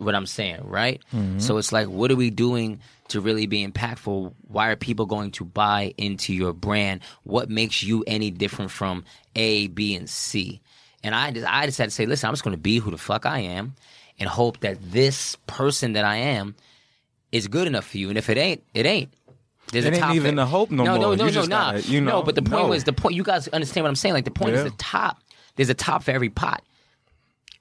What 0.00 0.14
I'm 0.14 0.26
saying, 0.26 0.60
right? 0.64 1.00
Mm-hmm. 1.14 1.38
So 1.38 1.58
it's 1.58 1.72
like, 1.72 1.88
what 1.88 2.10
are 2.10 2.16
we 2.16 2.30
doing 2.30 2.80
to 3.08 3.20
really 3.20 3.46
be 3.46 3.66
impactful? 3.66 4.32
Why 4.48 4.68
are 4.70 4.76
people 4.76 5.04
going 5.06 5.30
to 5.32 5.44
buy 5.44 5.92
into 5.98 6.32
your 6.32 6.52
brand? 6.52 7.02
What 7.24 7.50
makes 7.50 7.82
you 7.82 8.02
any 8.06 8.30
different 8.30 8.70
from 8.70 9.04
A, 9.36 9.66
B, 9.68 9.94
and 9.94 10.08
C? 10.08 10.60
And 11.02 11.14
I 11.14 11.30
just, 11.32 11.46
I 11.46 11.66
just 11.66 11.78
had 11.78 11.84
to 11.84 11.90
say, 11.94 12.06
listen, 12.06 12.28
I'm 12.28 12.32
just 12.32 12.44
going 12.44 12.56
to 12.56 12.60
be 12.60 12.78
who 12.78 12.90
the 12.90 12.98
fuck 12.98 13.26
I 13.26 13.40
am, 13.40 13.74
and 14.18 14.28
hope 14.28 14.60
that 14.60 14.78
this 14.82 15.36
person 15.46 15.92
that 15.94 16.04
I 16.04 16.16
am 16.16 16.54
is 17.32 17.46
good 17.46 17.66
enough 17.66 17.86
for 17.86 17.98
you. 17.98 18.08
And 18.08 18.18
if 18.18 18.28
it 18.30 18.36
ain't, 18.38 18.62
it 18.74 18.86
ain't. 18.86 19.12
There's 19.72 19.84
It 19.84 19.92
a 19.92 19.96
ain't 19.96 20.02
top 20.04 20.14
even 20.14 20.34
the 20.34 20.46
hope 20.46 20.70
no 20.70 20.84
no, 20.84 20.90
more. 20.92 21.00
No, 21.16 21.24
You 21.26 21.30
no, 21.32 21.40
no, 21.42 21.46
nah. 21.46 21.72
gotta, 21.72 21.80
you 21.88 22.00
no. 22.00 22.10
know, 22.10 22.22
But 22.22 22.34
the 22.34 22.42
point 22.42 22.64
no. 22.64 22.68
was 22.68 22.84
the 22.84 22.92
point. 22.92 23.14
You 23.14 23.22
guys 23.22 23.48
understand 23.48 23.84
what 23.84 23.88
I'm 23.90 23.96
saying? 23.96 24.14
Like 24.14 24.24
the 24.24 24.30
point 24.30 24.54
is 24.56 24.64
the 24.64 24.70
top. 24.78 25.22
There's 25.56 25.68
a 25.68 25.74
top 25.74 26.02
for 26.02 26.10
every 26.10 26.28
pot. 26.30 26.62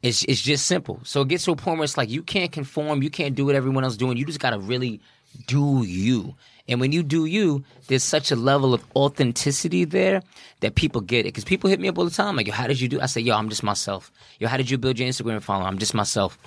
It's 0.02 0.24
it's 0.24 0.42
just 0.42 0.66
simple. 0.66 1.00
So 1.04 1.22
it 1.22 1.28
gets 1.28 1.44
to 1.46 1.52
a 1.52 1.56
point 1.56 1.78
where 1.78 1.84
it's 1.84 1.98
like 1.98 2.10
you 2.10 2.24
can't 2.24 2.52
conform, 2.52 3.04
you 3.04 3.10
can't 3.10 3.36
do 3.36 3.46
what 3.46 3.56
everyone 3.56 3.84
else 3.84 3.94
is 3.94 3.98
doing. 3.98 4.18
You 4.18 4.26
just 4.26 4.40
gotta 4.40 4.60
really 4.60 5.02
do 5.48 5.84
you. 5.86 6.36
And 6.68 6.80
when 6.80 6.92
you 6.92 7.02
do 7.04 7.26
you, 7.26 7.64
there's 7.88 8.04
such 8.04 8.32
a 8.32 8.36
level 8.36 8.74
of 8.76 8.84
authenticity 8.96 9.86
there 9.86 10.22
that 10.60 10.76
people 10.76 11.02
get 11.02 11.22
it. 11.22 11.30
Because 11.30 11.44
people 11.44 11.70
hit 11.70 11.80
me 11.80 11.88
up 11.88 11.98
all 11.98 12.06
the 12.06 12.12
time, 12.12 12.36
like, 12.36 12.46
yo, 12.48 12.54
how 12.54 12.68
did 12.68 12.80
you 12.80 12.88
do? 12.88 13.02
I 13.02 13.08
say, 13.08 13.22
yo, 13.22 13.36
I'm 13.36 13.50
just 13.50 13.64
myself. 13.64 14.12
Yo, 14.40 14.48
how 14.48 14.56
did 14.56 14.70
you 14.70 14.78
build 14.78 15.00
your 15.00 15.10
Instagram 15.10 15.42
following? 15.42 15.66
I'm 15.68 15.80
just 15.80 15.94
myself. 15.96 16.38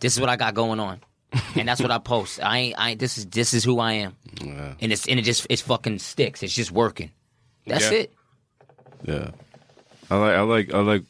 This 0.00 0.14
is 0.14 0.20
what 0.20 0.28
I 0.28 0.36
got 0.36 0.54
going 0.54 0.80
on. 0.80 1.00
and 1.54 1.68
that's 1.68 1.80
what 1.80 1.90
I 1.90 1.98
post. 1.98 2.40
I 2.42 2.58
ain't 2.58 2.78
I 2.78 2.90
ain't, 2.90 3.00
this 3.00 3.18
is 3.18 3.26
this 3.26 3.52
is 3.54 3.62
who 3.62 3.78
I 3.80 3.92
am. 3.92 4.16
And 4.80 4.92
it's 4.92 5.06
and 5.06 5.18
it 5.20 5.22
just 5.22 5.46
it's 5.50 5.62
fucking 5.62 5.98
sticks. 6.00 6.42
It's 6.42 6.54
just 6.54 6.72
working. 6.72 7.10
That's 7.66 7.90
Yeah. 7.90 7.98
it. 7.98 8.12
Yeah. 9.04 9.30
I 10.10 10.16
like 10.16 10.34
I 10.34 10.40
like 10.42 10.74
I 10.74 10.78
like 10.80 11.02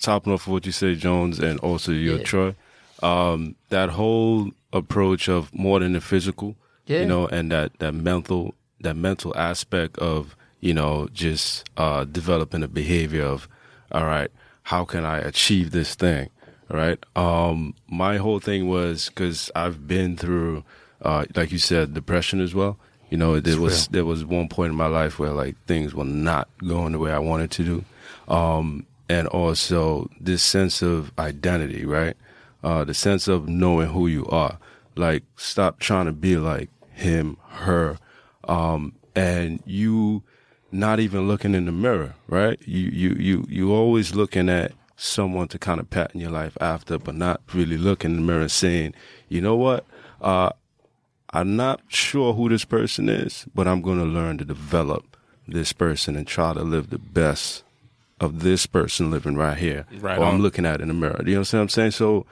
topping 0.00 0.32
off 0.32 0.46
of 0.46 0.52
what 0.52 0.66
you 0.66 0.72
say, 0.72 0.94
Jones, 0.94 1.38
and 1.38 1.58
also 1.60 1.92
your 1.92 2.18
Yeah. 2.18 2.24
Troy. 2.24 2.54
Um, 3.02 3.56
that 3.70 3.90
whole 3.90 4.50
approach 4.72 5.28
of 5.28 5.52
more 5.54 5.80
than 5.80 5.92
the 5.94 6.00
physical, 6.00 6.54
Yeah. 6.86 7.00
you 7.00 7.06
know, 7.06 7.26
and 7.26 7.50
that 7.50 7.78
that 7.78 7.94
mental 7.94 8.54
that 8.80 8.96
mental 8.96 9.36
aspect 9.36 9.98
of 9.98 10.36
you 10.60 10.74
know 10.74 11.08
just 11.12 11.64
uh, 11.76 12.04
developing 12.04 12.62
a 12.62 12.68
behavior 12.68 13.24
of, 13.24 13.48
all 13.90 14.04
right, 14.04 14.30
how 14.64 14.84
can 14.84 15.04
I 15.04 15.18
achieve 15.18 15.70
this 15.72 15.94
thing, 15.94 16.28
all 16.70 16.76
right? 16.76 16.98
Um, 17.16 17.74
my 17.88 18.18
whole 18.18 18.38
thing 18.38 18.68
was 18.68 19.08
because 19.08 19.50
I've 19.56 19.88
been 19.88 20.16
through, 20.16 20.62
uh, 21.00 21.24
like 21.34 21.50
you 21.52 21.58
said, 21.58 21.94
depression 21.94 22.40
as 22.40 22.54
well. 22.54 22.78
You 23.10 23.18
know, 23.18 23.40
there 23.40 23.60
was 23.60 23.88
there 23.88 24.04
was 24.04 24.24
one 24.24 24.48
point 24.48 24.70
in 24.70 24.76
my 24.76 24.86
life 24.86 25.18
where 25.18 25.30
like 25.32 25.56
things 25.66 25.92
were 25.94 26.04
not 26.04 26.48
going 26.66 26.92
the 26.92 26.98
way 26.98 27.10
I 27.12 27.18
wanted 27.18 27.50
to 27.52 27.64
do, 27.64 27.84
um, 28.28 28.86
and 29.08 29.28
also 29.28 30.08
this 30.20 30.42
sense 30.42 30.82
of 30.82 31.12
identity, 31.18 31.84
right? 31.84 32.16
Uh, 32.62 32.84
the 32.84 32.94
sense 32.94 33.28
of 33.28 33.48
knowing 33.48 33.88
who 33.88 34.06
you 34.06 34.26
are. 34.26 34.58
Like, 34.94 35.24
stop 35.36 35.78
trying 35.78 36.06
to 36.06 36.12
be 36.12 36.36
like 36.36 36.70
him, 36.92 37.36
her, 37.48 37.98
um, 38.44 38.94
and 39.14 39.62
you 39.66 40.22
not 40.70 41.00
even 41.00 41.28
looking 41.28 41.54
in 41.54 41.66
the 41.66 41.72
mirror, 41.72 42.14
right? 42.28 42.58
You 42.64 42.88
you 42.88 43.16
you 43.18 43.44
you 43.48 43.72
always 43.72 44.14
looking 44.14 44.48
at 44.48 44.72
someone 44.96 45.48
to 45.48 45.58
kind 45.58 45.80
of 45.80 45.90
pattern 45.90 46.20
your 46.20 46.30
life 46.30 46.56
after, 46.60 46.98
but 46.98 47.14
not 47.14 47.40
really 47.52 47.76
looking 47.76 48.12
in 48.12 48.16
the 48.16 48.22
mirror 48.22 48.48
saying, 48.48 48.94
you 49.28 49.40
know 49.40 49.56
what? 49.56 49.84
Uh, 50.20 50.50
I'm 51.30 51.56
not 51.56 51.80
sure 51.88 52.34
who 52.34 52.48
this 52.48 52.64
person 52.64 53.08
is, 53.08 53.46
but 53.54 53.66
I'm 53.66 53.82
going 53.82 53.98
to 53.98 54.04
learn 54.04 54.38
to 54.38 54.44
develop 54.44 55.16
this 55.48 55.72
person 55.72 56.14
and 56.16 56.26
try 56.26 56.52
to 56.52 56.62
live 56.62 56.90
the 56.90 56.98
best 56.98 57.64
of 58.22 58.40
this 58.40 58.66
person 58.66 59.10
living 59.10 59.36
right 59.36 59.56
here. 59.56 59.86
Right 60.00 60.18
or 60.18 60.24
I'm 60.24 60.40
looking 60.40 60.64
at 60.66 60.80
in 60.80 60.88
the 60.88 60.94
mirror. 60.94 61.20
You 61.26 61.34
know 61.34 61.40
what 61.40 61.54
I'm 61.54 61.68
saying? 61.68 61.90
So 61.92 62.26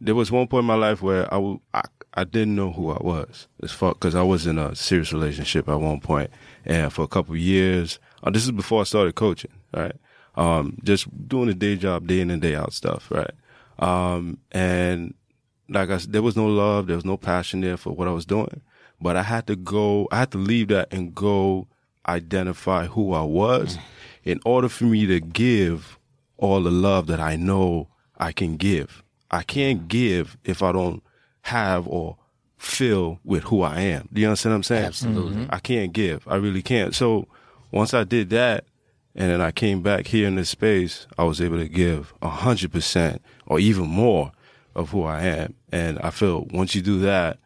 there 0.00 0.14
was 0.14 0.30
one 0.30 0.46
point 0.46 0.60
in 0.62 0.66
my 0.66 0.74
life 0.74 1.00
where 1.02 1.24
I, 1.32 1.36
w- 1.36 1.60
I, 1.72 1.82
I 2.14 2.24
didn't 2.24 2.54
know 2.56 2.72
who 2.72 2.90
I 2.90 2.98
was 3.00 3.46
as 3.62 3.72
fuck 3.72 3.94
because 3.94 4.14
I 4.14 4.22
was 4.22 4.46
in 4.46 4.58
a 4.58 4.74
serious 4.74 5.12
relationship 5.12 5.68
at 5.68 5.80
one 5.80 6.00
point, 6.00 6.30
and 6.64 6.92
for 6.92 7.02
a 7.02 7.08
couple 7.08 7.34
of 7.34 7.40
years, 7.40 7.98
uh, 8.22 8.30
this 8.30 8.44
is 8.44 8.50
before 8.50 8.80
I 8.80 8.84
started 8.84 9.14
coaching, 9.14 9.52
right? 9.74 9.94
Um, 10.34 10.78
just 10.84 11.06
doing 11.28 11.46
the 11.46 11.54
day 11.54 11.76
job, 11.76 12.06
day 12.06 12.20
in 12.20 12.30
and 12.30 12.42
day 12.42 12.54
out 12.54 12.72
stuff, 12.72 13.10
right? 13.10 13.30
Um, 13.78 14.38
and 14.52 15.14
like 15.68 15.90
I 15.90 15.98
said, 15.98 16.12
there 16.12 16.22
was 16.22 16.36
no 16.36 16.46
love, 16.46 16.86
there 16.86 16.96
was 16.96 17.04
no 17.04 17.16
passion 17.16 17.60
there 17.60 17.76
for 17.76 17.90
what 17.92 18.08
I 18.08 18.12
was 18.12 18.26
doing. 18.26 18.60
But 19.00 19.16
I 19.16 19.22
had 19.22 19.46
to 19.48 19.56
go, 19.56 20.08
I 20.10 20.16
had 20.18 20.30
to 20.32 20.38
leave 20.38 20.68
that 20.68 20.92
and 20.92 21.14
go 21.14 21.66
identify 22.08 22.86
who 22.86 23.12
I 23.12 23.22
was 23.22 23.78
in 24.26 24.40
order 24.44 24.68
for 24.68 24.84
me 24.84 25.06
to 25.06 25.20
give 25.20 25.98
all 26.36 26.60
the 26.62 26.70
love 26.70 27.06
that 27.06 27.20
I 27.20 27.36
know 27.36 27.88
I 28.18 28.32
can 28.32 28.56
give. 28.56 29.02
I 29.30 29.42
can't 29.42 29.88
give 29.88 30.36
if 30.44 30.62
I 30.62 30.72
don't 30.72 31.02
have 31.42 31.86
or 31.86 32.18
feel 32.58 33.20
with 33.24 33.44
who 33.44 33.62
I 33.62 33.80
am. 33.80 34.08
Do 34.12 34.20
you 34.20 34.26
understand 34.26 34.52
what 34.52 34.56
I'm 34.56 34.62
saying? 34.64 34.84
Absolutely. 34.84 35.42
Mm-hmm. 35.44 35.54
I 35.54 35.58
can't 35.60 35.92
give. 35.92 36.26
I 36.26 36.36
really 36.36 36.62
can't. 36.62 36.94
So 36.94 37.28
once 37.70 37.94
I 37.94 38.02
did 38.04 38.30
that, 38.30 38.64
and 39.14 39.30
then 39.30 39.40
I 39.40 39.50
came 39.50 39.80
back 39.80 40.08
here 40.08 40.26
in 40.26 40.34
this 40.34 40.50
space, 40.50 41.06
I 41.16 41.24
was 41.24 41.40
able 41.40 41.56
to 41.56 41.68
give 41.68 42.12
a 42.20 42.28
hundred 42.28 42.72
percent 42.72 43.22
or 43.46 43.58
even 43.58 43.86
more 43.86 44.32
of 44.74 44.90
who 44.90 45.04
I 45.04 45.22
am. 45.22 45.54
And 45.72 45.98
I 46.00 46.10
feel 46.10 46.46
once 46.50 46.74
you 46.74 46.82
do 46.82 46.98
that, 47.00 47.38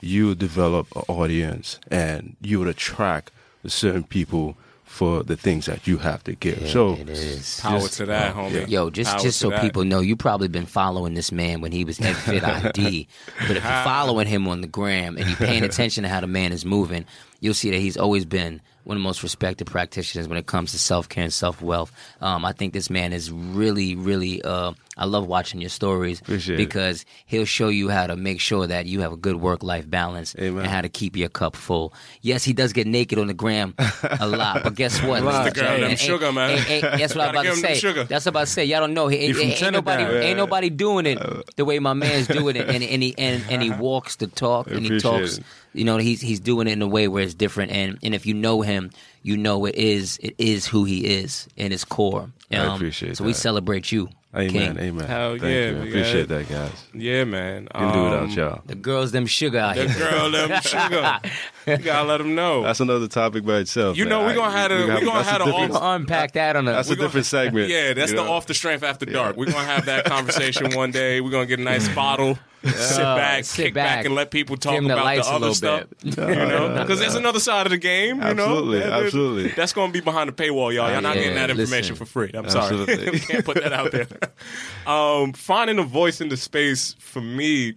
you 0.00 0.34
develop 0.34 0.86
an 0.94 1.02
audience 1.08 1.80
and 1.90 2.36
you 2.40 2.58
would 2.58 2.68
attract 2.68 3.32
certain 3.66 4.04
people 4.04 4.56
for 4.96 5.22
the 5.22 5.36
things 5.36 5.66
that 5.66 5.86
you 5.86 5.98
have 5.98 6.24
to 6.24 6.32
give. 6.34 6.68
so 6.70 6.94
it 6.94 7.10
is. 7.10 7.60
Power 7.60 7.80
Just- 7.80 7.94
to 7.98 8.06
that, 8.06 8.34
homie. 8.34 8.66
Yo, 8.68 8.88
just 8.88 9.10
Power 9.10 9.20
just 9.22 9.38
so 9.38 9.50
that. 9.50 9.60
people 9.60 9.84
know, 9.84 10.00
you 10.00 10.16
probably 10.16 10.48
been 10.48 10.64
following 10.64 11.12
this 11.12 11.30
man 11.30 11.60
when 11.60 11.70
he 11.70 11.84
was 11.84 12.00
at 12.00 12.16
Fit 12.16 12.42
ID. 12.44 13.06
but 13.46 13.56
if 13.58 13.62
you're 13.62 13.82
following 13.84 14.26
him 14.26 14.48
on 14.48 14.62
the 14.62 14.66
gram 14.66 15.18
and 15.18 15.26
you're 15.28 15.36
paying 15.36 15.62
attention 15.70 16.02
to 16.04 16.08
how 16.08 16.20
the 16.20 16.26
man 16.26 16.50
is 16.50 16.64
moving, 16.64 17.04
you'll 17.40 17.52
see 17.52 17.70
that 17.70 17.78
he's 17.78 17.98
always 17.98 18.24
been 18.24 18.60
one 18.84 18.96
of 18.96 19.02
the 19.02 19.04
most 19.04 19.22
respected 19.22 19.66
practitioners 19.66 20.28
when 20.28 20.38
it 20.38 20.46
comes 20.46 20.72
to 20.72 20.78
self 20.78 21.08
care 21.08 21.24
and 21.24 21.32
self 21.32 21.60
wealth. 21.60 21.92
Um, 22.22 22.44
I 22.46 22.52
think 22.52 22.72
this 22.72 22.88
man 22.88 23.12
is 23.12 23.30
really, 23.30 23.94
really. 23.96 24.40
Uh, 24.42 24.72
I 24.96 25.04
love 25.04 25.26
watching 25.26 25.60
your 25.60 25.70
stories 25.70 26.20
Appreciate 26.20 26.54
it. 26.54 26.58
because 26.58 27.04
he'll 27.26 27.44
show 27.44 27.68
you 27.68 27.88
how 27.90 28.06
to 28.06 28.16
make 28.16 28.40
sure 28.40 28.66
that 28.66 28.86
you 28.86 29.00
have 29.00 29.12
a 29.12 29.16
good 29.16 29.36
work 29.36 29.62
life 29.62 29.88
balance 29.88 30.34
Amen. 30.38 30.60
and 30.64 30.66
how 30.66 30.80
to 30.80 30.88
keep 30.88 31.16
your 31.16 31.28
cup 31.28 31.54
full. 31.56 31.92
Yes, 32.22 32.44
he 32.44 32.52
does 32.52 32.72
get 32.72 32.86
naked 32.86 33.18
on 33.18 33.26
the 33.26 33.34
gram 33.34 33.74
a 34.20 34.26
lot, 34.26 34.62
but 34.62 34.74
guess 34.74 35.02
what? 35.02 35.22
lot. 35.22 35.44
ladies 35.44 35.46
and 35.46 35.54
Gotta 35.56 35.78
give 35.78 35.88
him 35.90 35.96
gentlemen? 35.96 35.96
sugar, 35.96 36.32
man. 36.32 36.50
Ain't- 36.50 36.70
ain't- 36.70 36.84
ain't- 36.84 36.98
That's 36.98 37.14
what 37.14 37.24
I'm 37.24 37.30
about 37.30 37.42
to 37.42 37.48
give 37.48 37.56
him 37.56 37.62
them 37.62 37.74
say. 37.76 38.04
That's 38.04 38.24
what 38.24 38.26
I'm 38.26 38.32
about 38.32 38.46
to 38.46 38.52
say. 38.52 38.64
Y'all 38.64 38.80
don't 38.80 38.94
know. 38.94 39.10
Ain't, 39.10 39.36
ain't, 39.38 39.72
nobody, 39.72 40.02
ain't 40.04 40.36
nobody 40.38 40.70
doing 40.70 41.06
it 41.06 41.20
uh, 41.20 41.42
the 41.56 41.64
way 41.64 41.78
my 41.78 41.92
man's 41.94 42.26
doing 42.28 42.56
it, 42.56 42.68
and 42.68 42.82
and 42.82 43.02
he 43.02 43.14
and, 43.18 43.42
and 43.50 43.62
he 43.62 43.70
walks 43.70 44.16
the 44.16 44.26
talk, 44.28 44.66
and 44.70 44.80
he 44.84 44.98
talks. 44.98 45.38
it. 45.38 45.44
You 45.76 45.84
know, 45.84 45.96
he's 45.98 46.20
he's 46.20 46.40
doing 46.40 46.66
it 46.68 46.72
in 46.72 46.82
a 46.82 46.86
way 46.88 47.08
where 47.08 47.22
it's 47.22 47.34
different, 47.34 47.72
and 47.72 47.98
and 48.02 48.14
if 48.14 48.26
you 48.26 48.34
know 48.34 48.62
him, 48.62 48.90
you 49.22 49.36
know 49.36 49.64
it 49.66 49.74
is 49.74 50.18
it 50.22 50.34
is 50.38 50.66
who 50.66 50.84
he 50.84 51.06
is 51.06 51.46
in 51.56 51.70
his 51.72 51.84
core. 51.84 52.30
I 52.50 52.56
Um, 52.56 52.74
appreciate 52.76 53.16
So 53.16 53.24
we 53.24 53.32
celebrate 53.32 53.90
you, 53.90 54.08
Amen, 54.32 54.50
King. 54.50 54.78
amen. 54.78 55.06
Hell 55.08 55.30
Thank 55.30 55.42
yeah, 55.42 55.70
you. 55.70 55.76
Appreciate 55.78 56.28
got- 56.28 56.38
that, 56.38 56.48
guys. 56.48 56.84
Yeah, 56.94 57.24
man. 57.24 57.66
Can 57.74 57.92
do 57.92 57.98
Um, 57.98 58.04
without 58.10 58.36
y'all. 58.36 58.62
The 58.66 58.76
girls, 58.76 59.10
them 59.10 59.26
sugar 59.26 59.58
out 59.58 59.74
The 59.74 59.88
here. 59.88 59.98
girl, 60.10 60.30
them 60.30 60.60
sugar. 60.62 61.18
You 61.66 61.76
gotta 61.78 62.06
let 62.08 62.18
them 62.18 62.36
know. 62.36 62.62
That's 62.62 62.78
another 62.78 63.08
topic 63.08 63.44
by 63.44 63.58
itself. 63.58 63.96
You 63.96 64.04
man. 64.04 64.10
know, 64.10 64.20
we 64.26 64.32
I- 64.32 64.34
gonna 64.36 64.56
have 64.56 64.68
to- 64.70 64.76
we 64.76 65.04
gonna 65.04 65.22
have 65.24 65.38
to 65.40 65.44
different- 65.46 65.78
unpack 65.82 66.32
that 66.34 66.54
on 66.54 66.68
a. 66.68 66.72
That's 66.72 66.88
a 66.88 66.94
gonna- 66.94 67.08
different 67.08 67.26
segment. 67.26 67.68
Yeah, 67.68 67.94
that's 67.94 68.12
the 68.12 68.18
know? 68.18 68.32
off 68.32 68.46
the 68.46 68.54
strength 68.54 68.84
after 68.84 69.06
dark. 69.06 69.36
We're 69.36 69.46
gonna 69.46 69.64
have 69.64 69.86
that 69.86 70.04
conversation 70.14 70.70
one 70.74 70.92
day. 70.92 71.20
We're 71.20 71.30
gonna 71.32 71.46
get 71.46 71.58
a 71.58 71.64
nice 71.64 71.88
bottle, 71.88 72.38
sit 72.64 73.04
uh, 73.04 73.16
back, 73.16 73.44
sit 73.44 73.64
kick 73.66 73.74
back, 73.74 73.98
back. 73.98 74.04
and 74.06 74.14
let 74.14 74.30
people 74.30 74.56
talk 74.56 74.74
Dim 74.74 74.88
the 74.88 74.94
about 74.94 75.04
lights 75.04 75.26
the 75.26 75.32
a 75.32 75.36
other 75.36 75.40
little 75.48 75.54
stuff. 75.54 75.84
bit. 76.02 76.16
You 76.18 76.24
know, 76.34 76.78
because 76.80 76.98
there's 76.98 77.14
another 77.14 77.40
side 77.40 77.66
of 77.66 77.70
the 77.70 77.78
game. 77.78 78.16
You 78.16 78.22
Absolutely, 78.22 78.78
know, 78.80 78.84
That- 78.84 78.90
that- 78.90 79.02
absolutely. 79.04 79.48
That's 79.50 79.72
gonna 79.72 79.92
be 79.92 80.00
behind 80.00 80.28
the 80.28 80.32
paywall, 80.32 80.72
y'all. 80.74 80.88
Y'all 80.88 80.96
ah, 80.96 81.00
not 81.00 81.16
Yeah, 81.16 81.22
getting 81.22 81.36
that 81.36 81.50
information 81.50 81.94
listen. 81.94 81.96
for 81.96 82.04
free. 82.06 82.30
I'm 82.34 82.48
sorry, 82.48 82.76
Absolutely. 82.78 83.10
we 83.12 83.18
can't 83.20 83.44
put 83.44 83.62
that 83.62 83.72
out 83.72 83.92
there. 83.92 84.06
um, 84.86 85.32
finding 85.32 85.78
a 85.78 85.82
voice 85.84 86.20
in 86.20 86.28
the 86.28 86.36
space 86.36 86.94
for 86.98 87.20
me 87.20 87.74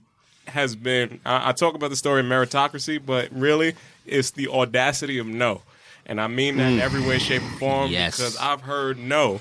has 0.47 0.75
been. 0.75 1.19
I, 1.25 1.49
I 1.49 1.51
talk 1.51 1.75
about 1.75 1.89
the 1.89 1.95
story 1.95 2.21
of 2.21 2.25
meritocracy, 2.25 2.99
but 3.03 3.29
really, 3.31 3.75
it's 4.05 4.31
the 4.31 4.47
audacity 4.47 5.17
of 5.19 5.27
no. 5.27 5.61
And 6.05 6.19
I 6.19 6.27
mean 6.27 6.57
that 6.57 6.71
in 6.71 6.79
every 6.79 7.01
way, 7.01 7.19
shape, 7.19 7.43
or 7.43 7.59
form. 7.59 7.91
Yes. 7.91 8.17
Because 8.17 8.35
I've 8.37 8.61
heard 8.61 8.97
no 8.97 9.39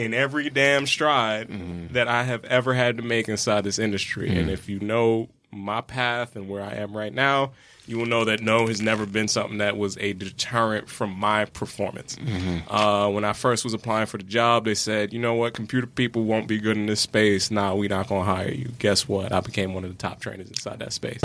in 0.00 0.14
every 0.14 0.48
damn 0.48 0.86
stride 0.86 1.48
mm-hmm. 1.48 1.92
that 1.92 2.08
I 2.08 2.24
have 2.24 2.42
ever 2.46 2.72
had 2.72 2.96
to 2.96 3.02
make 3.02 3.28
inside 3.28 3.64
this 3.64 3.78
industry. 3.78 4.28
And 4.28 4.38
mm-hmm. 4.38 4.48
if 4.48 4.66
you 4.66 4.80
know 4.80 5.28
my 5.52 5.82
path 5.82 6.36
and 6.36 6.48
where 6.48 6.62
I 6.62 6.74
am 6.76 6.96
right 6.96 7.12
now, 7.12 7.52
you 7.86 7.98
will 7.98 8.06
know 8.06 8.24
that 8.24 8.40
no 8.40 8.66
has 8.68 8.80
never 8.80 9.04
been 9.04 9.28
something 9.28 9.58
that 9.58 9.76
was 9.76 9.98
a 9.98 10.14
deterrent 10.14 10.88
from 10.88 11.10
my 11.10 11.44
performance. 11.44 12.16
Mm-hmm. 12.16 12.72
Uh, 12.72 13.10
when 13.10 13.26
I 13.26 13.34
first 13.34 13.62
was 13.62 13.74
applying 13.74 14.06
for 14.06 14.16
the 14.16 14.24
job, 14.24 14.64
they 14.64 14.74
said, 14.74 15.12
you 15.12 15.18
know 15.18 15.34
what, 15.34 15.52
computer 15.52 15.86
people 15.86 16.24
won't 16.24 16.48
be 16.48 16.58
good 16.58 16.78
in 16.78 16.86
this 16.86 17.00
space. 17.00 17.50
Nah, 17.50 17.74
we're 17.74 17.90
not 17.90 18.08
going 18.08 18.24
to 18.24 18.32
hire 18.32 18.50
you. 18.50 18.70
Guess 18.78 19.06
what? 19.06 19.32
I 19.32 19.40
became 19.40 19.74
one 19.74 19.84
of 19.84 19.90
the 19.90 19.98
top 19.98 20.20
trainers 20.20 20.48
inside 20.48 20.78
that 20.78 20.94
space 20.94 21.20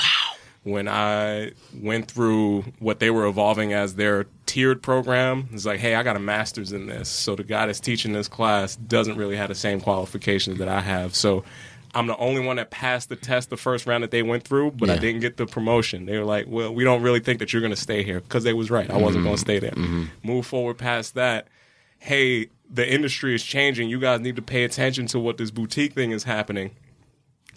when 0.65 0.87
I 0.87 1.51
went 1.79 2.09
through 2.09 2.63
what 2.79 2.99
they 2.99 3.11
were 3.11 3.27
evolving 3.27 3.71
as 3.71 3.93
their 3.95 4.25
tiered 4.47 4.81
program, 4.81 5.47
it's 5.53 5.63
like, 5.63 5.79
hey, 5.79 5.93
I 5.93 6.01
got 6.01 6.15
a 6.15 6.19
master's 6.19 6.71
in 6.71 6.87
this. 6.87 7.07
So 7.07 7.35
the 7.35 7.43
guy 7.43 7.67
that's 7.67 7.79
teaching 7.79 8.13
this 8.13 8.27
class 8.27 8.75
doesn't 8.75 9.15
really 9.15 9.35
have 9.35 9.49
the 9.49 9.55
same 9.55 9.79
qualifications 9.79 10.57
that 10.57 10.67
I 10.67 10.81
have. 10.81 11.13
So 11.13 11.43
I'm 11.93 12.07
the 12.07 12.17
only 12.17 12.43
one 12.43 12.55
that 12.55 12.71
passed 12.71 13.09
the 13.09 13.15
test 13.15 13.51
the 13.51 13.57
first 13.57 13.85
round 13.85 14.03
that 14.03 14.09
they 14.09 14.23
went 14.23 14.43
through, 14.43 14.71
but 14.71 14.89
I 14.89 14.97
didn't 14.97 15.21
get 15.21 15.37
the 15.37 15.45
promotion. 15.45 16.07
They 16.07 16.17
were 16.17 16.25
like, 16.25 16.47
well, 16.47 16.73
we 16.73 16.83
don't 16.83 17.03
really 17.03 17.19
think 17.19 17.37
that 17.39 17.53
you're 17.53 17.61
going 17.61 17.69
to 17.69 17.79
stay 17.79 18.01
here 18.01 18.19
because 18.21 18.43
they 18.43 18.53
was 18.53 18.71
right. 18.71 18.89
I 18.89 18.97
wasn't 18.97 19.23
going 19.23 19.37
to 19.37 19.41
mm-hmm. 19.41 19.45
stay 19.45 19.59
there. 19.59 19.71
Mm-hmm. 19.71 20.05
Move 20.23 20.47
forward 20.47 20.79
past 20.79 21.13
that. 21.13 21.47
Hey, 21.99 22.47
the 22.67 22.91
industry 22.91 23.35
is 23.35 23.43
changing. 23.43 23.87
You 23.87 23.99
guys 23.99 24.19
need 24.19 24.35
to 24.35 24.41
pay 24.41 24.63
attention 24.63 25.05
to 25.07 25.19
what 25.19 25.37
this 25.37 25.51
boutique 25.51 25.93
thing 25.93 26.09
is 26.09 26.23
happening 26.23 26.71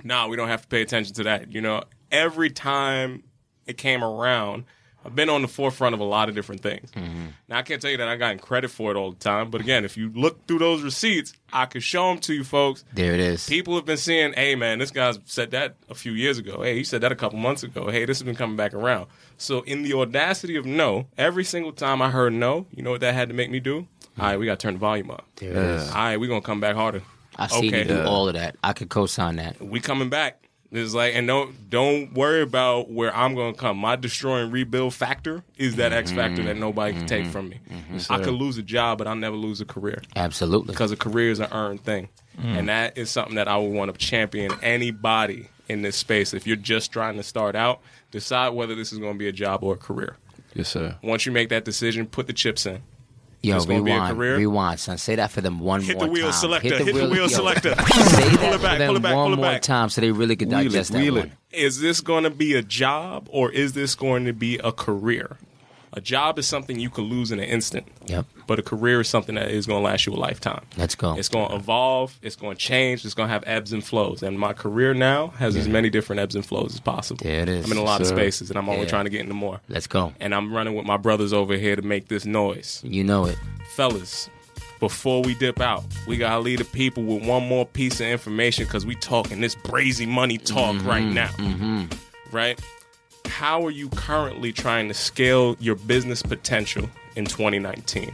nah, 0.05 0.29
we 0.29 0.37
don't 0.37 0.49
have 0.49 0.63
to 0.63 0.69
pay 0.69 0.83
attention 0.83 1.15
to 1.15 1.25
that. 1.25 1.53
You 1.53 1.61
know, 1.61 1.83
every 2.11 2.51
time 2.51 3.23
it 3.67 3.77
came 3.79 4.03
around, 4.03 4.65
I've 5.05 5.15
been 5.15 5.31
on 5.31 5.43
the 5.43 5.49
forefront 5.49 5.95
of 5.95 6.01
a 6.01 6.05
lot 6.05 6.29
of 6.29 6.35
different 6.35 6.61
things. 6.61 6.91
Mm-hmm. 6.91 7.27
Now, 7.49 7.59
I 7.59 7.63
can't 7.63 7.81
tell 7.81 7.91
you 7.91 7.97
that 7.99 8.09
I 8.09 8.17
got 8.17 8.41
credit 8.41 8.69
for 8.71 8.91
it 8.91 8.97
all 8.97 9.13
the 9.13 9.19
time, 9.19 9.49
but 9.51 9.61
again, 9.61 9.85
if 9.85 9.97
you 9.97 10.11
look 10.11 10.47
through 10.47 10.59
those 10.59 10.83
receipts, 10.83 11.33
I 11.53 11.67
could 11.67 11.83
show 11.83 12.09
them 12.09 12.19
to 12.23 12.35
you 12.35 12.43
folks. 12.45 12.85
There 12.93 13.15
it 13.15 13.21
is. 13.21 13.47
People 13.49 13.77
have 13.77 13.85
been 13.85 13.97
saying, 13.97 14.35
hey, 14.37 14.55
man, 14.55 14.81
this 14.81 14.91
guy 14.91 15.15
said 15.25 15.53
that 15.53 15.77
a 15.89 15.95
few 15.95 16.13
years 16.13 16.37
ago. 16.37 16.63
Hey, 16.63 16.75
he 16.75 16.85
said 16.85 17.01
that 17.03 17.13
a 17.13 17.17
couple 17.17 17.39
months 17.39 17.63
ago. 17.63 17.89
Hey, 17.91 18.05
this 18.05 18.19
has 18.19 18.25
been 18.25 18.35
coming 18.37 18.57
back 18.57 18.75
around. 18.75 19.07
So, 19.39 19.61
in 19.63 19.83
the 19.83 19.95
audacity 19.95 20.57
of 20.57 20.67
no, 20.67 21.07
every 21.17 21.45
single 21.45 21.73
time 21.73 22.03
I 22.03 22.11
heard 22.11 22.33
no, 22.33 22.67
you 22.75 22.83
know 22.83 22.91
what 22.91 23.01
that 23.01 23.15
had 23.15 23.29
to 23.29 23.35
make 23.35 23.51
me 23.51 23.61
do? 23.61 23.87
Hmm. 24.17 24.21
All 24.21 24.27
right, 24.27 24.37
we 24.39 24.47
got 24.47 24.59
to 24.59 24.67
turn 24.67 24.75
the 24.75 24.81
volume 24.81 25.11
up. 25.13 25.27
There 25.37 25.53
it 25.53 25.57
is. 25.57 25.89
All 25.91 25.95
right, 25.95 26.17
we're 26.19 26.29
going 26.29 26.43
to 26.43 26.47
come 26.47 26.61
back 26.61 26.75
harder. 26.75 27.03
I 27.37 27.47
see 27.47 27.69
Okay. 27.69 27.79
you 27.79 27.85
do 27.85 28.03
all 28.03 28.27
of 28.27 28.35
that. 28.35 28.57
I 28.65 28.73
could 28.73 28.89
co-sign 28.89 29.37
that. 29.37 29.63
we 29.63 29.79
coming 29.79 30.09
back. 30.11 30.48
It's 30.71 30.93
like, 30.93 31.15
and 31.15 31.27
don't 31.27 31.71
don't 31.71 32.13
worry 32.13 32.43
about 32.43 32.91
where 32.91 33.15
I'm 33.15 33.35
going 33.35 33.55
to 33.55 33.59
come. 33.59 33.79
My 33.79 33.97
destroy 33.97 34.43
and 34.43 34.53
rebuild 34.53 34.93
factor 34.93 35.43
is 35.57 35.77
that 35.77 35.93
X 35.95 36.13
factor 36.13 36.43
that 36.43 36.59
nobody 36.59 36.93
can 36.95 37.07
take 37.07 37.23
mm-hmm. 37.23 37.33
from 37.33 37.49
me. 37.49 37.61
Mm-hmm. 37.71 38.13
I 38.13 38.19
could 38.19 38.35
lose 38.35 38.59
a 38.59 38.63
job, 38.63 38.99
but 38.99 39.07
I'll 39.07 39.17
never 39.17 39.37
lose 39.37 39.63
a 39.63 39.65
career 39.65 40.03
Absolutely. 40.15 40.73
because 40.73 40.93
a 40.93 40.97
career 40.97 41.31
is 41.31 41.41
an 41.41 41.49
earned 41.53 41.85
thing, 41.85 42.11
mm. 42.39 42.45
and 42.45 42.69
that 42.69 42.99
is 42.99 43.11
something 43.11 43.37
that 43.37 43.49
I 43.49 43.57
would 43.57 43.73
want 43.73 43.93
to 43.93 43.99
champion 43.99 44.53
anybody 44.61 45.49
in 45.69 45.81
this 45.81 45.97
space. 45.97 46.35
If 46.35 46.47
you're 46.47 46.57
just 46.57 46.93
trying 46.93 47.17
to 47.17 47.23
start 47.23 47.57
out, 47.57 47.81
decide 48.11 48.51
whether 48.51 48.75
this 48.75 48.93
is 48.93 48.99
going 48.99 49.15
to 49.15 49.19
be 49.19 49.29
a 49.29 49.33
job 49.33 49.63
or 49.63 49.75
a 49.75 49.79
career. 49.79 50.17
Yes, 50.55 50.69
sir. 50.69 50.97
Once 51.03 51.25
you 51.25 51.33
make 51.33 51.49
that 51.49 51.65
decision, 51.65 52.07
put 52.07 52.27
the 52.27 52.33
chips 52.35 52.67
in. 52.67 52.83
Yo, 53.41 53.57
It's 53.57 53.67
gonna 53.67 53.83
be 53.85 53.91
a 53.91 53.95
rewind, 53.95 54.17
career. 54.17 54.37
rewind, 54.37 54.81
son. 54.81 54.99
Say 54.99 55.15
that 55.15 55.31
for 55.31 55.41
them 55.41 55.61
one 55.61 55.81
Hit 55.81 55.97
more 55.97 56.07
the 56.07 56.13
wheel 56.13 56.25
time. 56.25 56.33
selector. 56.33 56.77
Hit 56.77 56.87
the 56.87 56.93
wheel 56.93 57.15
yo, 57.17 57.27
selector. 57.29 57.75
Say 57.87 58.29
Pull 58.31 58.39
that 58.39 58.55
it 58.55 58.63
back, 58.63 58.73
for 58.73 58.79
them 58.79 58.87
pull 58.89 58.97
it 58.97 59.03
back, 59.03 59.15
one 59.15 59.25
pull 59.27 59.33
it 59.33 59.37
more 59.37 59.45
back. 59.47 59.63
time 59.63 59.89
so 59.91 60.01
they 60.01 60.11
really 60.11 60.35
could 60.35 60.49
Wheel 60.49 60.59
it, 60.61 60.65
digest 60.65 60.93
that 60.93 60.99
wheel 61.01 61.17
it. 61.19 61.21
one. 61.21 61.33
is 61.53 61.81
this 61.81 62.01
going 62.01 62.25
to 62.25 62.31
be 62.31 62.55
a 62.55 62.63
job 62.63 63.29
or 63.31 63.51
is 63.53 63.75
this 63.75 63.95
going 63.95 64.25
to 64.25 64.33
be 64.33 64.59
a 64.59 64.73
career? 64.73 65.37
A 65.95 66.01
job 66.01 66.39
is 66.39 66.47
something 66.47 66.79
you 66.79 66.91
can 66.91 67.05
lose 67.05 67.33
in 67.33 67.39
an 67.41 67.47
instant, 67.49 67.87
Yep. 68.07 68.27
but 68.47 68.59
a 68.59 68.63
career 68.63 69.01
is 69.01 69.09
something 69.09 69.35
that 69.37 69.51
is 69.51 69.67
going 69.67 69.83
to 69.83 69.85
last 69.85 70.07
you 70.07 70.13
a 70.13 70.17
lifetime. 70.17 70.61
Let's 70.77 70.95
go. 70.95 71.15
It's 71.17 71.29
going 71.31 71.49
to 71.49 71.55
evolve. 71.57 72.19
It's 72.23 72.37
going 72.37 72.57
to 72.57 72.61
change. 72.63 73.05
It's 73.05 73.15
going 73.15 73.29
to 73.29 73.33
have 73.33 73.43
ebbs 73.47 73.73
and 73.73 73.83
flows. 73.83 74.23
And 74.23 74.39
my 74.39 74.53
career 74.53 74.93
now 74.95 75.29
has 75.39 75.57
as 75.57 75.67
many 75.67 75.89
different 75.91 76.21
ebbs 76.21 76.35
and 76.35 76.45
flows 76.45 76.75
as 76.75 76.81
possible. 76.81 77.25
There 77.25 77.41
it 77.41 77.49
is. 77.49 77.65
I'm 77.65 77.73
in 77.73 77.79
a 77.79 77.83
lot 77.83 78.01
of 78.03 78.07
spaces, 78.07 78.51
and 78.51 78.59
I'm 78.59 78.69
only 78.69 78.83
Yeah. 78.83 78.89
trying 78.89 79.05
to 79.05 79.11
get 79.11 79.21
into 79.23 79.35
more. 79.35 79.61
Let's 79.69 79.87
go. 79.87 80.13
And 80.21 80.35
I'm 80.35 80.53
running 80.53 80.75
with 80.75 80.85
my 80.85 80.99
brothers 80.99 81.33
over 81.33 81.55
here 81.57 81.75
to 81.75 81.83
make 81.83 82.09
this 82.09 82.25
noise, 82.27 82.81
You 82.85 83.03
know 83.05 83.25
it. 83.25 83.39
fellas. 83.75 84.29
Before 84.81 85.23
we 85.23 85.35
dip 85.35 85.61
out, 85.61 85.83
we 86.07 86.17
gotta 86.17 86.39
leave 86.39 86.59
the 86.61 86.65
people 86.65 87.03
with 87.03 87.25
one 87.27 87.49
more 87.49 87.67
piece 87.67 87.99
of 88.01 88.07
information 88.07 88.65
because 88.67 88.87
we 88.87 88.95
talking 88.95 89.41
this 89.41 89.57
brazy 89.57 90.07
money 90.07 90.39
talk 90.39 90.77
Mm-hmm. 90.77 90.87
right 90.89 91.05
now. 91.05 91.89
Right? 92.31 92.61
How 93.29 93.65
are 93.65 93.71
you 93.71 93.89
currently 93.91 94.53
trying 94.53 94.89
to 94.89 94.95
scale 94.95 95.57
your 95.61 95.77
business 95.77 96.23
potential 96.23 96.89
in 97.17 97.25
2019? 97.25 98.13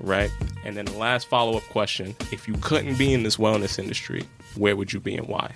Right? 0.00 0.30
And 0.64 0.76
then 0.76 0.86
the 0.86 0.96
last 0.96 1.28
follow 1.28 1.56
up 1.56 1.62
question 1.64 2.16
if 2.32 2.48
you 2.48 2.54
couldn't 2.60 2.96
be 2.96 3.12
in 3.12 3.22
this 3.22 3.36
wellness 3.36 3.78
industry, 3.78 4.24
where 4.56 4.74
would 4.76 4.92
you 4.92 5.00
be 5.00 5.14
and 5.16 5.28
why? 5.28 5.54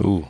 Ooh. 0.00 0.28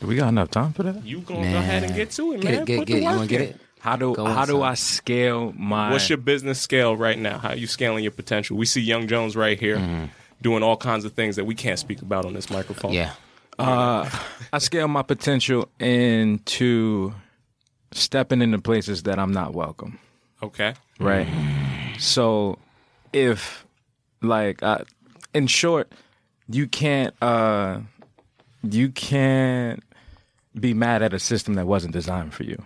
Do 0.00 0.06
we 0.06 0.16
got 0.16 0.28
enough 0.28 0.50
time 0.50 0.72
for 0.72 0.82
that? 0.82 1.04
You 1.04 1.20
gonna 1.20 1.50
go 1.52 1.58
ahead 1.58 1.84
and 1.84 1.94
get 1.94 2.10
to 2.12 2.32
it, 2.34 2.40
Get 2.40 2.50
man. 2.52 2.62
it, 2.62 2.66
get, 2.66 2.78
Put 2.80 2.86
get 2.88 2.92
the 2.94 2.98
it. 2.98 3.00
You 3.02 3.06
work 3.08 3.16
want 3.16 3.28
to 3.30 3.38
get 3.38 3.48
it? 3.48 3.60
How 3.80 3.96
do 3.96 4.14
Go 4.14 4.24
how 4.24 4.44
do. 4.46 4.62
I 4.62 4.74
scale 4.74 5.52
my 5.56 5.90
What's 5.90 6.08
your 6.08 6.18
business 6.18 6.60
scale 6.60 6.96
right 6.96 7.18
now? 7.18 7.38
How 7.38 7.50
are 7.50 7.56
you 7.56 7.66
scaling 7.66 8.02
your 8.02 8.12
potential? 8.12 8.56
We 8.56 8.66
see 8.66 8.80
Young 8.80 9.06
Jones 9.08 9.36
right 9.36 9.58
here 9.60 9.76
Mm-hmm. 9.76 10.04
doing 10.42 10.62
all 10.62 10.76
kinds 10.76 11.04
of 11.04 11.12
things 11.12 11.36
that 11.36 11.44
we 11.44 11.54
can't 11.54 11.78
speak 11.78 12.02
about 12.02 12.24
on 12.26 12.32
this 12.34 12.50
microphone. 12.50 12.92
Yeah. 12.92 13.12
I 13.58 14.58
scale 14.58 14.88
my 14.88 15.02
potential 15.02 15.68
into 15.78 17.14
stepping 17.92 18.42
into 18.42 18.58
places 18.58 19.04
that 19.04 19.18
I'm 19.18 19.32
not 19.32 19.54
welcome. 19.54 19.98
Okay. 20.42 20.74
right? 20.98 21.28
So 21.98 22.58
if 23.12 23.64
like 24.20 24.62
uh, 24.62 24.84
in 25.32 25.46
short, 25.46 25.92
you 26.48 26.66
can't 26.66 27.14
uh 27.22 27.80
you 28.62 28.90
can't 28.90 29.82
be 30.58 30.74
mad 30.74 31.02
at 31.02 31.12
a 31.12 31.18
system 31.18 31.54
that 31.54 31.66
wasn't 31.66 31.92
designed 31.92 32.34
for 32.34 32.44
you. 32.44 32.56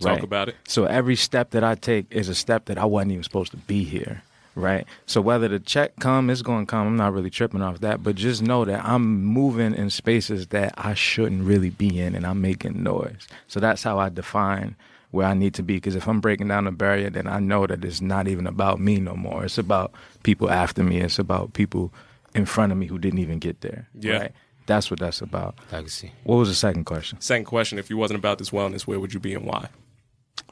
Talk 0.00 0.10
right? 0.10 0.22
about 0.22 0.48
it. 0.48 0.56
So 0.66 0.84
every 0.84 1.16
step 1.16 1.50
that 1.50 1.64
I 1.64 1.74
take 1.74 2.06
is 2.10 2.28
a 2.28 2.34
step 2.34 2.66
that 2.66 2.78
I 2.78 2.84
wasn't 2.84 3.12
even 3.12 3.24
supposed 3.24 3.50
to 3.50 3.56
be 3.56 3.84
here. 3.84 4.22
Right. 4.58 4.86
So 5.06 5.20
whether 5.20 5.46
the 5.46 5.60
check 5.60 5.92
come, 6.00 6.30
it's 6.30 6.42
going 6.42 6.66
to 6.66 6.70
come. 6.70 6.86
I'm 6.86 6.96
not 6.96 7.12
really 7.12 7.30
tripping 7.30 7.62
off 7.62 7.78
that, 7.80 8.02
but 8.02 8.16
just 8.16 8.42
know 8.42 8.64
that 8.64 8.84
I'm 8.84 9.24
moving 9.24 9.72
in 9.72 9.88
spaces 9.90 10.48
that 10.48 10.74
I 10.76 10.94
shouldn't 10.94 11.44
really 11.44 11.70
be 11.70 12.00
in, 12.00 12.16
and 12.16 12.26
I'm 12.26 12.40
making 12.40 12.82
noise. 12.82 13.28
So 13.46 13.60
that's 13.60 13.84
how 13.84 13.98
I 14.00 14.08
define 14.08 14.74
where 15.12 15.28
I 15.28 15.34
need 15.34 15.54
to 15.54 15.62
be. 15.62 15.74
Because 15.76 15.94
if 15.94 16.08
I'm 16.08 16.20
breaking 16.20 16.48
down 16.48 16.64
the 16.64 16.72
barrier, 16.72 17.08
then 17.08 17.28
I 17.28 17.38
know 17.38 17.68
that 17.68 17.84
it's 17.84 18.00
not 18.00 18.26
even 18.26 18.48
about 18.48 18.80
me 18.80 18.98
no 18.98 19.14
more. 19.14 19.44
It's 19.44 19.58
about 19.58 19.92
people 20.24 20.50
after 20.50 20.82
me. 20.82 21.00
It's 21.00 21.20
about 21.20 21.52
people 21.52 21.92
in 22.34 22.44
front 22.44 22.72
of 22.72 22.78
me 22.78 22.86
who 22.86 22.98
didn't 22.98 23.20
even 23.20 23.38
get 23.38 23.60
there. 23.60 23.88
Yeah. 23.94 24.18
Right? 24.18 24.32
That's 24.66 24.90
what 24.90 24.98
that's 24.98 25.22
about. 25.22 25.54
Legacy. 25.72 26.12
What 26.24 26.36
was 26.36 26.48
the 26.48 26.54
second 26.54 26.84
question? 26.84 27.20
Second 27.20 27.44
question: 27.44 27.78
If 27.78 27.88
you 27.90 27.96
wasn't 27.96 28.18
about 28.18 28.38
this 28.38 28.50
wellness, 28.50 28.82
where 28.82 28.98
would 28.98 29.14
you 29.14 29.20
be 29.20 29.34
and 29.34 29.46
why? 29.46 29.68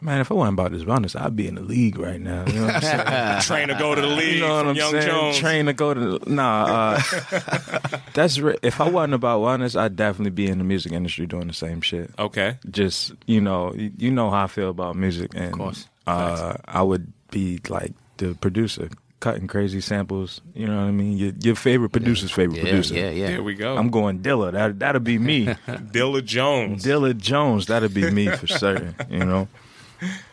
Man, 0.03 0.20
if 0.20 0.30
I 0.30 0.34
wasn't 0.34 0.59
about 0.59 0.72
this 0.72 0.82
wellness, 0.84 1.18
I'd 1.18 1.34
be 1.36 1.49
in 1.49 1.55
the 1.55 1.62
league 1.62 1.99
right 1.99 2.20
now. 2.20 2.44
You 2.47 2.61
know 2.61 2.66
what 2.66 2.84
I'm 2.84 3.40
saying? 3.40 3.40
Train 3.42 3.68
to 3.68 3.74
go 3.74 3.94
to 3.94 4.01
the 4.01 4.07
league 4.07 4.34
You 4.34 4.40
know 4.42 4.55
what 4.57 4.61
from 4.61 4.68
I'm 4.68 4.76
Young 4.76 4.90
saying? 4.90 5.07
Jones. 5.07 5.38
Train 5.38 5.66
to 5.66 5.72
go 5.72 5.94
to 5.94 6.18
the, 6.18 6.30
nah. 6.30 6.64
Uh, 7.01 7.99
that's 8.14 8.38
re- 8.38 8.59
if 8.62 8.80
I 8.80 8.88
wasn't 8.90 9.14
about 9.14 9.40
wellness, 9.40 9.74
I'd 9.78 9.97
definitely 9.97 10.30
be 10.32 10.49
in 10.49 10.59
the 10.59 10.64
music 10.64 10.92
industry 10.92 11.26
doing 11.26 11.49
the 11.49 11.55
same 11.55 11.80
shit. 11.80 12.11
Okay. 12.18 12.59
Just 12.70 13.12
you 13.26 13.40
know, 13.40 13.72
you 13.74 13.90
you 13.97 14.11
know 14.11 14.30
how 14.30 14.44
I 14.44 14.47
feel 14.49 14.68
about 14.68 14.97
music, 14.97 15.32
and 15.34 15.47
of 15.47 15.53
course. 15.53 15.88
uh, 16.07 16.55
I 16.66 16.82
would 16.82 17.11
be 17.30 17.61
like 17.68 17.92
the 18.18 18.34
producer, 18.34 18.90
cutting 19.20 19.47
crazy 19.47 19.80
samples. 19.80 20.42
You 20.55 20.66
know 20.66 20.76
what 20.76 20.88
I 20.88 20.90
mean? 20.90 21.16
Your, 21.16 21.32
your 21.40 21.55
favorite 21.55 21.90
producer's 21.90 22.30
favorite 22.30 22.59
Yeah, 22.59 22.62
producer. 22.64 22.94
yeah, 22.94 23.11
yeah. 23.11 23.26
There 23.28 23.42
we 23.42 23.55
go. 23.55 23.76
I'm 23.76 23.90
going 23.90 24.20
Dilla. 24.20 24.53
That 24.53 24.78
that'll 24.78 25.01
be 25.01 25.18
me. 25.18 25.47
Dilla 25.66 26.22
Jones. 26.22 26.84
Dilla 26.84 27.16
Jones. 27.16 27.66
That'll 27.66 27.88
be 27.88 28.11
me 28.11 28.28
for 28.28 28.47
certain. 28.47 28.94
You 29.09 29.24
know. 29.24 29.49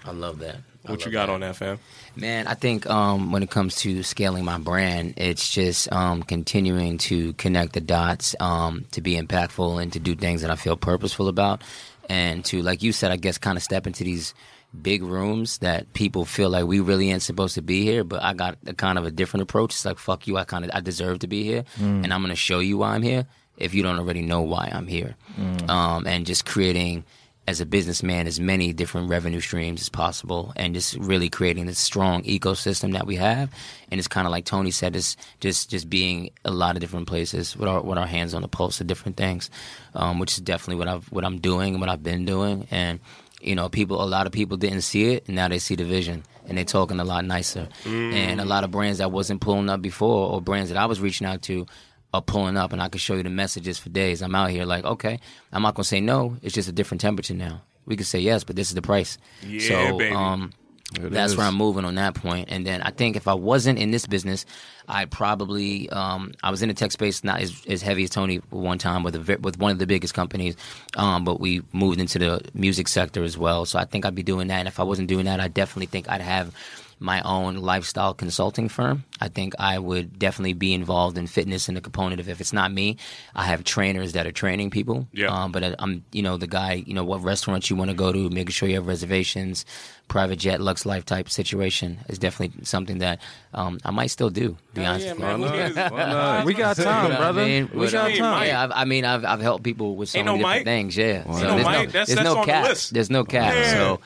I 0.05 0.11
love 0.11 0.39
that. 0.39 0.57
I 0.85 0.91
what 0.91 1.05
you 1.05 1.11
got 1.11 1.27
that. 1.27 1.33
on 1.33 1.39
that, 1.41 1.55
fam? 1.55 1.79
Man, 2.15 2.47
I 2.47 2.55
think 2.55 2.89
um, 2.89 3.31
when 3.31 3.41
it 3.41 3.49
comes 3.49 3.75
to 3.77 4.03
scaling 4.03 4.43
my 4.43 4.57
brand, 4.57 5.13
it's 5.17 5.49
just 5.49 5.91
um, 5.91 6.23
continuing 6.23 6.97
to 6.99 7.33
connect 7.33 7.73
the 7.73 7.81
dots, 7.81 8.35
um, 8.39 8.85
to 8.91 9.01
be 9.01 9.15
impactful, 9.15 9.81
and 9.81 9.93
to 9.93 9.99
do 9.99 10.15
things 10.15 10.41
that 10.41 10.51
I 10.51 10.55
feel 10.55 10.75
purposeful 10.75 11.27
about, 11.29 11.61
and 12.09 12.43
to, 12.45 12.61
like 12.61 12.83
you 12.83 12.91
said, 12.91 13.11
I 13.11 13.15
guess, 13.15 13.37
kind 13.37 13.57
of 13.57 13.63
step 13.63 13.87
into 13.87 14.03
these 14.03 14.33
big 14.81 15.03
rooms 15.03 15.59
that 15.59 15.93
people 15.93 16.25
feel 16.25 16.49
like 16.49 16.65
we 16.65 16.79
really 16.79 17.11
ain't 17.11 17.21
supposed 17.21 17.55
to 17.55 17.61
be 17.61 17.83
here. 17.83 18.03
But 18.03 18.21
I 18.23 18.33
got 18.33 18.57
a 18.65 18.73
kind 18.73 18.97
of 18.97 19.05
a 19.05 19.11
different 19.11 19.43
approach. 19.43 19.71
It's 19.71 19.85
like 19.85 19.99
fuck 19.99 20.27
you, 20.27 20.37
I 20.37 20.43
kind 20.43 20.65
of 20.65 20.71
I 20.73 20.81
deserve 20.81 21.19
to 21.19 21.27
be 21.27 21.43
here, 21.43 21.63
and 21.79 22.13
I'm 22.13 22.21
gonna 22.21 22.35
show 22.35 22.59
you 22.59 22.79
why 22.79 22.95
I'm 22.95 23.03
here. 23.03 23.25
If 23.55 23.73
you 23.73 23.83
don't 23.83 23.99
already 23.99 24.23
know 24.23 24.41
why 24.41 24.71
I'm 24.73 24.87
here, 24.87 25.15
um, 25.69 26.07
and 26.07 26.25
just 26.25 26.45
creating 26.45 27.05
as 27.45 27.59
a 27.59 27.65
businessman 27.65 28.25
as 28.25 28.39
many 28.39 28.71
different 28.71 29.09
revenue 29.09 29.41
streams 29.41 29.81
as 29.81 29.89
possible 29.89 30.53
and 30.55 30.73
just 30.73 30.95
really 30.95 31.29
creating 31.29 31.65
this 31.65 31.77
strong 31.77 32.23
ecosystem 32.23 32.93
that 32.93 33.05
we 33.05 33.17
have. 33.17 33.51
And 33.91 33.99
it's 33.99 34.07
kind 34.07 34.25
of 34.25 34.31
like 34.31 34.45
Tony 34.45 34.71
said 34.71 34.95
it's 34.95 35.17
just 35.39 35.69
just 35.69 35.89
being 35.89 36.29
a 36.45 36.51
lot 36.51 36.75
of 36.75 36.81
different 36.81 37.07
places 37.07 37.57
with 37.57 37.67
our 37.67 37.81
with 37.81 37.97
our 37.97 38.07
hands 38.07 38.33
on 38.33 38.41
the 38.41 38.47
pulse 38.47 38.79
of 38.79 38.87
different 38.87 39.17
things 39.17 39.49
um, 39.95 40.19
which 40.19 40.33
is 40.33 40.39
definitely 40.39 40.75
what 40.75 40.87
I've 40.87 41.11
what 41.11 41.25
I'm 41.25 41.39
doing 41.39 41.73
and 41.73 41.81
what 41.81 41.89
I've 41.89 42.03
been 42.03 42.25
doing. 42.25 42.67
And 42.71 42.99
you 43.41 43.55
know 43.55 43.69
people 43.69 44.01
a 44.01 44.05
lot 44.05 44.25
of 44.25 44.31
people 44.31 44.57
didn't 44.57 44.81
see 44.81 45.13
it 45.13 45.25
and 45.27 45.35
now 45.35 45.47
they 45.47 45.59
see 45.59 45.75
the 45.75 45.83
vision 45.83 46.23
and 46.47 46.57
they're 46.57 46.65
talking 46.65 46.99
a 46.99 47.05
lot 47.05 47.25
nicer. 47.25 47.67
And 47.85 48.41
a 48.41 48.45
lot 48.45 48.63
of 48.63 48.71
brands 48.71 48.97
that 48.99 49.11
wasn't 49.11 49.41
pulling 49.41 49.69
up 49.69 49.81
before 49.81 50.29
or 50.29 50.41
brands 50.41 50.69
that 50.69 50.77
I 50.77 50.85
was 50.85 50.99
reaching 50.99 51.27
out 51.27 51.41
to 51.43 51.65
are 52.13 52.21
pulling 52.21 52.57
up 52.57 52.71
and 52.73 52.81
I 52.81 52.89
can 52.89 52.99
show 52.99 53.15
you 53.15 53.23
the 53.23 53.29
messages 53.29 53.79
for 53.79 53.89
days. 53.89 54.21
I'm 54.21 54.35
out 54.35 54.51
here 54.51 54.65
like, 54.65 54.85
okay, 54.85 55.19
I'm 55.51 55.63
not 55.63 55.75
gonna 55.75 55.83
say 55.83 56.01
no. 56.01 56.37
It's 56.41 56.53
just 56.53 56.69
a 56.69 56.73
different 56.73 57.01
temperature 57.01 57.33
now. 57.33 57.61
We 57.85 57.95
can 57.95 58.05
say 58.05 58.19
yes, 58.19 58.43
but 58.43 58.55
this 58.55 58.69
is 58.69 58.75
the 58.75 58.81
price. 58.81 59.17
Yeah, 59.45 59.67
so, 59.67 59.97
baby. 59.97 60.15
Um, 60.15 60.53
that's 60.99 61.31
is. 61.31 61.37
where 61.37 61.47
I'm 61.47 61.55
moving 61.55 61.85
on 61.85 61.95
that 61.95 62.13
point. 62.15 62.49
And 62.51 62.65
then 62.65 62.81
I 62.81 62.91
think 62.91 63.15
if 63.15 63.27
I 63.27 63.33
wasn't 63.33 63.79
in 63.79 63.91
this 63.91 64.05
business, 64.05 64.45
I 64.87 65.05
probably 65.05 65.89
um, 65.89 66.33
I 66.43 66.51
was 66.51 66.61
in 66.61 66.67
the 66.67 66.75
tech 66.75 66.91
space, 66.91 67.23
not 67.23 67.41
as, 67.41 67.63
as 67.67 67.81
heavy 67.81 68.03
as 68.03 68.09
Tony 68.09 68.37
one 68.49 68.77
time 68.77 69.03
with 69.03 69.15
a, 69.15 69.37
with 69.39 69.57
one 69.57 69.71
of 69.71 69.79
the 69.79 69.87
biggest 69.87 70.13
companies, 70.13 70.55
um, 70.95 71.23
but 71.23 71.39
we 71.39 71.61
moved 71.71 71.99
into 71.99 72.19
the 72.19 72.41
music 72.53 72.87
sector 72.87 73.23
as 73.23 73.37
well. 73.37 73.65
So 73.65 73.79
I 73.79 73.85
think 73.85 74.05
I'd 74.05 74.15
be 74.15 74.23
doing 74.23 74.47
that. 74.47 74.59
And 74.59 74.67
if 74.67 74.79
I 74.79 74.83
wasn't 74.83 75.07
doing 75.07 75.25
that, 75.25 75.39
I 75.39 75.47
definitely 75.47 75.87
think 75.87 76.09
I'd 76.09 76.21
have 76.21 76.53
my 77.03 77.21
own 77.23 77.57
lifestyle 77.57 78.13
consulting 78.13 78.69
firm. 78.69 79.03
I 79.19 79.27
think 79.27 79.53
I 79.59 79.77
would 79.77 80.17
definitely 80.17 80.53
be 80.53 80.73
involved 80.73 81.17
in 81.17 81.27
fitness 81.27 81.67
and 81.67 81.75
the 81.75 81.81
component 81.81 82.21
of 82.21 82.29
if 82.29 82.39
it's 82.39 82.53
not 82.53 82.71
me, 82.71 82.95
I 83.35 83.43
have 83.43 83.65
trainers 83.65 84.13
that 84.13 84.25
are 84.25 84.31
training 84.31 84.69
people. 84.71 85.07
Yeah. 85.11 85.27
Um, 85.27 85.51
but 85.51 85.63
I- 85.65 85.75
I'm, 85.79 86.05
you 86.13 86.21
know, 86.21 86.37
the 86.37 86.47
guy, 86.47 86.81
you 86.87 86.93
know, 86.93 87.03
what 87.03 87.21
restaurants 87.21 87.69
you 87.69 87.75
want 87.75 87.89
to 87.91 87.95
go 87.95 88.13
to, 88.13 88.29
making 88.29 88.51
sure 88.53 88.69
you 88.69 88.75
have 88.75 88.87
reservations, 88.87 89.65
private 90.07 90.37
jet, 90.37 90.61
Lux 90.61 90.85
Life 90.85 91.03
type 91.05 91.29
situation 91.29 91.99
is 92.07 92.17
definitely 92.19 92.63
something 92.63 92.99
that 92.99 93.19
um, 93.53 93.79
I 93.83 93.91
might 93.91 94.07
still 94.07 94.29
do. 94.29 94.49
To 94.73 94.79
be 94.79 94.85
honest 94.85 95.05
yeah, 95.05 95.11
with 95.13 95.19
you. 95.21 95.25
man. 95.25 95.39
Who 95.39 95.45
not? 95.45 95.55
needs- 95.75 95.75
Why 95.91 96.05
not? 96.05 96.45
We 96.45 96.53
got 96.53 96.77
You 96.77 96.83
know 96.85 96.89
time, 96.91 97.03
what 97.03 97.11
I 97.13 97.17
brother. 97.17 97.45
mean? 97.45 97.69
We 97.73 97.79
But, 97.85 97.91
got 97.91 98.11
uh, 98.11 98.15
time. 98.15 98.47
Yeah, 98.47 98.63
I've, 98.63 98.71
I 98.71 98.85
mean, 98.85 99.03
I've 99.05 99.25
I've 99.25 99.41
helped 99.41 99.63
people 99.65 99.97
with 99.97 100.07
so 100.09 100.19
Ain't 100.19 100.25
many 100.27 100.37
no 100.39 100.43
different 100.43 100.59
Mike. 100.59 100.65
things. 100.65 100.95
Yeah, 100.97 101.05
Ain't 101.05 101.27
no 101.27 101.33
there's 101.33 101.63
Mike. 101.65 101.87
no, 101.87 101.91
That's- 101.91 101.91
there's 101.91 102.07
that's 102.17 102.23
no 102.23 102.35
on 102.37 102.47
the 102.47 102.51
cap. 102.53 102.63
list. 102.69 102.93
There's 102.93 103.09
no 103.09 103.23
cap. 103.25 103.53
Yeah. 103.53 103.71
So. 103.73 103.99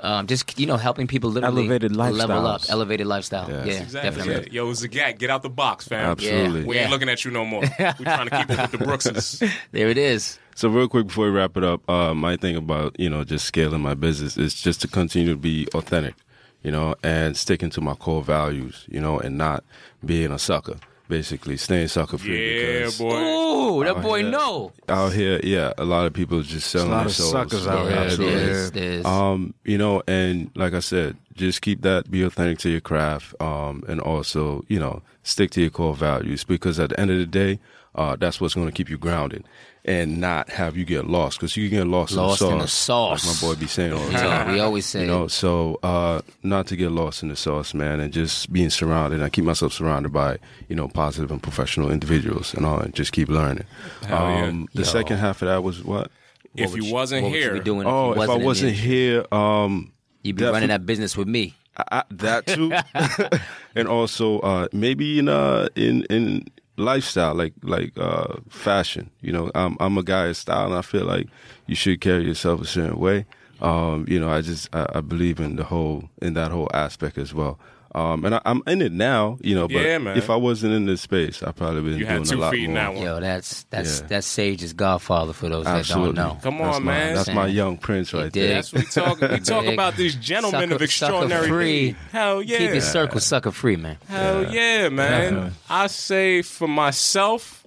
Um, 0.00 0.26
just 0.26 0.58
you 0.58 0.66
know, 0.66 0.76
helping 0.76 1.06
people 1.06 1.30
literally 1.30 1.62
Elevated 1.62 1.94
level 1.94 2.46
up, 2.46 2.62
elevated 2.68 3.06
lifestyle. 3.06 3.48
Yes. 3.48 3.66
Yeah, 3.66 3.82
Exactly. 3.82 4.10
definitely. 4.24 4.52
Yo, 4.52 4.66
Zagat, 4.72 5.18
get 5.18 5.30
out 5.30 5.42
the 5.42 5.48
box, 5.50 5.86
fam. 5.86 6.10
Absolutely. 6.10 6.64
We 6.64 6.74
Yeah. 6.76 6.82
ain't 6.82 6.90
looking 6.90 7.08
at 7.08 7.24
you 7.24 7.30
no 7.30 7.44
more. 7.44 7.60
We're 7.78 7.92
trying 8.04 8.28
to 8.28 8.36
keep 8.46 8.58
up 8.58 8.72
with 8.72 8.80
the 8.80 8.84
Brookses. 8.84 9.42
There 9.72 9.88
it 9.88 9.98
is. 9.98 10.38
So 10.54 10.68
real 10.68 10.88
quick 10.88 11.06
before 11.06 11.26
we 11.26 11.30
wrap 11.30 11.56
it 11.56 11.64
up, 11.64 11.88
uh, 11.88 12.14
my 12.14 12.36
thing 12.36 12.56
about 12.56 12.98
you 12.98 13.08
know 13.08 13.22
just 13.24 13.44
scaling 13.46 13.80
my 13.80 13.94
business 13.94 14.36
is 14.36 14.54
just 14.54 14.80
to 14.82 14.88
continue 14.88 15.30
to 15.32 15.38
be 15.38 15.66
authentic, 15.74 16.14
you 16.62 16.70
know, 16.72 16.94
and 17.02 17.36
sticking 17.36 17.70
to 17.70 17.80
my 17.80 17.94
core 17.94 18.22
values, 18.22 18.84
you 18.90 19.00
know, 19.00 19.18
and 19.18 19.38
not 19.38 19.62
being 20.04 20.30
a 20.32 20.38
sucker. 20.38 20.76
Basically, 21.12 21.58
staying 21.58 21.88
sucker 21.88 22.16
free. 22.16 22.62
Yeah, 22.62 22.78
because 22.86 22.98
boy. 22.98 23.20
Ooh, 23.20 23.84
that 23.84 24.00
boy 24.00 24.20
yeah. 24.20 24.30
know. 24.30 24.72
Out 24.88 25.12
here, 25.12 25.40
yeah, 25.44 25.74
a 25.76 25.84
lot 25.84 26.06
of 26.06 26.14
people 26.14 26.40
just 26.40 26.70
selling 26.70 26.90
lot 26.90 27.04
of 27.04 27.12
souls. 27.12 27.32
suckers 27.32 27.66
out 27.66 27.84
Yeah, 27.84 27.90
here, 27.90 28.00
Absolutely. 28.00 28.34
there's, 28.46 28.70
there's, 28.70 29.04
Um, 29.04 29.52
you 29.62 29.76
know, 29.76 30.02
and 30.08 30.50
like 30.54 30.72
I 30.72 30.80
said, 30.80 31.18
just 31.34 31.60
keep 31.60 31.82
that, 31.82 32.10
be 32.10 32.22
authentic 32.22 32.60
to 32.60 32.70
your 32.70 32.80
craft, 32.80 33.34
um, 33.42 33.84
and 33.88 34.00
also, 34.00 34.64
you 34.68 34.80
know, 34.80 35.02
stick 35.22 35.50
to 35.50 35.60
your 35.60 35.68
core 35.68 35.94
values 35.94 36.44
because 36.44 36.80
at 36.80 36.88
the 36.88 36.98
end 36.98 37.10
of 37.10 37.18
the 37.18 37.26
day, 37.26 37.58
uh, 37.94 38.16
that's 38.16 38.40
what's 38.40 38.54
going 38.54 38.68
to 38.68 38.72
keep 38.72 38.88
you 38.88 38.96
grounded 38.96 39.44
and 39.84 40.20
not 40.20 40.48
have 40.48 40.76
you 40.76 40.84
get 40.84 41.06
lost 41.08 41.38
because 41.38 41.56
you 41.56 41.68
can 41.68 41.78
get 41.78 41.86
lost, 41.88 42.12
Lost 42.12 42.40
in 42.42 42.48
in 42.52 42.58
the 42.58 42.64
the 42.64 42.68
sauce. 42.68 43.22
sauce. 43.24 43.42
Like 43.42 43.50
my 43.50 43.54
boy 43.54 43.60
be 43.60 43.66
saying 43.66 43.92
all 43.92 44.04
the 44.06 44.12
Yeah, 44.12 44.20
time. 44.44 44.52
we 44.52 44.60
always 44.60 44.86
say 44.86 45.00
You 45.02 45.06
know, 45.08 45.26
so 45.28 45.80
uh, 45.82 46.20
not 46.44 46.68
to 46.68 46.76
get 46.76 46.90
lost 46.92 47.22
in 47.24 47.28
the 47.30 47.36
sauce, 47.36 47.74
man, 47.74 47.98
and 47.98 48.12
just 48.12 48.52
being 48.52 48.70
surrounded. 48.70 49.22
I 49.22 49.28
keep 49.28 49.44
myself 49.44 49.72
surrounded 49.72 50.12
by 50.12 50.38
you 50.68 50.76
know 50.76 50.86
positive 50.88 51.30
and 51.32 51.42
professional 51.42 51.90
individuals, 51.90 52.54
and 52.54 52.64
all, 52.64 52.78
and 52.78 52.94
just 52.94 53.12
keep 53.12 53.28
learning. 53.28 53.64
Hell 54.06 54.18
yeah. 54.30 54.44
um, 54.46 54.68
the 54.74 54.82
Yo. 54.82 54.84
second 54.88 55.16
half 55.18 55.42
of 55.42 55.48
that 55.48 55.62
was 55.64 55.82
what? 55.82 56.10
If 56.54 56.66
what 56.66 56.72
would 56.74 56.84
you 56.84 56.92
wasn't 56.92 57.22
what 57.24 57.30
would 57.32 57.38
here, 57.40 57.54
you 57.54 57.60
be 57.60 57.64
doing 57.64 57.86
Oh, 57.86 58.12
if, 58.12 58.16
you 58.18 58.22
if 58.22 58.28
I 58.28 58.34
wasn't 58.34 58.40
in 58.40 58.46
wasn't 58.46 58.72
here, 58.74 59.26
um, 59.32 59.92
you'd 60.22 60.36
be 60.36 60.44
running 60.44 60.68
that 60.68 60.86
business 60.86 61.16
with 61.16 61.26
me. 61.26 61.54
I, 61.76 61.84
I, 61.90 62.02
that 62.10 62.46
too, 62.46 62.70
and 63.74 63.88
also 63.88 64.38
uh, 64.40 64.68
maybe 64.72 65.18
in 65.18 65.28
uh 65.28 65.68
in 65.74 66.04
in 66.04 66.46
lifestyle 66.82 67.34
like 67.34 67.54
like 67.62 67.92
uh 67.98 68.36
fashion. 68.48 69.10
You 69.20 69.32
know, 69.32 69.50
I'm 69.54 69.76
I'm 69.80 69.98
a 69.98 70.02
guy 70.02 70.26
of 70.26 70.36
style, 70.36 70.66
and 70.66 70.74
I 70.74 70.82
feel 70.82 71.04
like 71.04 71.28
you 71.66 71.74
should 71.74 72.00
carry 72.00 72.24
yourself 72.24 72.60
a 72.60 72.66
certain 72.66 72.98
way. 72.98 73.26
Um, 73.60 74.06
you 74.08 74.18
know, 74.18 74.28
I 74.28 74.40
just 74.40 74.68
I, 74.74 74.86
I 74.96 75.00
believe 75.00 75.40
in 75.40 75.56
the 75.56 75.64
whole 75.64 76.10
in 76.20 76.34
that 76.34 76.50
whole 76.50 76.68
aspect 76.74 77.18
as 77.18 77.32
well. 77.32 77.58
Um, 77.94 78.24
and 78.24 78.34
I, 78.36 78.40
I'm 78.46 78.62
in 78.66 78.80
it 78.80 78.90
now, 78.92 79.36
you 79.42 79.54
know. 79.54 79.68
But 79.68 79.82
Yeah, 79.82 80.14
if 80.16 80.30
I 80.30 80.36
wasn't 80.36 80.72
in 80.72 80.86
this 80.86 81.02
space, 81.02 81.42
I 81.42 81.52
probably 81.52 81.82
been 81.82 81.92
You 81.98 82.06
doing 82.06 82.08
had 82.20 82.24
two 82.24 82.38
a 82.38 82.40
lot 82.40 82.52
feet 82.52 82.64
in 82.64 82.72
more. 82.74 82.90
one. 82.92 83.02
Yo, 83.02 83.20
that's 83.20 83.64
that's 83.64 84.00
Yeah. 84.00 84.06
that's 84.06 84.26
Sage's 84.26 84.72
godfather 84.72 85.32
for 85.34 85.48
those 85.50 85.66
Absolutely. 85.66 86.14
that 86.14 86.22
don't 86.22 86.34
know. 86.36 86.40
Come 86.42 86.58
That's 86.58 86.76
on, 86.76 86.84
my- 86.84 86.92
man. 86.92 87.14
That's 87.16 87.28
my 87.34 87.46
young 87.48 87.76
prince 87.76 88.14
right 88.14 88.32
there. 88.32 88.54
That's 88.54 88.72
what 88.72 88.82
we 88.84 88.88
talk. 88.90 89.20
We 89.20 89.40
talk 89.44 89.66
about 89.66 89.96
these 89.96 90.14
gentlemen 90.14 90.60
sucker- 90.62 90.74
of 90.74 90.82
extraordinary. 90.82 91.48
free. 91.48 91.96
Hell 92.12 92.42
yeah. 92.42 92.58
Keep 92.58 92.70
your 92.70 92.80
circle 92.80 93.20
sucker 93.20 93.50
free, 93.50 93.76
man. 93.76 93.98
Hell 94.08 94.50
yeah, 94.52 94.88
man. 94.88 95.52
I 95.68 95.88
say 95.88 96.40
for 96.42 96.68
myself, 96.68 97.61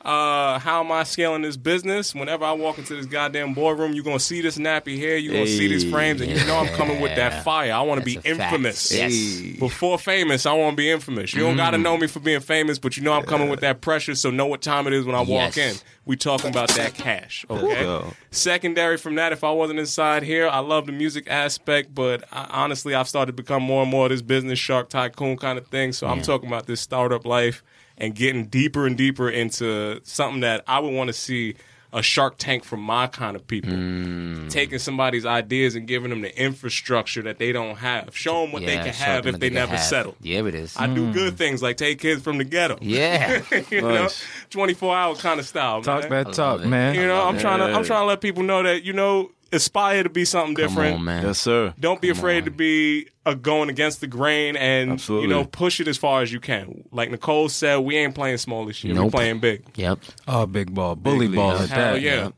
uh, 0.00 0.58
how 0.60 0.80
am 0.84 0.92
I 0.92 1.02
scaling 1.02 1.42
this 1.42 1.56
business? 1.56 2.14
Whenever 2.14 2.44
I 2.44 2.52
walk 2.52 2.78
into 2.78 2.94
this 2.94 3.06
goddamn 3.06 3.52
boardroom, 3.54 3.94
you're 3.94 4.04
gonna 4.04 4.20
see 4.20 4.40
this 4.40 4.56
nappy 4.56 4.96
hair, 4.98 5.16
you're 5.16 5.32
gonna 5.32 5.46
see 5.46 5.66
these 5.66 5.88
frames, 5.90 6.20
and 6.20 6.30
you 6.30 6.36
know 6.46 6.56
I'm 6.58 6.68
coming 6.68 7.00
with 7.00 7.16
that 7.16 7.42
fire. 7.44 7.72
I 7.72 7.80
wanna 7.82 8.02
be 8.02 8.14
That's 8.14 8.26
a 8.26 8.34
fact. 8.36 8.52
infamous. 8.52 8.92
Yes. 8.92 9.58
Before 9.58 9.98
famous, 9.98 10.46
I 10.46 10.52
want 10.52 10.74
to 10.74 10.76
be 10.76 10.88
infamous. 10.90 11.34
You 11.34 11.40
don't 11.42 11.56
got 11.56 11.72
to 11.72 11.78
know 11.78 11.96
me 11.98 12.06
for 12.06 12.20
being 12.20 12.40
famous, 12.40 12.78
but 12.78 12.96
you 12.96 13.02
know 13.02 13.12
I'm 13.12 13.24
coming 13.24 13.48
with 13.48 13.60
that 13.60 13.80
pressure, 13.80 14.14
so 14.14 14.30
know 14.30 14.46
what 14.46 14.62
time 14.62 14.86
it 14.86 14.92
is 14.92 15.04
when 15.04 15.14
I 15.16 15.20
walk 15.20 15.56
Yes. 15.56 15.58
in. 15.58 15.76
We 16.06 16.16
talking 16.16 16.48
about 16.50 16.68
that 16.70 16.94
cash, 16.94 17.44
okay? 17.50 18.00
Secondary 18.30 18.96
from 18.96 19.16
that, 19.16 19.32
if 19.32 19.42
I 19.44 19.50
wasn't 19.50 19.78
inside 19.80 20.22
here, 20.22 20.48
I 20.48 20.60
love 20.60 20.86
the 20.86 20.92
music 20.92 21.26
aspect, 21.28 21.94
but 21.94 22.24
I, 22.32 22.46
honestly, 22.50 22.94
I've 22.94 23.08
started 23.08 23.36
to 23.36 23.42
become 23.42 23.62
more 23.62 23.82
and 23.82 23.90
more 23.90 24.06
of 24.06 24.10
this 24.10 24.22
business 24.22 24.58
shark 24.58 24.88
tycoon 24.88 25.36
kind 25.36 25.58
of 25.58 25.66
thing. 25.66 25.92
So 25.92 26.06
I'm 26.06 26.22
talking 26.22 26.48
about 26.48 26.66
this 26.66 26.80
startup 26.80 27.26
life 27.26 27.62
and 27.98 28.14
getting 28.14 28.46
deeper 28.46 28.86
and 28.86 28.96
deeper 28.96 29.28
into 29.28 30.00
something 30.04 30.40
that 30.40 30.64
I 30.66 30.78
would 30.78 30.92
want 30.92 31.08
to 31.08 31.12
see 31.12 31.56
a 31.92 32.02
shark 32.02 32.36
tank 32.36 32.64
for 32.64 32.76
my 32.76 33.06
kind 33.06 33.34
of 33.34 33.46
people. 33.46 33.72
Mm. 33.72 34.50
Taking 34.50 34.78
somebody's 34.78 35.24
ideas 35.24 35.74
and 35.74 35.86
giving 35.86 36.10
them 36.10 36.20
the 36.20 36.40
infrastructure 36.40 37.22
that 37.22 37.38
they 37.38 37.50
don't 37.50 37.76
have. 37.76 38.14
Show 38.16 38.42
them 38.42 38.52
what 38.52 38.64
they 38.64 38.76
can 38.76 38.92
have 38.92 39.26
if 39.26 39.34
what 39.34 39.40
they 39.40 39.50
never 39.50 39.72
have. 39.76 39.84
settle. 39.84 40.14
Yeah, 40.20 40.44
it 40.44 40.54
is. 40.54 40.76
I 40.76 40.86
do 40.86 41.12
good 41.12 41.38
things 41.38 41.62
like 41.62 41.76
take 41.76 41.98
kids 41.98 42.22
from 42.22 42.38
the 42.38 42.44
ghetto. 42.44 42.78
yeah. 42.80 43.42
you 43.70 43.80
know, 43.80 44.08
24 44.50 44.96
hour 44.96 45.14
kind 45.16 45.40
of 45.40 45.46
style. 45.46 45.82
Talk 45.82 46.10
man. 46.10 46.24
that 46.24 46.34
talk, 46.34 46.64
man. 46.64 46.94
You 46.94 47.06
know, 47.06 47.22
I'm 47.22 47.38
trying 47.38 47.60
to 47.60 47.64
I'm 47.64 47.84
trying 47.84 48.02
to 48.02 48.06
let 48.06 48.20
people 48.20 48.42
know 48.42 48.62
that 48.62 48.84
you 48.84 48.92
know 48.92 49.30
aspire 49.52 50.02
to 50.02 50.08
be 50.10 50.24
something 50.24 50.54
Come 50.54 50.68
different. 50.68 50.96
on, 50.96 51.04
man. 51.04 51.24
Yes, 51.26 51.38
sir. 51.38 51.74
Don't 51.80 52.00
be 52.00 52.10
afraid 52.10 52.44
to 52.46 52.50
be 52.50 53.08
uh, 53.26 53.34
going 53.34 53.68
against 53.70 54.00
the 54.00 54.06
grain 54.06 54.56
and 54.56 54.92
Absolutely. 54.92 55.28
you 55.28 55.34
know 55.34 55.44
push 55.44 55.80
it 55.80 55.88
as 55.88 55.96
far 55.96 56.22
as 56.22 56.32
you 56.32 56.40
can. 56.40 56.84
Like 56.92 57.10
Nicole 57.10 57.48
said, 57.48 57.78
we 57.78 57.96
ain't 57.96 58.14
playing 58.14 58.38
small 58.38 58.64
this 58.66 58.82
year. 58.84 58.94
We're 59.02 59.10
playing 59.10 59.40
big. 59.40 59.64
Yep. 59.76 60.00
Oh, 60.26 60.46
big 60.46 60.74
ball, 60.74 60.96
bully 60.96 61.26
league. 61.28 61.36
ball 61.36 61.56
Hell 61.56 61.94
that. 61.94 62.00
yeah. 62.02 62.30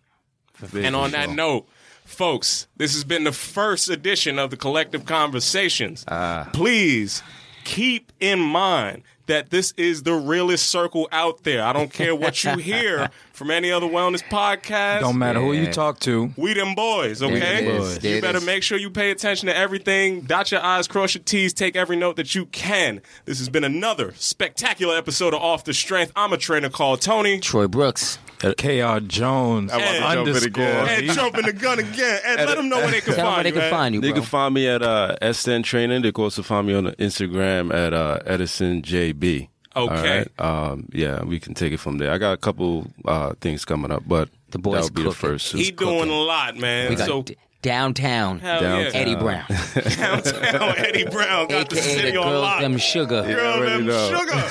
And 0.75 0.95
on 0.95 1.13
that 1.13 1.31
note, 1.31 1.67
folks, 2.05 2.67
this 2.77 2.93
has 2.95 3.05
been 3.05 3.25
the 3.25 3.33
first 3.33 3.89
edition 3.89 4.39
of 4.39 4.51
the 4.51 4.57
Collective 4.57 5.07
Conversations. 5.07 6.05
Please 6.53 7.23
keep 7.65 8.13
in 8.21 8.41
mind 8.41 9.03
that 9.27 9.51
this 9.51 9.73
is 9.77 10.03
the 10.03 10.13
realest 10.15 10.69
circle 10.69 11.09
out 11.13 11.45
there. 11.45 11.63
I 11.63 11.73
don't 11.73 11.93
care 11.93 12.15
what 12.17 12.43
you 12.43 12.57
hear 12.59 13.11
from 13.41 13.51
any 13.51 13.73
other 13.73 13.87
wellness 13.87 14.23
podcast. 14.29 15.01
Don't 15.01 15.17
matter 15.17 15.41
who 15.41 15.55
you 15.55 15.73
talk 15.73 15.99
to. 16.01 16.31
We 16.37 16.53
them 16.53 16.75
boys, 16.75 17.23
okay? 17.23 17.41
There 17.41 17.59
it 17.59 17.65
is. 17.81 17.99
There 18.01 18.11
You 18.13 18.19
it 18.19 18.21
better 18.21 18.37
is. 18.37 18.45
make 18.45 18.63
sure 18.63 18.77
you 18.77 18.91
pay 18.91 19.11
attention 19.11 19.47
to 19.47 19.57
everything. 19.57 20.21
Dot 20.21 20.53
your 20.53 20.63
I's, 20.63 20.87
cross 20.87 21.15
your 21.15 21.25
T's, 21.25 21.55
take 21.55 21.75
every 21.75 21.97
note 21.97 22.17
that 22.17 22.35
you 22.35 22.45
can. 22.45 23.01
This 23.25 23.39
has 23.39 23.49
been 23.49 23.65
another 23.65 24.13
spectacular 24.17 24.95
episode 24.95 25.33
of 25.33 25.41
Off 25.41 25.65
the 25.65 25.73
Strength. 25.73 26.13
I'm 26.15 26.35
a 26.35 26.37
trainer 26.37 26.69
called 26.69 27.01
Tony. 27.01 27.41
Troy 27.41 27.67
Brooks. 27.67 28.19
Kr 28.41 28.99
Jones 29.07 29.73
about 29.73 29.79
to 29.79 30.01
jump 30.01 30.13
in 30.13 30.19
underscore. 30.19 30.47
again. 30.49 30.89
And 31.05 31.11
jumping 31.13 31.47
the 31.47 31.53
gun 31.55 31.79
again. 31.79 32.21
And 32.27 32.37
let 32.47 32.57
them 32.59 32.69
know 32.69 32.77
where 32.77 32.91
they 32.91 33.01
can 33.01 33.15
Tell 33.15 33.25
them 33.25 33.35
find 33.37 33.45
they 33.47 33.49
you, 33.49 33.53
can 33.55 33.61
man. 33.63 33.71
find 33.71 33.95
you, 33.95 34.01
They 34.03 34.09
bro. 34.11 34.21
can 34.21 34.25
find 34.29 34.55
me 34.55 34.69
at 34.69 34.83
uh, 34.83 35.17
S10 35.23 35.65
Training. 35.65 36.03
They 36.03 36.13
can 36.13 36.25
also 36.25 36.43
find 36.43 36.67
me 36.67 36.75
on 36.75 36.85
Instagram 36.93 37.73
at 37.73 37.95
uh, 37.95 38.19
Edison 38.27 38.83
JB. 38.83 39.49
Okay. 39.77 40.25
Um, 40.39 40.89
yeah, 40.93 41.23
we 41.23 41.39
can 41.39 41.55
take 41.55 41.73
it 41.73 41.79
from 41.79 41.99
there. 41.99 42.11
I 42.13 42.19
got 42.19 42.33
a 42.33 42.37
couple 42.37 42.87
uh, 43.05 43.35
things 43.41 43.65
coming 43.65 43.91
up, 43.91 44.03
but 44.07 44.29
The 44.51 44.59
boy's 44.59 44.89
that'll 44.89 44.95
be 44.95 45.03
the 45.05 45.13
first. 45.13 45.53
He 45.53 45.71
doing 45.71 46.11
a 46.11 46.13
lot, 46.13 46.57
man. 46.57 46.91
We 46.91 46.97
got 46.97 47.07
so 47.07 47.23
d- 47.23 47.37
downtown 47.63 48.39
hell 48.39 48.61
Downtown. 48.61 48.93
yeah. 48.95 49.01
Eddie 49.01 49.15
Brown, 49.17 49.45
downtown 49.97 50.75
Eddie 50.79 51.05
Brown 51.05 51.49
got 51.49 51.69
the 51.69 51.77
aka 51.79 51.95
city 51.95 52.11
the 52.13 52.19
on 52.19 52.29
girls 52.29 52.43
lock. 52.43 52.61
them 52.63 52.79
sugar, 52.79 53.23
Girl, 53.23 53.55
already 53.55 53.85
them 53.85 53.87
know. 53.87 54.09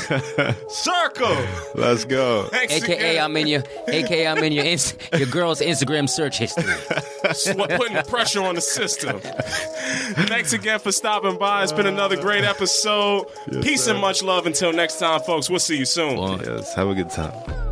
sugar. 0.08 0.56
Circle. 0.70 1.38
Let's 1.76 2.06
go. 2.06 2.44
Thanks 2.52 2.74
aka 2.76 2.94
again. 3.12 3.24
I'm 3.26 3.36
in 3.38 3.48
your, 3.48 3.64
aka 3.88 4.28
I'm 4.28 4.44
in 4.44 4.54
your 4.54 4.66
ins- 4.66 4.96
your 5.18 5.28
girl's 5.28 5.60
Instagram 5.62 6.08
search 6.08 6.38
history. 6.38 6.64
Sw- 7.34 7.56
putting 7.56 8.02
pressure 8.04 8.44
on 8.44 8.56
the 8.56 8.62
system. 8.62 9.20
Thanks 9.20 10.54
again 10.54 10.80
for 10.80 10.92
stopping 10.92 11.38
by. 11.38 11.64
It's 11.64 11.74
been 11.74 11.88
another 11.88 12.18
great 12.22 12.44
episode. 12.44 13.26
Peace 13.62 13.88
and 13.88 14.00
much 14.00 14.22
love. 14.24 14.46
Until 14.46 14.72
next 14.74 15.00
time, 15.00 15.20
folks. 15.22 15.50
We'll 15.50 15.60
see 15.60 15.78
you 15.78 15.86
soon. 15.86 16.18
Yes, 16.40 16.74
have 16.76 16.88
a 16.88 16.94
good 16.96 17.10
time. 17.10 17.69